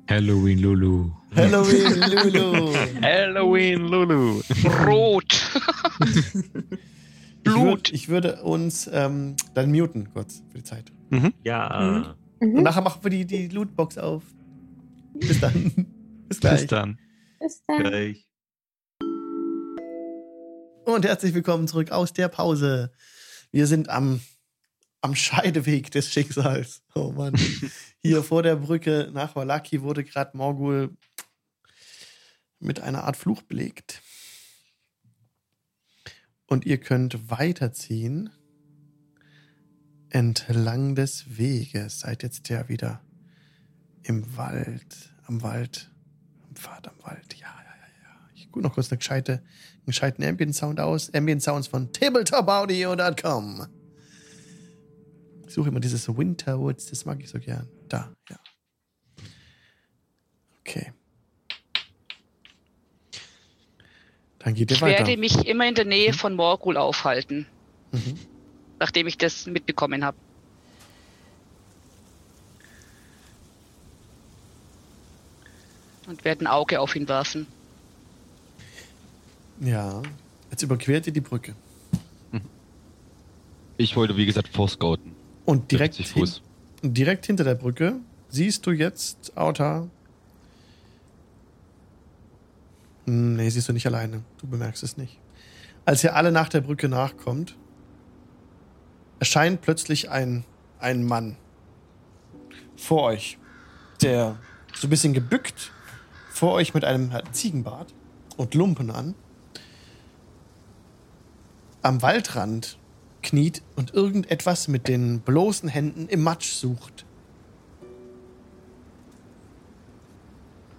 Halloween 0.09 0.59
Lulu. 0.59 1.11
Halloween, 1.35 1.99
Lulu. 2.33 2.73
Halloween 3.01 3.81
Lulu. 3.81 4.41
Rot. 4.85 5.33
Ich, 6.01 7.43
Blut. 7.43 7.63
würd, 7.65 7.93
ich 7.93 8.09
würde 8.09 8.41
uns 8.43 8.89
ähm, 8.91 9.35
dann 9.53 9.71
muten 9.71 10.09
kurz 10.13 10.43
für 10.49 10.57
die 10.59 10.63
Zeit. 10.63 10.91
Ja. 11.43 11.79
Und 11.95 12.15
Mhm. 12.41 12.63
nachher 12.63 12.81
machen 12.81 12.99
wir 13.03 13.09
die, 13.11 13.25
die 13.25 13.47
Lootbox 13.47 13.97
auf. 13.97 14.23
Bis 15.13 15.39
dann. 15.39 15.71
Bis 16.27 16.39
gleich. 16.39 16.61
Bis 16.61 16.67
dann. 16.67 16.99
Bis 17.39 17.63
dann. 17.67 17.79
Gleich. 17.83 18.27
Und 20.85 21.05
herzlich 21.05 21.33
willkommen 21.33 21.67
zurück 21.67 21.91
aus 21.91 22.13
der 22.13 22.27
Pause. 22.27 22.91
Wir 23.51 23.67
sind 23.67 23.89
am, 23.89 24.19
am 25.05 25.13
Scheideweg 25.13 25.91
des 25.91 26.11
Schicksals. 26.11 26.81
Oh 26.95 27.11
Mann. 27.11 27.35
Hier 28.01 28.23
vor 28.23 28.41
der 28.41 28.55
Brücke 28.55 29.11
nach 29.13 29.35
Wallaki 29.35 29.83
wurde 29.83 30.03
gerade 30.03 30.35
Morgul 30.35 30.97
mit 32.59 32.79
einer 32.79 33.03
Art 33.03 33.15
Fluch 33.15 33.43
belegt. 33.43 34.01
Und 36.47 36.65
ihr 36.65 36.79
könnt 36.79 37.29
weiterziehen 37.29 38.31
entlang 40.09 40.95
des 40.95 41.37
Weges. 41.37 41.99
Seid 41.99 42.23
jetzt 42.23 42.49
ja 42.49 42.67
wieder 42.67 43.01
im 44.01 44.35
Wald, 44.37 45.13
am 45.27 45.43
Wald, 45.43 45.91
am 46.47 46.55
Pfad 46.55 46.87
am 46.87 46.95
Wald. 47.03 47.35
Ja, 47.35 47.41
ja, 47.41 47.53
ja, 47.53 48.09
ja. 48.09 48.29
Ich 48.33 48.51
gucke 48.51 48.65
noch 48.65 48.73
kurz 48.73 48.89
eine 48.89 48.97
gescheite, 48.97 49.33
einen 49.33 49.85
gescheiten 49.85 50.23
Ambient-Sound 50.23 50.79
aus. 50.79 51.13
Ambient-Sounds 51.13 51.67
von 51.67 51.93
tabletopaudio.com. 51.93 53.67
Ich 55.47 55.53
suche 55.53 55.69
immer 55.69 55.79
dieses 55.79 56.07
Winterwoods, 56.07 56.87
das 56.87 57.05
mag 57.05 57.19
ich 57.21 57.29
so 57.29 57.39
gern. 57.39 57.67
Da, 57.87 58.11
ja. 58.29 58.39
Okay. 60.61 60.91
Dann 64.39 64.53
geht 64.53 64.71
ihr 64.71 64.75
Ich 64.75 64.81
weiter. 64.81 64.99
werde 65.07 65.17
mich 65.19 65.47
immer 65.47 65.67
in 65.67 65.75
der 65.75 65.85
Nähe 65.85 66.13
von 66.13 66.35
Morgul 66.35 66.77
aufhalten, 66.77 67.47
Mhm. 67.91 68.19
nachdem 68.79 69.07
ich 69.07 69.17
das 69.17 69.45
mitbekommen 69.45 70.03
habe. 70.03 70.17
Und 76.07 76.23
werde 76.23 76.43
ein 76.45 76.47
Auge 76.47 76.79
auf 76.79 76.95
ihn 76.95 77.07
werfen. 77.07 77.47
Ja. 79.59 80.01
Jetzt 80.51 80.61
überquert 80.61 81.07
ihr 81.07 81.13
die 81.13 81.21
Brücke. 81.21 81.55
ich 83.77 83.95
wollte, 83.95 84.15
wie 84.15 84.25
gesagt, 84.25 84.47
vorscouten. 84.49 85.14
Und 85.45 85.71
direkt, 85.71 85.95
50 85.95 86.41
hin, 86.81 86.93
direkt 86.93 87.25
hinter 87.25 87.43
der 87.43 87.55
Brücke 87.55 87.97
siehst 88.29 88.65
du 88.65 88.71
jetzt 88.71 89.37
Auta. 89.37 89.87
Hm, 93.05 93.35
Nee, 93.35 93.49
siehst 93.49 93.69
du 93.69 93.73
nicht 93.73 93.85
alleine. 93.85 94.23
Du 94.39 94.47
bemerkst 94.47 94.83
es 94.83 94.97
nicht. 94.97 95.19
Als 95.85 96.03
ihr 96.03 96.15
alle 96.15 96.31
nach 96.31 96.49
der 96.49 96.61
Brücke 96.61 96.89
nachkommt, 96.89 97.55
erscheint 99.19 99.61
plötzlich 99.61 100.09
ein, 100.09 100.43
ein 100.79 101.03
Mann 101.03 101.37
vor 102.75 103.03
euch, 103.03 103.37
der 104.01 104.37
so 104.73 104.87
ein 104.87 104.89
bisschen 104.89 105.13
gebückt 105.13 105.71
vor 106.31 106.53
euch 106.53 106.73
mit 106.73 106.83
einem 106.83 107.11
Ziegenbart 107.31 107.93
und 108.35 108.55
Lumpen 108.55 108.91
an, 108.91 109.15
am 111.81 112.01
Waldrand 112.01 112.77
kniet 113.25 113.61
und 113.75 113.93
irgendetwas 113.93 114.67
mit 114.67 114.87
den 114.87 115.19
bloßen 115.19 115.67
Händen 115.67 116.07
im 116.07 116.23
Matsch 116.23 116.53
sucht. 116.53 117.05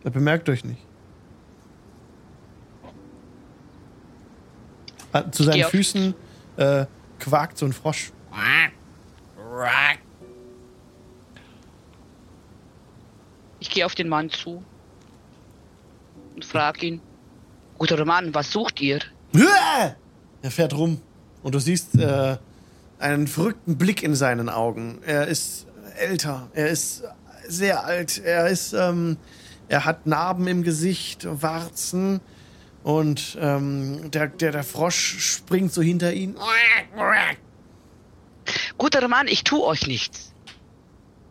Er 0.05 0.10
bemerkt 0.10 0.48
euch 0.48 0.64
nicht. 0.64 0.81
Zu 5.32 5.44
seinen 5.44 5.64
Füßen 5.64 6.14
äh, 6.56 6.86
quakt 7.18 7.59
so 7.59 7.66
ein 7.66 7.73
Frosch. 7.73 8.12
Ich 13.59 13.70
gehe 13.70 13.85
auf 13.85 13.94
den 13.94 14.09
Mann 14.09 14.31
zu 14.31 14.62
und 16.35 16.44
frage 16.44 16.86
ihn: 16.86 17.01
Guter 17.78 18.05
Mann, 18.05 18.35
was 18.35 18.52
sucht 18.52 18.81
ihr? 18.81 19.01
Er 20.43 20.51
fährt 20.52 20.74
rum 20.74 21.01
und 21.47 21.55
du 21.55 21.60
siehst 21.60 21.97
äh, 21.97 22.39
einen 22.98 23.28
verrückten 23.28 23.78
Blick 23.78 24.02
in 24.02 24.16
seinen 24.16 24.48
Augen. 24.48 24.98
Er 25.06 25.28
ist 25.28 25.68
älter, 25.97 26.48
er 26.55 26.70
ist 26.70 27.05
sehr 27.47 27.85
alt, 27.85 28.18
er 28.18 28.48
ist, 28.48 28.73
ähm, 28.73 29.16
er 29.68 29.85
hat 29.85 30.09
Narben 30.09 30.48
im 30.48 30.64
Gesicht, 30.64 31.24
Warzen 31.40 32.20
und 32.82 33.39
ähm, 33.40 34.10
der, 34.10 34.27
der, 34.27 34.51
der 34.51 34.64
Frosch 34.64 35.20
springt 35.20 35.73
so 35.73 35.82
hinter 35.82 36.12
ihn. 36.12 36.35
Guter 38.77 39.06
Mann, 39.06 39.28
ich 39.28 39.44
tu 39.44 39.62
euch 39.62 39.86
nichts. 39.86 40.32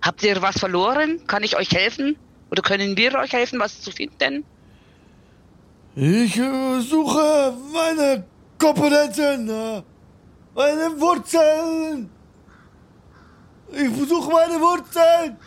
Habt 0.02 0.24
ihr 0.24 0.42
was 0.42 0.58
verloren? 0.58 1.28
Kann 1.28 1.44
ich 1.44 1.58
euch 1.58 1.72
helfen? 1.72 2.16
Oder 2.52 2.62
können 2.62 2.96
wir 2.96 3.16
euch 3.16 3.34
helfen, 3.34 3.60
was 3.60 3.82
zu 3.82 3.92
finden? 3.92 4.46
Ich 5.94 6.38
äh, 6.38 6.80
suche 6.80 7.54
meine 7.74 8.24
Komponenten, 8.58 9.50
äh, 9.50 9.82
meine 10.56 11.00
Wurzeln. 11.00 12.10
Ich 13.72 14.10
suche 14.10 14.32
meine 14.32 14.60
Wurzeln. 14.60 15.38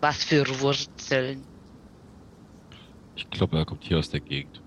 Was 0.00 0.24
für 0.24 0.44
Wurzeln? 0.60 1.42
Ich 3.16 3.30
glaube, 3.30 3.58
er 3.58 3.64
kommt 3.64 3.84
hier 3.84 3.98
aus 3.98 4.10
der 4.10 4.20
Gegend. 4.20 4.60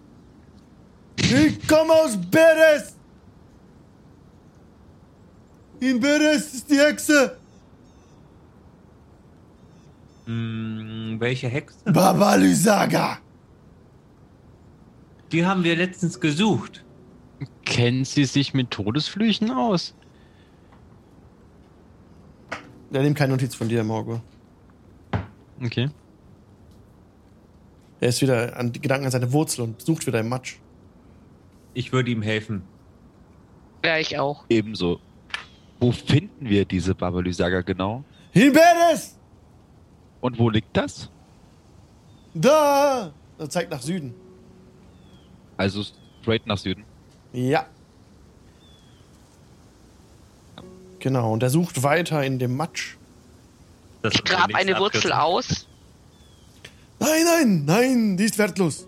Ich 1.17 1.67
komme 1.67 1.93
aus 1.93 2.17
Beres. 2.17 2.95
In 5.79 5.99
Beres 5.99 6.53
ist 6.53 6.69
die 6.69 6.79
Hexe. 6.79 7.37
Hm, 10.25 11.17
welche 11.19 11.47
Hexe? 11.49 11.77
Baba 11.85 12.35
Lysaga. 12.35 13.19
Die 15.31 15.45
haben 15.45 15.63
wir 15.63 15.75
letztens 15.75 16.19
gesucht. 16.19 16.83
Kennen 17.67 18.05
Sie 18.05 18.23
sich 18.23 18.53
mit 18.53 18.71
Todesflüchen 18.71 19.51
aus? 19.51 19.93
Der 22.89 23.03
nimmt 23.03 23.17
keine 23.17 23.33
Notiz 23.33 23.53
von 23.53 23.67
dir, 23.67 23.83
Morgo. 23.83 24.21
Okay. 25.61 25.89
Er 27.99 28.09
ist 28.09 28.21
wieder 28.21 28.55
an 28.55 28.71
die 28.71 28.79
Gedanken 28.79 29.05
an 29.05 29.11
seine 29.11 29.33
Wurzel 29.33 29.63
und 29.63 29.81
sucht 29.81 30.07
wieder 30.07 30.21
im 30.21 30.29
Matsch. 30.29 30.57
Ich 31.73 31.91
würde 31.91 32.09
ihm 32.09 32.21
helfen. 32.21 32.63
Ja, 33.83 33.97
ich 33.97 34.17
auch. 34.17 34.45
Ebenso. 34.47 35.01
Wo 35.79 35.91
finden 35.91 36.49
wir 36.49 36.63
diese 36.63 36.95
Baba 36.95 37.19
Lysaga 37.19 37.61
genau? 37.61 38.03
In 38.33 38.53
Beres! 38.53 39.19
Und 40.21 40.39
wo 40.39 40.49
liegt 40.49 40.75
das? 40.75 41.11
Da! 42.33 43.11
Er 43.37 43.49
zeigt 43.49 43.71
nach 43.71 43.81
Süden. 43.81 44.13
Also 45.57 45.83
straight 46.21 46.47
nach 46.47 46.57
Süden. 46.57 46.85
Ja. 47.33 47.65
Genau, 50.99 51.33
und 51.33 51.43
er 51.43 51.49
sucht 51.49 51.83
weiter 51.83 52.23
in 52.23 52.39
dem 52.39 52.55
Matsch. 52.55 52.95
Das 54.01 54.13
Ich 54.15 54.23
grab 54.23 54.53
eine 54.53 54.77
Wurzel 54.79 55.11
aus. 55.11 55.67
Nein, 56.99 57.23
nein, 57.25 57.65
nein, 57.65 58.17
die 58.17 58.25
ist 58.25 58.37
wertlos. 58.37 58.87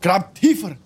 Grab 0.00 0.34
tiefer. 0.34 0.76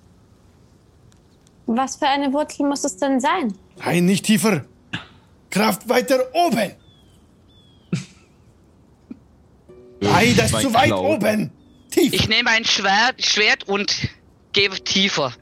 Was 1.66 1.96
für 1.96 2.08
eine 2.08 2.32
Wurzel 2.32 2.66
muss 2.66 2.84
es 2.84 2.96
denn 2.96 3.20
sein? 3.20 3.54
Nein, 3.78 4.04
nicht 4.04 4.24
tiefer. 4.26 4.64
Kraft 5.50 5.88
weiter 5.88 6.18
oben. 6.32 6.72
Nein, 10.00 10.34
das 10.36 10.52
ist 10.52 10.60
zu 10.62 10.74
weit 10.74 10.92
oben. 10.92 11.52
Tief. 11.90 12.12
Ich 12.12 12.28
nehme 12.28 12.50
ein 12.50 12.64
Schwert, 12.64 13.24
Schwert 13.24 13.68
und 13.68 14.08
gebe 14.52 14.82
tiefer. 14.82 15.32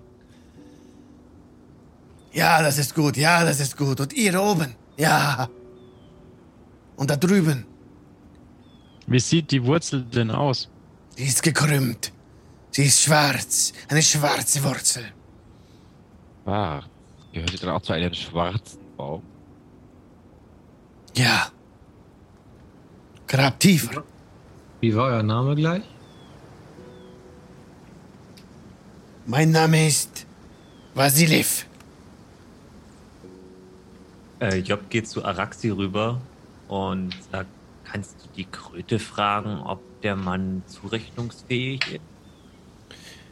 Ja, 2.33 2.63
das 2.63 2.79
ist 2.79 2.95
gut, 2.95 3.17
ja, 3.17 3.45
das 3.45 3.61
ist 3.61 3.77
gut. 3.77 4.01
Und 4.01 4.13
ihr 4.13 4.41
oben. 4.41 4.75
Ja. 4.97 5.49
Und 6.97 7.11
da 7.11 7.17
drüben. 7.17 7.67
Wie 9.07 9.19
sieht 9.19 9.51
die 9.51 9.65
Wurzel 9.65 10.05
denn 10.05 10.31
aus? 10.31 10.69
Die 11.19 11.25
ist 11.25 11.43
gekrümmt. 11.43 12.13
Sie 12.71 12.85
ist 12.85 13.03
schwarz. 13.03 13.73
Eine 13.89 14.03
schwarze 14.03 14.63
Wurzel. 14.63 15.05
Ah, 16.47 16.83
gehört 17.33 17.51
sie 17.51 17.59
dann 17.59 17.71
auch 17.71 17.83
zu 17.83 17.93
einem 17.93 18.15
schwarzen 18.15 18.79
Baum? 18.97 19.23
Ja. 21.17 21.51
Grab 23.27 23.59
tiefer. 23.59 24.05
Wie 24.81 24.95
war 24.95 25.07
euer 25.07 25.23
Name 25.23 25.57
gleich? 25.57 25.83
Mein 29.27 29.51
Name 29.51 29.87
ist 29.87 30.27
Vasilev. 30.95 31.67
Äh, 34.41 34.59
Job 34.59 34.89
geht 34.91 35.09
zu 35.09 35.25
Araxi 35.25 35.69
rüber 35.71 36.21
und 36.69 37.15
sagt, 37.31 37.49
kannst 37.85 38.17
du 38.23 38.29
die 38.37 38.45
Kröte 38.45 38.99
fragen, 38.99 39.59
ob 39.61 39.81
der 40.03 40.17
Mann 40.17 40.63
zurechnungsfähig 40.67 42.01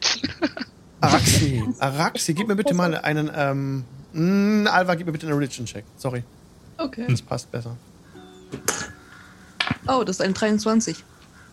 ist? 0.01 0.29
Araxi. 1.01 1.63
Araxi, 1.79 2.33
gib 2.33 2.47
mir 2.47 2.55
bitte 2.55 2.73
mal 2.73 2.95
einen, 2.95 3.31
ähm, 3.33 3.85
mh, 4.13 4.69
Alva, 4.69 4.95
gib 4.95 5.07
mir 5.07 5.13
bitte 5.13 5.27
einen 5.27 5.35
Religion-Check. 5.37 5.85
Sorry, 5.97 6.23
Okay. 6.77 7.05
das 7.09 7.21
passt 7.21 7.51
besser. 7.51 7.75
Oh, 9.87 10.03
das 10.03 10.17
ist 10.17 10.21
ein 10.21 10.33
23. 10.33 11.03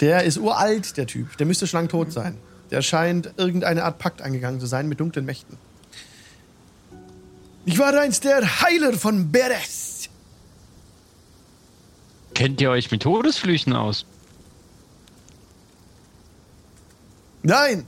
Der 0.01 0.25
ist 0.25 0.37
uralt, 0.39 0.97
der 0.97 1.07
Typ. 1.07 1.37
Der 1.39 1.47
müsste 1.47 1.67
schon 1.67 1.81
lang 1.81 1.89
tot 1.89 2.13
sein. 2.13 2.37
Der 2.71 2.83
scheint 2.83 3.33
irgendeine 3.37 3.85
Art 3.85 3.99
Pakt 3.99 4.21
eingegangen 4.21 4.61
zu 4.61 4.67
sein 4.67 4.89
mit 4.89 5.01
dunklen 5.01 5.25
Mächten. 5.25 5.57
Ich 7.67 7.79
war 7.79 7.93
einst 7.95 8.25
der 8.25 8.63
Heiler 8.63 8.95
von 8.95 9.31
Beres. 9.31 10.09
Kennt 12.35 12.61
ihr 12.61 12.71
euch 12.71 12.91
mit 12.91 13.03
Todesflüchen 13.03 13.75
aus? 13.75 14.07
Nein, 17.43 17.87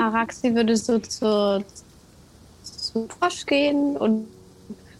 Araxi 0.00 0.54
würde 0.54 0.76
so 0.76 0.98
zu, 0.98 1.64
zu 2.62 3.08
Frosch 3.08 3.44
gehen 3.46 3.96
und 3.96 4.28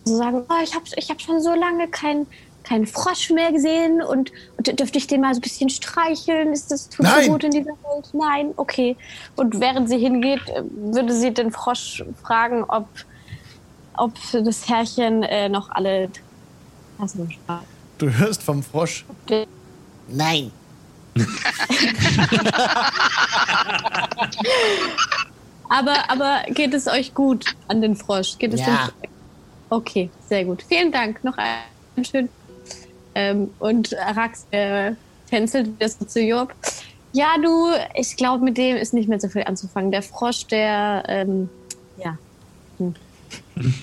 so 0.05 0.17
sagen, 0.17 0.45
oh, 0.49 0.63
ich 0.63 0.75
habe 0.75 0.85
ich 0.97 1.11
hab 1.11 1.21
schon 1.21 1.41
so 1.41 1.55
lange 1.55 1.89
keinen 2.63 2.85
kein 2.85 2.87
Frosch 2.87 3.31
mehr 3.31 3.53
gesehen 3.53 4.03
und, 4.03 4.33
und 4.57 4.79
dürfte 4.79 4.99
ich 4.99 5.07
den 5.07 5.21
mal 5.21 5.35
so 5.35 5.39
ein 5.39 5.43
bisschen 5.43 5.71
streicheln? 5.71 6.53
Ist 6.53 6.71
das 6.71 6.89
tut 6.89 7.05
Nein. 7.05 7.27
so 7.27 7.33
gut 7.33 7.45
in 7.45 7.51
dieser 7.51 7.71
Welt? 7.71 8.09
Nein, 8.13 8.53
okay. 8.57 8.97
Und 9.37 9.61
während 9.61 9.89
sie 9.89 9.99
hingeht, 9.99 10.41
äh, 10.49 10.63
würde 10.75 11.15
sie 11.15 11.33
den 11.33 11.53
Frosch 11.53 12.05
fragen, 12.23 12.65
ob, 12.65 12.89
ob 13.97 14.13
das 14.33 14.69
Herrchen 14.69 15.23
äh, 15.23 15.49
noch 15.49 15.71
alle 15.71 16.11
Tassen 16.99 17.31
spart. 17.31 17.65
du 17.99 18.11
hörst 18.11 18.43
vom 18.43 18.63
Frosch. 18.63 19.05
Nein. 20.09 20.53
Aber, 25.71 26.11
aber 26.11 26.43
geht 26.49 26.75
es 26.75 26.89
euch 26.89 27.15
gut 27.15 27.55
an 27.69 27.81
den 27.81 27.95
Frosch? 27.95 28.37
Geht 28.39 28.55
es 28.55 28.61
Ja. 28.61 28.91
dem 29.03 29.11
Okay, 29.71 30.11
sehr 30.29 30.45
gut. 30.45 30.65
Vielen 30.69 30.91
Dank. 30.91 31.23
Noch 31.23 31.39
einen 31.39 32.05
schönen. 32.05 32.29
Ähm, 33.15 33.51
und 33.59 33.93
Rax 33.93 34.47
äh, 34.51 34.93
tänzelt 35.29 35.69
wieder 35.69 35.89
so 35.89 36.05
zu 36.05 36.21
Job. 36.21 36.55
Ja, 37.13 37.35
du, 37.43 37.69
ich 37.95 38.17
glaube, 38.17 38.45
mit 38.45 38.57
dem 38.57 38.77
ist 38.77 38.95
nicht 38.95 39.09
mehr 39.09 39.19
so 39.19 39.29
viel 39.29 39.43
anzufangen. 39.43 39.91
Der 39.91 40.03
Frosch, 40.03 40.47
der, 40.47 41.03
ähm, 41.09 41.49
ja, 41.99 42.17
hm. 42.79 42.95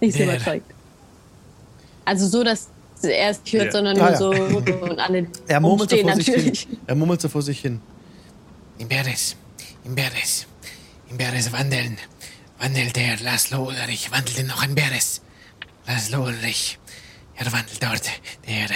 nicht 0.00 0.16
so 0.16 0.22
überzeugt. 0.24 0.70
Also 2.04 2.26
so, 2.26 2.42
dass 2.42 2.68
er 3.02 3.30
es 3.30 3.40
nicht 3.42 3.52
hört, 3.52 3.66
Ja. 3.66 3.72
sondern 3.72 3.98
Ah, 3.98 4.00
nur 4.00 4.10
ja. 4.10 4.16
so 4.16 4.30
und 4.84 4.98
alle 4.98 5.26
Er 5.48 5.60
murmelt 5.60 5.90
so 5.90 5.96
umstehen 5.96 6.08
vor 6.08 6.16
sich 6.16 6.26
natürlich. 6.28 6.60
hin. 6.62 6.78
Er 6.86 6.94
murmelt 6.94 7.20
so 7.20 7.28
vor 7.28 7.42
sich 7.42 7.60
hin. 7.60 7.80
In 8.78 8.88
Beres. 8.88 9.36
In 9.84 9.94
Beres. 9.94 10.46
In 11.10 11.18
Beres 11.18 11.52
wandeln. 11.52 11.98
Wandelt 12.58 12.96
der 12.96 13.18
Laszlo 13.20 13.68
Ulrich. 13.68 14.10
Wandelte 14.10 14.44
noch 14.44 14.64
in 14.64 14.74
Beres. 14.74 15.20
Laszlo 15.86 16.24
Ulrich. 16.24 16.78
Er 17.38 17.52
wandelt 17.52 17.82
dort. 17.82 18.02
Der, 18.46 18.68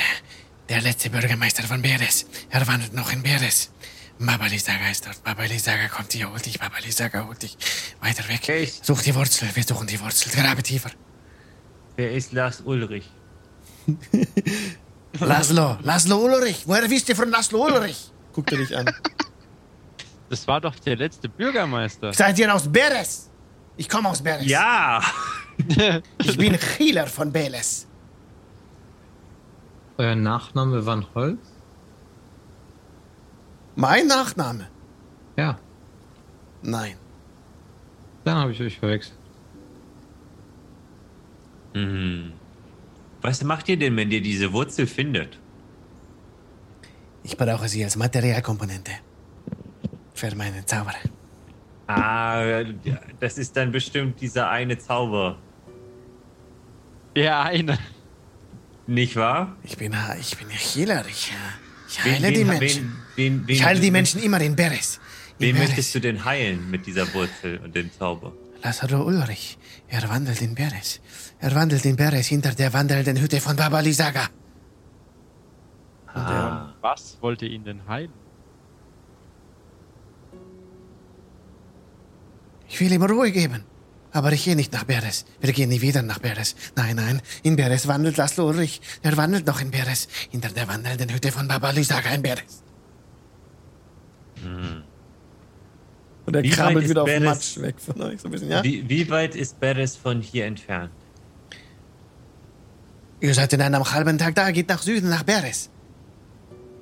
der 0.68 0.80
letzte 0.80 1.10
Bürgermeister 1.10 1.64
von 1.64 1.82
Beres. 1.82 2.26
Er 2.51 2.66
wandelt 2.66 2.93
noch 2.94 3.12
in 3.12 3.22
Beres. 3.22 3.70
Baba 4.18 4.47
Lisaga 4.47 4.89
ist 4.90 5.05
dort. 5.06 5.22
Baba 5.24 5.44
Lisaga 5.44 5.89
kommt 5.89 6.12
hier, 6.12 6.30
holt 6.30 6.47
dich. 6.47 6.59
Baba 6.60 6.78
Lisaga 6.84 7.26
holt 7.26 7.43
dich. 7.43 7.56
Weiter 8.01 8.26
weg. 8.28 8.48
Ist, 8.48 8.84
Such 8.84 9.02
die 9.02 9.14
Wurzel. 9.14 9.48
Wir 9.55 9.64
suchen 9.64 9.86
die 9.86 9.98
Wurzel. 10.01 10.30
Grabe 10.32 10.62
tiefer. 10.62 10.90
wer 11.97 12.12
ist 12.12 12.32
Lars 12.32 12.60
Ulrich? 12.64 13.10
Laszlo. 15.20 15.78
Laszlo 15.82 16.18
Ulrich. 16.18 16.62
Woher 16.66 16.89
wisst 16.89 17.09
ihr 17.09 17.16
von 17.16 17.30
Laszlo 17.30 17.64
Ulrich? 17.66 18.10
Guckt 18.32 18.52
er 18.52 18.59
dich 18.59 18.76
an. 18.76 18.86
Das 20.30 20.47
war 20.48 20.62
doch 20.62 20.74
der 20.76 20.97
letzte 20.97 21.28
Bürgermeister. 21.28 22.14
Seid 22.14 22.39
ihr 22.39 22.55
aus 22.55 22.66
Beres? 22.66 23.28
Ich 23.76 23.86
komme 23.86 24.09
aus 24.09 24.22
Beres. 24.22 24.47
Ja! 24.47 25.02
Ich 26.24 26.39
bin 26.39 26.59
Healer 26.78 27.06
von 27.06 27.30
Beres. 27.30 27.86
Euer 30.02 30.16
Nachname 30.16 30.84
Van 30.84 31.06
Holz? 31.14 31.38
Mein 33.76 34.08
Nachname? 34.08 34.66
Ja, 35.36 35.60
Nein. 36.60 36.96
dann 38.24 38.36
habe 38.36 38.50
ich 38.50 38.60
euch 38.60 38.78
verwechselt. 38.80 39.18
Hm. 41.74 42.32
Was 43.20 43.44
macht 43.44 43.68
ihr 43.68 43.78
denn, 43.78 43.96
wenn 43.96 44.10
ihr 44.10 44.20
diese 44.20 44.52
Wurzel 44.52 44.88
findet? 44.88 45.38
Ich 47.22 47.36
brauche 47.36 47.68
sie 47.68 47.84
als 47.84 47.94
Materialkomponente. 47.94 48.92
Für 50.14 50.34
meinen 50.34 50.66
Zauber. 50.66 50.94
Ah, 51.86 52.64
das 53.20 53.38
ist 53.38 53.56
dann 53.56 53.70
bestimmt 53.70 54.20
dieser 54.20 54.50
eine 54.50 54.76
Zauber, 54.78 55.38
Der 57.14 57.40
eine. 57.40 57.78
Nicht 58.86 59.16
wahr? 59.16 59.56
Ich 59.62 59.76
bin, 59.76 59.94
ich 60.20 60.36
bin 60.36 60.48
Healer. 60.50 61.04
Ich, 61.09 61.30
äh, 61.30 61.34
ich 61.88 62.02
heile 62.04 62.28
wen- 62.28 62.34
die 62.34 62.40
wen- 62.40 62.59
Menschen. 62.59 62.92
wen- 63.16 63.46
wen- 63.46 63.54
ich 63.54 63.64
heile 63.64 63.80
die 63.80 63.86
wen- 63.86 63.92
Menschen 63.92 64.22
immer 64.22 64.40
in 64.40 64.56
Beres. 64.56 65.00
Wen 65.38 65.54
Beres. 65.54 65.68
möchtest 65.68 65.94
du 65.94 66.00
denn 66.00 66.24
heilen 66.24 66.70
mit 66.70 66.86
dieser 66.86 67.12
Wurzel 67.14 67.59
und 67.59 67.74
dem 67.74 67.90
Zauber? 67.98 68.32
Lazaro 68.62 69.02
Ulrich. 69.04 69.59
Er 69.88 70.09
wandelt 70.09 70.40
in 70.40 70.54
Beres. 70.54 71.00
Er 71.40 71.54
wandelt 71.54 71.84
in 71.84 71.96
Beres 71.96 72.26
hinter 72.28 72.52
der 72.54 72.72
wandelnden 72.72 73.20
Hütte 73.20 73.40
von 73.40 73.56
Baba 73.56 73.80
Lisaga. 73.80 74.28
Ah. 76.14 76.72
Was 76.80 77.16
wollte 77.20 77.46
ihn 77.46 77.64
denn 77.64 77.80
heilen? 77.88 78.12
Ich 82.68 82.80
will 82.80 82.92
ihm 82.92 83.02
Ruhe 83.02 83.30
geben. 83.32 83.64
Aber 84.12 84.30
ich 84.32 84.44
gehe 84.44 84.56
nicht 84.56 84.72
nach 84.72 84.84
Beres. 84.84 85.24
Wir 85.40 85.52
gehen 85.52 85.70
nie 85.70 85.80
wieder 85.80 86.02
nach 86.02 86.18
Beres. 86.18 86.55
Nein, 86.76 86.97
nein. 86.97 87.22
In 87.43 87.56
Beres 87.56 87.89
wandelt 87.89 88.18
Laszlo 88.18 88.48
Ulrich. 88.48 88.80
Er 89.02 89.16
wandelt 89.16 89.47
noch 89.47 89.60
in 89.60 89.70
Beres. 89.70 90.06
Hinter 90.30 90.51
der 90.51 90.68
wandelnden 90.68 91.10
Hütte 91.12 91.32
von 91.32 91.48
Baba 91.48 91.70
Lisaga 91.70 92.10
in 92.10 92.22
Beres. 92.22 92.62
Und 96.26 96.36
er 96.36 96.43
Wie 96.43 96.51
krabbelt 96.51 96.76
weit 96.76 96.84
ist 96.84 96.90
wieder 96.90 97.02
auf 97.02 97.09
den 97.09 97.22
Beres- 97.22 97.56
Matsch 97.56 97.59
weg 97.60 97.74
von 97.80 98.02
euch. 98.02 98.20
So 98.20 98.28
ein 98.28 98.32
bisschen, 98.32 98.51
ja? 98.51 98.62
Wie, 98.62 98.89
wie 98.89 99.09
weit 99.10 99.34
ist 99.34 99.59
Beres 99.60 99.97
von 99.97 100.20
hier 100.20 100.47
entfernt? 100.47 100.90
Ihr 103.20 103.34
seid 103.34 103.52
in 103.52 103.62
einem 103.62 103.84
halben 103.93 104.18
Tag 104.18 104.34
da, 104.34 104.51
geht 104.51 104.68
nach 104.68 104.82
Süden, 104.82 105.09
nach 105.09 105.22
Beres. 105.22 105.70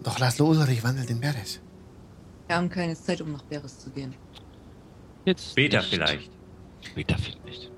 Doch 0.03 0.19
Laszlo 0.19 0.47
Ulrich 0.49 0.83
wandelt 0.83 1.11
in 1.11 1.21
Beres. 1.21 1.61
Wir 2.49 2.57
haben 2.57 2.71
keine 2.71 2.95
Zeit, 2.97 3.21
um 3.21 3.33
nach 3.33 3.43
Beres 3.43 3.79
zu 3.79 3.91
gehen. 3.91 4.15
Jetzt 5.27 5.51
Später 5.53 5.79
nicht. 5.81 5.91
vielleicht. 5.91 6.31
Später 6.83 7.17
vielleicht. 7.19 7.71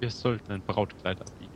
Wir 0.00 0.10
sollten 0.10 0.52
ein 0.52 0.62
Brautkleid 0.62 1.20
abbiegen. 1.20 1.52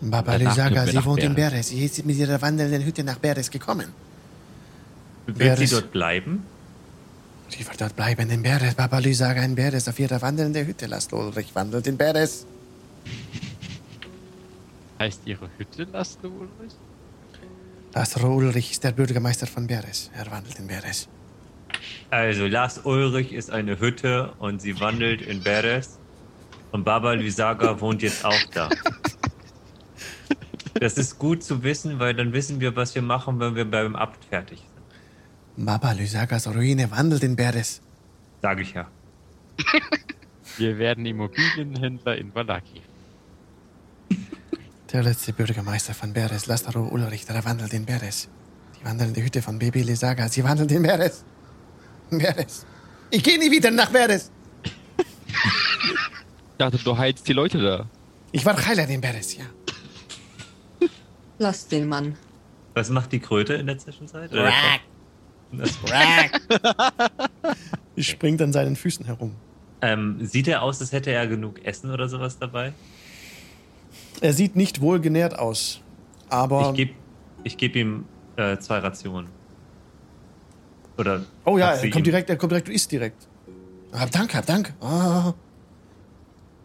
Baba 0.00 0.38
wir 0.38 0.86
sie 0.86 1.04
wohnt 1.04 1.22
in 1.22 1.34
Beres. 1.34 1.52
Beres. 1.52 1.68
Sie 1.68 1.84
ist 1.84 2.04
mit 2.04 2.16
ihrer 2.16 2.40
wandelnden 2.42 2.84
Hütte 2.84 3.02
nach 3.02 3.18
Beres 3.18 3.50
gekommen. 3.50 3.92
Wird 5.26 5.38
Beres. 5.38 5.70
sie 5.70 5.74
dort 5.74 5.92
bleiben? 5.92 6.44
Sie 7.48 7.66
wird 7.66 7.80
dort 7.80 7.96
bleiben 7.96 8.28
in 8.30 8.42
Beres. 8.42 8.74
Baba 8.74 8.98
Lisaga 8.98 9.42
in 9.42 9.54
Beres 9.54 9.88
auf 9.88 9.98
ihrer 9.98 10.20
wandelnden 10.20 10.66
Hütte. 10.66 10.86
Laszlo 10.86 11.20
Ulrich 11.20 11.54
wandelt 11.54 11.86
in 11.86 11.96
Beres. 11.96 12.46
Heißt 14.98 15.22
ihre 15.24 15.48
Hütte 15.56 15.84
Laszlo 15.84 16.28
Ulrich? 16.28 16.74
Laszlo 17.94 18.34
Ulrich 18.34 18.72
ist 18.72 18.84
der 18.84 18.92
Bürgermeister 18.92 19.46
von 19.46 19.66
Beres. 19.66 20.10
Er 20.14 20.30
wandelt 20.30 20.58
in 20.58 20.66
Beres. 20.66 21.08
Also, 22.10 22.46
Lars 22.46 22.80
Ulrich 22.84 23.32
ist 23.32 23.50
eine 23.50 23.80
Hütte 23.80 24.32
und 24.38 24.60
sie 24.60 24.78
wandelt 24.80 25.22
in 25.22 25.42
Beres. 25.42 25.98
Und 26.72 26.84
Baba 26.84 27.12
Lysaga 27.12 27.80
wohnt 27.80 28.02
jetzt 28.02 28.24
auch 28.24 28.42
da. 28.52 28.68
Das 30.74 30.98
ist 30.98 31.18
gut 31.18 31.42
zu 31.42 31.62
wissen, 31.62 31.98
weil 31.98 32.14
dann 32.14 32.32
wissen 32.32 32.60
wir, 32.60 32.76
was 32.76 32.94
wir 32.94 33.02
machen, 33.02 33.40
wenn 33.40 33.54
wir 33.54 33.64
beim 33.64 33.96
Abt 33.96 34.24
fertig 34.26 34.58
sind. 34.58 35.64
Baba 35.64 35.92
Lysagas 35.92 36.46
Ruine 36.48 36.90
wandelt 36.90 37.22
in 37.22 37.34
Beres. 37.34 37.80
Sage 38.42 38.62
ich 38.62 38.74
ja. 38.74 38.86
Wir 40.58 40.78
werden 40.78 41.04
Immobilienhändler 41.04 42.16
in 42.16 42.34
Valaki. 42.34 42.82
Der 44.92 45.02
letzte 45.02 45.32
Bürgermeister 45.32 45.92
von 45.94 46.12
Beres, 46.12 46.46
Laszlo 46.46 46.88
Ulrich, 46.88 47.26
der 47.26 47.44
wandelt 47.44 47.74
in 47.74 47.84
Beres. 47.84 48.28
Die 48.78 48.84
wandelnde 48.84 49.22
Hütte 49.22 49.42
von 49.42 49.58
Baby 49.58 49.82
Lisaga, 49.82 50.28
sie 50.28 50.44
wandelt 50.44 50.72
in 50.72 50.82
Beres. 50.82 51.24
In 52.10 52.18
Beres. 52.18 52.64
Ich 53.10 53.22
gehe 53.22 53.38
nie 53.38 53.50
wieder 53.50 53.70
nach 53.70 53.90
Beres. 53.90 54.30
Ich 56.56 56.58
dachte, 56.58 56.78
du 56.78 56.96
heilst 56.96 57.28
die 57.28 57.34
Leute 57.34 57.58
da. 57.60 57.86
Ich 58.32 58.46
war 58.46 58.56
Heiler 58.66 58.88
in 58.88 59.02
Beres, 59.02 59.36
ja. 59.36 59.44
Lass 61.38 61.68
den 61.68 61.86
Mann. 61.86 62.16
Was 62.72 62.88
macht 62.88 63.12
die 63.12 63.20
Kröte 63.20 63.52
in 63.54 63.66
der 63.66 63.76
Zwischenzeit? 63.76 64.32
Oder 64.32 64.50
das, 65.52 65.78
Die 67.94 68.02
springt 68.04 68.40
an 68.40 68.54
seinen 68.54 68.74
Füßen 68.74 69.04
herum. 69.04 69.34
ähm, 69.82 70.18
sieht 70.24 70.48
er 70.48 70.62
aus, 70.62 70.80
als 70.80 70.92
hätte 70.92 71.10
er 71.10 71.26
genug 71.26 71.62
Essen 71.62 71.90
oder 71.90 72.08
sowas 72.08 72.38
dabei? 72.38 72.72
Er 74.22 74.32
sieht 74.32 74.56
nicht 74.56 74.80
wohlgenährt 74.80 75.38
aus. 75.38 75.82
Aber. 76.30 76.70
Ich 76.70 76.74
gebe 76.76 76.92
ich 77.44 77.58
geb 77.58 77.76
ihm 77.76 78.06
äh, 78.36 78.56
zwei 78.56 78.78
Rationen. 78.78 79.28
Oder. 80.96 81.22
oh 81.44 81.58
ja, 81.58 81.72
er 81.72 81.80
kommt 81.90 81.96
ihm- 81.96 82.04
direkt, 82.04 82.30
er 82.30 82.36
kommt 82.36 82.52
direkt, 82.52 82.68
du 82.68 82.72
isst 82.72 82.90
direkt. 82.90 83.28
Hab 83.92 84.10
Dank, 84.10 84.34
hab 84.34 84.46
Dank. 84.46 84.72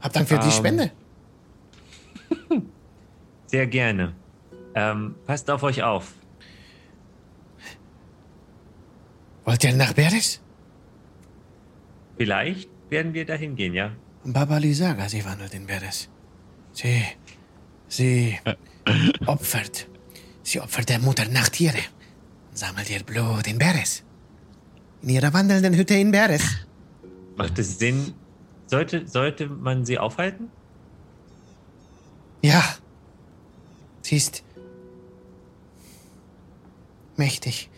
Hab 0.02 0.14
Dank 0.14 0.28
für 0.28 0.40
die 0.40 0.45
Ähm, 0.45 0.52
Spende. 0.52 0.91
Sehr 3.48 3.68
gerne. 3.68 4.14
Ähm, 4.76 5.15
passt 5.26 5.49
auf 5.49 5.64
euch 5.64 5.84
auf. 5.84 6.14
Wollt 9.45 9.64
ihr 9.64 9.73
nach 9.76 9.94
Beres? 9.94 10.40
Vielleicht 12.18 12.69
werden 12.90 13.14
wir 13.14 13.26
dahin 13.26 13.56
gehen, 13.56 13.73
ja? 13.73 13.91
Baba 14.23 14.57
Lisaga, 14.57 15.10
sie 15.10 15.26
wandelt 15.26 15.53
in 15.53 15.65
Beres. 15.65 16.10
Sie, 16.73 17.03
sie 17.88 18.38
opfert. 19.26 19.88
Sie 20.44 20.60
opfert 20.61 20.90
der 20.90 20.99
Mutter 20.99 21.28
Nachttiere. 21.28 21.78
und 22.49 22.57
Sammelt 22.57 22.90
ihr 22.90 23.03
Blut 23.03 23.48
in 23.48 23.57
Beres. 23.57 24.03
In 25.02 25.10
ihrer 25.10 25.34
wandelnden 25.34 25.73
Hütte 25.76 25.95
in 25.95 26.11
Beres. 26.11 26.44
Macht 27.36 27.57
es 27.57 27.80
Sinn? 27.80 28.14
Sollte, 28.72 29.06
sollte 29.06 29.48
man 29.48 29.85
sie 29.85 29.98
aufhalten? 29.98 30.49
Ja. 32.41 32.64
Sie 34.02 34.15
ist 34.15 34.43
mächtig. 37.18 37.69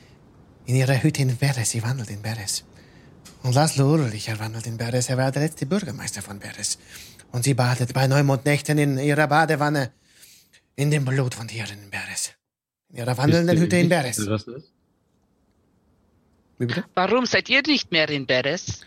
In 0.65 0.75
ihrer 0.75 1.01
Hütte 1.01 1.23
in 1.23 1.35
Beres, 1.35 1.71
sie 1.71 1.81
wandelt 1.81 2.11
in 2.11 2.21
Beres. 2.21 2.63
Und 3.41 3.55
Laszlo 3.55 3.91
Ulrich, 3.91 4.27
er 4.27 4.37
wandelt 4.37 4.67
in 4.67 4.77
Beres, 4.77 5.09
er 5.09 5.17
war 5.17 5.31
der 5.31 5.41
letzte 5.41 5.65
Bürgermeister 5.65 6.21
von 6.21 6.37
Beres. 6.37 6.77
Und 7.31 7.43
sie 7.43 7.55
badet 7.55 7.91
bei 7.95 8.05
Neumondnächten 8.05 8.77
in 8.77 8.99
ihrer 8.99 9.27
Badewanne 9.27 9.91
in 10.75 10.91
dem 10.91 11.05
Blut 11.05 11.33
von 11.33 11.47
Tieren 11.47 11.79
in 11.85 11.89
Beres. 11.89 12.33
In 12.89 12.97
ihrer 12.97 13.17
wandelnden 13.17 13.57
Hütte 13.57 13.77
in 13.77 13.89
Beres. 13.89 14.19
Warum 16.93 17.25
seid 17.25 17.49
ihr 17.49 17.63
nicht 17.65 17.91
mehr 17.91 18.07
in 18.09 18.27
Beres? 18.27 18.85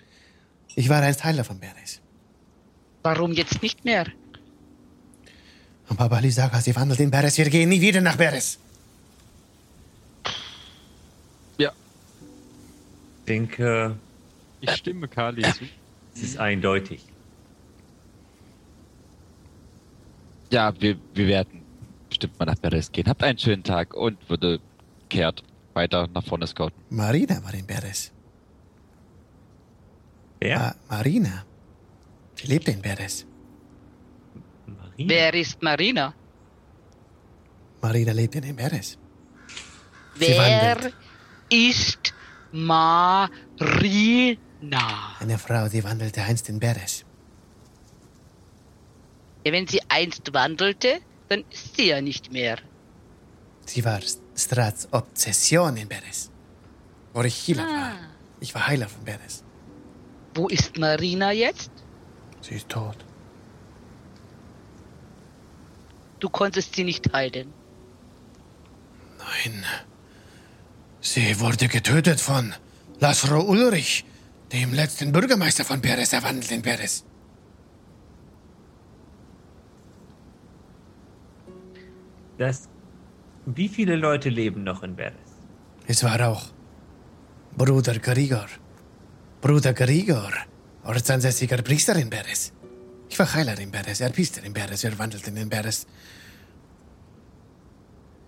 Ich 0.76 0.88
war 0.88 1.02
einst 1.02 1.24
Heiler 1.24 1.42
von 1.42 1.58
Beres. 1.58 2.00
Warum 3.02 3.32
jetzt 3.32 3.62
nicht 3.62 3.84
mehr? 3.84 4.06
Und 5.88 5.96
Baba 5.96 6.18
Lisaga, 6.20 6.60
sie 6.60 6.76
wandelt 6.76 7.00
in 7.00 7.10
Beres. 7.10 7.36
Wir 7.38 7.48
gehen 7.50 7.68
nie 7.70 7.80
wieder 7.80 8.00
nach 8.00 8.16
Beres. 8.16 8.58
Ich 11.58 11.68
denke, 13.28 13.96
Ich 14.60 14.70
stimme 14.70 15.08
Kali 15.08 15.42
zu. 15.42 15.64
es 16.14 16.22
ist 16.22 16.38
eindeutig. 16.38 17.04
Ja, 20.52 20.72
wir, 20.80 20.96
wir 21.14 21.26
werden 21.26 21.62
bestimmt 22.08 22.38
mal 22.38 22.44
nach 22.46 22.54
Beres 22.54 22.92
gehen. 22.92 23.08
Habt 23.08 23.24
einen 23.24 23.36
schönen 23.36 23.64
Tag 23.64 23.94
und 23.94 24.16
würde 24.30 24.60
kehrt 25.08 25.42
weiter 25.74 26.06
nach 26.14 26.24
vorne 26.24 26.46
scouten. 26.46 26.80
Marina 26.88 27.42
war 27.42 27.52
in 27.52 27.66
Beres. 27.66 28.12
Wer? 30.40 30.58
Ma 30.58 30.74
Marina. 30.88 31.44
Sie 32.34 32.46
lebte 32.46 32.70
in 32.70 32.82
Beres. 32.82 33.26
Marie? 34.66 35.08
Wer 35.08 35.34
ist 35.34 35.62
Marina? 35.62 36.14
Marina 37.80 38.12
lebte 38.12 38.38
in 38.38 38.56
Beres. 38.56 38.98
Wer 40.16 40.38
wandelt. 40.38 40.94
ist 41.50 42.14
Marina? 42.52 44.38
Eine 45.20 45.38
Frau, 45.38 45.68
die 45.68 45.82
wandelte 45.84 46.22
einst 46.22 46.48
in 46.48 46.58
Beres. 46.58 47.04
Ja, 49.44 49.52
wenn 49.52 49.66
sie 49.66 49.80
einst 49.88 50.32
wandelte, 50.32 51.00
dann 51.28 51.44
ist 51.50 51.76
sie 51.76 51.88
ja 51.88 52.00
nicht 52.00 52.32
mehr. 52.32 52.58
Sie 53.64 53.84
war 53.84 54.00
Strats 54.34 54.88
Obsession 54.92 55.76
in 55.76 55.88
Beres. 55.88 56.30
Wo 57.12 57.22
ich 57.22 57.48
Healer 57.48 57.64
war. 57.64 57.92
Ah. 57.92 57.98
Ich 58.40 58.54
war 58.54 58.66
Heiler 58.66 58.88
von 58.88 59.04
Beres. 59.04 59.45
Wo 60.36 60.48
ist 60.48 60.76
Marina 60.78 61.32
jetzt? 61.32 61.70
Sie 62.42 62.56
ist 62.56 62.68
tot. 62.68 62.98
Du 66.20 66.28
konntest 66.28 66.74
sie 66.74 66.84
nicht 66.84 67.10
heilen. 67.12 67.52
Nein. 69.18 69.64
Sie 71.00 71.40
wurde 71.40 71.68
getötet 71.68 72.20
von 72.20 72.54
Laszlo 73.00 73.40
Ulrich, 73.40 74.04
dem 74.52 74.74
letzten 74.74 75.10
Bürgermeister 75.10 75.64
von 75.64 75.80
Beres, 75.80 76.12
erwandelt 76.12 76.50
in 76.50 76.60
Beres. 76.60 77.04
Das, 82.36 82.68
wie 83.46 83.68
viele 83.68 83.96
Leute 83.96 84.28
leben 84.28 84.64
noch 84.64 84.82
in 84.82 84.94
Beres? 84.96 85.30
Es 85.86 86.04
war 86.04 86.20
auch 86.28 86.42
Bruder 87.56 87.98
Grigor. 87.98 88.48
Bruder 89.46 89.74
Grigor, 89.74 90.32
ortsansässiger 90.82 91.62
Priester 91.62 91.94
in 91.94 92.10
Beres. 92.10 92.52
Ich 93.08 93.16
war 93.16 93.32
Heiler 93.32 93.56
in 93.60 93.70
Beres, 93.70 94.00
er 94.00 94.10
Priester 94.10 94.42
in 94.42 94.52
Beres, 94.52 94.82
er 94.82 94.98
wandelte 94.98 95.30
in 95.30 95.48
Beres. 95.48 95.86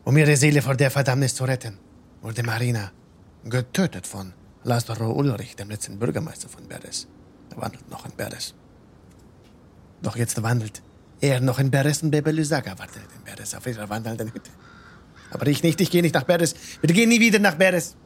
Um 0.05 0.17
ihre 0.17 0.37
Seele 0.37 0.63
vor 0.63 0.77
der 0.77 0.93
Verdammnis 0.93 1.35
zu 1.35 1.43
retten, 1.43 1.77
wurde 2.23 2.45
Marina 2.45 2.93
getötet 3.43 4.07
von 4.07 4.33
Lazaro 4.63 5.11
Ulrich, 5.11 5.57
dem 5.57 5.71
letzten 5.71 5.99
Bürgermeister 5.99 6.49
von 6.49 6.69
Beres. 6.69 7.09
Er 7.51 7.63
wandelt 7.63 7.91
noch 7.91 8.05
in 8.07 8.13
Beres. 8.17 8.55
Doch 10.01 10.15
jetzt 10.15 10.41
wandelt 10.41 10.83
er 11.21 11.41
noch 11.41 11.59
in 11.59 11.73
Beres 11.73 12.01
und 12.05 12.13
Bebe 12.13 12.31
Lysaga 12.31 12.79
wartet 12.79 13.09
in 13.17 13.25
Beres 13.25 13.57
auf 13.57 13.67
ihrer 13.67 13.89
wandelnden 13.89 14.33
Hütte. 14.33 14.53
Aber 15.33 15.49
ich 15.49 15.65
nicht, 15.65 15.81
ich 15.81 15.91
gehe 15.91 16.03
nicht 16.03 16.15
nach 16.15 16.23
Beres. 16.23 16.55
Wir 16.81 16.95
gehen 16.95 17.09
nie 17.09 17.19
wieder 17.19 17.41
nach 17.41 17.57
Beres. 17.57 17.97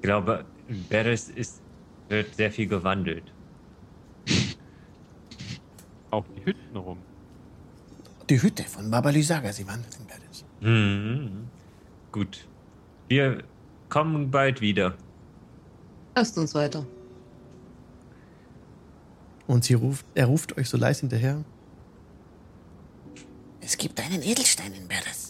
Ich 0.00 0.02
glaube, 0.02 0.46
in 0.66 0.82
Beres 0.84 1.28
ist, 1.28 1.60
wird 2.08 2.34
sehr 2.34 2.50
viel 2.50 2.66
gewandelt. 2.66 3.24
Auch 6.10 6.24
die 6.34 6.42
Hütten 6.42 6.74
rum. 6.74 6.96
Die 8.30 8.40
Hütte 8.40 8.62
von 8.64 8.90
Baba 8.90 9.10
Lysaga, 9.10 9.52
sie 9.52 9.66
wandelt 9.66 9.94
in 10.00 10.06
Beres. 10.06 10.44
Mhm. 10.62 11.50
Gut. 12.10 12.48
Wir 13.08 13.44
kommen 13.90 14.30
bald 14.30 14.62
wieder. 14.62 14.94
Lasst 16.14 16.38
uns 16.38 16.54
weiter. 16.54 16.86
Und 19.46 19.64
sie 19.64 19.74
ruft, 19.74 20.06
er 20.14 20.26
ruft 20.26 20.56
euch 20.56 20.70
so 20.70 20.78
leise 20.78 21.00
hinterher. 21.00 21.44
Es 23.60 23.76
gibt 23.76 24.00
einen 24.00 24.22
Edelstein 24.22 24.72
in 24.72 24.88
Beres. 24.88 25.29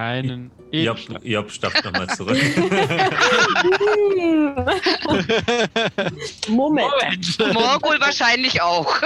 Einen 0.00 0.50
Job, 0.72 0.96
Edelstein. 0.96 1.30
Job 1.30 1.50
stapft 1.50 1.84
nochmal 1.84 2.06
zurück. 2.16 2.38
Moment. 6.48 7.38
Morgul 7.52 8.00
wahrscheinlich 8.00 8.62
auch. 8.62 8.96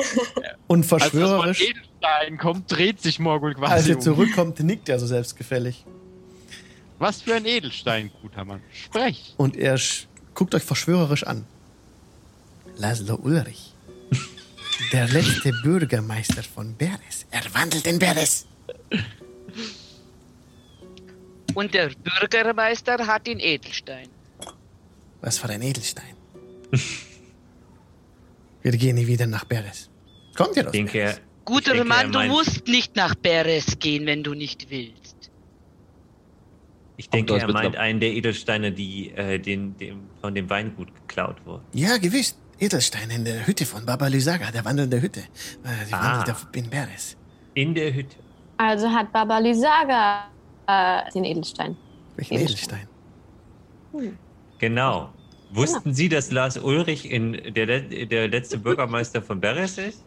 Und 0.68 0.80
Als 0.80 0.86
verschwörerisch, 0.86 1.60
Edelstein 1.60 2.38
kommt, 2.38 2.70
dreht 2.70 3.02
sich 3.02 3.18
Morgul 3.18 3.54
quasi 3.54 3.72
als 3.72 3.88
er 3.88 3.96
um. 3.96 4.00
zurückkommt, 4.00 4.60
nickt 4.60 4.88
er 4.88 5.00
so 5.00 5.08
selbstgefällig. 5.08 5.84
Was 7.00 7.22
für 7.22 7.34
ein 7.34 7.44
Edelstein, 7.44 8.12
guter 8.22 8.44
Mann. 8.44 8.60
Sprech. 8.72 9.34
Und 9.38 9.56
er 9.56 9.76
guckt 10.34 10.54
euch 10.54 10.62
verschwörerisch 10.62 11.24
an. 11.24 11.46
Laszlo 12.76 13.16
Ulrich. 13.16 13.72
Der 14.92 15.08
letzte 15.08 15.50
Bürgermeister 15.64 16.44
von 16.44 16.76
Beres. 16.76 17.26
Er 17.32 17.42
wandelt 17.54 17.88
in 17.88 17.98
Beres. 17.98 18.46
Und 21.58 21.74
der 21.74 21.90
Bürgermeister 21.90 23.04
hat 23.04 23.26
den 23.26 23.40
Edelstein. 23.40 24.08
Was 25.20 25.38
für 25.40 25.48
ein 25.48 25.60
Edelstein. 25.62 26.14
Wir 28.62 28.72
gehen 28.72 28.94
nie 28.94 29.08
wieder 29.08 29.26
nach 29.26 29.44
Beres. 29.44 29.90
Kommt 30.36 30.56
ihr 30.56 30.66
aus 30.66 30.70
denke, 30.72 30.92
Beres? 30.98 31.16
er, 31.16 31.20
Guter 31.44 31.72
denke, 31.72 31.88
Mann, 31.88 32.12
du 32.12 32.22
musst 32.26 32.68
nicht 32.68 32.94
nach 32.94 33.16
Beres 33.16 33.76
gehen, 33.80 34.06
wenn 34.06 34.22
du 34.22 34.34
nicht 34.34 34.70
willst. 34.70 35.30
ich 36.96 37.10
denke, 37.10 37.36
er 37.36 37.50
meint 37.52 37.76
einen 37.76 37.98
der 37.98 38.10
Edelsteine, 38.12 38.70
die 38.70 39.10
äh, 39.16 39.40
den, 39.40 39.76
dem, 39.78 40.02
von 40.20 40.32
dem 40.36 40.48
Weingut 40.48 40.94
geklaut 40.94 41.44
wurden. 41.44 41.64
Ja, 41.72 41.96
gewiss. 41.98 42.36
Edelstein 42.60 43.10
in 43.10 43.24
der 43.24 43.44
Hütte 43.48 43.66
von 43.66 43.84
Baba 43.84 44.06
Lysaga, 44.06 44.52
der 44.52 44.64
wandelnde 44.64 45.00
Hütte. 45.02 45.20
Äh, 45.20 45.86
Sie 45.86 45.92
Ah. 45.94 46.18
wandelt 46.18 46.30
auf- 46.36 46.46
in 46.54 46.70
Beres. 46.70 47.16
In 47.54 47.74
der 47.74 47.92
Hütte. 47.94 48.14
Also 48.58 48.88
hat 48.90 49.12
Baba 49.12 49.38
Lysaga 49.38 50.28
äh, 50.68 51.10
den 51.12 51.24
Edelstein. 51.24 51.76
Welchen 52.16 52.34
Edelstein. 52.34 52.86
Edelstein? 53.94 54.18
Genau. 54.58 55.10
Wussten 55.50 55.94
Sie, 55.94 56.08
dass 56.10 56.30
Lars 56.30 56.58
Ulrich 56.58 57.10
in 57.10 57.32
der, 57.54 57.66
le- 57.66 58.06
der 58.06 58.28
letzte 58.28 58.58
Bürgermeister 58.58 59.22
von 59.22 59.40
Beres 59.40 59.78
ist? 59.78 60.04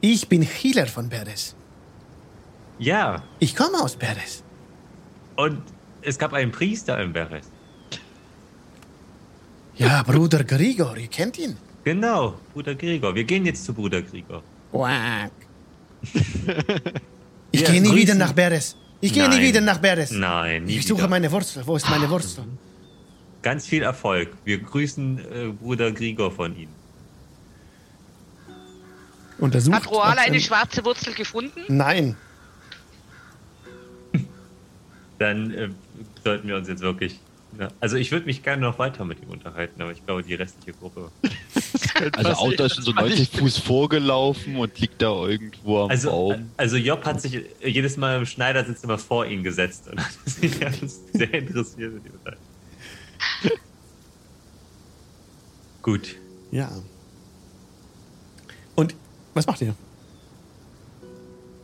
Ich 0.00 0.28
bin 0.28 0.42
Healer 0.42 0.86
von 0.86 1.08
Beres. 1.08 1.54
Ja. 2.78 3.22
Ich 3.38 3.54
komme 3.54 3.80
aus 3.80 3.94
Beres. 3.96 4.42
Und 5.36 5.62
es 6.02 6.18
gab 6.18 6.32
einen 6.32 6.50
Priester 6.50 7.00
in 7.00 7.12
Beres. 7.12 7.48
Ja, 9.76 10.02
Bruder 10.02 10.42
Grigor, 10.44 10.96
ihr 10.96 11.06
kennt 11.08 11.38
ihn. 11.38 11.56
Genau, 11.84 12.34
Bruder 12.52 12.74
Gregor. 12.74 13.14
Wir 13.14 13.24
gehen 13.24 13.46
jetzt 13.46 13.64
zu 13.64 13.72
Bruder 13.72 14.02
Gregor. 14.02 14.42
Quack. 14.72 15.30
Ich 17.52 17.62
Ja, 17.62 17.70
gehe 17.72 17.80
nie 17.82 17.88
grüßen. 17.88 18.02
wieder 18.02 18.14
nach 18.14 18.32
Beres. 18.32 18.76
Ich 19.00 19.12
gehe 19.12 19.28
nie 19.28 19.40
wieder 19.40 19.60
nach 19.60 19.78
Beres. 19.78 20.10
Nein, 20.10 20.64
nie 20.64 20.76
Ich 20.76 20.86
suche 20.86 20.98
wieder. 21.00 21.08
meine 21.08 21.30
Wurzel. 21.32 21.66
Wo 21.66 21.76
ist 21.76 21.88
meine 21.88 22.08
Wurzel? 22.10 22.44
Ganz 23.42 23.66
viel 23.66 23.82
Erfolg. 23.82 24.28
Wir 24.44 24.58
grüßen 24.58 25.18
äh, 25.18 25.48
Bruder 25.52 25.90
Gregor 25.92 26.30
von 26.30 26.54
Ihnen. 26.56 26.74
Und 29.38 29.54
er 29.54 29.62
sucht 29.62 29.74
Hat 29.76 29.90
Roala 29.90 30.14
nach 30.16 30.22
eine 30.24 30.38
seinem- 30.38 30.40
schwarze 30.40 30.84
Wurzel 30.84 31.14
gefunden? 31.14 31.60
Nein. 31.68 32.16
Dann 35.18 35.50
äh, 35.52 35.68
sollten 36.24 36.48
wir 36.48 36.56
uns 36.56 36.68
jetzt 36.68 36.80
wirklich. 36.82 37.18
Ja. 37.58 37.68
Also 37.80 37.96
ich 37.96 38.10
würde 38.12 38.26
mich 38.26 38.42
gerne 38.42 38.62
noch 38.62 38.78
weiter 38.78 39.04
mit 39.04 39.20
ihm 39.22 39.30
unterhalten, 39.30 39.80
aber 39.82 39.92
ich 39.92 40.04
glaube, 40.04 40.22
die 40.22 40.34
restliche 40.34 40.72
Gruppe. 40.78 41.10
Also 42.16 42.30
Auto 42.32 42.64
ist 42.64 42.74
schon 42.76 42.84
so 42.84 42.92
90 42.92 43.30
Fuß 43.30 43.58
vorgelaufen 43.58 44.56
und 44.56 44.78
liegt 44.80 45.00
da 45.02 45.10
irgendwo 45.26 45.82
am 45.84 45.90
Also, 45.90 46.10
Baum. 46.10 46.50
also 46.56 46.76
Job 46.76 47.04
hat 47.04 47.20
sich 47.20 47.34
äh, 47.34 47.68
jedes 47.68 47.96
Mal 47.96 48.18
im 48.18 48.26
Schneidersitz 48.26 48.82
immer 48.84 48.98
vor 48.98 49.26
ihn 49.26 49.42
gesetzt 49.42 49.88
und 49.90 49.98
hat 50.00 50.12
sich 50.26 50.58
ganz 50.60 51.00
sehr 51.12 51.32
interessiert 51.32 51.94
mit 51.94 52.04
ihm. 52.06 52.12
Gut. 55.82 56.16
Ja. 56.50 56.70
Und 58.74 58.94
was 59.34 59.46
macht 59.46 59.60
ihr? 59.62 59.74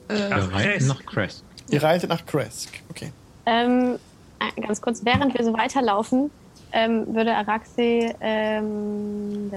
Äh, 0.09 0.15
reiten 0.15 0.51
Crest. 0.51 0.89
nach 0.89 1.07
Crest. 1.07 1.45
Ihr 1.71 1.83
reitet 1.83 2.11
nach 2.11 2.25
Kresk. 2.25 2.71
Okay. 2.91 3.13
Ähm, 3.47 3.99
äh, 4.39 4.61
ganz 4.61 4.81
kurz, 4.81 5.05
während 5.05 5.37
wir 5.37 5.45
so 5.45 5.53
weiterlaufen, 5.53 6.31
ähm, 6.73 7.15
würde 7.15 7.35
Araxi 7.35 8.13
ähm, 8.21 9.51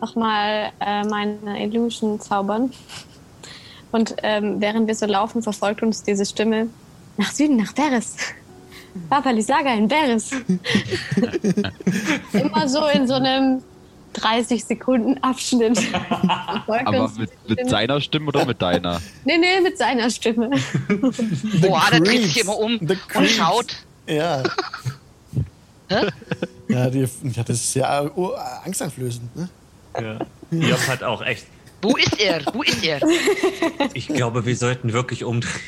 nochmal 0.00 0.72
äh, 0.80 1.04
meine 1.04 1.62
Illusion 1.64 2.20
zaubern. 2.20 2.72
Und 3.92 4.16
ähm, 4.22 4.60
während 4.60 4.88
wir 4.88 4.94
so 4.94 5.06
laufen, 5.06 5.42
verfolgt 5.42 5.82
uns 5.82 6.02
diese 6.02 6.26
Stimme 6.26 6.68
nach 7.16 7.30
Süden, 7.30 7.56
nach 7.56 7.72
Beres. 7.72 8.16
Papa 9.08 9.30
Lisaga 9.30 9.72
in 9.74 9.88
Beres. 9.88 10.30
Immer 12.32 12.68
so 12.68 12.86
in 12.86 13.06
so 13.06 13.14
einem 13.14 13.62
30 14.14 14.64
Sekunden 14.64 15.22
Abschnitt. 15.22 15.78
Aber 16.66 17.10
mit, 17.18 17.30
mit 17.48 17.68
seiner 17.68 18.00
Stimme 18.00 18.28
oder 18.28 18.46
mit 18.46 18.62
deiner? 18.62 19.00
Nee, 19.24 19.38
nee, 19.38 19.60
mit 19.60 19.76
seiner 19.78 20.10
Stimme. 20.10 20.50
Roala 21.62 21.98
dreht 21.98 22.04
Creeps. 22.04 22.24
sich 22.24 22.40
immer 22.40 22.58
um 22.58 22.78
The 22.78 22.94
und 22.94 23.08
Creeps. 23.08 23.32
schaut. 23.32 23.76
Ja. 24.06 24.42
Hä? 25.88 26.06
Ja, 26.68 26.90
die, 26.90 27.00
ja, 27.00 27.42
das 27.42 27.56
ist 27.56 27.74
ja 27.74 28.02
oh, 28.16 28.32
angsteinflößend. 28.64 29.36
Ne? 29.36 29.48
Ja. 30.00 30.18
Job 30.50 30.88
hat 30.88 31.02
auch 31.02 31.22
echt. 31.22 31.46
Wo 31.82 31.96
ist 31.96 32.18
er? 32.18 32.40
Wo 32.52 32.62
ist 32.62 32.82
er? 32.82 33.00
Ich 33.92 34.08
glaube, 34.08 34.46
wir 34.46 34.56
sollten 34.56 34.92
wirklich 34.92 35.24
umdrehen. 35.24 35.60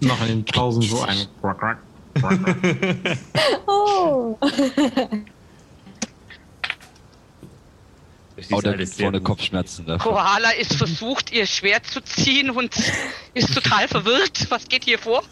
Machen 0.00 0.28
den 0.28 0.46
tausend 0.46 0.84
so 0.84 1.02
ein. 1.02 1.26
Oh. 3.66 4.38
Ist 8.36 8.52
Oh, 8.52 8.58
gibt 8.58 8.88
vorne. 8.94 9.20
Kopfschmerzen 9.20 9.86
davon. 9.86 10.12
Koala 10.12 10.50
ist 10.50 10.74
versucht, 10.74 11.32
ihr 11.32 11.46
Schwert 11.46 11.86
zu 11.86 12.00
ziehen 12.02 12.50
und 12.50 12.74
ist 13.34 13.54
total 13.54 13.88
verwirrt. 13.88 14.46
Was 14.50 14.68
geht 14.68 14.84
hier 14.84 14.98
vor? 14.98 15.22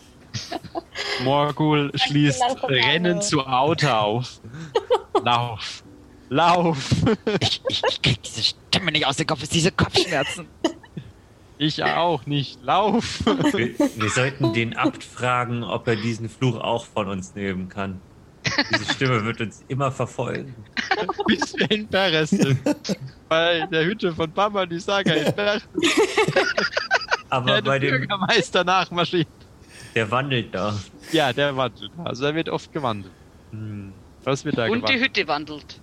Morgul 1.25 1.91
schließt 1.95 2.43
Rennen 2.65 3.23
zu 3.23 3.47
Auto 3.47 3.89
auf. 3.89 4.41
Lauf. 5.25 5.85
Lauf. 6.29 6.91
Ich, 7.41 7.63
ich, 7.69 7.83
ich 7.89 8.03
krieg 8.03 8.23
diese 8.23 8.43
Stimme 8.43 8.93
nicht 8.93 9.07
aus 9.07 9.17
dem 9.17 9.27
Kopf, 9.27 9.43
ist 9.43 9.55
diese 9.55 9.71
Kopfschmerzen. 9.71 10.47
Ich 11.59 11.85
auch 11.85 12.27
nicht. 12.27 12.63
Lauf. 12.63 13.21
Wir, 13.25 13.79
wir 13.79 14.11
sollten 14.11 14.53
den 14.53 14.77
Abt 14.77 15.05
fragen, 15.05 15.63
ob 15.63 15.87
er 15.87 15.97
diesen 15.97 16.29
Fluch 16.29 16.59
auch 16.59 16.87
von 16.87 17.09
uns 17.09 17.35
nehmen 17.35 17.69
kann. 17.69 18.01
Diese 18.71 18.93
Stimme 18.95 19.25
wird 19.25 19.41
uns 19.41 19.63
immer 19.69 19.93
verfolgen. 19.93 20.55
Bis 21.27 21.57
wir 21.57 21.71
in 21.71 21.87
Paris 21.87 22.31
sind. 22.31 22.59
bei 23.29 23.67
der 23.71 23.85
Hütte 23.85 24.13
von 24.13 24.31
Papa 24.33 24.67
die 24.67 24.81
Saga 24.81 25.13
in 25.15 25.35
Berg. 25.35 25.63
Aber 27.31 27.47
der 27.47 27.63
bei 27.63 27.79
dem, 27.79 27.91
Bürgermeister 27.91 28.65
nachmarschiert. 28.65 29.29
Der 29.95 30.11
wandelt 30.11 30.55
da. 30.55 30.79
Ja, 31.13 31.33
der 31.33 31.57
wandelt. 31.57 31.91
Also 32.05 32.25
er 32.25 32.35
wird 32.35 32.49
oft 32.49 32.73
gewandelt. 32.73 33.13
Hm. 33.51 33.93
Was 34.25 34.45
wird 34.45 34.59
da 34.59 34.65
Und 34.67 34.75
die 34.75 34.81
gewandelt? 34.81 35.03
Hütte 35.05 35.29
wandelt. 35.29 35.81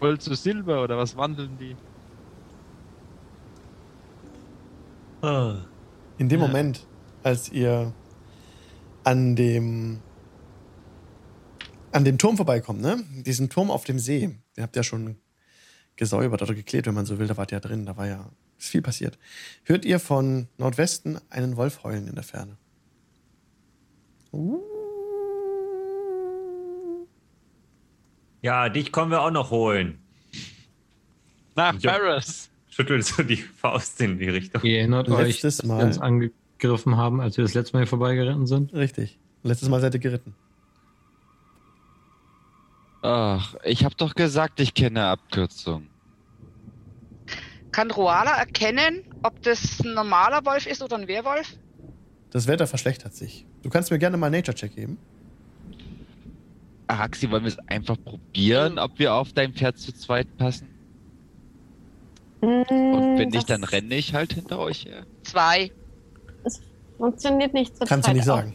Gold 0.00 0.22
zu 0.22 0.34
Silber 0.34 0.82
oder 0.82 0.98
was 0.98 1.16
wandeln 1.16 1.56
die? 1.58 1.76
Ah. 5.22 5.56
In 6.18 6.28
dem 6.28 6.40
Ja. 6.40 6.46
Moment, 6.46 6.86
als 7.22 7.50
ihr 7.50 7.92
an 9.04 9.36
dem 9.36 10.00
an 11.92 12.04
dem 12.04 12.18
Turm 12.18 12.36
vorbeikommt, 12.36 12.80
ne? 12.80 13.04
Diesen 13.24 13.48
Turm 13.50 13.70
auf 13.70 13.84
dem 13.84 13.98
See, 14.00 14.36
den 14.56 14.62
habt 14.62 14.74
ihr 14.76 14.80
ja 14.80 14.84
schon 14.84 15.16
gesäubert 15.96 16.42
oder 16.42 16.52
geklebt, 16.54 16.86
wenn 16.88 16.94
man 16.94 17.06
so 17.06 17.20
will, 17.20 17.28
da 17.28 17.36
wart 17.36 17.52
ihr 17.52 17.56
ja 17.56 17.60
drin, 17.60 17.86
da 17.86 17.96
war 17.96 18.08
ja 18.08 18.28
ist 18.58 18.70
viel 18.70 18.82
passiert. 18.82 19.18
Hört 19.64 19.84
ihr 19.84 19.98
von 19.98 20.48
Nordwesten 20.58 21.20
einen 21.30 21.56
Wolf 21.56 21.82
heulen 21.84 22.08
in 22.08 22.14
der 22.14 22.24
Ferne. 22.24 22.56
Ja, 28.42 28.68
dich 28.68 28.92
kommen 28.92 29.10
wir 29.10 29.22
auch 29.22 29.30
noch 29.30 29.50
holen. 29.50 29.98
Nach. 31.54 31.80
Paris. 31.80 32.50
Schüttelt 32.68 33.04
so 33.04 33.22
die 33.22 33.36
Faust 33.36 34.00
in 34.00 34.18
die 34.18 34.28
Richtung. 34.28 34.62
Ihr 34.64 34.78
erinnert 34.78 35.08
euch, 35.08 35.28
Letztes 35.42 35.58
dass 35.58 35.66
Mal. 35.66 35.78
wir 35.78 35.84
uns 35.86 35.98
angegriffen 35.98 36.96
haben, 36.96 37.20
als 37.20 37.36
wir 37.36 37.44
das 37.44 37.54
letzte 37.54 37.76
Mal 37.76 37.80
hier 37.80 37.86
vorbeigeritten 37.88 38.46
sind? 38.46 38.74
Richtig. 38.74 39.18
Letztes 39.44 39.68
Mal 39.68 39.80
seid 39.80 39.94
ihr 39.94 40.00
geritten. 40.00 40.34
Ach, 43.02 43.54
ich 43.62 43.84
hab 43.84 43.96
doch 43.96 44.14
gesagt, 44.14 44.58
ich 44.60 44.74
kenne 44.74 45.04
Abkürzung. 45.04 45.86
Kann 47.74 47.90
Roala 47.90 48.38
erkennen, 48.38 49.02
ob 49.24 49.42
das 49.42 49.80
ein 49.80 49.94
normaler 49.94 50.44
Wolf 50.44 50.64
ist 50.68 50.80
oder 50.80 50.96
ein 50.96 51.08
Werwolf? 51.08 51.56
Das 52.30 52.46
Wetter 52.46 52.68
verschlechtert 52.68 53.16
sich. 53.16 53.46
Du 53.64 53.68
kannst 53.68 53.90
mir 53.90 53.98
gerne 53.98 54.16
mal 54.16 54.26
einen 54.26 54.36
Nature-Check 54.36 54.76
geben. 54.76 54.96
Araxi, 56.86 57.28
wollen 57.32 57.42
wir 57.42 57.48
es 57.48 57.58
einfach 57.66 57.96
probieren, 58.04 58.78
ob 58.78 58.96
wir 59.00 59.14
auf 59.14 59.32
dein 59.32 59.54
Pferd 59.54 59.76
zu 59.78 59.92
zweit 59.92 60.36
passen? 60.36 60.68
Und 62.40 63.18
wenn 63.18 63.30
nicht, 63.30 63.50
dann 63.50 63.64
renne 63.64 63.96
ich 63.96 64.14
halt 64.14 64.34
hinter 64.34 64.60
euch 64.60 64.84
her. 64.84 65.04
Zwei. 65.24 65.72
Funktioniert 66.96 67.54
nicht 67.54 67.76
zur 67.76 67.88
Kannst 67.88 68.06
du 68.08 68.12
nicht 68.12 68.24
sagen. 68.24 68.54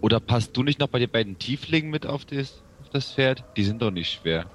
Oder 0.00 0.18
passt 0.18 0.56
du 0.56 0.64
nicht 0.64 0.80
noch 0.80 0.88
bei 0.88 0.98
den 0.98 1.10
beiden 1.10 1.38
Tieflingen 1.38 1.92
mit 1.92 2.06
auf 2.06 2.24
das, 2.24 2.64
auf 2.82 2.88
das 2.90 3.12
Pferd? 3.12 3.44
Die 3.56 3.62
sind 3.62 3.82
doch 3.82 3.92
nicht 3.92 4.10
schwer. 4.10 4.50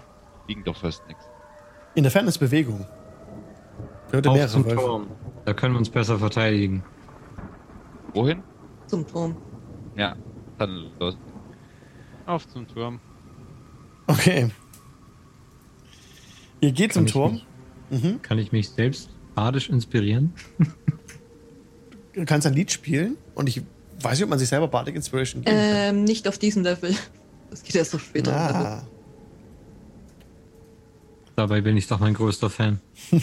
Wiegen 0.45 0.65
doch 0.65 0.75
fast 0.75 1.07
nichts. 1.07 1.30
In 1.95 2.03
der 2.03 2.11
Ferne 2.11 2.29
ist 2.29 2.37
Bewegung. 2.37 2.85
Hört 4.11 4.25
ihr 4.25 4.29
Auf 4.29 4.35
mehrere 4.35 4.51
zum 4.51 4.65
Wölfe. 4.65 4.75
Turm. 4.77 5.07
Da 5.45 5.53
können 5.53 5.73
wir 5.73 5.79
uns 5.79 5.89
besser 5.89 6.17
verteidigen. 6.19 6.83
Wohin? 8.13 8.43
Zum 8.87 9.07
Turm. 9.07 9.35
Ja, 9.95 10.15
dann 10.57 10.89
los. 10.99 11.17
Auf 12.25 12.47
zum 12.47 12.67
Turm. 12.67 12.99
Okay. 14.07 14.51
Ihr 16.59 16.71
geht 16.71 16.93
zum 16.93 17.01
Kann 17.01 17.07
ich 17.07 17.13
Turm. 17.13 17.31
mich- 17.33 17.45
Mhm. 18.03 18.21
Kann 18.21 18.39
ich 18.39 18.51
mich 18.53 18.69
selbst 18.69 19.09
badisch 19.35 19.69
inspirieren? 19.69 20.33
Du 22.13 22.25
kannst 22.25 22.45
ein 22.45 22.53
Lied 22.53 22.69
spielen 22.69 23.15
und 23.35 23.47
ich 23.47 23.61
weiß 24.01 24.17
nicht, 24.17 24.23
ob 24.25 24.29
man 24.29 24.37
sich 24.37 24.49
selber 24.49 24.67
Bardic 24.67 24.95
Inspiration 24.97 25.43
geben 25.43 25.55
kann. 25.55 25.65
Ähm, 25.95 26.03
nicht 26.03 26.27
auf 26.27 26.37
diesem 26.37 26.61
Level. 26.61 26.93
Das 27.49 27.63
geht 27.63 27.73
erst 27.73 27.93
noch 27.93 28.01
später. 28.01 28.35
Ah. 28.35 28.83
Dabei 31.41 31.61
bin 31.61 31.75
ich 31.75 31.87
doch 31.87 31.99
mein 31.99 32.13
größter 32.13 32.51
Fan. 32.51 32.79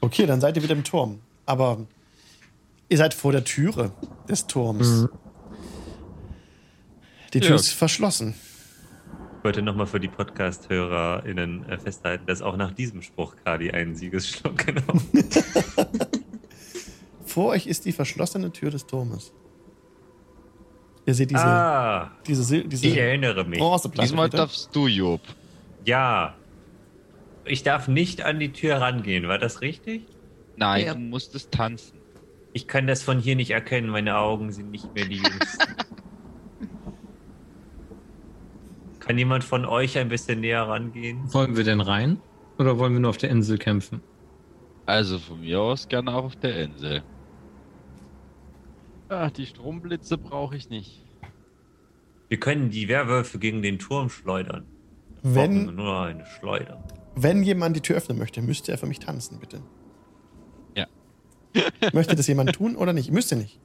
Okay, 0.00 0.26
dann 0.26 0.40
seid 0.40 0.56
ihr 0.56 0.62
wieder 0.64 0.74
im 0.74 0.82
Turm. 0.84 1.20
Aber 1.46 1.86
ihr 2.88 2.98
seid 2.98 3.14
vor 3.14 3.30
der 3.32 3.42
Türe 3.44 3.92
des 4.28 4.46
Turms. 4.48 4.88
Mhm. 4.88 5.08
Die 7.34 7.40
Tür 7.40 7.50
Ja. 7.50 7.54
ist 7.56 7.70
verschlossen. 7.70 8.34
Ich 9.38 9.44
wollte 9.44 9.62
nochmal 9.62 9.86
für 9.86 9.98
die 10.00 10.08
Podcast-HörerInnen 10.08 11.68
äh, 11.68 11.78
festhalten, 11.78 12.26
dass 12.26 12.42
auch 12.42 12.56
nach 12.56 12.72
diesem 12.72 13.02
Spruch 13.02 13.34
Kadi 13.44 13.70
einen 13.70 13.94
Siegesschluck 13.94 14.58
genommen 14.66 15.08
Vor 17.24 17.46
euch 17.50 17.66
ist 17.68 17.84
die 17.84 17.92
verschlossene 17.92 18.50
Tür 18.52 18.70
des 18.70 18.86
Turmes. 18.86 19.32
Ihr 21.06 21.14
seht 21.14 21.30
diese, 21.30 21.44
Ah, 21.44 22.10
diese, 22.26 22.64
diese 22.64 22.86
ich 22.86 22.96
erinnere 22.96 23.44
mich. 23.44 23.60
Diesmal 24.00 24.28
darfst 24.28 24.74
du, 24.74 24.86
Job. 24.88 25.20
Ja. 25.88 26.34
Ich 27.46 27.62
darf 27.62 27.88
nicht 27.88 28.20
an 28.22 28.38
die 28.38 28.52
Tür 28.52 28.76
rangehen, 28.76 29.26
war 29.26 29.38
das 29.38 29.62
richtig? 29.62 30.06
Nein, 30.56 30.84
Ja. 30.84 30.92
du 30.92 31.00
musstest 31.00 31.50
tanzen. 31.50 31.98
Ich 32.52 32.68
kann 32.68 32.86
das 32.86 33.02
von 33.02 33.18
hier 33.18 33.36
nicht 33.36 33.52
erkennen, 33.52 33.88
meine 33.88 34.18
Augen 34.18 34.52
sind 34.52 34.70
nicht 34.70 34.94
mehr 34.94 35.06
die 35.06 35.16
jüngsten. 35.16 35.66
kann 39.00 39.16
jemand 39.16 39.44
von 39.44 39.64
euch 39.64 39.96
ein 39.96 40.10
bisschen 40.10 40.40
näher 40.40 40.68
rangehen? 40.68 41.32
Wollen 41.32 41.56
wir 41.56 41.64
denn 41.64 41.80
rein? 41.80 42.20
Oder 42.58 42.78
wollen 42.78 42.92
wir 42.92 43.00
nur 43.00 43.08
auf 43.10 43.16
der 43.16 43.30
Insel 43.30 43.56
kämpfen? 43.56 44.02
Also 44.84 45.18
von 45.18 45.40
mir 45.40 45.58
aus 45.58 45.88
gerne 45.88 46.14
auch 46.14 46.24
auf 46.24 46.36
der 46.36 46.64
Insel. 46.64 47.02
Ach, 49.08 49.30
die 49.30 49.46
Stromblitze 49.46 50.18
brauche 50.18 50.54
ich 50.54 50.68
nicht. 50.68 51.02
Wir 52.28 52.38
können 52.38 52.68
die 52.68 52.88
Werwölfe 52.88 53.38
gegen 53.38 53.62
den 53.62 53.78
Turm 53.78 54.10
schleudern. 54.10 54.66
Wenn, 55.22 55.74
nur 55.74 56.00
eine 56.00 56.24
Schleuder. 56.26 56.82
wenn 57.16 57.42
jemand 57.42 57.76
die 57.76 57.80
Tür 57.80 57.96
öffnen 57.96 58.18
möchte, 58.18 58.40
müsste 58.42 58.72
er 58.72 58.78
für 58.78 58.86
mich 58.86 59.00
tanzen, 59.00 59.38
bitte. 59.40 59.60
Ja. 60.76 60.86
Möchte 61.92 62.14
das 62.14 62.26
jemand 62.26 62.52
tun 62.52 62.76
oder 62.76 62.92
nicht? 62.92 63.10
Müsste 63.10 63.36
nicht. 63.36 63.58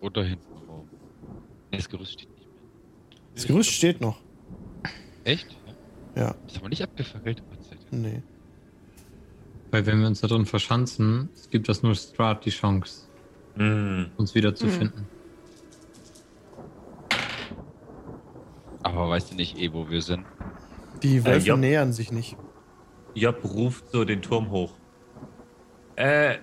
Oder 0.00 0.24
hinten 0.24 0.44
Das 1.70 1.88
Gerüst 1.88 2.12
steht 2.14 2.30
nicht 2.34 2.46
mehr. 2.48 2.56
Das 3.34 3.46
Gerüst 3.46 3.70
steht 3.70 4.00
noch. 4.00 4.20
Echt? 5.24 5.56
Ja. 6.16 6.34
Das 6.46 6.56
haben 6.56 6.62
wir 6.64 6.68
nicht 6.70 6.82
abgefackelt. 6.82 7.42
Nee. 7.90 8.22
Weil 9.70 9.86
wenn 9.86 10.00
wir 10.00 10.06
uns 10.08 10.20
da 10.20 10.26
drin 10.26 10.44
verschanzen, 10.46 11.28
es 11.34 11.48
gibt 11.48 11.68
das 11.68 11.82
nur 11.82 11.94
Strat 11.94 12.44
die 12.44 12.50
Chance, 12.50 13.06
Hm. 13.54 14.06
uns 14.16 14.34
wiederzufinden. 14.34 15.00
Hm. 15.00 15.06
Aber 18.92 19.08
weißt 19.10 19.32
du 19.32 19.36
nicht 19.36 19.58
eh, 19.58 19.72
wo 19.72 19.88
wir 19.88 20.02
sind? 20.02 20.24
Die 21.02 21.24
Wölfe 21.24 21.48
ja. 21.48 21.56
nähern 21.56 21.92
sich 21.92 22.12
nicht. 22.12 22.36
Job 23.14 23.42
ruft 23.44 23.90
so 23.90 24.04
den 24.04 24.22
Turm 24.22 24.50
hoch. 24.50 24.72
Äh. 25.96 26.38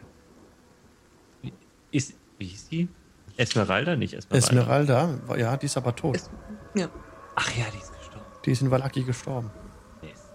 wie- 1.41 1.53
Ist. 1.91 2.13
Wie 2.38 2.45
hieß 2.47 2.69
die? 2.69 2.89
Esmeralda? 3.38 3.95
Nicht 3.95 4.13
Esmeralda. 4.13 4.47
Esmeralda, 4.47 5.38
ja, 5.38 5.57
die 5.57 5.65
ist 5.67 5.77
aber 5.77 5.95
tot. 5.95 6.15
Es- 6.15 6.30
Ja. 6.76 6.88
Ach 7.35 7.55
ja, 7.55 7.65
die 7.73 7.77
ist 7.77 7.93
gestorben. 7.97 8.26
Die 8.45 8.51
ist 8.51 8.61
in 8.61 8.71
Valaki 8.71 9.03
gestorben. 9.03 9.49
Yes. 10.01 10.30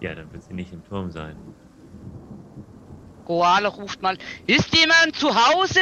Ja, 0.00 0.14
dann 0.14 0.30
wird 0.32 0.42
sie 0.44 0.54
nicht 0.54 0.72
im 0.72 0.84
Turm 0.84 1.10
sein. 1.10 1.36
Roala 3.28 3.68
ruft 3.68 4.00
mal, 4.02 4.16
ist 4.46 4.74
jemand 4.76 5.16
zu 5.16 5.28
Hause? 5.28 5.80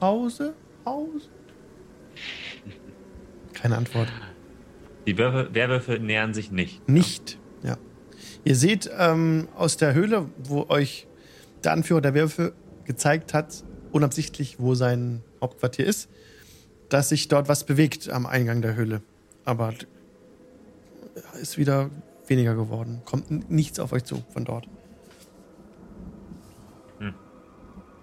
Hause? 0.00 0.54
Hause? 0.86 1.28
Keine 3.60 3.76
Antwort. 3.76 4.08
Die 5.06 5.16
Werwölfe, 5.18 5.54
Werwölfe 5.54 5.98
nähern 5.98 6.34
sich 6.34 6.50
nicht. 6.50 6.88
Nicht. 6.88 7.38
Ja. 7.62 7.76
Ihr 8.44 8.56
seht 8.56 8.90
ähm, 8.98 9.48
aus 9.56 9.76
der 9.76 9.94
Höhle, 9.94 10.26
wo 10.38 10.66
euch 10.68 11.06
der 11.64 11.72
Anführer 11.72 12.00
der 12.00 12.14
Wölfe 12.14 12.52
gezeigt 12.84 13.34
hat, 13.34 13.64
unabsichtlich, 13.92 14.60
wo 14.60 14.74
sein 14.74 15.22
Hauptquartier 15.40 15.86
ist, 15.86 16.08
dass 16.88 17.08
sich 17.08 17.28
dort 17.28 17.48
was 17.48 17.64
bewegt 17.64 18.08
am 18.08 18.26
Eingang 18.26 18.62
der 18.62 18.74
Höhle. 18.74 19.02
Aber 19.44 19.74
ist 21.40 21.58
wieder 21.58 21.90
weniger 22.26 22.54
geworden. 22.54 23.02
Kommt 23.04 23.50
nichts 23.50 23.78
auf 23.78 23.92
euch 23.92 24.04
zu 24.04 24.22
von 24.32 24.44
dort. 24.44 24.68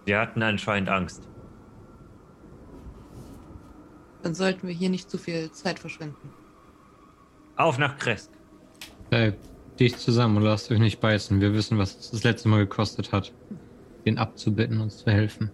Sie 0.06 0.16
hatten 0.16 0.42
anscheinend 0.42 0.88
Angst. 0.88 1.27
Dann 4.28 4.36
sollten 4.36 4.68
wir 4.68 4.76
hier 4.76 4.90
nicht 4.90 5.10
zu 5.10 5.18
viel 5.18 5.54
Zeit 5.54 5.80
verschwenden. 5.80 6.34
Auf 7.56 7.78
nach 7.78 7.98
Kresk. 7.98 8.30
Bleibt 9.10 9.40
dicht 9.80 10.02
zusammen 10.02 10.36
und 10.36 10.44
lasst 10.44 10.70
euch 10.70 10.80
nicht 10.80 11.00
beißen. 11.00 11.40
Wir 11.40 11.54
wissen, 11.54 11.78
was 11.78 11.98
es 11.98 12.12
das 12.12 12.26
letzte 12.26 12.50
Mal 12.50 12.58
gekostet 12.58 13.14
hat, 13.14 13.32
den 14.06 14.18
abzubitten, 14.18 14.82
uns 14.82 14.98
zu 14.98 15.10
helfen. 15.10 15.50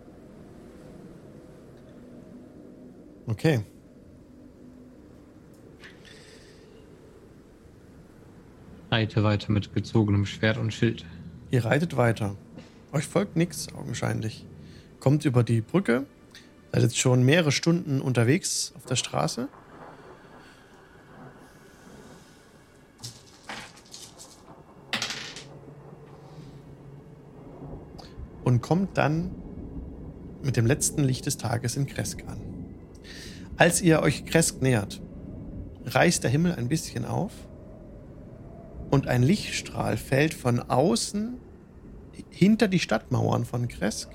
Okay. 3.27 3.63
Reite 8.89 9.23
weiter 9.23 9.51
mit 9.51 9.71
gezogenem 9.75 10.25
Schwert 10.25 10.57
und 10.57 10.73
Schild. 10.73 11.05
Ihr 11.51 11.63
reitet 11.63 11.95
weiter. 11.95 12.35
Euch 12.91 13.05
folgt 13.05 13.35
nichts, 13.35 13.71
augenscheinlich. 13.75 14.47
Kommt 14.99 15.25
über 15.25 15.43
die 15.43 15.61
Brücke, 15.61 16.07
Seid 16.73 16.81
jetzt 16.81 16.97
schon 16.97 17.21
mehrere 17.21 17.51
Stunden 17.51 18.01
unterwegs 18.01 18.73
auf 18.75 18.87
der 18.87 18.95
Straße. 18.95 19.47
Und 28.43 28.61
kommt 28.61 28.97
dann 28.97 29.35
mit 30.41 30.57
dem 30.57 30.65
letzten 30.65 31.03
Licht 31.03 31.27
des 31.27 31.37
Tages 31.37 31.75
in 31.75 31.85
Kresk 31.85 32.23
an. 32.25 32.41
Als 33.55 33.79
ihr 33.79 34.01
euch 34.01 34.25
Kresk 34.25 34.63
nähert, 34.63 34.99
reißt 35.85 36.23
der 36.23 36.31
Himmel 36.31 36.55
ein 36.55 36.69
bisschen 36.69 37.05
auf 37.05 37.33
und 38.89 39.05
ein 39.05 39.21
Lichtstrahl 39.21 39.95
fällt 39.95 40.33
von 40.33 40.59
außen 40.59 41.35
hinter 42.31 42.67
die 42.67 42.79
Stadtmauern 42.79 43.45
von 43.45 43.67
Kresk 43.67 44.09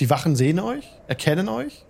Die 0.00 0.08
Wachen 0.08 0.34
sehen 0.34 0.58
euch, 0.60 0.88
erkennen 1.08 1.50
euch. 1.50 1.84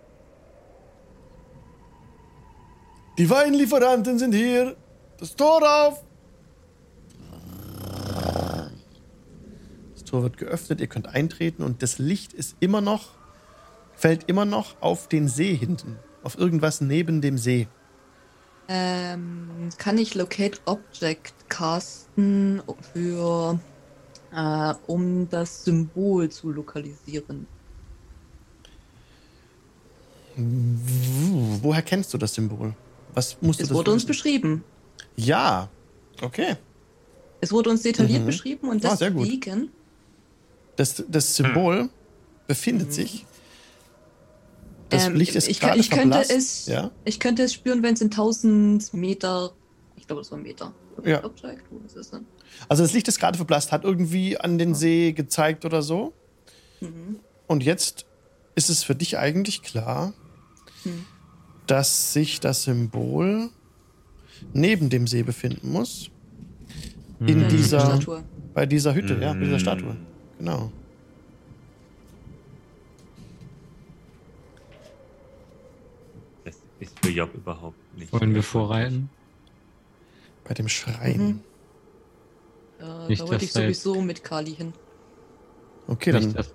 Die 3.19 3.31
Weinlieferanten 3.31 4.19
sind 4.19 4.35
hier. 4.35 4.77
Das 5.19 5.37
Tor 5.37 5.63
auf! 5.63 6.05
Das 9.93 10.03
Tor 10.05 10.25
wird 10.25 10.39
geöffnet, 10.39 10.81
ihr 10.81 10.89
könnt 10.89 11.07
eintreten 11.07 11.63
und 11.63 11.85
das 11.85 11.99
Licht 11.99 12.33
ist 12.33 12.57
immer 12.59 12.81
noch, 12.81 13.11
fällt 13.95 14.29
immer 14.29 14.45
noch 14.45 14.83
auf 14.83 15.07
den 15.07 15.29
See 15.29 15.55
hinten, 15.55 15.97
auf 16.25 16.37
irgendwas 16.37 16.81
neben 16.81 17.21
dem 17.21 17.39
See. 17.39 17.69
Ähm, 18.67 19.69
kann 19.79 19.99
ich 19.99 20.17
Locate 20.17 20.59
Object 20.65 21.49
casten 21.49 22.61
für, 22.93 23.61
äh, 24.35 24.75
um 24.89 25.29
das 25.29 25.65
Symbol 25.65 26.29
zu 26.29 26.51
lokalisieren? 26.51 27.47
Woher 31.63 31.83
kennst 31.83 32.13
du 32.15 32.19
das 32.19 32.35
Symbol? 32.35 32.75
Was 33.15 33.37
musst 33.41 33.61
es 33.61 33.69
du 33.69 33.75
das 33.75 33.79
wurde 33.79 33.91
uns 33.93 34.03
wissen? 34.03 34.09
beschrieben. 34.09 34.65
Ja, 35.17 35.69
okay. 36.23 36.57
Es 37.41 37.51
wurde 37.53 37.71
uns 37.71 37.83
detailliert 37.83 38.23
Mhm. 38.23 38.27
beschrieben 38.27 38.69
und 38.69 38.85
Ah, 38.85 38.97
sehr 38.97 39.11
gut. 39.11 39.27
deswegen. 39.27 39.71
Das, 40.77 41.03
das 41.09 41.35
Symbol 41.37 41.89
befindet 42.47 42.93
sich. 42.93 43.27
Das 44.89 45.07
Ähm, 45.07 45.15
Licht 45.15 45.35
ist 45.37 45.49
ich, 45.49 45.61
gerade 45.61 45.79
ich 45.79 45.91
könnte 45.91 46.19
verblasst. 46.19 46.31
es, 46.33 46.67
Ja, 46.67 46.91
ich 47.05 47.21
könnte 47.21 47.43
es 47.45 47.53
spüren, 47.55 47.83
wenn 47.83 47.95
es 47.95 48.01
in 48.01 48.11
1000 48.11 48.93
Meter, 48.93 49.53
ich 49.97 50.07
glaube, 50.07 50.23
das 50.23 50.31
war 50.31 50.39
ein 50.39 50.43
Meter. 50.43 50.73
Ja. 51.05 51.25
Object, 51.25 51.63
wo 51.71 51.81
ist 51.87 51.97
es 51.97 52.11
denn? 52.11 52.27
also 52.69 52.83
das 52.83 52.93
Licht 52.93 53.09
ist 53.09 53.19
gerade 53.19 53.37
verblasst, 53.37 53.73
hat 53.73 53.85
irgendwie 53.85 54.37
an 54.39 54.59
den 54.59 54.75
See 54.75 55.13
gezeigt 55.13 55.65
oder 55.65 55.83
so. 55.83 56.13
Mhm. 56.81 57.21
Und 57.47 57.63
jetzt 57.63 58.05
ist 58.55 58.69
es 58.69 58.83
für 58.83 58.95
dich 58.95 59.17
eigentlich 59.17 59.63
klar, 59.63 60.13
Hm. 60.85 61.05
dass 61.67 62.13
sich 62.13 62.41
das 62.41 62.65
Symbol 62.65 63.51
neben 64.53 64.89
dem 64.91 65.07
See 65.07 65.23
befinden 65.23 65.71
muss. 65.73 66.11
In 67.21 67.43
Ja, 67.43 67.49
die 67.49 67.57
dieser, 67.57 67.81
Statue. 67.81 68.25
bei 68.55 68.65
dieser 68.67 68.95
Hütte, 68.95 69.19
ja, 69.21 69.33
bei 69.35 69.41
dieser 69.41 69.57
Mm. 69.57 69.61
Statue. 69.61 69.97
Genau. 70.39 70.73
Das 76.45 76.57
ist 76.81 76.99
für 77.01 77.11
Job 77.11 77.35
überhaupt 77.35 77.77
nicht. 77.97 78.13
Wollen 78.13 78.35
wir 78.35 78.43
vorreiten? 78.43 79.11
Bei 80.45 80.55
dem 80.55 80.69
Schrein. 80.69 81.41
Mhm. 82.81 83.09
Nicht, 83.09 83.21
da 83.23 83.29
wollte 83.29 83.45
ich 83.45 83.53
sowieso 83.53 84.01
mit 84.01 84.25
Kali 84.25 84.55
hin. 84.55 84.73
Okay, 85.87 86.13
dann 86.13 86.25
Nicht, 86.25 86.39
dass 86.39 86.53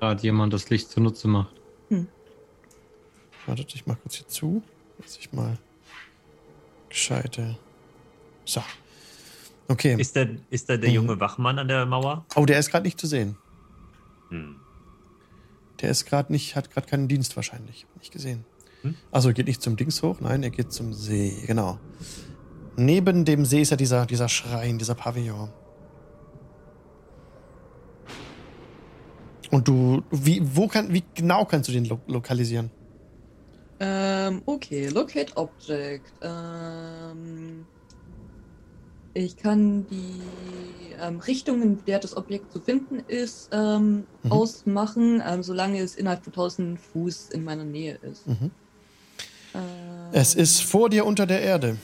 gerade 0.00 0.22
jemand 0.22 0.52
das 0.54 0.70
Licht 0.70 0.90
zunutze 0.90 1.28
macht. 1.28 1.54
Wartet, 3.46 3.74
ich 3.74 3.86
mach 3.86 3.96
kurz 4.02 4.16
hier 4.16 4.28
zu, 4.28 4.62
dass 4.98 5.16
ich 5.18 5.32
mal 5.32 5.58
gescheite. 6.88 7.56
So. 8.44 8.62
Okay. 9.68 9.96
Ist 9.98 10.16
da, 10.16 10.26
ist 10.50 10.68
da 10.68 10.76
der 10.76 10.88
Mhm. 10.90 10.94
junge 10.96 11.20
Wachmann 11.20 11.58
an 11.58 11.68
der 11.68 11.86
Mauer? 11.86 12.24
oh, 12.36 12.44
der 12.46 12.58
ist 12.58 12.70
gerade 12.70 12.84
nicht 12.84 12.98
zu 13.00 13.06
sehen. 13.06 13.36
Hm. 14.30 14.56
Der 15.80 15.90
ist 15.90 16.06
gerade 16.06 16.32
nicht, 16.32 16.56
hat 16.56 16.70
gerade 16.70 16.86
keinen 16.86 17.08
Dienst 17.08 17.36
wahrscheinlich. 17.36 17.86
Nicht 17.98 18.12
gesehen. 18.12 18.44
Hm? 18.82 18.94
Also 19.10 19.28
er 19.28 19.34
geht 19.34 19.46
nicht 19.46 19.62
zum 19.62 19.76
Dings 19.76 20.02
hoch, 20.02 20.20
nein, 20.20 20.42
er 20.42 20.50
geht 20.50 20.72
zum 20.72 20.92
See, 20.92 21.32
genau. 21.46 21.78
Neben 22.76 23.24
dem 23.24 23.44
See 23.44 23.62
ist 23.62 23.70
ja 23.70 23.76
dieser, 23.76 24.06
dieser 24.06 24.28
Schrein, 24.28 24.78
dieser 24.78 24.94
Pavillon. 24.94 25.50
Und 29.50 29.68
du, 29.68 30.02
wie, 30.10 30.40
wo 30.56 30.66
kann, 30.66 30.92
wie 30.92 31.04
genau 31.14 31.44
kannst 31.44 31.68
du 31.68 31.72
den 31.72 31.84
lo 31.84 32.00
lokalisieren? 32.06 32.70
Ähm, 33.78 34.42
okay, 34.46 34.88
Locate 34.88 35.36
Object. 35.36 36.12
Ähm, 36.22 37.66
ich 39.12 39.36
kann 39.36 39.86
die 39.86 40.20
ähm, 41.00 41.20
Richtung, 41.20 41.62
in 41.62 41.84
der 41.84 41.98
das 41.98 42.16
Objekt 42.16 42.52
zu 42.52 42.60
finden 42.60 43.00
ist, 43.00 43.48
ähm, 43.52 44.04
Mhm. 44.22 44.32
ausmachen, 44.32 45.22
ähm, 45.26 45.42
solange 45.42 45.80
es 45.80 45.94
innerhalb 45.94 46.24
von 46.24 46.32
1000 46.32 46.80
Fuß 46.80 47.30
in 47.30 47.44
meiner 47.44 47.64
Nähe 47.64 47.94
ist. 47.96 48.26
Mhm. 48.26 48.50
Ähm, 49.54 49.60
Es 50.12 50.34
ist 50.34 50.62
vor 50.62 50.90
dir 50.90 51.04
unter 51.06 51.26
der 51.26 51.40
Erde. 51.42 51.76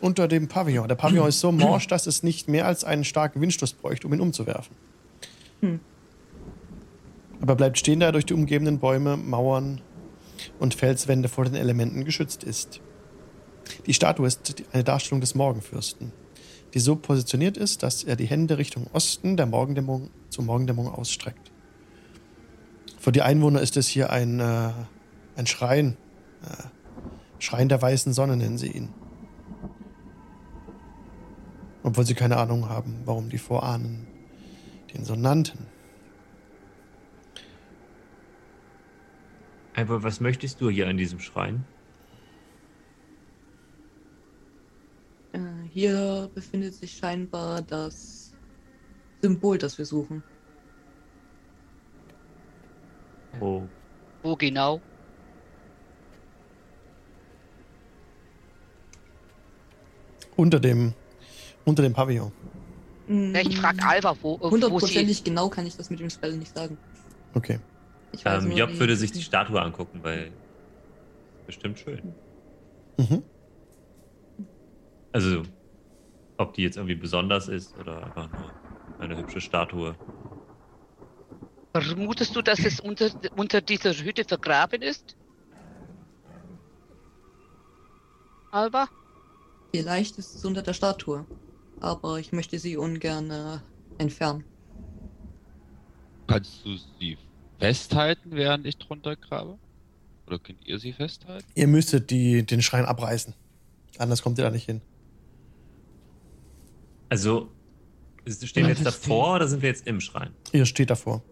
Unter 0.00 0.28
dem 0.28 0.46
Pavillon. 0.46 0.86
Der 0.86 0.94
Pavillon 0.94 1.28
ist 1.28 1.40
so 1.40 1.50
morsch, 1.50 1.86
dass 1.88 2.06
es 2.06 2.22
nicht 2.22 2.48
mehr 2.48 2.66
als 2.66 2.84
einen 2.84 3.04
starken 3.04 3.40
Windstoß 3.40 3.72
bräuchte, 3.74 4.06
um 4.06 4.12
ihn 4.14 4.20
umzuwerfen. 4.20 4.76
Hm. 5.60 5.80
Aber 7.40 7.56
bleibt 7.56 7.78
stehen, 7.78 8.00
da 8.00 8.12
durch 8.12 8.26
die 8.26 8.34
umgebenden 8.34 8.78
Bäume, 8.78 9.16
Mauern 9.16 9.80
und 10.58 10.74
Felswände 10.74 11.28
vor 11.28 11.44
den 11.44 11.54
Elementen 11.54 12.04
geschützt 12.04 12.44
ist. 12.44 12.80
Die 13.86 13.94
Statue 13.94 14.26
ist 14.26 14.62
eine 14.72 14.84
Darstellung 14.84 15.20
des 15.20 15.34
Morgenfürsten, 15.34 16.12
die 16.74 16.80
so 16.80 16.96
positioniert 16.96 17.56
ist, 17.56 17.82
dass 17.82 18.04
er 18.04 18.16
die 18.16 18.26
Hände 18.26 18.58
Richtung 18.58 18.86
Osten 18.92 19.36
der 19.36 19.46
Morgendämmerung 19.46 20.10
zur 20.30 20.44
Morgendämmerung 20.44 20.92
ausstreckt. 20.92 21.50
Für 22.98 23.12
die 23.12 23.22
Einwohner 23.22 23.60
ist 23.60 23.76
es 23.76 23.88
hier 23.88 24.10
ein, 24.10 24.40
äh, 24.40 24.70
ein 25.36 25.46
Schrein. 25.46 25.96
Äh, 26.42 26.64
Schrein 27.38 27.68
der 27.68 27.80
weißen 27.80 28.12
Sonne 28.12 28.36
nennen 28.36 28.58
sie 28.58 28.72
ihn. 28.72 28.88
Obwohl 31.82 32.04
sie 32.04 32.14
keine 32.14 32.36
Ahnung 32.36 32.68
haben, 32.68 33.02
warum 33.04 33.30
die 33.30 33.38
Vorahnen 33.38 34.06
den 34.92 35.04
so 35.04 35.14
nannten. 35.14 35.66
Aber 39.78 40.02
was 40.02 40.18
möchtest 40.18 40.60
du 40.60 40.70
hier 40.70 40.88
an 40.88 40.96
diesem 40.96 41.20
Schrein? 41.20 41.64
Äh, 45.32 45.38
hier 45.70 46.28
befindet 46.34 46.74
sich 46.74 46.90
scheinbar 46.90 47.62
das 47.62 48.32
Symbol, 49.22 49.56
das 49.56 49.78
wir 49.78 49.84
suchen. 49.84 50.24
Oh, 53.40 53.62
Wo 54.24 54.34
genau? 54.34 54.80
Unter 60.34 60.58
dem, 60.58 60.92
unter 61.64 61.84
dem 61.84 61.92
Pavillon. 61.92 62.32
Ja, 63.08 63.40
ich 63.40 63.56
frage 63.56 63.84
Alva, 63.84 64.16
wo, 64.22 64.40
Hundertprozentig 64.40 65.22
genau 65.22 65.48
kann 65.48 65.66
ich 65.66 65.76
das 65.76 65.88
mit 65.88 66.00
dem 66.00 66.10
Spell 66.10 66.36
nicht 66.36 66.52
sagen. 66.52 66.76
Okay. 67.34 67.60
Ich 68.12 68.24
weiß 68.24 68.44
ähm, 68.44 68.50
nur, 68.50 68.58
Job 68.58 68.70
würde 68.78 68.96
sich 68.96 69.12
die 69.12 69.22
Statue 69.22 69.60
angucken, 69.60 70.02
weil 70.02 70.32
bestimmt 71.46 71.78
schön. 71.78 72.14
Mhm. 72.98 73.22
Also, 75.12 75.42
ob 76.36 76.54
die 76.54 76.62
jetzt 76.62 76.76
irgendwie 76.76 76.94
besonders 76.94 77.48
ist 77.48 77.76
oder 77.76 78.04
einfach 78.04 78.28
nur 78.30 78.52
eine 78.98 79.16
hübsche 79.16 79.40
Statue. 79.40 79.96
Vermutest 81.72 82.34
du, 82.34 82.42
dass 82.42 82.60
es 82.60 82.80
unter, 82.80 83.10
unter 83.34 83.60
dieser 83.60 83.94
Hütte 83.94 84.24
vergraben 84.24 84.82
ist? 84.82 85.16
Alva? 88.50 88.88
Vielleicht 89.74 90.18
ist 90.18 90.36
es 90.36 90.44
unter 90.44 90.62
der 90.62 90.72
Statue. 90.74 91.26
Aber 91.80 92.18
ich 92.18 92.32
möchte 92.32 92.58
sie 92.58 92.76
ungern 92.76 93.30
äh, 93.30 93.58
entfernen. 93.98 94.44
Kannst 96.26 96.64
du 96.64 96.76
sie 96.76 97.16
festhalten, 97.58 98.30
während 98.32 98.66
ich 98.66 98.78
drunter 98.78 99.16
grabe? 99.16 99.58
Oder 100.26 100.38
könnt 100.38 100.64
ihr 100.66 100.78
sie 100.78 100.92
festhalten? 100.92 101.46
Ihr 101.54 101.66
müsstet 101.66 102.10
die, 102.10 102.44
den 102.44 102.62
Schrein 102.62 102.84
abreißen. 102.84 103.34
Anders 103.98 104.22
kommt 104.22 104.38
ihr 104.38 104.44
da 104.44 104.50
nicht 104.50 104.66
hin. 104.66 104.80
Also, 107.08 107.50
ist- 108.24 108.46
stehen 108.46 108.64
wir 108.66 108.74
jetzt 108.74 108.84
davor 108.84 109.36
oder 109.36 109.48
sind 109.48 109.62
wir 109.62 109.70
jetzt 109.70 109.86
im 109.86 110.00
Schrein? 110.00 110.30
Ihr 110.52 110.66
steht 110.66 110.90
davor. 110.90 111.22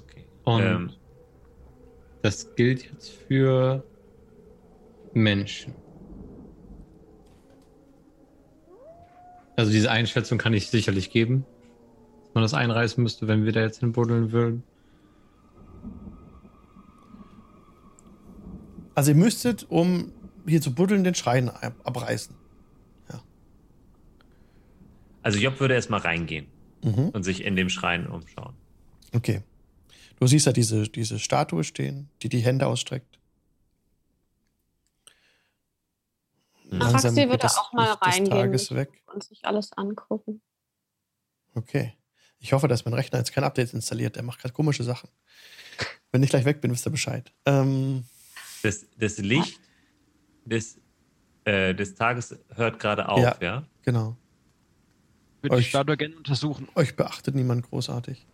Okay. 0.00 0.24
Und 0.44 0.62
Ähm, 0.62 0.92
das 2.22 2.54
gilt 2.54 2.84
jetzt 2.84 3.10
für 3.10 3.82
Menschen. 5.12 5.74
Also 9.56 9.72
diese 9.72 9.90
Einschätzung 9.90 10.38
kann 10.38 10.54
ich 10.54 10.68
sicherlich 10.70 11.10
geben, 11.10 11.44
dass 12.26 12.34
man 12.34 12.42
das 12.42 12.54
einreißen 12.54 13.02
müsste, 13.02 13.28
wenn 13.28 13.44
wir 13.44 13.52
da 13.52 13.60
jetzt 13.60 13.80
hinbuddeln 13.80 14.32
würden. 14.32 14.62
Also 19.00 19.12
ihr 19.12 19.16
müsstet, 19.16 19.64
um 19.70 20.12
hier 20.46 20.60
zu 20.60 20.74
buddeln, 20.74 21.04
den 21.04 21.14
Schrein 21.14 21.48
ab 21.48 21.72
abreißen. 21.84 22.36
Ja. 23.10 23.22
Also 25.22 25.38
Job 25.38 25.58
würde 25.58 25.72
erstmal 25.72 26.00
reingehen 26.00 26.48
Mhm. 26.84 27.08
und 27.08 27.22
sich 27.22 27.42
in 27.42 27.56
dem 27.56 27.70
Schrein 27.70 28.06
umschauen. 28.06 28.52
Okay. 29.14 29.42
Du 30.18 30.26
siehst 30.26 30.46
da 30.46 30.52
diese, 30.52 30.82
diese 30.86 31.18
Statue 31.18 31.64
stehen, 31.64 32.10
die 32.20 32.28
die 32.28 32.40
Hände 32.40 32.66
ausstreckt. 32.66 33.18
Langsam 36.68 36.92
Roxy 36.92 37.14
geht 37.22 37.30
würde 37.30 37.46
auch 37.46 37.72
mal 37.72 37.92
reingehen. 37.92 38.86
Und 39.14 39.24
sich 39.24 39.46
alles 39.46 39.72
angucken. 39.78 40.42
Okay. 41.54 41.94
Ich 42.38 42.52
hoffe, 42.52 42.68
dass 42.68 42.84
mein 42.84 42.92
Rechner 42.92 43.16
jetzt 43.18 43.32
kein 43.32 43.44
Update 43.44 43.72
installiert. 43.72 44.16
Der 44.16 44.24
macht 44.24 44.40
gerade 44.40 44.52
komische 44.52 44.84
Sachen. 44.84 45.08
Wenn 46.12 46.22
ich 46.22 46.28
gleich 46.28 46.44
weg 46.44 46.60
bin, 46.60 46.70
wisst 46.70 46.86
ihr 46.86 46.90
Bescheid. 46.90 47.32
Ähm, 47.46 48.04
Das, 48.62 48.86
das 48.98 49.18
Licht 49.18 49.60
des, 50.44 50.78
äh, 51.44 51.74
des 51.74 51.94
Tages 51.94 52.38
hört 52.54 52.78
gerade 52.78 53.08
auf, 53.08 53.20
Ja. 53.22 53.36
ja? 53.40 53.66
genau. 53.82 54.16
Ich 55.38 55.44
würde 55.44 55.56
Euch- 55.56 55.68
Statue 55.68 55.96
gerne 55.96 56.16
untersuchen. 56.16 56.68
Euch 56.74 56.96
beachtet 56.96 57.34
niemand 57.34 57.68
großartig. 57.70 58.26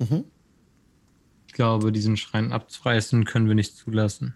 Mhm. 0.00 0.24
Ich 1.46 1.52
glaube, 1.52 1.92
diesen 1.92 2.16
Schrein 2.16 2.52
abzureißen 2.52 3.24
können 3.24 3.46
wir 3.46 3.54
nicht 3.54 3.76
zulassen. 3.76 4.34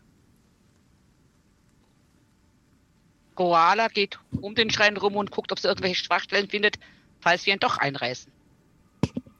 Koala 3.35 3.89
geht 3.89 4.19
um 4.40 4.55
den 4.55 4.70
Schrein 4.70 4.97
rum 4.97 5.16
und 5.16 5.31
guckt, 5.31 5.52
ob 5.52 5.59
sie 5.59 5.69
irgendwelche 5.69 5.97
Schwachstellen 6.05 6.48
findet, 6.48 6.78
falls 7.20 7.47
wir 7.47 7.52
ihn 7.55 7.60
doch 7.60 7.78
einreißen. 7.78 8.32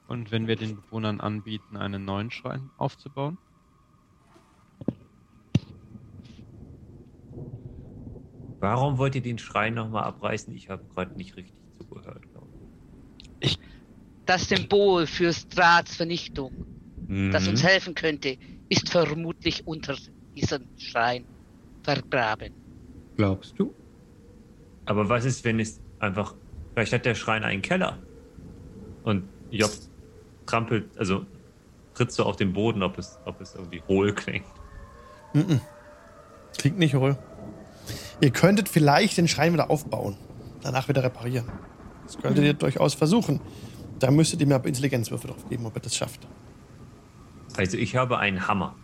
Und 0.07 0.31
wenn 0.31 0.47
wir 0.47 0.57
den 0.57 0.77
Bewohnern 0.77 1.20
anbieten, 1.20 1.77
einen 1.77 2.05
neuen 2.05 2.31
Schrein 2.31 2.70
aufzubauen? 2.79 3.39
Warum 8.60 8.98
wollt 8.98 9.14
ihr 9.14 9.22
den 9.22 9.39
Schrein 9.39 9.74
nochmal 9.74 10.05
abreißen? 10.05 10.55
Ich 10.55 10.68
habe 10.68 10.82
gerade 10.94 11.16
nicht 11.16 11.36
richtig 11.36 11.55
zugehört, 11.78 12.22
glaube 12.32 12.48
ich. 13.40 13.59
Das 14.26 14.48
Symbol 14.48 15.06
für 15.06 15.32
Strats 15.32 15.97
Vernichtung, 15.97 16.52
das 17.32 17.44
Mhm. 17.44 17.51
uns 17.51 17.62
helfen 17.62 17.94
könnte, 17.94 18.36
ist 18.68 18.90
vermutlich 18.90 19.66
unter 19.66 19.97
diesem 20.36 20.64
Schrein 20.76 21.24
vergraben. 21.82 22.52
Glaubst 23.16 23.59
du? 23.59 23.74
Aber 24.86 25.09
was 25.09 25.24
ist, 25.24 25.44
wenn 25.44 25.60
es 25.60 25.80
einfach. 25.98 26.35
Vielleicht 26.74 26.93
hat 26.93 27.05
der 27.05 27.14
Schrein 27.14 27.43
einen 27.44 27.62
Keller. 27.62 27.98
Und 29.02 29.24
Job 29.51 29.70
trampelt, 30.47 30.97
also 30.98 31.24
tritt 31.94 32.12
so 32.12 32.24
auf 32.24 32.36
den 32.36 32.52
Boden, 32.52 32.82
ob 32.82 32.98
es, 32.98 33.18
ob 33.24 33.40
es 33.40 33.55
irgendwie 33.55 33.82
hohl 33.89 34.14
klingt. 34.14 34.47
Mhm. 35.32 35.60
Klingt 36.56 36.78
nicht 36.78 36.94
hohl. 36.94 37.16
Ihr 38.20 38.31
könntet 38.31 38.69
vielleicht 38.69 39.16
den 39.16 39.28
Schrein 39.28 39.53
wieder 39.53 39.70
aufbauen. 39.70 40.16
Danach 40.62 40.89
wieder 40.89 41.05
reparieren. 41.05 41.47
Das 42.05 42.19
könntet 42.19 42.45
ihr 42.45 42.55
durchaus 42.55 42.95
versuchen. 42.95 43.40
Da 43.99 44.11
müsstet 44.11 44.40
ihr 44.40 44.47
mir 44.47 44.57
aber 44.57 44.69
Intelligenzwürfe 44.69 45.28
drauf 45.28 45.49
geben, 45.49 45.66
ob 45.66 45.77
ihr 45.77 45.82
das 45.82 45.95
schafft. 45.97 46.27
Also 47.57 47.77
ich 47.77 47.97
habe 47.97 48.19
einen 48.19 48.49
Hammer. 48.49 48.74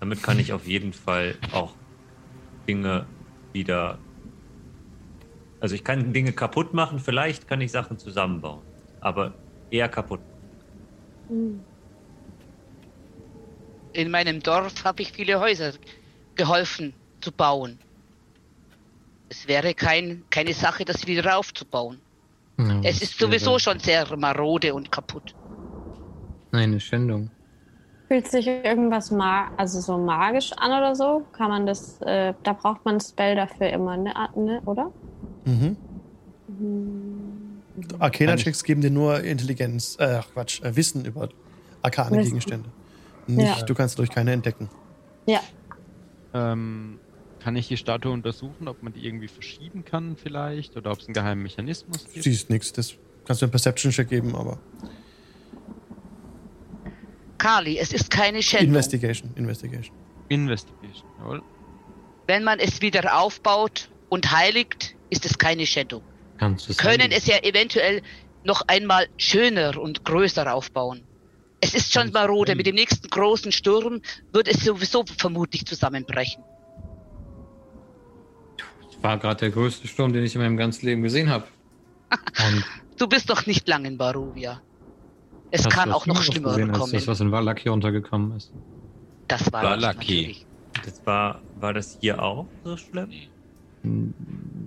Damit 0.00 0.22
kann 0.22 0.38
ich 0.38 0.52
auf 0.52 0.66
jeden 0.66 0.92
Fall 0.92 1.36
auch 1.52 1.74
Dinge 2.68 3.06
wieder. 3.52 3.98
Also 5.60 5.74
ich 5.74 5.84
kann 5.84 6.12
Dinge 6.12 6.32
kaputt 6.32 6.74
machen, 6.74 6.98
vielleicht 6.98 7.48
kann 7.48 7.60
ich 7.60 7.72
Sachen 7.72 7.98
zusammenbauen. 7.98 8.60
Aber 9.00 9.32
eher 9.70 9.88
kaputt. 9.88 10.20
In 13.92 14.10
meinem 14.10 14.42
Dorf 14.42 14.84
habe 14.84 15.02
ich 15.02 15.12
viele 15.12 15.40
Häuser 15.40 15.72
geholfen 16.34 16.92
zu 17.20 17.32
bauen. 17.32 17.78
Es 19.36 19.48
wäre 19.48 19.74
kein, 19.74 20.22
keine 20.30 20.52
Sache, 20.54 20.84
das 20.84 21.06
wieder 21.08 21.36
aufzubauen. 21.36 21.98
Ja, 22.58 22.80
Es 22.84 23.02
ist 23.02 23.18
sowieso 23.18 23.50
wäre 23.50 23.60
schon 23.60 23.78
sehr 23.80 24.16
marode 24.16 24.72
und 24.72 24.92
kaputt. 24.92 25.34
Eine 26.52 26.78
Schändung. 26.78 27.30
Fühlt 28.06 28.28
sich 28.30 28.46
irgendwas 28.46 29.10
ma 29.10 29.50
also 29.56 29.80
so 29.80 29.98
magisch 29.98 30.52
an 30.52 30.70
oder 30.70 30.94
so? 30.94 31.24
Kann 31.32 31.48
man 31.50 31.66
das, 31.66 32.00
äh, 32.02 32.32
da 32.44 32.52
braucht 32.52 32.84
man 32.84 32.96
ein 32.96 33.00
Spell 33.00 33.34
dafür 33.34 33.70
immer, 33.70 33.96
ne, 33.96 34.14
ne 34.36 34.62
oder? 34.66 34.92
Mhm. 35.44 35.76
Hm. 36.46 37.62
Arcana-Checks 37.98 38.62
geben 38.62 38.82
dir 38.82 38.90
nur 38.90 39.20
Intelligenz, 39.24 39.96
äh, 39.98 40.20
ach 40.20 40.28
Quatsch, 40.32 40.62
äh, 40.62 40.76
Wissen 40.76 41.04
über 41.04 41.28
arkane. 41.82 42.22
Gegenstände. 42.22 42.68
Nicht, 43.26 43.58
Ja. 43.58 43.64
du 43.64 43.74
kannst 43.74 43.98
durch 43.98 44.10
keine 44.10 44.30
entdecken. 44.32 44.68
Ja, 45.26 45.40
Ähm, 46.34 46.98
kann 47.44 47.56
ich 47.56 47.68
die 47.68 47.76
Statue 47.76 48.10
untersuchen, 48.10 48.68
ob 48.68 48.82
man 48.82 48.94
die 48.94 49.04
irgendwie 49.06 49.28
verschieben 49.28 49.84
kann 49.84 50.16
vielleicht? 50.16 50.78
Oder 50.78 50.92
ob 50.92 51.00
es 51.00 51.06
einen 51.08 51.12
geheimen 51.12 51.42
Mechanismus 51.42 52.04
Du 52.04 52.10
gibt? 52.12 52.24
siehst 52.24 52.48
nichts. 52.48 52.72
Das 52.72 52.94
kannst 53.26 53.42
du 53.42 53.44
einen 53.44 53.50
Perception-Check 53.50 54.08
geben, 54.08 54.34
aber. 54.34 54.58
Kali, 57.36 57.76
es 57.78 57.92
ist 57.92 58.10
keine 58.10 58.42
Schändung. 58.42 58.68
Investigation, 58.68 59.30
Investigation. 59.34 59.94
Investigation, 60.30 61.06
jawohl. 61.18 61.42
Wenn 62.26 62.44
man 62.44 62.58
es 62.60 62.80
wieder 62.80 63.20
aufbaut 63.20 63.90
und 64.08 64.32
heiligt, 64.32 64.96
ist 65.10 65.26
es 65.26 65.36
keine 65.36 65.66
Schändung. 65.66 66.00
Kannst 66.38 66.66
du 66.68 66.72
es 66.72 66.78
Können 66.78 67.02
heiligen? 67.02 67.12
es 67.18 67.26
ja 67.26 67.36
eventuell 67.42 68.00
noch 68.44 68.62
einmal 68.68 69.06
schöner 69.18 69.78
und 69.78 70.02
größer 70.06 70.50
aufbauen. 70.54 71.02
Es 71.60 71.74
ist 71.74 71.92
schon 71.92 72.10
marode. 72.10 72.54
Mit 72.54 72.64
dem 72.66 72.74
nächsten 72.74 73.06
großen 73.08 73.52
Sturm 73.52 74.00
wird 74.32 74.48
es 74.48 74.64
sowieso 74.64 75.04
vermutlich 75.18 75.66
zusammenbrechen. 75.66 76.42
Das 79.04 79.10
war 79.10 79.18
gerade 79.18 79.40
der 79.40 79.50
größte 79.50 79.86
Sturm, 79.86 80.14
den 80.14 80.24
ich 80.24 80.34
in 80.34 80.40
meinem 80.40 80.56
ganzen 80.56 80.86
Leben 80.86 81.02
gesehen 81.02 81.28
habe. 81.28 81.44
Du 82.96 83.08
bist 83.08 83.28
doch 83.28 83.44
nicht 83.44 83.68
lang 83.68 83.84
in 83.84 83.98
Barovia. 83.98 84.62
Es 85.50 85.68
kann 85.68 85.90
auch 85.92 86.06
noch 86.06 86.22
schlimmer 86.22 86.50
gesehen 86.50 86.70
als 86.70 86.78
kommen. 86.78 86.92
Das, 86.92 87.06
was 87.08 87.20
in 87.20 87.32
Valaki 87.32 87.68
runtergekommen 87.68 88.36
ist. 88.36 88.52
Das 89.26 89.52
war 89.52 89.76
natürlich. 89.76 90.46
Das 90.84 91.04
war, 91.04 91.42
war 91.56 91.74
das 91.74 91.98
hier 92.00 92.22
auch 92.22 92.46
so 92.62 92.76
schlimm? 92.76 93.10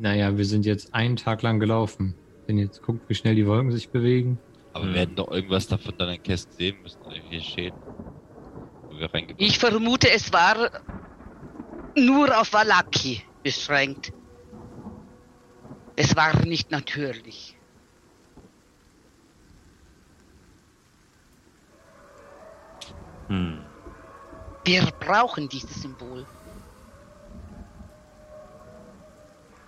Naja, 0.02 0.38
wir 0.38 0.46
sind 0.46 0.66
jetzt 0.66 0.94
einen 0.94 1.16
Tag 1.16 1.42
lang 1.42 1.60
gelaufen. 1.60 2.14
Wenn 2.48 2.58
jetzt 2.58 2.84
guckt, 2.84 3.10
wie 3.10 3.16
schnell 3.16 3.36
die 3.36 3.48
Wolken 3.48 3.72
sich 3.72 3.90
bewegen. 3.90 4.38
Aber 4.74 4.86
Hm. 4.86 4.94
wir 4.94 5.02
hätten 5.02 5.16
doch 5.16 5.32
irgendwas 5.32 5.68
davon 5.68 5.94
dann 5.98 6.10
in 6.10 6.22
Kästen 6.22 6.54
sehen 6.54 6.76
müssen, 6.84 7.00
irgendwelche 7.10 7.44
Schäden. 7.50 7.80
Wo 8.90 9.00
wir 9.00 9.12
reingekommen 9.12 9.48
Ich 9.48 9.58
vermute, 9.58 10.12
es 10.12 10.32
war 10.34 10.70
nur 11.96 12.40
auf 12.40 12.52
Valaki 12.52 13.24
beschränkt. 13.42 14.12
Es 16.00 16.16
war 16.16 16.46
nicht 16.46 16.70
natürlich. 16.70 17.58
Hm. 23.30 23.60
Wir 24.64 24.84
brauchen 25.00 25.50
dieses 25.50 25.82
Symbol. 25.82 26.26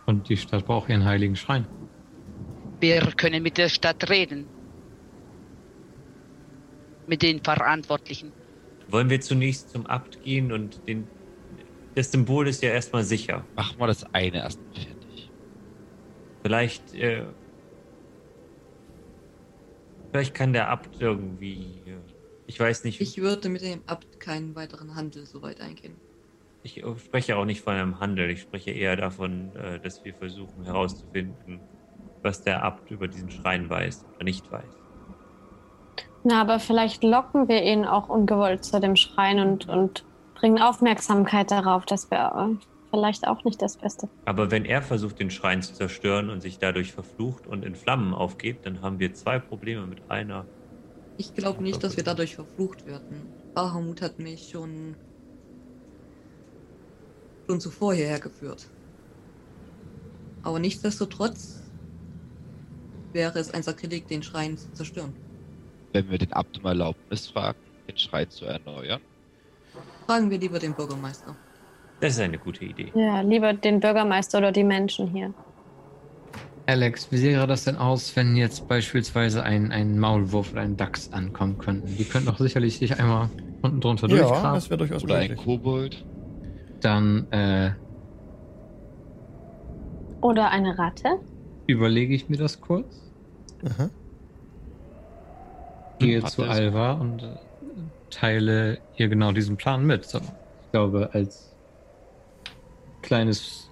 Und 0.05 0.29
die 0.29 0.37
Stadt 0.37 0.65
braucht 0.65 0.89
ihren 0.89 1.03
heiligen 1.03 1.35
Schrein. 1.35 1.67
Wir 2.79 3.01
können 3.17 3.41
mit 3.41 3.57
der 3.57 3.69
Stadt 3.69 4.07
reden. 4.09 4.45
Mit 7.07 7.23
den 7.23 7.43
Verantwortlichen. 7.43 8.31
Wollen 8.87 9.09
wir 9.09 9.19
zunächst 9.19 9.71
zum 9.71 9.87
Abt 9.87 10.21
gehen 10.23 10.51
und 10.51 10.87
den. 10.87 11.07
Das 11.95 12.11
Symbol 12.11 12.47
ist 12.47 12.61
ja 12.61 12.69
erstmal 12.69 13.03
sicher. 13.03 13.43
Machen 13.55 13.79
wir 13.79 13.87
das 13.87 14.03
eine 14.13 14.37
erst 14.37 14.61
mal 14.61 14.73
fertig. 14.75 14.98
Vielleicht. 16.41 16.93
Äh, 16.95 17.23
vielleicht 20.11 20.33
kann 20.33 20.53
der 20.53 20.69
Abt 20.69 21.01
irgendwie. 21.01 21.81
Äh, 21.85 21.97
ich 22.47 22.59
weiß 22.59 22.83
nicht. 22.83 22.99
Ich 23.01 23.17
würde 23.21 23.49
mit 23.49 23.61
dem 23.61 23.81
Abt 23.85 24.19
keinen 24.19 24.55
weiteren 24.55 24.95
Handel 24.95 25.25
so 25.25 25.41
weit 25.41 25.61
eingehen. 25.61 25.95
Ich 26.63 26.83
spreche 26.97 27.37
auch 27.37 27.45
nicht 27.45 27.61
von 27.61 27.73
einem 27.73 27.99
Handel. 27.99 28.29
Ich 28.29 28.41
spreche 28.41 28.71
eher 28.71 28.95
davon, 28.95 29.55
äh, 29.55 29.79
dass 29.79 30.03
wir 30.03 30.13
versuchen 30.13 30.63
herauszufinden, 30.65 31.59
was 32.21 32.43
der 32.43 32.63
Abt 32.63 32.91
über 32.91 33.07
diesen 33.07 33.31
Schrein 33.31 33.69
weiß 33.69 34.05
oder 34.15 34.23
nicht 34.23 34.51
weiß. 34.51 34.79
Na, 36.23 36.41
aber 36.41 36.59
vielleicht 36.59 37.03
locken 37.03 37.47
wir 37.47 37.63
ihn 37.63 37.85
auch 37.85 38.09
ungewollt 38.09 38.65
zu 38.65 38.79
dem 38.79 38.95
Schrein 38.97 39.39
und, 39.39 39.69
und 39.69 40.03
bringen 40.35 40.61
Aufmerksamkeit 40.61 41.49
darauf. 41.49 41.85
Das 41.85 42.11
wäre 42.11 42.57
vielleicht 42.89 43.27
auch 43.27 43.43
nicht 43.43 43.61
das 43.61 43.77
Beste. 43.77 44.09
Aber 44.25 44.51
wenn 44.51 44.65
er 44.65 44.81
versucht, 44.81 45.19
den 45.19 45.31
Schrein 45.31 45.61
zu 45.61 45.73
zerstören 45.73 46.29
und 46.29 46.41
sich 46.41 46.59
dadurch 46.59 46.91
verflucht 46.91 47.47
und 47.47 47.63
in 47.63 47.75
Flammen 47.75 48.13
aufgeht, 48.13 48.65
dann 48.65 48.81
haben 48.81 48.99
wir 48.99 49.13
zwei 49.13 49.39
Probleme 49.39 49.85
mit 49.85 50.09
einer. 50.09 50.45
Ich 51.17 51.33
glaube 51.33 51.61
nicht, 51.61 51.83
dass 51.83 51.97
wir 51.97 52.03
dadurch 52.03 52.35
verflucht 52.35 52.85
werden. 52.85 53.27
Bahamut 53.53 54.01
hat 54.01 54.19
mich 54.19 54.49
schon 54.49 54.95
schon 57.47 57.59
zuvor 57.59 57.95
hierher 57.95 58.19
geführt. 58.19 58.67
Aber 60.43 60.59
nichtsdestotrotz 60.59 61.63
wäre 63.11 63.39
es 63.39 63.51
ein 63.51 63.63
Sakrileg, 63.63 64.07
den 64.07 64.21
Schrein 64.21 64.57
zu 64.57 64.71
zerstören. 64.73 65.13
Wenn 65.91 66.09
wir 66.11 66.19
den 66.19 66.31
Abt 66.31 66.59
um 66.59 66.65
Erlaubnis 66.65 67.27
fragen, 67.27 67.57
den 67.87 67.97
Schrein 67.97 68.29
zu 68.29 68.45
erneuern. 68.45 69.01
Fragen 70.05 70.29
wir 70.29 70.37
lieber 70.37 70.59
den 70.59 70.73
Bürgermeister. 70.73 71.35
Das 72.01 72.13
ist 72.13 72.19
eine 72.19 72.37
gute 72.37 72.63
Idee. 72.65 72.91
Ja, 72.95 73.21
lieber 73.21 73.53
den 73.53 73.79
Bürgermeister 73.79 74.37
oder 74.37 74.51
die 74.51 74.63
Menschen 74.63 75.07
hier. 75.07 75.33
Alex, 76.65 77.11
wie 77.11 77.17
sähe 77.17 77.47
das 77.47 77.63
denn 77.63 77.77
aus, 77.77 78.15
wenn 78.15 78.35
jetzt 78.35 78.67
beispielsweise 78.67 79.43
ein, 79.43 79.71
ein 79.71 79.97
Maulwurf 79.99 80.51
oder 80.51 80.61
ein 80.61 80.77
Dachs 80.77 81.11
ankommen 81.11 81.57
könnten? 81.57 81.97
Die 81.97 82.05
könnten 82.05 82.27
doch 82.27 82.37
sicherlich 82.37 82.77
sich 82.77 82.99
einmal 82.99 83.29
unten 83.63 83.81
drunter 83.81 84.07
Ja, 84.07 84.17
durchgraben. 84.17 84.53
das 84.53 84.69
wäre 84.69 84.77
durchaus 84.77 85.03
Oder 85.03 85.15
ein 85.15 85.29
möglich. 85.29 85.43
Kobold. 85.45 86.05
Dann 86.81 87.27
äh, 87.31 87.71
Oder 90.21 90.51
eine 90.51 90.77
Ratte. 90.77 91.09
überlege 91.67 92.13
ich 92.13 92.29
mir 92.29 92.37
das 92.37 92.61
kurz, 92.61 93.11
Aha. 93.65 93.89
gehe 95.97 96.23
zu. 96.23 96.43
Alva 96.43 96.93
und 96.93 97.23
äh, 97.23 97.35
teile 98.11 98.77
ihr 98.95 99.07
genau 99.09 99.31
diesen 99.31 99.57
Plan 99.57 99.85
mit. 99.85 100.05
So, 100.05 100.19
ich 100.19 100.71
glaube, 100.71 101.09
als 101.13 101.48
kleines 103.01 103.69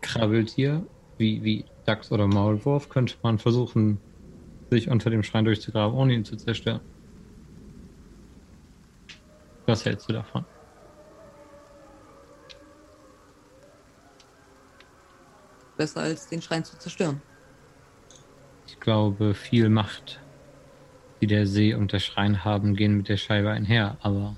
Krabbeltier 0.00 0.86
wie, 1.18 1.42
wie 1.44 1.64
Dachs 1.86 2.10
oder 2.10 2.26
Maulwurf 2.26 2.88
könnte 2.88 3.16
man 3.22 3.38
versuchen, 3.38 3.98
sich 4.70 4.88
unter 4.88 5.10
dem 5.10 5.22
Schrein 5.22 5.44
durchzugraben, 5.44 5.96
ohne 5.96 6.14
ihn 6.14 6.24
zu 6.24 6.36
zerstören. 6.36 6.80
Was 9.66 9.84
hältst 9.84 10.08
du 10.08 10.12
davon? 10.12 10.44
Besser 15.76 16.02
als 16.02 16.28
den 16.28 16.42
Schrein 16.42 16.64
zu 16.64 16.78
zerstören. 16.78 17.20
Ich 18.66 18.78
glaube, 18.78 19.34
viel 19.34 19.68
Macht, 19.68 20.20
die 21.20 21.26
der 21.26 21.46
See 21.46 21.74
und 21.74 21.92
der 21.92 21.98
Schrein 21.98 22.44
haben, 22.44 22.76
gehen 22.76 22.96
mit 22.96 23.08
der 23.08 23.16
Scheibe 23.16 23.50
einher, 23.50 23.96
aber 24.00 24.36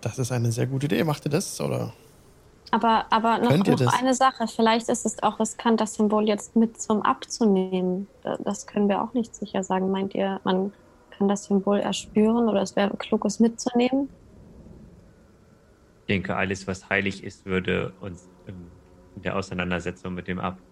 Das 0.00 0.18
ist 0.18 0.30
eine 0.32 0.52
sehr 0.52 0.66
gute 0.66 0.86
Idee. 0.86 1.04
Macht 1.04 1.24
ihr 1.26 1.30
das? 1.30 1.60
Oder? 1.60 1.92
Aber, 2.70 3.06
aber 3.10 3.38
noch, 3.38 3.50
noch 3.56 3.92
eine 3.98 4.14
Sache. 4.14 4.46
Vielleicht 4.46 4.88
ist 4.88 5.06
es 5.06 5.22
auch 5.22 5.40
riskant, 5.40 5.80
das 5.80 5.94
Symbol 5.94 6.28
jetzt 6.28 6.54
mit 6.54 6.80
zum 6.80 7.02
Abzunehmen. 7.02 8.06
Da- 8.22 8.36
Das 8.38 8.66
können 8.66 8.88
wir 8.88 9.02
auch 9.02 9.14
nicht 9.14 9.34
sicher 9.34 9.62
sagen. 9.62 9.90
Meint 9.90 10.14
ihr, 10.14 10.40
man 10.44 10.72
kann 11.10 11.28
das 11.28 11.44
Symbol 11.44 11.78
erspüren 11.80 12.48
oder 12.48 12.62
es 12.62 12.76
wäre 12.76 12.96
klug, 12.96 13.24
es 13.24 13.40
mitzunehmen? 13.40 14.08
Ich 16.02 16.14
denke, 16.14 16.36
alles, 16.36 16.66
was 16.66 16.88
heilig 16.88 17.24
ist, 17.24 17.44
würde 17.44 17.92
uns 18.00 18.28
in 18.46 18.70
der 19.22 19.36
Auseinandersetzung 19.36 20.14
mit 20.14 20.28
dem 20.28 20.38
Abt 20.38 20.62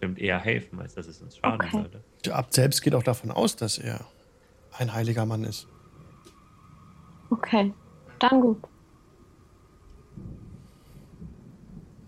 bestimmt 0.00 0.18
eher 0.18 0.38
helfen, 0.38 0.80
als 0.80 0.94
dass 0.94 1.06
es 1.06 1.20
uns 1.20 1.36
schaden 1.36 1.60
Okay. 1.66 1.82
würde. 1.82 2.02
Der 2.24 2.36
Abt 2.36 2.54
selbst 2.54 2.80
geht 2.82 2.94
auch 2.94 3.02
davon 3.04 3.30
aus, 3.30 3.54
dass 3.56 3.78
er 3.78 4.00
ein 4.78 4.92
heiliger 4.94 5.26
Mann 5.26 5.44
ist. 5.44 5.66
Okay, 7.30 7.72
dann 8.22 8.40
gut. 8.40 8.58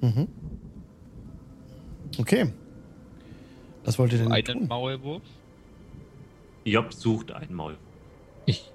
Mhm. 0.00 0.28
Okay. 2.18 2.52
Was 3.84 3.98
wollt 3.98 4.12
ihr 4.12 4.18
denn 4.18 4.32
Einen 4.32 4.44
tun? 4.44 4.66
Maulwurf. 4.68 5.22
Job 6.64 6.92
sucht 6.94 7.30
ein 7.32 7.52
Maul. 7.52 7.76
ich 8.46 8.70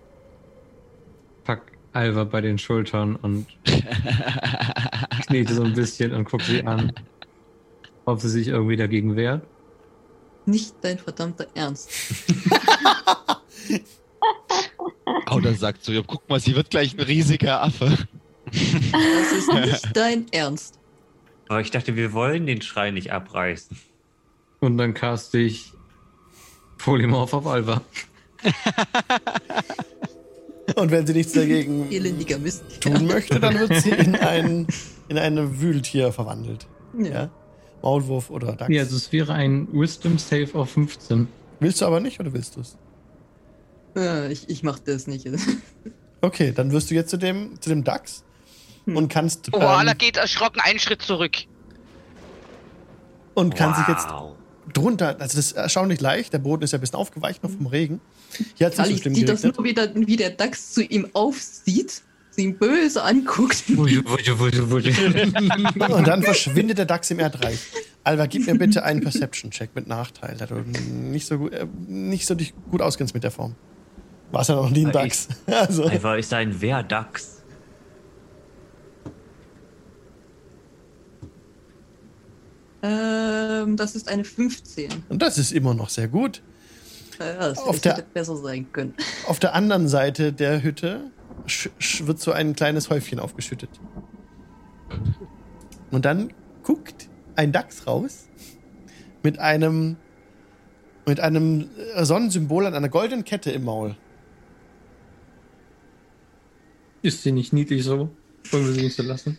pack 1.44 1.72
Alva 1.94 2.24
bei 2.26 2.41
den 2.41 2.60
Schultern 2.60 3.16
und 3.16 3.48
knete 5.28 5.53
so 5.56 5.64
ein 5.64 5.74
bisschen 5.74 6.14
und 6.14 6.26
gucke 6.26 6.44
sie 6.44 6.64
an, 6.68 6.94
ob 8.06 8.22
sie 8.22 8.30
sich 8.30 8.48
irgendwie 8.49 8.76
dagegen 8.76 9.16
wehrt. 9.16 9.44
Nicht 10.45 10.76
dein 10.82 10.99
verdammter 10.99 11.48
Ernst. 11.56 11.90
Oder 15.31 15.53
sagt 15.53 15.84
so, 15.84 15.91
ja, 15.91 16.01
guck 16.06 16.30
mal, 16.30 16.39
sie 16.39 16.56
wird 16.56 16.69
gleich 16.69 16.93
ein 16.93 17.01
riesiger 17.01 17.61
Affe. 17.64 17.97
Das 18.45 19.31
ist 19.31 19.53
nicht 19.53 19.89
dein 19.95 20.26
Ernst. 20.31 20.80
Aber 21.47 21.61
ich 21.61 21.72
dachte, 21.72 21.95
wir 21.95 22.14
wollen 22.14 22.45
den 22.45 22.61
Schrein 22.61 22.93
nicht 22.93 23.11
abreißen. 23.11 23.77
Und 24.60 24.77
dann 24.77 24.93
cast 24.93 25.34
ich 25.35 25.73
Polymorph 26.77 27.34
auf 27.34 27.47
Alva. 27.47 27.81
Und 30.76 30.91
wenn 30.91 31.07
sie 31.07 31.14
nichts 31.14 31.34
dagegen 31.34 31.89
tun 32.80 33.07
möchte, 33.07 33.39
dann 33.39 33.60
wird 33.60 33.81
sie 33.81 33.89
in 33.89 34.15
ein 34.15 34.68
in 35.10 35.18
eine 35.18 35.60
Wühltier 35.60 36.14
verwandelt. 36.14 36.68
Ja? 36.97 37.30
Maulwurf 37.81 38.30
oder 38.30 38.53
Dachs. 38.53 38.72
Ja, 38.72 38.84
also 38.84 38.95
es 38.95 39.11
wäre 39.11 39.34
ein 39.34 39.68
Wisdom 39.72 40.18
Save 40.18 40.53
auf 40.53 40.72
15. 40.72 41.27
Willst 41.60 41.81
du 41.81 41.85
aber 41.85 41.99
nicht 41.99 42.19
oder 42.19 42.31
willst 42.31 42.56
du 42.56 42.61
es? 42.61 42.77
Ich, 44.30 44.49
ich 44.49 44.64
mach 44.64 44.80
das 44.80 45.07
nicht. 45.07 45.28
Okay, 46.22 46.52
dann 46.53 46.74
wirst 46.74 46.91
du 46.91 46.95
jetzt 46.95 47.11
zu 47.11 47.16
dem, 47.18 47.61
zu 47.61 47.70
dem 47.70 47.86
Dachs 47.86 48.26
und 48.86 49.07
kannst, 49.07 49.53
Koala 49.53 49.91
ähm, 49.94 49.98
geht 49.98 50.18
erschrocken 50.18 50.60
einen 50.61 50.78
Schritt 50.78 51.02
zurück. 51.02 51.38
und 53.36 53.56
kannst 53.56 53.80
dich 53.80 53.88
jetzt 53.88 54.10
Wow. 54.10 54.36
drunter, 54.74 55.16
also 55.20 55.38
das 55.38 55.45
ist 55.45 55.52
erstaunlich 55.53 56.02
leicht, 56.02 56.34
der 56.34 56.40
Boden 56.40 56.64
ist 56.64 56.74
ja 56.74 56.78
ein 56.78 56.82
bisschen 56.82 56.98
aufgeweicht 56.98 57.41
noch 57.41 57.52
vom 57.52 57.68
Regen. 57.68 58.02
Hier 58.56 58.68
hat 58.68 58.74
es 58.74 58.80
nicht 58.80 58.98
so 58.98 59.02
schlimm 59.03 59.16
sieht 59.16 59.30
das 59.30 59.44
nur 59.44 59.64
wieder, 59.64 59.95
wie 59.95 60.18
der 60.18 60.32
Dachs 60.32 60.74
zu 60.74 60.84
ihm 60.84 61.07
aufsieht, 61.14 62.02
sie 62.32 62.44
ihn 62.44 62.57
böse 62.57 63.02
anguckt. 63.02 63.64
Und 63.78 64.06
dann 66.07 66.22
verschwindet 66.22 66.80
der 66.80 66.86
Dachs 66.86 67.10
im 67.11 67.20
Erdreich. 67.20 67.60
Alva, 68.03 68.26
gib 68.26 68.45
mir 68.45 68.56
bitte 68.56 68.84
einen 68.84 68.99
Perception-Check 69.02 69.70
mit 69.74 69.88
Nachteil, 69.88 70.36
da 70.38 70.48
du 70.48 70.56
nicht 70.56 71.28
so, 71.28 71.38
gut, 71.38 71.53
äh, 71.53 71.66
nicht 71.88 72.26
so 72.26 72.36
dich 72.36 72.53
gut 72.72 72.82
auskennst 72.82 73.14
mit 73.14 73.24
der 73.24 73.32
Form. 73.32 73.56
Warst 74.31 74.49
ja 74.49 74.56
noch 74.56 74.69
nie 74.69 74.85
ein 74.85 74.91
Dachs. 74.91 75.27
Also, 75.47 75.85
Einfach 75.85 76.15
ist 76.18 76.34
ein 76.34 76.60
Wehrdachs. 76.61 77.41
Ähm, 82.81 83.76
das 83.76 83.95
ist 83.95 84.07
eine 84.07 84.23
15. 84.23 84.89
und 85.10 85.22
das 85.22 85.38
ist 85.38 85.51
immer 85.51 85.73
noch 85.73 85.89
sehr 85.89 86.07
gut. 86.07 86.41
Ja, 87.19 87.49
das, 87.49 87.60
Auf 87.60 87.81
der- 87.81 87.97
hätte 87.97 88.06
besser 88.14 88.38
sein 88.38 88.72
können. 88.72 88.93
Auf 89.27 89.39
der 89.39 89.53
anderen 89.53 89.89
Seite 89.89 90.31
der 90.31 90.64
Hütte 90.64 91.11
sch 91.45 91.69
sch 91.80 92.06
wird 92.07 92.19
so 92.19 92.31
ein 92.31 92.56
kleines 92.56 92.89
Häufchen 92.89 93.19
aufgeschüttet. 93.19 93.69
Und 95.91 96.06
dann 96.06 96.31
guckt 96.64 97.10
ein 97.35 97.51
Dachs 97.51 97.85
raus 97.85 98.27
mit 99.23 99.39
einem 99.39 99.97
mit 101.06 101.19
einem 101.19 101.69
äh, 101.95 102.06
Sonnensymbol 102.06 102.65
an 102.68 102.76
einer 102.76 102.88
goldenen 102.89 103.26
Kette 103.26 103.51
im 103.51 103.64
Maul. 103.65 103.95
Ist 107.01 107.23
sie 107.23 107.31
nicht 107.31 107.53
niedlich 107.53 107.84
so? 107.84 108.09
Wollen 108.51 108.65
wir 108.65 108.73
sie 108.73 108.81
nicht 108.84 108.95
so 108.95 109.03
lassen? 109.03 109.38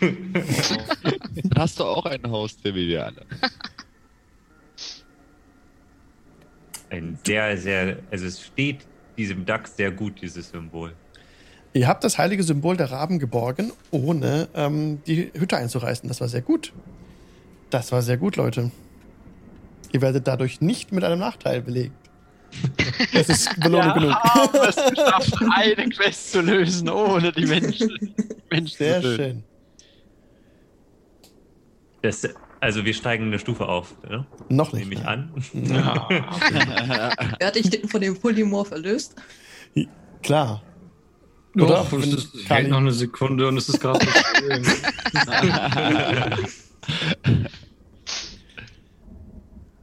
Hast 1.56 1.78
du 1.78 1.84
auch 1.84 2.04
ein 2.06 2.28
Haustier 2.28 2.74
wie 2.74 2.88
wir 2.88 3.06
alle. 3.06 3.26
Ein 6.90 7.18
sehr, 7.24 7.56
sehr, 7.56 7.98
also 8.10 8.26
es 8.26 8.42
steht 8.42 8.86
diesem 9.16 9.44
Dachs 9.44 9.76
sehr 9.76 9.90
gut, 9.90 10.20
dieses 10.22 10.50
Symbol. 10.50 10.94
Ihr 11.74 11.86
habt 11.86 12.02
das 12.02 12.18
heilige 12.18 12.42
Symbol 12.42 12.76
der 12.76 12.90
Raben 12.90 13.18
geborgen, 13.18 13.72
ohne 13.90 14.48
ähm, 14.54 15.02
die 15.06 15.30
Hütte 15.34 15.56
einzureißen. 15.56 16.08
Das 16.08 16.20
war 16.20 16.28
sehr 16.28 16.42
gut. 16.42 16.72
Das 17.70 17.92
war 17.92 18.00
sehr 18.00 18.16
gut, 18.16 18.36
Leute. 18.36 18.70
Ihr 19.92 20.00
werdet 20.00 20.26
dadurch 20.26 20.60
nicht 20.60 20.92
mit 20.92 21.04
einem 21.04 21.18
Nachteil 21.18 21.60
belegt. 21.60 22.07
Das 23.12 23.28
ist 23.28 23.60
Belohnung 23.60 23.94
genug. 23.94 24.14
haben 24.14 24.68
es 24.68 24.76
geschafft, 24.76 25.34
eine 25.54 25.88
Quest 25.90 26.32
zu 26.32 26.40
lösen, 26.40 26.88
ohne 26.88 27.32
die 27.32 27.46
Menschen, 27.46 28.14
Menschen 28.50 28.76
Sehr 28.76 29.02
zu 29.02 29.16
schön. 29.16 29.44
Das, 32.02 32.26
also 32.60 32.84
wir 32.84 32.94
steigen 32.94 33.26
eine 33.26 33.38
Stufe 33.38 33.68
auf, 33.68 33.94
ne? 34.08 34.26
Noch 34.48 34.72
nicht. 34.72 34.88
nehme 34.88 35.00
ich 35.00 35.06
an. 35.06 35.32
Ja. 35.52 36.08
Werde 37.38 37.58
ich 37.58 37.70
den 37.70 37.88
von 37.88 38.00
dem 38.00 38.18
Polymorph 38.18 38.70
erlöst? 38.70 39.14
Klar. 40.22 40.62
Oder? 41.54 41.92
Oder? 41.92 42.04
es 42.04 42.12
ist, 42.12 42.48
hält 42.48 42.70
noch 42.70 42.78
eine 42.78 42.92
Sekunde 42.92 43.48
und 43.48 43.56
es 43.56 43.68
ist 43.68 43.80
gerade. 43.80 44.06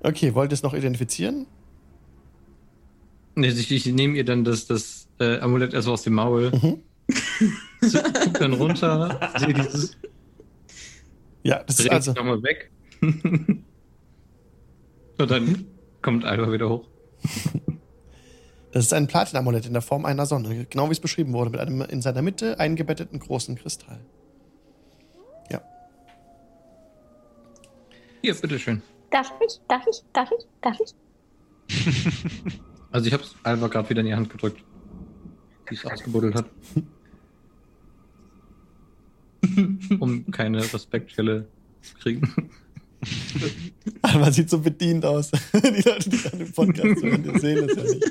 Okay, 0.05 0.35
wollt 0.35 0.51
ihr 0.51 0.53
es 0.53 0.61
noch 0.61 0.75
identifizieren? 0.75 1.47
Nee, 3.35 3.47
ich, 3.47 3.71
ich 3.71 3.85
nehme 3.87 4.17
ihr 4.17 4.25
dann 4.25 4.43
das, 4.43 4.65
das 4.67 5.07
äh, 5.19 5.39
Amulett 5.39 5.73
erst 5.73 5.87
aus 5.87 6.03
dem 6.03 6.13
Maul. 6.13 6.51
Mhm. 6.51 6.81
So, 7.81 7.99
guck 8.01 8.39
dann 8.39 8.53
runter, 8.53 9.31
sehe 9.37 9.53
dieses, 9.53 9.95
Ja, 11.43 11.61
das 11.63 11.77
ist 11.77 11.83
dreht 11.83 11.91
also. 11.93 12.11
sich 12.11 12.17
nochmal 12.17 12.41
weg. 12.41 12.71
und 13.01 13.63
dann 15.29 15.67
kommt 16.01 16.25
Alba 16.25 16.51
wieder 16.51 16.67
hoch. 16.67 16.87
Das 18.71 18.85
ist 18.85 18.93
ein 18.93 19.05
Platinamulett 19.07 19.67
in 19.67 19.73
der 19.73 19.83
Form 19.83 20.05
einer 20.05 20.25
Sonne, 20.25 20.65
genau 20.67 20.87
wie 20.87 20.93
es 20.93 20.99
beschrieben 20.99 21.33
wurde, 21.33 21.51
mit 21.51 21.59
einem 21.59 21.81
in 21.81 22.01
seiner 22.01 22.23
Mitte 22.23 22.59
eingebetteten 22.59 23.19
großen 23.19 23.55
Kristall. 23.55 23.99
Ja. 25.51 25.61
Hier, 28.21 28.33
bitteschön. 28.33 28.81
Darf 29.11 29.31
ich? 29.45 29.59
Darf 29.67 29.83
ich? 29.87 30.03
Darf 30.11 30.29
ich? 30.31 30.45
Darf 30.61 30.79
ich? 30.79 30.95
Also 32.95 33.07
ich 33.07 33.13
habe 33.13 33.23
es 33.23 33.35
Alba 33.43 33.67
gerade 33.67 33.89
wieder 33.89 33.99
in 33.99 34.07
die 34.07 34.15
Hand 34.15 34.29
gedrückt, 34.29 34.63
die 35.69 35.75
es 35.75 35.85
ausgebuddelt 35.85 36.33
hat. 36.33 36.45
um 39.99 40.31
keine 40.31 40.61
Respektschelle 40.61 41.45
zu 41.81 41.93
kriegen. 41.95 42.33
Man 44.01 44.31
sieht 44.31 44.49
so 44.49 44.59
bedient 44.59 45.03
aus. 45.05 45.29
die 45.53 45.81
Leute, 45.81 46.09
die 46.09 46.23
dann 46.23 46.39
im 46.39 46.53
Podcast 46.53 47.03
hören, 47.03 47.21
die 47.21 47.37
sehen 47.37 47.69
es 47.69 47.75
ja 47.75 47.83
nicht. 47.83 48.05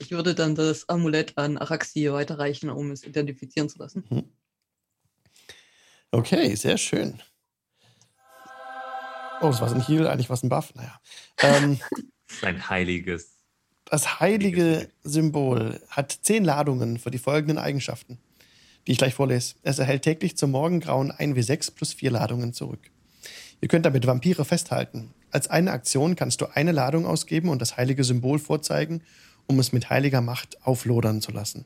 Ich 0.00 0.10
würde 0.10 0.34
dann 0.34 0.56
das 0.56 0.88
Amulett 0.88 1.38
an 1.38 1.56
Araxi 1.56 2.10
weiterreichen, 2.10 2.68
um 2.68 2.90
es 2.90 3.06
identifizieren 3.06 3.68
zu 3.68 3.78
lassen. 3.78 4.02
Okay, 6.10 6.56
sehr 6.56 6.78
schön. 6.78 7.22
Oh, 9.40 9.46
das 9.46 9.60
war 9.60 9.72
ein 9.72 9.86
Heal, 9.86 10.08
eigentlich 10.08 10.28
war 10.28 10.34
es 10.34 10.42
ein 10.42 10.48
Buff. 10.48 10.74
Naja. 10.74 11.00
Ähm, 11.38 11.78
Ein 12.42 12.68
heiliges. 12.68 13.32
das 13.86 14.20
heilige 14.20 14.88
Symbol 15.02 15.80
hat 15.88 16.16
zehn 16.22 16.44
Ladungen 16.44 16.98
für 16.98 17.10
die 17.10 17.18
folgenden 17.18 17.58
Eigenschaften, 17.58 18.18
die 18.86 18.92
ich 18.92 18.98
gleich 18.98 19.14
vorlese. 19.14 19.56
Es 19.62 19.78
erhält 19.78 20.02
täglich 20.02 20.36
zum 20.36 20.52
Morgengrauen 20.52 21.12
1W6 21.12 21.74
plus 21.74 21.92
vier 21.92 22.12
Ladungen 22.12 22.52
zurück. 22.52 22.90
Ihr 23.60 23.68
könnt 23.68 23.84
damit 23.84 24.06
Vampire 24.06 24.44
festhalten. 24.44 25.12
Als 25.30 25.48
eine 25.48 25.72
Aktion 25.72 26.16
kannst 26.16 26.40
du 26.40 26.46
eine 26.54 26.72
Ladung 26.72 27.04
ausgeben 27.04 27.48
und 27.48 27.60
das 27.60 27.76
heilige 27.76 28.04
Symbol 28.04 28.38
vorzeigen, 28.38 29.02
um 29.46 29.58
es 29.58 29.72
mit 29.72 29.90
heiliger 29.90 30.20
Macht 30.20 30.64
auflodern 30.64 31.20
zu 31.20 31.32
lassen. 31.32 31.64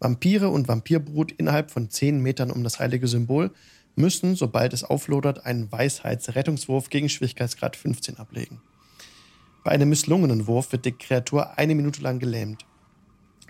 Vampire 0.00 0.48
und 0.48 0.68
Vampirbrut 0.68 1.32
innerhalb 1.32 1.70
von 1.70 1.88
10 1.88 2.20
Metern 2.20 2.50
um 2.50 2.64
das 2.64 2.78
heilige 2.78 3.08
Symbol 3.08 3.52
müssen, 3.96 4.34
sobald 4.36 4.72
es 4.72 4.84
auflodert, 4.84 5.46
einen 5.46 5.70
Weisheitsrettungswurf 5.70 6.90
gegen 6.90 7.08
Schwierigkeitsgrad 7.08 7.76
15 7.76 8.18
ablegen. 8.18 8.60
Bei 9.62 9.72
einem 9.72 9.90
misslungenen 9.90 10.46
Wurf 10.46 10.72
wird 10.72 10.86
die 10.86 10.92
Kreatur 10.92 11.58
eine 11.58 11.74
Minute 11.74 12.00
lang 12.02 12.18
gelähmt. 12.18 12.64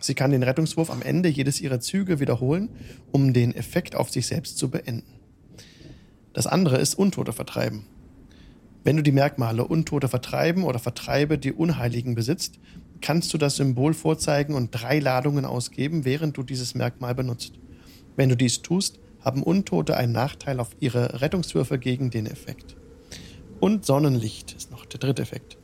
Sie 0.00 0.14
kann 0.14 0.30
den 0.30 0.42
Rettungswurf 0.42 0.90
am 0.90 1.02
Ende 1.02 1.28
jedes 1.28 1.60
ihrer 1.60 1.78
Züge 1.78 2.20
wiederholen, 2.20 2.70
um 3.12 3.32
den 3.32 3.54
Effekt 3.54 3.94
auf 3.94 4.10
sich 4.10 4.26
selbst 4.26 4.58
zu 4.58 4.70
beenden. 4.70 5.20
Das 6.32 6.46
andere 6.46 6.78
ist 6.78 6.94
Untote 6.94 7.32
vertreiben. 7.32 7.86
Wenn 8.82 8.96
du 8.96 9.02
die 9.02 9.12
Merkmale 9.12 9.66
Untote 9.66 10.08
vertreiben 10.08 10.64
oder 10.64 10.78
Vertreibe 10.78 11.38
die 11.38 11.52
Unheiligen 11.52 12.14
besitzt, 12.14 12.58
kannst 13.02 13.32
du 13.34 13.38
das 13.38 13.56
Symbol 13.56 13.92
vorzeigen 13.92 14.54
und 14.54 14.70
drei 14.70 14.98
Ladungen 15.00 15.44
ausgeben, 15.44 16.04
während 16.04 16.36
du 16.36 16.42
dieses 16.42 16.74
Merkmal 16.74 17.14
benutzt. 17.14 17.54
Wenn 18.16 18.30
du 18.30 18.36
dies 18.36 18.62
tust, 18.62 18.98
haben 19.20 19.42
Untote 19.42 19.96
einen 19.96 20.12
Nachteil 20.12 20.60
auf 20.60 20.70
ihre 20.80 21.20
Rettungswürfe 21.20 21.78
gegen 21.78 22.10
den 22.10 22.26
Effekt. 22.26 22.76
Und 23.60 23.84
Sonnenlicht 23.84 24.54
ist 24.54 24.70
noch 24.70 24.86
der 24.86 24.98
dritte 24.98 25.22
Effekt. 25.22 25.59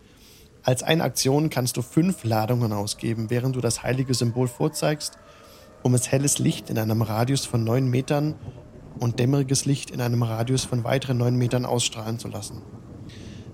Als 0.66 0.82
eine 0.82 1.04
Aktion 1.04 1.48
kannst 1.48 1.76
du 1.76 1.82
fünf 1.82 2.24
Ladungen 2.24 2.72
ausgeben, 2.72 3.30
während 3.30 3.54
du 3.54 3.60
das 3.60 3.84
heilige 3.84 4.14
Symbol 4.14 4.48
vorzeigst, 4.48 5.16
um 5.84 5.94
es 5.94 6.10
helles 6.10 6.40
Licht 6.40 6.70
in 6.70 6.78
einem 6.78 7.02
Radius 7.02 7.46
von 7.46 7.62
neun 7.62 7.88
Metern 7.88 8.34
und 8.98 9.20
dämmeriges 9.20 9.64
Licht 9.64 9.92
in 9.92 10.00
einem 10.00 10.24
Radius 10.24 10.64
von 10.64 10.82
weiteren 10.82 11.18
neun 11.18 11.36
Metern 11.36 11.66
ausstrahlen 11.66 12.18
zu 12.18 12.26
lassen. 12.26 12.62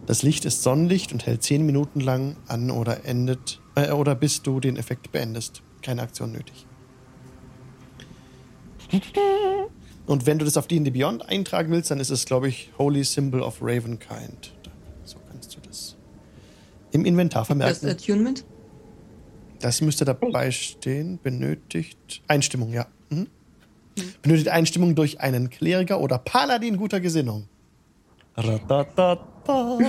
Das 0.06 0.22
Licht 0.22 0.46
ist 0.46 0.62
Sonnenlicht 0.62 1.12
und 1.12 1.26
hält 1.26 1.42
zehn 1.42 1.66
Minuten 1.66 2.00
lang 2.00 2.36
an 2.48 2.70
oder 2.70 3.04
endet 3.04 3.60
äh, 3.74 3.90
oder 3.90 4.14
bis 4.14 4.40
du 4.40 4.58
den 4.58 4.78
Effekt 4.78 5.12
beendest. 5.12 5.60
Keine 5.82 6.00
Aktion 6.00 6.32
nötig. 6.32 6.66
Und 10.06 10.24
wenn 10.24 10.38
du 10.38 10.46
das 10.46 10.56
auf 10.56 10.66
D&D 10.66 10.90
Beyond 10.90 11.28
eintragen 11.28 11.70
willst, 11.72 11.90
dann 11.90 12.00
ist 12.00 12.10
es, 12.10 12.24
glaube 12.24 12.48
ich, 12.48 12.70
Holy 12.78 13.04
Symbol 13.04 13.42
of 13.42 13.58
Ravenkind. 13.60 14.54
So 15.04 15.18
kannst 15.30 15.54
du 15.54 15.60
das 15.60 15.96
im 16.92 17.04
Inventar 17.04 17.42
Das 17.42 17.46
vermerken. 17.48 17.88
Attunement? 17.88 18.44
Das 19.60 19.80
müsste 19.80 20.04
dabei 20.04 20.50
stehen. 20.50 21.18
Benötigt 21.22 22.22
Einstimmung, 22.28 22.72
ja. 22.72 22.86
Mhm. 23.10 23.28
Benötigt 24.22 24.48
Einstimmung 24.48 24.94
durch 24.94 25.20
einen 25.20 25.50
Kleriker 25.50 26.00
oder 26.00 26.18
Paladin 26.18 26.76
guter 26.76 27.00
Gesinnung. 27.00 27.48
Ratatata. 28.36 29.78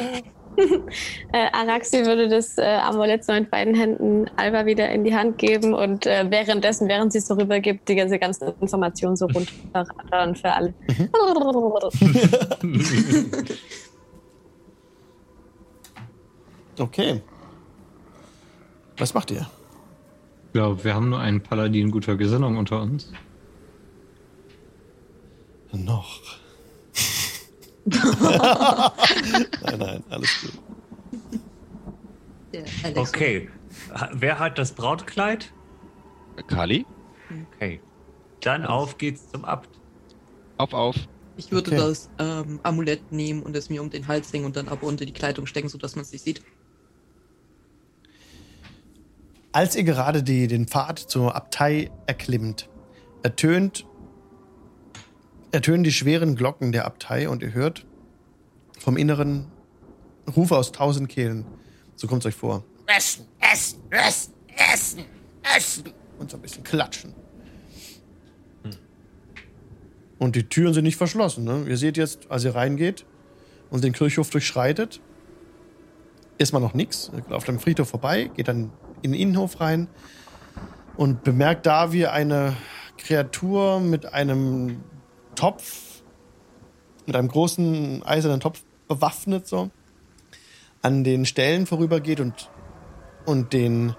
Äh, 1.31 1.47
Araxi 1.51 2.05
würde 2.05 2.27
das 2.27 2.59
äh, 2.59 2.61
Amulett 2.61 3.25
so 3.25 3.33
mit 3.33 3.49
beiden 3.49 3.73
Händen 3.73 4.29
Alba 4.35 4.67
wieder 4.67 4.87
in 4.91 5.03
die 5.03 5.15
Hand 5.15 5.39
geben 5.39 5.73
und 5.73 6.05
äh, 6.05 6.29
währenddessen, 6.29 6.87
während 6.87 7.11
sie 7.11 7.17
es 7.17 7.27
so 7.27 7.33
rübergibt, 7.33 7.89
die 7.89 7.95
ganze, 7.95 8.19
ganze 8.19 8.53
Information 8.61 9.15
so 9.15 9.25
runterrattern 9.25 10.35
für 10.35 10.51
alle. 10.51 10.73
Okay. 16.79 17.21
Was 18.97 19.13
macht 19.13 19.31
ihr? 19.31 19.47
Ich 20.47 20.53
glaube, 20.53 20.83
wir 20.83 20.93
haben 20.93 21.09
nur 21.09 21.19
einen 21.19 21.41
Paladin 21.41 21.91
guter 21.91 22.15
Gesinnung 22.15 22.57
unter 22.57 22.81
uns. 22.81 23.11
Noch. 25.71 26.21
nein, 27.85 29.79
nein, 29.79 30.03
alles 30.09 30.41
gut. 30.41 30.51
Okay. 32.95 33.49
Wer 34.13 34.37
hat 34.37 34.59
das 34.59 34.73
Brautkleid? 34.73 35.51
Kali? 36.47 36.85
Okay. 37.55 37.81
Dann 38.41 38.65
auf 38.65 38.97
geht's 38.99 39.31
zum 39.31 39.43
Abt. 39.45 39.69
Auf, 40.57 40.73
auf. 40.73 40.95
Ich 41.35 41.51
würde 41.51 41.71
Okay. 41.71 41.77
das 41.79 42.11
ähm, 42.19 42.59
Amulett 42.61 43.11
nehmen 43.11 43.41
und 43.41 43.55
es 43.55 43.71
mir 43.71 43.81
um 43.81 43.89
den 43.89 44.07
Hals 44.07 44.31
hängen 44.31 44.45
und 44.45 44.55
dann 44.55 44.67
aber 44.67 44.85
unter 44.85 45.05
die 45.05 45.13
Kleidung 45.13 45.47
stecken, 45.47 45.69
sodass 45.69 45.95
man 45.95 46.03
es 46.03 46.11
nicht 46.11 46.23
sieht. 46.23 46.43
Als 49.53 49.75
ihr 49.75 49.83
gerade 49.83 50.23
die, 50.23 50.47
den 50.47 50.67
Pfad 50.67 50.97
zur 50.97 51.35
Abtei 51.35 51.91
erklimmt, 52.07 52.69
ertönt, 53.21 53.85
ertönen 55.51 55.83
die 55.83 55.91
schweren 55.91 56.35
Glocken 56.35 56.71
der 56.71 56.85
Abtei 56.85 57.29
und 57.29 57.43
ihr 57.43 57.53
hört 57.53 57.85
vom 58.79 58.97
Inneren 58.97 59.51
Rufe 60.35 60.57
aus 60.57 60.71
tausend 60.71 61.07
Kehlen. 61.07 61.45
So 61.95 62.07
kommt 62.07 62.23
es 62.23 62.29
euch 62.29 62.35
vor. 62.35 62.63
Essen, 62.87 63.27
essen, 63.39 63.79
essen, 63.91 64.33
essen, 64.57 65.05
essen. 65.55 65.83
Und 66.17 66.31
so 66.31 66.37
ein 66.37 66.41
bisschen 66.41 66.63
klatschen. 66.63 67.13
Und 70.17 70.35
die 70.35 70.49
Türen 70.49 70.73
sind 70.73 70.85
nicht 70.85 70.97
verschlossen. 70.97 71.43
Ne? 71.43 71.65
Ihr 71.67 71.77
seht 71.77 71.95
jetzt, 71.95 72.31
als 72.31 72.43
ihr 72.43 72.55
reingeht 72.55 73.05
und 73.69 73.83
den 73.83 73.93
Kirchhof 73.93 74.31
durchschreitet, 74.31 74.99
erstmal 76.39 76.61
noch 76.61 76.73
nichts. 76.73 77.11
Ihr 77.15 77.23
lauft 77.29 77.47
am 77.49 77.59
Friedhof 77.59 77.89
vorbei, 77.89 78.31
geht 78.35 78.47
dann 78.47 78.71
in 79.03 79.11
den 79.11 79.21
Innenhof 79.21 79.59
rein 79.61 79.87
und 80.97 81.23
bemerkt 81.23 81.65
da, 81.65 81.91
wie 81.91 82.07
eine 82.07 82.55
Kreatur 82.97 83.79
mit 83.79 84.13
einem 84.13 84.81
Topf, 85.35 86.01
mit 87.05 87.15
einem 87.15 87.27
großen 87.27 88.03
eisernen 88.03 88.39
Topf 88.39 88.63
bewaffnet 88.87 89.47
so, 89.47 89.69
an 90.81 91.03
den 91.03 91.25
Stellen 91.25 91.65
vorübergeht 91.65 92.19
und, 92.19 92.49
und 93.25 93.53
den 93.53 93.95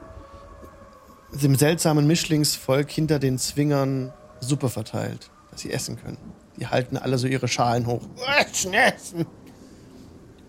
dem 1.33 1.57
seltsamen 1.57 2.07
Mischlingsvolk 2.07 2.91
hinter 2.91 3.19
den 3.19 3.39
Zwingern 3.39 4.13
Suppe 4.41 4.69
verteilt, 4.69 5.31
dass 5.51 5.63
sie 5.63 5.73
essen 5.73 5.97
können. 6.01 6.19
Die 6.59 6.69
halten 6.69 6.97
alle 6.97 7.19
so 7.19 7.27
ihre 7.27 7.49
Schalen 7.49 7.87
hoch. 7.87 8.03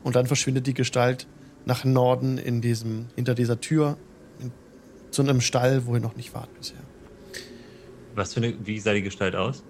Und 0.03 0.15
dann 0.15 0.27
verschwindet 0.27 0.67
die 0.67 0.75
Gestalt 0.75 1.27
nach 1.65 1.83
Norden 1.83 2.37
in 2.37 2.61
diesem, 2.61 3.07
hinter 3.15 3.33
dieser 3.33 3.59
Tür 3.59 3.97
zu 5.15 5.21
einem 5.21 5.41
Stall, 5.41 5.85
wo 5.85 5.95
ihr 5.95 6.01
noch 6.01 6.15
nicht 6.15 6.33
wart 6.33 6.53
bisher. 6.53 6.79
Was 8.13 8.33
für 8.33 8.41
eine, 8.41 8.55
wie 8.65 8.79
sah 8.79 8.93
die 8.93 9.01
Gestalt 9.01 9.35
aus? 9.35 9.63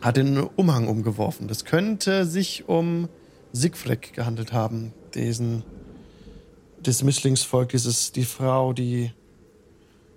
Hat 0.00 0.16
den 0.16 0.38
Umhang 0.38 0.88
umgeworfen. 0.88 1.48
Das 1.48 1.64
könnte 1.64 2.26
sich 2.26 2.68
um 2.68 3.08
Siegfried 3.52 4.12
gehandelt 4.12 4.52
haben, 4.52 4.92
diesen 5.14 5.62
das 6.82 7.02
Mischlingsvolk, 7.02 7.70
dieses 7.70 8.12
die 8.12 8.24
Frau, 8.24 8.72
die 8.72 9.12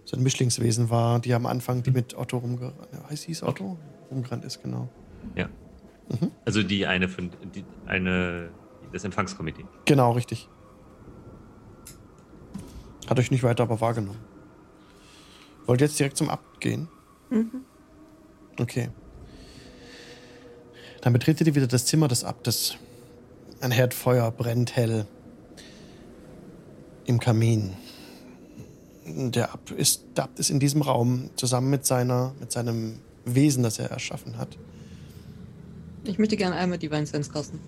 so 0.06 0.18
ein 0.18 0.24
Mischlingswesen 0.24 0.90
war, 0.90 1.20
die 1.20 1.34
am 1.34 1.46
Anfang 1.46 1.82
die 1.84 1.92
mit 1.92 2.16
Otto 2.16 2.38
rumgerannt, 2.38 2.76
heißt 3.10 3.24
hieß 3.26 3.44
Otto, 3.44 3.78
rumgerannt 4.12 4.46
ist 4.46 4.62
genau. 4.62 4.90
Ja. 5.36 5.48
Mhm. 6.10 6.32
Also 6.46 6.62
die 6.62 6.86
eine 6.86 7.08
von 7.08 7.32
die, 7.56 7.64
eine 7.86 8.50
das 8.92 9.04
Empfangskomitee. 9.04 9.66
Genau, 9.86 10.12
richtig. 10.12 10.50
Hat 13.08 13.18
euch 13.18 13.32
nicht 13.32 13.44
weiter 13.44 13.64
aber 13.64 13.80
wahrgenommen. 13.82 14.31
Wollt 15.66 15.82
ihr 15.82 15.88
jetzt 15.88 16.00
direkt 16.00 16.18
zum 16.18 16.30
Abt 16.30 16.60
gehen? 16.60 16.88
Mhm. 17.30 17.66
Okay. 18.60 18.90
Dann 21.02 21.14
betretet 21.14 21.48
ihr 21.48 21.56
wieder 21.56 21.68
das 21.68 21.86
Zimmer 21.86 22.08
des 22.08 22.24
Abtes. 22.24 22.76
Ein 23.60 23.72
Herdfeuer 23.72 24.32
brennt 24.32 24.76
hell 24.76 25.06
im 27.06 27.20
Kamin. 27.20 27.74
Der 29.06 29.54
Abt 29.54 29.72
ist, 29.72 30.04
der 30.16 30.26
Abt 30.26 30.40
ist 30.40 30.50
in 30.50 30.60
diesem 30.60 30.82
Raum 30.82 31.30
zusammen 31.36 31.70
mit, 31.70 31.86
seiner, 31.86 32.34
mit 32.40 32.52
seinem 32.52 33.00
Wesen, 33.26 33.64
das 33.64 33.80
er 33.80 33.90
erschaffen 33.90 34.38
hat. 34.38 34.58
Ich 36.04 36.18
möchte 36.18 36.38
gerne 36.38 36.56
einmal 36.56 36.78
Divine 36.78 37.06
Sense 37.06 37.32
casten. 37.32 37.60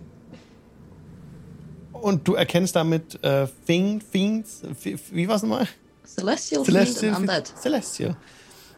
Und 1.92 2.28
du 2.28 2.34
erkennst 2.34 2.76
damit 2.76 3.24
äh, 3.24 3.48
Fiend, 3.48 4.04
Fiends, 4.04 4.62
wie, 4.82 4.98
wie 5.12 5.28
war 5.28 5.38
es 5.38 5.44
nochmal? 5.44 5.68
Celestial, 6.06 6.64
Celestial. 6.64 7.16
Fiend 7.16 7.30
Undead. 7.30 7.54
Celestial. 7.60 8.18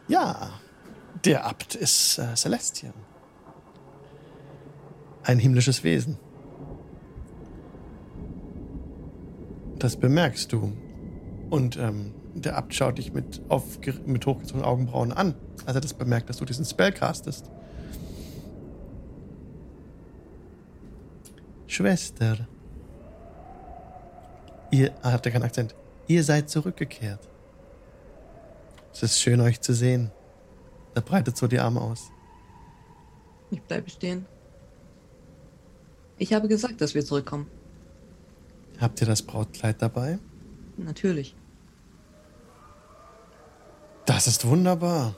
Ja, 0.08 0.50
der 1.24 1.44
Abt 1.44 1.74
ist 1.74 2.18
äh, 2.18 2.34
Celestial. 2.34 2.94
ein 5.26 5.38
himmlisches 5.38 5.82
Wesen. 5.82 6.18
Das 9.78 9.96
bemerkst 9.96 10.52
du. 10.52 10.72
Und 11.50 11.76
ähm, 11.76 12.14
der 12.34 12.56
Abt 12.56 12.74
schaut 12.74 12.98
dich 12.98 13.12
mit, 13.12 13.40
auf, 13.48 13.78
mit 14.06 14.24
hochgezogenen 14.26 14.64
Augenbrauen 14.64 15.12
an, 15.12 15.34
als 15.64 15.74
er 15.74 15.80
das 15.80 15.94
bemerkt, 15.94 16.28
dass 16.28 16.38
du 16.38 16.44
diesen 16.44 16.64
Spell 16.64 16.92
castest. 16.92 17.50
Schwester. 21.66 22.46
Ihr, 24.70 24.92
ah, 25.02 25.12
habt 25.12 25.26
ihr 25.26 25.32
keinen 25.32 25.44
Akzent? 25.44 25.74
Ihr 26.06 26.22
seid 26.22 26.48
zurückgekehrt. 26.48 27.20
Es 28.92 29.02
ist 29.02 29.20
schön, 29.20 29.40
euch 29.40 29.60
zu 29.60 29.74
sehen. 29.74 30.10
Er 30.94 31.02
breitet 31.02 31.36
so 31.36 31.46
die 31.46 31.58
Arme 31.58 31.80
aus. 31.80 32.10
Ich 33.50 33.60
bleibe 33.60 33.90
stehen. 33.90 34.26
Ich 36.18 36.32
habe 36.32 36.48
gesagt, 36.48 36.80
dass 36.80 36.94
wir 36.94 37.04
zurückkommen. 37.04 37.50
Habt 38.80 39.00
ihr 39.00 39.06
das 39.06 39.22
Brautkleid 39.22 39.82
dabei? 39.82 40.18
Natürlich. 40.76 41.34
Das 44.06 44.26
ist 44.26 44.46
wunderbar. 44.46 45.14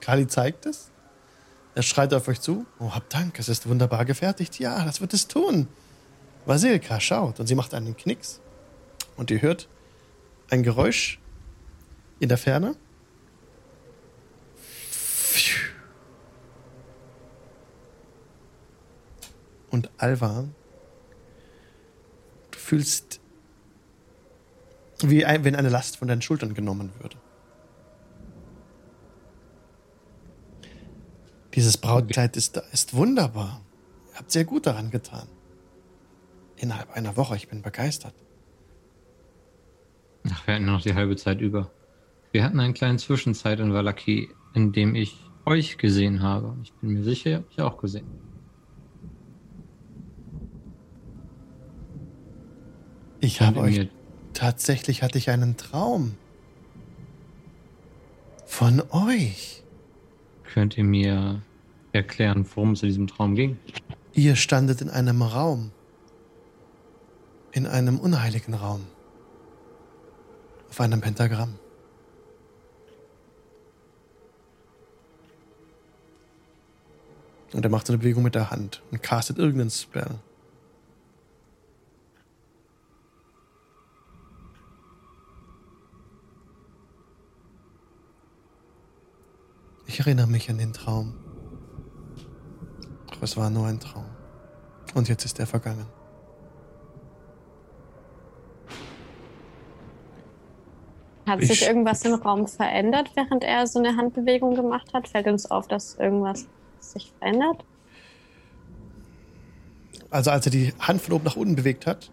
Kali 0.00 0.26
zeigt 0.26 0.66
es. 0.66 0.90
Er 1.74 1.82
schreit 1.82 2.12
auf 2.14 2.28
euch 2.28 2.40
zu. 2.40 2.66
Oh, 2.78 2.94
habt 2.94 3.12
Dank, 3.12 3.38
es 3.38 3.48
ist 3.48 3.68
wunderbar 3.68 4.04
gefertigt. 4.04 4.58
Ja, 4.58 4.84
das 4.84 5.00
wird 5.00 5.14
es 5.14 5.26
tun. 5.26 5.68
Vasilka 6.44 7.00
schaut 7.00 7.40
und 7.40 7.46
sie 7.46 7.54
macht 7.54 7.74
einen 7.74 7.96
Knicks. 7.96 8.40
Und 9.16 9.30
ihr 9.30 9.42
hört 9.42 9.68
ein 10.52 10.62
Geräusch 10.62 11.18
in 12.20 12.28
der 12.28 12.38
Ferne. 12.38 12.76
Und 19.70 19.90
Alva, 19.96 20.44
du 22.50 22.58
fühlst, 22.58 23.20
wie 25.00 25.24
ein, 25.24 25.42
wenn 25.44 25.56
eine 25.56 25.70
Last 25.70 25.96
von 25.96 26.08
deinen 26.08 26.20
Schultern 26.20 26.52
genommen 26.52 26.92
würde. 27.00 27.16
Dieses 31.54 31.78
Brautkleid 31.78 32.36
ist, 32.36 32.58
ist 32.72 32.92
wunderbar. 32.92 33.62
Ihr 34.12 34.18
habt 34.18 34.30
sehr 34.30 34.44
gut 34.44 34.66
daran 34.66 34.90
getan. 34.90 35.26
Innerhalb 36.56 36.90
einer 36.90 37.16
Woche, 37.16 37.36
ich 37.36 37.48
bin 37.48 37.62
begeistert. 37.62 38.14
Ach, 40.30 40.46
wir 40.46 40.54
hatten 40.54 40.66
noch 40.66 40.82
die 40.82 40.94
halbe 40.94 41.16
Zeit 41.16 41.40
über. 41.40 41.70
Wir 42.30 42.44
hatten 42.44 42.60
einen 42.60 42.74
kleinen 42.74 42.98
Zwischenzeit 42.98 43.60
in 43.60 43.72
Valaki, 43.72 44.30
in 44.54 44.72
dem 44.72 44.94
ich 44.94 45.16
euch 45.44 45.78
gesehen 45.78 46.22
habe. 46.22 46.56
Ich 46.62 46.72
bin 46.74 46.94
mir 46.94 47.02
sicher, 47.02 47.30
ihr 47.30 47.36
habt 47.36 47.48
mich 47.48 47.60
auch 47.60 47.78
gesehen. 47.78 48.06
Ich 53.20 53.40
habe 53.40 53.60
euch. 53.60 53.88
Tatsächlich 54.32 55.02
hatte 55.02 55.18
ich 55.18 55.30
einen 55.30 55.56
Traum. 55.56 56.14
Von 58.46 58.82
euch. 58.90 59.62
Könnt 60.42 60.76
ihr 60.76 60.84
mir 60.84 61.40
erklären, 61.92 62.46
worum 62.54 62.72
es 62.72 62.82
in 62.82 62.88
diesem 62.88 63.06
Traum 63.06 63.34
ging? 63.34 63.58
Ihr 64.12 64.36
standet 64.36 64.80
in 64.80 64.90
einem 64.90 65.22
Raum. 65.22 65.70
In 67.52 67.66
einem 67.66 67.98
unheiligen 67.98 68.54
Raum. 68.54 68.82
Auf 70.72 70.80
einem 70.80 71.02
Pentagramm. 71.02 71.58
Und 77.52 77.62
er 77.62 77.70
macht 77.70 77.90
eine 77.90 77.98
Bewegung 77.98 78.22
mit 78.22 78.34
der 78.34 78.50
Hand 78.50 78.82
und 78.90 79.02
castet 79.02 79.36
irgendeinen 79.36 79.68
Spell. 79.68 80.18
Ich 89.84 90.00
erinnere 90.00 90.26
mich 90.26 90.48
an 90.48 90.56
den 90.56 90.72
Traum. 90.72 91.12
Doch 93.08 93.20
es 93.20 93.36
war 93.36 93.50
nur 93.50 93.66
ein 93.66 93.78
Traum. 93.78 94.06
Und 94.94 95.10
jetzt 95.10 95.26
ist 95.26 95.38
er 95.38 95.46
vergangen. 95.46 95.84
Hat 101.26 101.40
Ich- 101.40 101.48
sich 101.48 101.62
irgendwas 101.62 102.04
im 102.04 102.14
Raum 102.14 102.46
verändert, 102.48 103.10
während 103.14 103.44
er 103.44 103.66
so 103.66 103.78
eine 103.78 103.96
Handbewegung 103.96 104.54
gemacht 104.56 104.92
hat? 104.92 105.08
Fällt 105.08 105.26
uns 105.28 105.50
auf, 105.50 105.68
dass 105.68 105.94
irgendwas 105.94 106.46
sich 106.80 107.12
verändert? 107.18 107.64
Also 110.10 110.30
als 110.30 110.46
er 110.46 110.52
die 110.52 110.74
Hand 110.80 111.00
von 111.00 111.14
oben 111.14 111.24
nach 111.24 111.36
unten 111.36 111.54
bewegt 111.56 111.86
hat, 111.86 112.10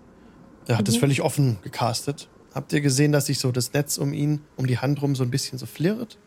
er 0.67 0.77
hat 0.77 0.87
es 0.87 0.95
Mhm. 0.95 0.99
völlig 0.99 1.21
offen 1.21 1.57
gecastet. 1.63 2.29
Habt 2.53 2.71
ihr 2.73 2.81
gesehen, 2.81 3.11
dass 3.11 3.25
sich 3.25 3.39
so 3.39 3.51
das 3.51 3.73
Netz 3.73 3.97
um 3.97 4.13
ihn, 4.13 4.41
um 4.57 4.67
die 4.67 4.77
Hand 4.77 5.01
rum 5.01 5.15
so 5.15 5.23
ein 5.23 5.31
bisschen 5.31 5.57
so 5.57 5.65
flirrt? 5.65 6.17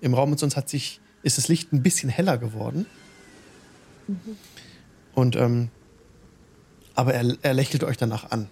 Im 0.00 0.14
Raum 0.14 0.32
und 0.32 0.38
sonst 0.38 0.56
hat 0.56 0.68
sich, 0.68 1.00
ist 1.22 1.38
das 1.38 1.48
Licht 1.48 1.72
ein 1.72 1.82
bisschen 1.82 2.08
heller 2.10 2.36
geworden. 2.38 2.86
Und 5.14 5.36
ähm, 5.36 5.68
aber 6.94 7.14
er, 7.14 7.36
er 7.42 7.54
lächelt 7.54 7.84
euch 7.84 7.96
danach 7.96 8.30
an. 8.30 8.48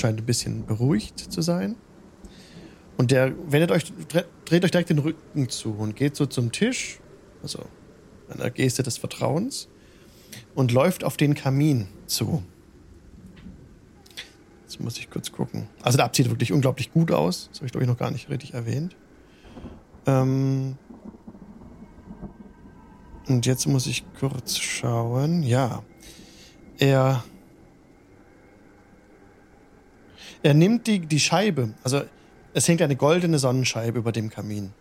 Scheint 0.00 0.18
ein 0.20 0.26
bisschen 0.26 0.66
beruhigt 0.66 1.18
zu 1.18 1.42
sein. 1.42 1.76
Und 2.96 3.10
der 3.10 3.32
wendet 3.50 3.70
euch, 3.70 3.84
dre- 4.10 4.26
dreht 4.44 4.64
euch 4.64 4.70
direkt 4.70 4.90
den 4.90 4.98
Rücken 4.98 5.48
zu 5.48 5.72
und 5.72 5.96
geht 5.96 6.16
so 6.16 6.26
zum 6.26 6.52
Tisch, 6.52 7.00
also 7.42 7.64
einer 8.28 8.50
Geste 8.50 8.82
des 8.82 8.98
Vertrauens, 8.98 9.68
und 10.54 10.72
läuft 10.72 11.04
auf 11.04 11.16
den 11.16 11.34
Kamin 11.34 11.88
zu. 12.06 12.42
Jetzt 14.62 14.80
muss 14.80 14.98
ich 14.98 15.10
kurz 15.10 15.32
gucken. 15.32 15.68
Also 15.82 15.96
der 15.96 16.06
Abt 16.06 16.16
sieht 16.16 16.30
wirklich 16.30 16.52
unglaublich 16.52 16.92
gut 16.92 17.10
aus. 17.10 17.48
Das 17.50 17.58
habe 17.58 17.66
ich, 17.66 17.72
glaube 17.72 17.84
ich, 17.84 17.88
noch 17.90 17.98
gar 17.98 18.10
nicht 18.10 18.30
richtig 18.30 18.54
erwähnt. 18.54 18.96
Ähm 20.06 20.76
und 23.28 23.46
jetzt 23.46 23.66
muss 23.66 23.86
ich 23.86 24.04
kurz 24.18 24.58
schauen. 24.58 25.42
Ja. 25.42 25.82
Er. 26.78 27.24
Er 30.42 30.54
nimmt 30.54 30.86
die, 30.86 31.00
die 31.00 31.20
Scheibe. 31.20 31.74
Also 31.82 32.02
es 32.54 32.68
hängt 32.68 32.82
eine 32.82 32.96
goldene 32.96 33.38
Sonnenscheibe 33.38 33.98
über 33.98 34.12
dem 34.12 34.30
Kamin. 34.30 34.72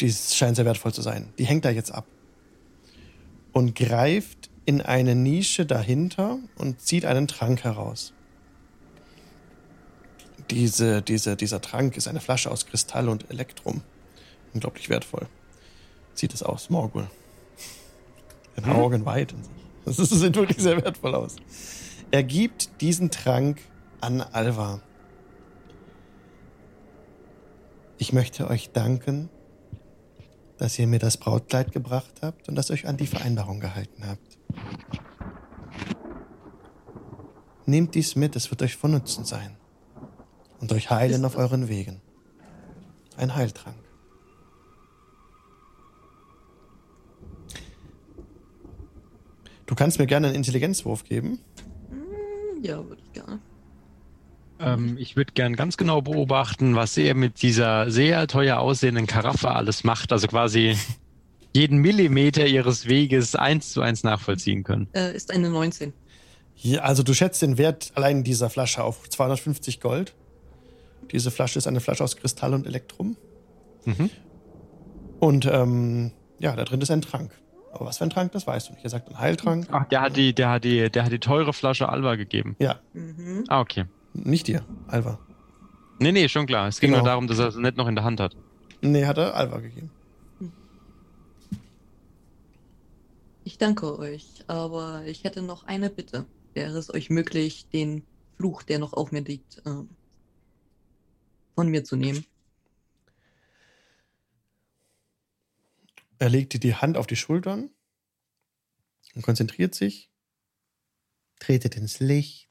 Die 0.00 0.10
scheint 0.10 0.56
sehr 0.56 0.64
wertvoll 0.64 0.94
zu 0.94 1.02
sein. 1.02 1.32
Die 1.38 1.44
hängt 1.44 1.64
da 1.64 1.70
jetzt 1.70 1.92
ab. 1.92 2.06
Und 3.52 3.74
greift 3.74 4.50
in 4.64 4.80
eine 4.80 5.14
Nische 5.14 5.66
dahinter 5.66 6.38
und 6.56 6.80
zieht 6.80 7.04
einen 7.04 7.26
Trank 7.26 7.64
heraus. 7.64 8.12
Diese, 10.50 11.02
diese, 11.02 11.36
dieser 11.36 11.60
Trank 11.60 11.96
ist 11.96 12.08
eine 12.08 12.20
Flasche 12.20 12.50
aus 12.50 12.66
Kristall 12.66 13.08
und 13.08 13.30
Elektrum. 13.30 13.82
Unglaublich 14.54 14.88
wertvoll. 14.88 15.26
Sieht 16.14 16.34
es 16.34 16.42
aus, 16.42 16.70
Morgul. 16.70 17.08
Hm. 18.54 18.72
Augen 18.72 19.04
weit 19.04 19.32
in 19.32 19.42
sich. 19.42 19.52
Das 19.84 19.96
sieht 19.96 20.34
wirklich 20.34 20.58
sehr 20.58 20.82
wertvoll 20.82 21.14
aus. 21.14 21.36
Er 22.10 22.22
gibt 22.22 22.80
diesen 22.80 23.10
Trank 23.10 23.58
an 24.00 24.20
Alva. 24.20 24.80
Ich 27.98 28.12
möchte 28.12 28.48
euch 28.48 28.70
danken, 28.70 29.28
dass 30.58 30.78
ihr 30.78 30.86
mir 30.86 30.98
das 30.98 31.16
Brautkleid 31.16 31.72
gebracht 31.72 32.20
habt 32.22 32.48
und 32.48 32.54
dass 32.54 32.70
ihr 32.70 32.74
euch 32.74 32.86
an 32.86 32.96
die 32.96 33.06
Vereinbarung 33.06 33.60
gehalten 33.60 34.06
habt. 34.06 34.38
Nehmt 37.66 37.94
dies 37.94 38.16
mit, 38.16 38.36
es 38.36 38.50
wird 38.50 38.62
euch 38.62 38.76
von 38.76 38.90
Nutzen 38.92 39.24
sein 39.24 39.56
und 40.60 40.72
euch 40.72 40.90
heilen 40.90 41.24
auf 41.24 41.36
euren 41.36 41.68
Wegen. 41.68 42.00
Ein 43.16 43.34
Heiltrank. 43.34 43.76
Du 49.66 49.74
kannst 49.74 49.98
mir 49.98 50.06
gerne 50.06 50.28
einen 50.28 50.36
Intelligenzwurf 50.36 51.04
geben. 51.04 51.38
Hm, 51.90 52.62
Ja, 52.64 52.84
würde 52.88 53.00
ich 53.04 53.12
gerne. 53.12 53.40
Ähm, 54.60 54.96
ich 54.98 55.16
würde 55.16 55.32
gern 55.32 55.56
ganz 55.56 55.76
genau 55.76 56.02
beobachten, 56.02 56.76
was 56.76 56.96
er 56.96 57.14
mit 57.14 57.42
dieser 57.42 57.90
sehr 57.90 58.26
teuer 58.26 58.58
aussehenden 58.58 59.06
Karaffe 59.06 59.50
alles 59.50 59.84
macht. 59.84 60.12
Also 60.12 60.26
quasi 60.28 60.76
jeden 61.52 61.78
Millimeter 61.78 62.46
ihres 62.46 62.86
Weges 62.86 63.34
eins 63.34 63.72
zu 63.72 63.80
eins 63.80 64.02
nachvollziehen 64.04 64.62
können. 64.62 64.88
Äh, 64.92 65.14
ist 65.16 65.32
eine 65.32 65.50
19. 65.50 65.92
Hier, 66.54 66.84
also 66.84 67.02
du 67.02 67.14
schätzt 67.14 67.40
den 67.42 67.56
Wert 67.58 67.92
allein 67.94 68.22
dieser 68.22 68.50
Flasche 68.50 68.84
auf 68.84 69.08
250 69.08 69.80
Gold. 69.80 70.14
Diese 71.10 71.30
Flasche 71.30 71.58
ist 71.58 71.66
eine 71.66 71.80
Flasche 71.80 72.04
aus 72.04 72.16
Kristall 72.16 72.54
und 72.54 72.66
Elektrum. 72.66 73.16
Mhm. 73.84 74.10
Und 75.18 75.46
ähm, 75.46 76.12
ja, 76.38 76.54
da 76.54 76.64
drin 76.64 76.80
ist 76.80 76.90
ein 76.90 77.02
Trank. 77.02 77.32
Aber 77.72 77.86
was 77.86 77.98
für 77.98 78.04
ein 78.04 78.10
Trank, 78.10 78.32
das 78.32 78.46
weißt 78.46 78.68
du 78.68 78.72
nicht. 78.74 78.84
Er 78.84 78.90
sagt 78.90 79.08
ein 79.08 79.18
Heiltrank. 79.18 79.68
Ach, 79.70 79.86
der 79.88 80.02
hat 80.02 80.16
die, 80.16 80.34
der 80.34 80.50
hat 80.50 80.64
die, 80.64 80.90
der 80.90 81.04
hat 81.04 81.12
die 81.12 81.18
teure 81.18 81.52
Flasche 81.52 81.88
Alva 81.88 82.16
gegeben. 82.16 82.56
Ja, 82.58 82.80
Mhm. 82.92 83.44
Ah, 83.48 83.60
okay. 83.60 83.84
Nicht 84.14 84.46
dir, 84.46 84.64
Alva. 84.86 85.18
Nee, 85.98 86.12
nee, 86.12 86.28
schon 86.28 86.46
klar. 86.46 86.68
Es 86.68 86.80
ging 86.80 86.90
Genau. 86.90 87.02
nur 87.02 87.08
darum, 87.08 87.26
dass 87.26 87.38
er 87.38 87.48
es 87.48 87.56
nicht 87.56 87.76
noch 87.76 87.88
in 87.88 87.94
der 87.94 88.04
Hand 88.04 88.20
hat. 88.20 88.36
Nee, 88.80 89.04
hat 89.06 89.18
er 89.18 89.34
Alva 89.34 89.58
gegeben. 89.58 89.90
danke 93.60 93.98
euch, 93.98 94.26
aber 94.46 95.04
ich 95.06 95.24
hätte 95.24 95.42
noch 95.42 95.64
eine 95.64 95.90
Bitte. 95.90 96.26
Wäre 96.54 96.78
es 96.78 96.92
euch 96.92 97.10
möglich, 97.10 97.68
den 97.68 98.04
Fluch, 98.36 98.62
der 98.62 98.78
noch 98.78 98.92
auf 98.94 99.12
mir 99.12 99.20
liegt, 99.20 99.62
ähm, 99.66 99.88
von 101.54 101.68
mir 101.68 101.84
zu 101.84 101.96
nehmen? 101.96 102.24
Er 106.18 106.28
legt 106.28 106.52
dir 106.54 106.60
die 106.60 106.74
Hand 106.74 106.96
auf 106.96 107.06
die 107.06 107.16
Schultern 107.16 107.70
und 109.14 109.22
konzentriert 109.22 109.74
sich, 109.74 110.10
tretet 111.38 111.76
ins 111.76 112.00
Licht. 112.00 112.49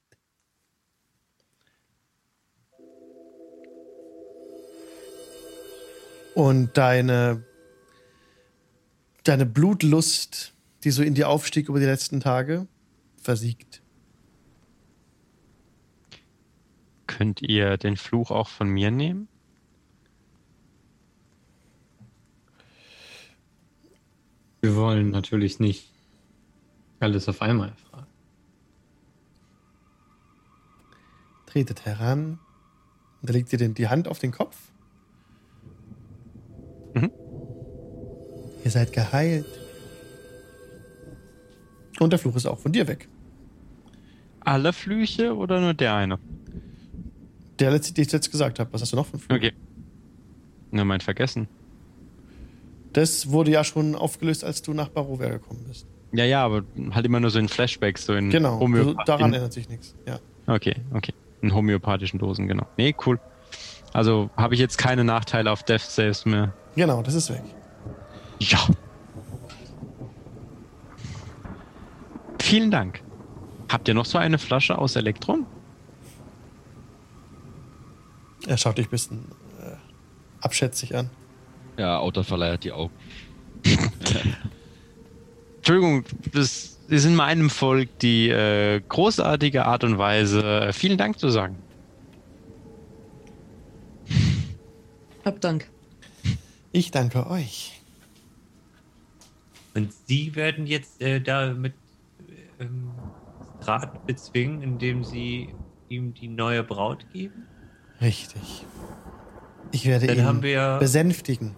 Und 6.40 6.78
deine, 6.78 7.44
deine 9.26 9.45
Blutlust, 9.45 10.53
die 10.86 10.91
so 10.91 11.03
in 11.03 11.14
dir 11.14 11.28
aufstieg 11.28 11.68
über 11.68 11.82
die 11.82 11.86
letzten 11.86 12.22
Tage, 12.22 12.66
versiegt. 13.22 13.82
Könnt 17.07 17.41
ihr 17.41 17.76
den 17.76 17.98
Fluch 17.98 18.32
auch 18.32 18.48
von 18.48 18.70
mir 18.70 18.90
nehmen? 18.90 19.28
Wir 24.61 24.78
wollen 24.78 25.10
natürlich 25.10 25.60
nicht 25.60 25.91
alles 27.02 27.28
auf 27.28 27.41
einmal 27.41 27.74
fragen. 27.91 28.07
Tretet 31.48 31.84
heran. 31.84 32.40
Und 33.22 33.30
legt 33.32 33.52
ihr 33.52 33.60
den, 33.60 33.74
die 33.74 33.90
Hand 33.90 34.07
auf 34.07 34.20
den 34.20 34.32
Kopf. 34.32 34.56
Ihr 38.69 38.73
seid 38.73 38.93
geheilt. 38.93 39.47
Und 41.99 42.11
der 42.11 42.19
Fluch 42.19 42.35
ist 42.35 42.45
auch 42.45 42.59
von 42.59 42.71
dir 42.71 42.87
weg. 42.87 43.09
Alle 44.41 44.73
Flüche 44.73 45.35
oder 45.35 45.59
nur 45.59 45.73
der 45.73 45.95
eine? 45.95 46.19
Der 47.57 47.71
letzte, 47.71 47.95
den 47.95 48.05
ich 48.05 48.11
jetzt 48.11 48.29
gesagt 48.29 48.59
habe. 48.59 48.71
Was 48.71 48.83
hast 48.83 48.93
du 48.93 48.95
noch 48.95 49.11
einen 49.11 49.19
Fluch? 49.19 49.37
Okay. 49.37 49.53
Nur 50.69 50.85
mein 50.85 51.01
Vergessen. 51.01 51.47
Das 52.93 53.31
wurde 53.31 53.49
ja 53.49 53.63
schon 53.63 53.95
aufgelöst, 53.95 54.43
als 54.43 54.61
du 54.61 54.75
nach 54.75 54.89
Barovia 54.89 55.29
gekommen 55.29 55.65
bist. 55.67 55.87
Ja, 56.11 56.25
ja, 56.25 56.45
aber 56.45 56.61
halt 56.91 57.07
immer 57.07 57.19
nur 57.19 57.31
so 57.31 57.39
in 57.39 57.49
Flashbacks, 57.49 58.05
so 58.05 58.13
in 58.13 58.29
Genau, 58.29 58.63
also 58.63 58.93
daran 59.03 59.33
ändert 59.33 59.53
sich 59.53 59.67
nichts. 59.67 59.95
Ja. 60.05 60.19
Okay, 60.45 60.75
okay. 60.93 61.15
In 61.41 61.55
homöopathischen 61.55 62.19
Dosen, 62.19 62.47
genau. 62.47 62.67
Nee, 62.77 62.95
cool. 63.07 63.19
Also 63.93 64.29
habe 64.37 64.53
ich 64.53 64.59
jetzt 64.59 64.77
keine 64.77 65.03
Nachteile 65.03 65.51
auf 65.51 65.63
Death 65.63 65.81
Saves 65.81 66.25
mehr. 66.25 66.53
Genau, 66.75 67.01
das 67.01 67.15
ist 67.15 67.31
weg. 67.31 67.41
Ja. 68.40 68.68
Vielen 72.42 72.72
Dank. 72.72 73.01
Habt 73.69 73.88
ihr 73.88 73.93
noch 73.93 74.06
so 74.06 74.18
eine 74.18 74.40
Flasche 74.40 74.77
aus 74.77 74.95
Elektrum? 74.95 75.45
Er 78.48 78.58
schaut 78.58 78.77
dich 78.77 78.88
ein 78.88 78.92
bisschen 78.92 79.26
äh, 79.61 79.76
abschätzig 80.42 80.95
an. 80.95 81.09
Ja, 81.77 82.00
Autor 82.00 82.24
verleiert 82.24 82.64
die 82.64 82.72
Augen. 82.72 82.93
Entschuldigung, 85.58 86.03
das 86.34 86.80
ist 86.88 87.06
in 87.06 87.16
meinem 87.16 87.50
Volk 87.50 88.00
die 88.00 88.30
äh, 88.30 88.82
großartige 88.88 89.66
Art 89.66 89.84
und 89.84 89.98
Weise, 89.98 90.42
äh, 90.43 90.74
vielen 90.74 90.98
Dank 90.98 91.19
zu 91.19 91.30
sagen. 91.30 91.58
Hab 95.24 95.40
Dank. 95.42 95.69
Ich 96.72 96.92
danke 96.92 97.30
euch. 97.30 97.78
Und 99.75 99.93
Sie 100.07 100.35
werden 100.35 100.65
jetzt 100.67 101.01
äh, 101.01 101.19
damit 101.22 101.73
ähm, 102.59 102.91
Strat 103.61 104.06
bezwingen, 104.06 104.61
indem 104.61 105.03
Sie 105.03 105.49
ihm 105.89 106.14
die 106.14 106.27
neue 106.27 106.64
Braut 106.64 107.06
geben? 107.11 107.45
Richtig. 108.01 108.65
Ich 109.72 109.85
werde 109.85 110.07
Dann 110.07 110.38
ihn 110.38 110.41
wir- 110.43 110.77
besänftigen, 110.80 111.56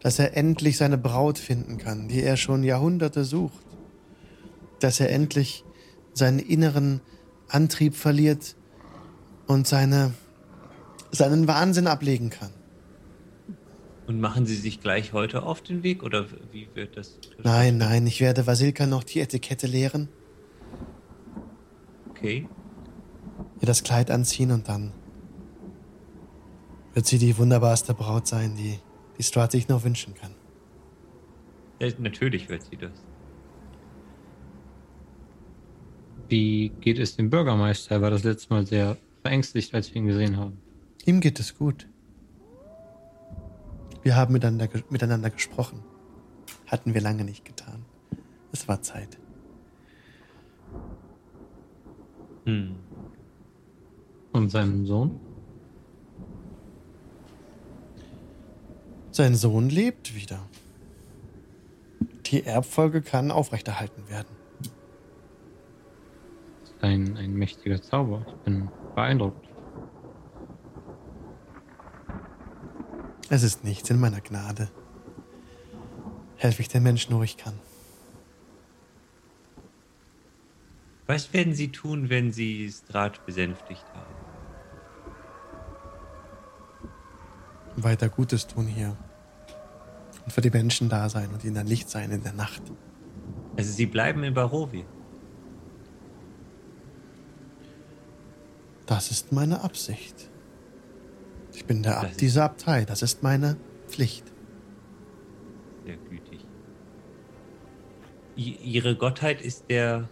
dass 0.00 0.18
er 0.18 0.36
endlich 0.36 0.76
seine 0.76 0.98
Braut 0.98 1.38
finden 1.38 1.78
kann, 1.78 2.08
die 2.08 2.22
er 2.22 2.36
schon 2.36 2.64
Jahrhunderte 2.64 3.24
sucht. 3.24 3.64
Dass 4.80 4.98
er 5.00 5.10
endlich 5.10 5.64
seinen 6.12 6.40
inneren 6.40 7.00
Antrieb 7.48 7.94
verliert 7.94 8.56
und 9.46 9.66
seine, 9.66 10.12
seinen 11.12 11.46
Wahnsinn 11.46 11.86
ablegen 11.86 12.30
kann. 12.30 12.50
Und 14.06 14.20
machen 14.20 14.46
Sie 14.46 14.56
sich 14.56 14.80
gleich 14.80 15.12
heute 15.12 15.44
auf 15.44 15.60
den 15.62 15.82
Weg 15.82 16.02
oder 16.02 16.26
wie 16.50 16.68
wird 16.74 16.96
das? 16.96 17.18
Nein, 17.42 17.78
nein, 17.78 18.06
ich 18.06 18.20
werde 18.20 18.46
Vasilka 18.46 18.86
noch 18.86 19.04
die 19.04 19.20
Etikette 19.20 19.66
lehren, 19.66 20.08
Okay. 22.10 22.48
ihr 23.60 23.66
das 23.66 23.82
Kleid 23.84 24.10
anziehen 24.10 24.50
und 24.50 24.68
dann 24.68 24.92
wird 26.94 27.06
sie 27.06 27.18
die 27.18 27.36
wunderbarste 27.38 27.94
Braut 27.94 28.26
sein, 28.26 28.54
die, 28.56 28.78
die 29.18 29.22
Strahd 29.22 29.50
sich 29.52 29.68
nur 29.68 29.82
wünschen 29.82 30.14
kann. 30.14 30.34
Ja, 31.80 31.88
natürlich 31.98 32.48
wird 32.48 32.62
sie 32.64 32.76
das. 32.76 32.92
Wie 36.28 36.70
geht 36.80 36.98
es 36.98 37.16
dem 37.16 37.30
Bürgermeister? 37.30 37.96
Er 37.96 38.02
war 38.02 38.10
das 38.10 38.24
letzte 38.24 38.52
Mal 38.52 38.66
sehr 38.66 38.96
verängstigt, 39.22 39.74
als 39.74 39.90
wir 39.94 39.96
ihn 40.02 40.06
gesehen 40.06 40.36
haben. 40.36 40.58
Ihm 41.04 41.20
geht 41.20 41.38
es 41.40 41.56
gut. 41.56 41.88
Wir 44.02 44.16
haben 44.16 44.32
miteinander, 44.32 44.68
miteinander 44.90 45.30
gesprochen. 45.30 45.82
Hatten 46.66 46.94
wir 46.94 47.00
lange 47.00 47.24
nicht 47.24 47.44
getan. 47.44 47.84
Es 48.52 48.66
war 48.66 48.82
Zeit. 48.82 49.18
Hm. 52.44 52.76
Und 54.32 54.50
seinem 54.50 54.86
Sohn? 54.86 55.20
Sein 59.10 59.34
Sohn 59.34 59.68
lebt 59.68 60.14
wieder. 60.16 60.40
Die 62.26 62.44
Erbfolge 62.44 63.02
kann 63.02 63.30
aufrechterhalten 63.30 64.08
werden. 64.08 64.34
Das 66.60 66.70
ist 66.70 66.82
ein, 66.82 67.16
ein 67.18 67.34
mächtiger 67.34 67.80
Zauber. 67.82 68.24
Ich 68.26 68.34
bin 68.44 68.68
beeindruckt. 68.94 69.51
Es 73.28 73.42
ist 73.42 73.64
nichts 73.64 73.88
in 73.90 73.98
meiner 73.98 74.20
Gnade. 74.20 74.70
Helfe 76.36 76.62
ich 76.62 76.68
den 76.68 76.82
Menschen, 76.82 77.14
wo 77.14 77.22
ich 77.22 77.36
kann. 77.36 77.54
Was 81.06 81.32
werden 81.32 81.54
Sie 81.54 81.68
tun, 81.68 82.08
wenn 82.10 82.32
Sie 82.32 82.70
Strat 82.70 83.24
besänftigt 83.26 83.84
haben? 83.94 84.14
Weiter 87.76 88.08
Gutes 88.08 88.46
tun 88.46 88.66
hier. 88.66 88.96
Und 90.24 90.32
für 90.32 90.40
die 90.40 90.50
Menschen 90.50 90.88
da 90.88 91.08
sein 91.08 91.30
und 91.30 91.44
ihnen 91.44 91.56
ein 91.56 91.66
Licht 91.66 91.90
sein 91.90 92.10
in 92.10 92.22
der 92.22 92.32
Nacht. 92.32 92.62
Also 93.56 93.72
Sie 93.72 93.86
bleiben 93.86 94.22
in 94.24 94.34
Barovia. 94.34 94.84
Das 98.86 99.10
ist 99.10 99.32
meine 99.32 99.62
Absicht. 99.62 100.28
Ich 101.54 101.64
bin 101.64 101.82
der 101.82 101.92
Das 101.94 102.04
Ab 102.04 102.10
ist- 102.12 102.20
dieser 102.20 102.44
Abtei. 102.44 102.84
Das 102.84 103.02
ist 103.02 103.22
meine 103.22 103.56
Pflicht. 103.88 104.24
Sehr 105.84 105.96
gütig. 105.96 106.46
I 108.36 108.56
Ihre 108.62 108.96
Gottheit 108.96 109.40
ist 109.42 109.64
der. 109.68 110.08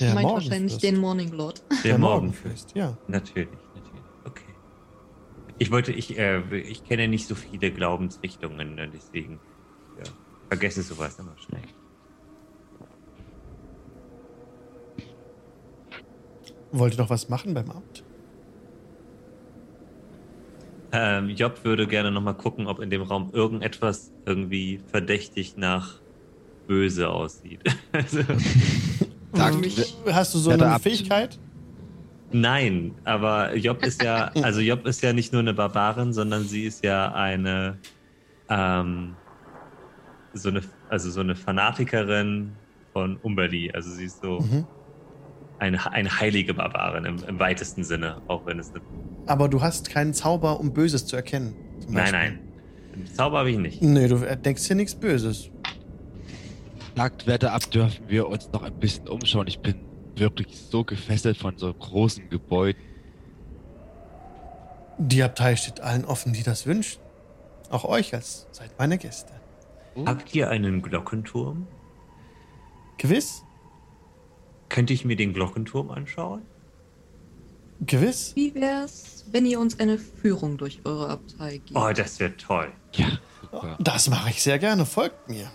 Der 0.00 0.14
Meint 0.14 0.26
Morgenfürst. 0.26 0.50
wahrscheinlich 0.50 0.78
den 0.78 0.98
Morning 0.98 1.32
Lord. 1.32 1.62
Der, 1.84 1.98
Morgenfürst. 1.98 2.74
Morgenfürst, 2.74 2.76
ja. 2.76 2.96
Natürlich. 3.08 3.48
Ich 5.58 5.70
wollte, 5.70 5.92
ich, 5.92 6.16
äh, 6.16 6.58
ich 6.60 6.84
kenne 6.84 7.08
nicht 7.08 7.26
so 7.26 7.34
viele 7.34 7.72
Glaubensrichtungen, 7.72 8.74
ne, 8.76 8.88
deswegen 8.88 9.40
ja, 9.96 10.04
vergesse 10.48 10.82
sowas 10.82 11.18
immer 11.18 11.36
schnell. 11.36 11.62
Wollt 16.70 16.94
ihr 16.94 16.98
noch 16.98 17.10
was 17.10 17.28
machen 17.28 17.54
beim 17.54 17.70
Amt? 17.70 18.04
Ähm, 20.92 21.28
Job 21.30 21.64
würde 21.64 21.86
gerne 21.86 22.10
nochmal 22.10 22.36
gucken, 22.36 22.66
ob 22.66 22.80
in 22.80 22.88
dem 22.88 23.02
Raum 23.02 23.30
irgendetwas 23.32 24.12
irgendwie 24.24 24.78
verdächtig 24.78 25.56
nach 25.56 26.00
böse 26.66 27.10
aussieht. 27.10 27.62
also, 27.92 28.22
Sagt, 29.34 29.60
Mich- 29.60 29.94
Hast 30.06 30.34
du 30.34 30.38
so 30.38 30.50
Ja, 30.52 30.56
eine. 30.56 30.78
Fähigkeit? 30.78 31.38
Nein, 32.32 32.94
aber 33.04 33.54
Job 33.56 33.82
ist 33.84 34.02
ja, 34.02 34.24
also 34.42 34.60
Job 34.60 34.86
ist 34.86 35.02
ja 35.02 35.12
nicht 35.12 35.32
nur 35.32 35.40
eine 35.40 35.54
Barbarin, 35.54 36.12
sondern 36.12 36.44
sie 36.44 36.64
ist 36.64 36.84
ja 36.84 37.12
eine, 37.12 37.78
ähm, 38.48 39.16
so 40.32 40.48
eine, 40.50 40.62
also 40.88 41.10
so 41.10 41.20
eine 41.20 41.34
Fanatikerin 41.34 42.52
von 42.92 43.16
Umberli. 43.18 43.70
Also 43.72 43.90
sie 43.90 44.04
ist 44.04 44.20
so, 44.22 44.40
Mhm. 44.40 44.66
eine, 45.58 45.92
eine 45.92 46.20
heilige 46.20 46.54
Barbarin 46.54 47.04
im, 47.04 47.22
im 47.24 47.38
weitesten 47.38 47.82
Sinne, 47.84 48.22
auch 48.28 48.46
wenn 48.46 48.58
es 48.58 48.70
eine. 48.74 48.82
Aber 49.26 49.48
du 49.48 49.60
hast 49.60 49.90
keinen 49.90 50.14
Zauber, 50.14 50.60
um 50.60 50.72
Böses 50.72 51.06
zu 51.06 51.16
erkennen. 51.16 51.54
Nein, 51.88 52.12
nein. 52.12 52.38
Zauber 53.14 53.38
habe 53.38 53.50
ich 53.50 53.58
nicht. 53.58 53.82
Nee, 53.82 54.08
du 54.08 54.16
denkst 54.18 54.64
hier 54.66 54.76
nichts 54.76 54.94
Böses. 54.94 55.50
Jagdwerte 56.96 57.52
ab 57.52 57.70
dürfen 57.70 58.08
wir 58.08 58.26
uns 58.28 58.50
noch 58.52 58.62
ein 58.62 58.78
bisschen 58.78 59.08
umschauen. 59.08 59.46
Ich 59.46 59.60
bin 59.60 59.74
wirklich 60.18 60.56
so 60.58 60.84
gefesselt 60.84 61.36
von 61.36 61.56
so 61.58 61.72
großen 61.72 62.28
Gebäuden. 62.30 62.82
Die 64.98 65.22
Abtei 65.22 65.56
steht 65.56 65.80
allen 65.80 66.04
offen, 66.04 66.32
die 66.32 66.42
das 66.42 66.66
wünschen. 66.66 67.00
Auch 67.70 67.84
euch 67.84 68.14
als 68.14 68.46
seid 68.50 68.78
meine 68.78 68.98
Gäste. 68.98 69.32
Habt 70.06 70.34
ihr 70.34 70.48
einen 70.48 70.82
Glockenturm? 70.82 71.66
Gewiss? 72.98 73.44
Könnte 74.68 74.92
ich 74.92 75.04
mir 75.04 75.16
den 75.16 75.32
Glockenturm 75.32 75.90
anschauen? 75.90 76.42
Gewiss? 77.80 78.32
Wie 78.34 78.54
wär's, 78.54 79.24
wenn 79.30 79.46
ihr 79.46 79.60
uns 79.60 79.78
eine 79.78 79.98
Führung 79.98 80.58
durch 80.58 80.80
eure 80.84 81.10
Abtei 81.10 81.58
gebt? 81.58 81.76
Oh, 81.76 81.92
das 81.92 82.18
wäre 82.18 82.36
toll. 82.36 82.72
Ja, 82.92 83.06
super. 83.40 83.76
Das 83.80 84.10
mache 84.10 84.30
ich 84.30 84.42
sehr 84.42 84.58
gerne. 84.58 84.84
Folgt 84.84 85.28
mir. 85.28 85.50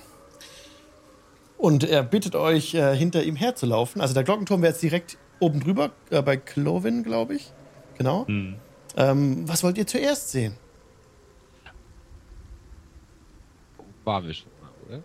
Und 1.57 1.83
er 1.83 2.03
bittet 2.03 2.35
euch, 2.35 2.73
äh, 2.73 2.95
hinter 2.95 3.23
ihm 3.23 3.35
herzulaufen. 3.35 4.01
Also 4.01 4.13
der 4.13 4.23
Glockenturm 4.23 4.61
wäre 4.61 4.71
jetzt 4.73 4.81
direkt 4.81 5.17
oben 5.39 5.59
drüber, 5.61 5.91
äh, 6.09 6.21
bei 6.21 6.37
Clovin, 6.37 7.03
glaube 7.03 7.35
ich. 7.35 7.51
Genau. 7.97 8.27
Hm. 8.27 8.55
Ähm, 8.97 9.47
was 9.47 9.63
wollt 9.63 9.77
ihr 9.77 9.87
zuerst 9.87 10.31
sehen? 10.31 10.55
Waren 14.03 14.25
wir 14.27 14.33
schon 14.33 14.51
mal, 14.61 14.69
oder? 14.87 15.03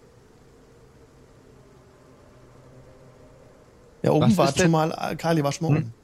Ja, 4.03 4.11
oben 4.13 4.31
Was 4.31 4.37
war 4.37 4.57
schon 4.57 4.71
mal, 4.71 4.91
äh, 4.93 5.15
Kali 5.17 5.43
war 5.45 5.53
schon 5.53 5.69
mal 5.69 5.77
Hm? 5.77 5.85
oben. 5.85 5.95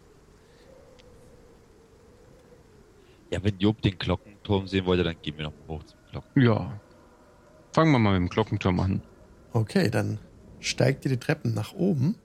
Ja, 3.31 3.43
wenn 3.43 3.59
Job 3.59 3.83
den 3.83 3.99
Glockenturm 3.99 4.69
sehen 4.69 4.87
wollte, 4.87 5.03
dann 5.03 5.17
gehen 5.21 5.37
wir 5.37 5.45
noch 5.45 5.53
hoch 5.67 5.83
zum 5.83 5.99
Glocken. 6.13 6.43
Ja. 6.43 6.81
Fangen 7.73 7.91
wir 7.91 7.99
mal 7.99 8.13
mit 8.21 8.29
dem 8.29 8.33
Glockenturm 8.33 8.79
an. 8.79 9.03
Okay, 9.53 9.91
dann 9.91 10.19
steigt 10.65 11.05
ihr 11.05 11.11
die 11.11 11.19
Treppen 11.19 11.55
nach 11.55 11.75
oben. 11.75 12.17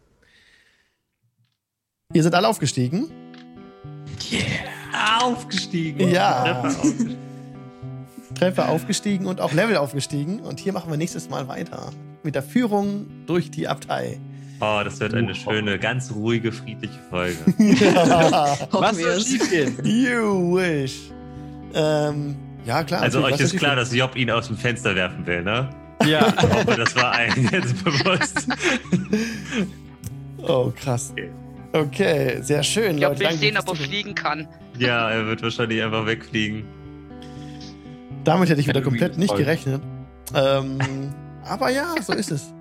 Ihr 2.14 2.24
seid 2.24 2.34
alle 2.34 2.48
aufgestiegen. 2.48 3.12
Aufgestiegen. 5.22 6.10
Ja. 6.10 6.44
Treppe 6.44 6.68
aufgestiegen. 6.68 7.18
Treppe 8.36 8.68
aufgestiegen 8.68 9.26
und 9.26 9.42
auch 9.42 9.54
Level 9.54 9.78
aufgestiegen. 9.78 10.40
Und 10.40 10.60
hier 10.60 10.74
machen 10.74 10.90
wir 10.90 10.98
nächstes 10.98 11.30
Mal 11.30 11.48
weiter. 11.48 11.92
Mit 12.24 12.36
der 12.36 12.44
Führung 12.44 13.08
durch 13.26 13.52
die 13.52 13.68
Abtei. 13.68 14.20
Oh, 14.62 14.82
das 14.84 15.00
wird 15.00 15.14
eine 15.14 15.34
schöne, 15.36 15.80
ganz 15.80 16.12
ruhige, 16.12 16.52
friedliche 16.52 17.00
Folge. 17.10 17.38
ja. 17.58 18.58
Hoffen 18.72 18.98
wir 18.98 19.08
es. 19.10 19.32
You 19.84 20.56
wish. 20.56 21.12
Ähm, 21.74 22.36
ja, 22.66 22.84
klar. 22.84 23.02
Also 23.02 23.24
euch 23.24 23.34
was 23.34 23.42
ist 23.42 23.58
klar, 23.58 23.76
dass 23.76 23.94
Job 23.94 24.16
ihn 24.16 24.30
aus 24.32 24.48
dem 24.48 24.58
Fenster 24.58 24.96
werfen 24.96 25.26
will, 25.26 25.44
ne? 25.44 25.70
Ja. 26.06 26.28
Ich 26.38 26.42
hoffe, 26.44 26.76
das 26.78 26.96
war 26.96 27.12
allen 27.12 27.50
jetzt 27.52 27.84
bewusst. 27.84 28.48
Oh, 30.38 30.72
krass. 30.76 31.14
Okay. 31.74 32.40
Sehr 32.42 32.64
schön. 32.64 32.96
Ich 32.98 33.04
Leute. 33.04 33.20
will 33.20 33.26
Danke 33.28 33.40
sehen, 33.40 33.58
ob 33.58 33.68
er 33.68 33.76
fliegen 33.76 34.16
kann. 34.16 34.48
Ja, 34.78 35.10
er 35.12 35.26
wird 35.28 35.42
wahrscheinlich 35.44 35.84
einfach 35.84 36.06
wegfliegen. 36.06 36.64
Damit 38.24 38.50
hätte 38.50 38.62
ich 38.62 38.68
wieder 38.68 38.82
komplett 38.82 39.18
nicht 39.18 39.36
gerechnet. 39.36 39.82
Ähm, 40.34 40.80
aber 41.46 41.70
ja, 41.70 41.96
so 42.02 42.14
ist 42.14 42.32
es. 42.32 42.54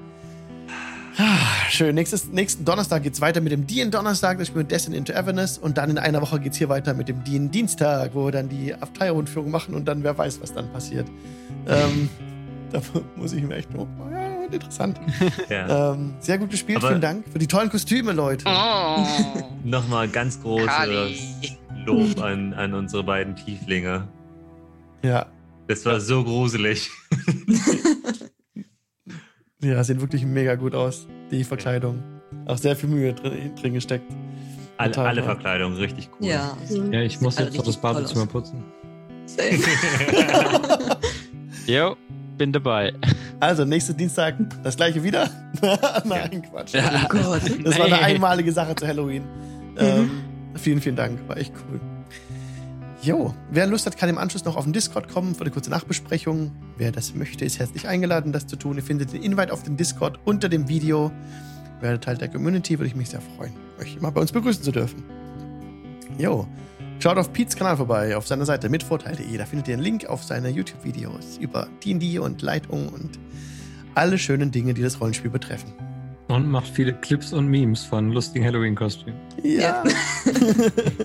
Ah, 1.20 1.68
Schön. 1.68 1.94
Nächstes, 1.96 2.28
nächsten 2.28 2.64
Donnerstag 2.64 3.02
geht 3.02 3.14
es 3.14 3.20
weiter 3.20 3.40
mit 3.40 3.50
dem 3.52 3.66
DN 3.66 3.90
Donnerstag. 3.90 4.38
Das 4.38 4.48
spielen 4.48 4.64
wir 4.66 4.68
Destin 4.68 4.92
into 4.94 5.12
Avernus. 5.14 5.58
Und 5.58 5.76
dann 5.78 5.90
in 5.90 5.98
einer 5.98 6.22
Woche 6.22 6.38
geht 6.38 6.52
es 6.52 6.58
hier 6.58 6.68
weiter 6.68 6.94
mit 6.94 7.08
dem 7.08 7.24
DN 7.24 7.50
Dienstag, 7.50 8.14
wo 8.14 8.26
wir 8.26 8.32
dann 8.32 8.48
die 8.48 8.72
Abteilrundführung 8.74 9.50
machen 9.50 9.74
und 9.74 9.86
dann 9.86 10.02
wer 10.04 10.16
weiß, 10.16 10.40
was 10.40 10.52
dann 10.54 10.70
passiert. 10.72 11.06
ähm, 11.68 12.08
da 12.72 12.80
muss 13.16 13.32
ich 13.32 13.42
mir 13.42 13.56
echt 13.56 13.72
noch. 13.74 13.86
Ja, 14.10 14.44
interessant. 14.44 15.00
Ja. 15.48 15.92
Ähm, 15.94 16.14
sehr 16.20 16.38
gut 16.38 16.50
gespielt. 16.50 16.78
Aber- 16.78 16.88
Vielen 16.88 17.00
Dank 17.00 17.24
für 17.30 17.38
die 17.38 17.46
tollen 17.46 17.70
Kostüme, 17.70 18.12
Leute. 18.12 18.44
Oh. 18.46 19.04
Nochmal 19.64 20.08
ganz 20.08 20.40
großes. 20.42 20.68
Lob 21.86 22.20
an, 22.20 22.52
an 22.54 22.74
unsere 22.74 23.02
beiden 23.02 23.34
Tieflinge. 23.36 24.08
Ja. 25.02 25.26
Das 25.68 25.84
war 25.86 26.00
so 26.00 26.24
gruselig. 26.24 26.90
Ja, 29.60 29.82
sehen 29.84 30.00
wirklich 30.00 30.24
mega 30.24 30.54
gut 30.54 30.74
aus. 30.74 31.06
Die 31.30 31.44
Verkleidung. 31.44 32.02
Auch 32.46 32.58
sehr 32.58 32.76
viel 32.76 32.88
Mühe 32.88 33.12
drin, 33.12 33.54
drin 33.60 33.74
gesteckt. 33.74 34.04
Alle, 34.76 34.92
Total, 34.92 35.06
alle 35.08 35.20
ja. 35.20 35.24
Verkleidungen 35.26 35.76
richtig 35.76 36.08
cool. 36.20 36.28
Ja. 36.28 36.56
Ja, 36.90 37.00
ich 37.00 37.20
muss 37.20 37.36
Sieht 37.36 37.46
jetzt 37.46 37.56
noch 37.58 37.64
das 37.64 37.76
Badezimmer 37.76 38.26
putzen. 38.26 38.62
Safe. 39.26 39.58
Jo, 41.66 41.96
bin 42.38 42.52
dabei. 42.52 42.94
Also, 43.40 43.64
nächsten 43.64 43.96
Dienstag 43.96 44.36
das 44.62 44.76
gleiche 44.76 45.02
wieder. 45.02 45.30
Nein, 46.04 46.42
Quatsch. 46.48 46.74
Oh 46.74 47.08
Gott. 47.08 47.42
Das 47.64 47.78
war 47.78 47.86
eine 47.86 48.00
einmalige 48.00 48.52
Sache 48.52 48.74
zu 48.74 48.86
Halloween. 48.86 49.24
Ähm, 49.76 50.10
vielen, 50.54 50.80
vielen 50.80 50.96
Dank. 50.96 51.28
War 51.28 51.36
echt 51.36 51.52
cool. 51.68 51.80
Jo, 53.00 53.32
wer 53.50 53.66
Lust 53.66 53.86
hat, 53.86 53.96
kann 53.96 54.08
im 54.08 54.18
Anschluss 54.18 54.44
noch 54.44 54.56
auf 54.56 54.64
den 54.64 54.72
Discord 54.72 55.08
kommen 55.08 55.34
für 55.34 55.42
eine 55.42 55.50
kurze 55.50 55.70
Nachbesprechung. 55.70 56.50
Wer 56.76 56.90
das 56.90 57.14
möchte, 57.14 57.44
ist 57.44 57.60
herzlich 57.60 57.86
eingeladen, 57.86 58.32
das 58.32 58.46
zu 58.48 58.56
tun. 58.56 58.76
Ihr 58.76 58.82
findet 58.82 59.12
den 59.12 59.22
Invite 59.22 59.52
auf 59.52 59.62
dem 59.62 59.76
Discord 59.76 60.18
unter 60.24 60.48
dem 60.48 60.68
Video. 60.68 61.12
Werdet 61.80 62.02
Teil 62.02 62.16
der 62.16 62.28
Community, 62.28 62.76
würde 62.78 62.88
ich 62.88 62.96
mich 62.96 63.10
sehr 63.10 63.20
freuen, 63.20 63.52
euch 63.80 63.96
immer 63.96 64.10
bei 64.10 64.20
uns 64.20 64.32
begrüßen 64.32 64.64
zu 64.64 64.72
dürfen. 64.72 65.04
Jo, 66.18 66.48
schaut 66.98 67.18
auf 67.18 67.32
Pete's 67.32 67.56
Kanal 67.56 67.76
vorbei, 67.76 68.16
auf 68.16 68.26
seiner 68.26 68.44
Seite 68.44 68.68
mitvorteil.de. 68.68 69.36
Da 69.36 69.46
findet 69.46 69.68
ihr 69.68 69.74
einen 69.74 69.82
Link 69.82 70.06
auf 70.06 70.24
seine 70.24 70.48
YouTube-Videos 70.48 71.38
über 71.38 71.68
D&D 71.84 72.18
und 72.18 72.42
Leitung 72.42 72.88
und 72.88 73.18
alle 73.94 74.18
schönen 74.18 74.50
Dinge, 74.50 74.74
die 74.74 74.82
das 74.82 75.00
Rollenspiel 75.00 75.30
betreffen. 75.30 75.72
Und 76.28 76.48
macht 76.48 76.68
viele 76.68 76.92
Clips 76.92 77.32
und 77.32 77.48
Memes 77.48 77.84
von 77.84 78.12
lustigen 78.12 78.44
Halloween-Kostümen. 78.44 79.18
Ja. 79.42 79.82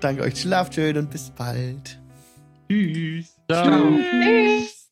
Danke 0.00 0.22
euch, 0.22 0.40
schlaft 0.40 0.74
schön 0.74 0.98
und 0.98 1.10
bis 1.10 1.30
bald. 1.30 1.98
Tschüss. 2.68 3.34
Ciao. 3.48 3.98
Tschüss. 4.10 4.85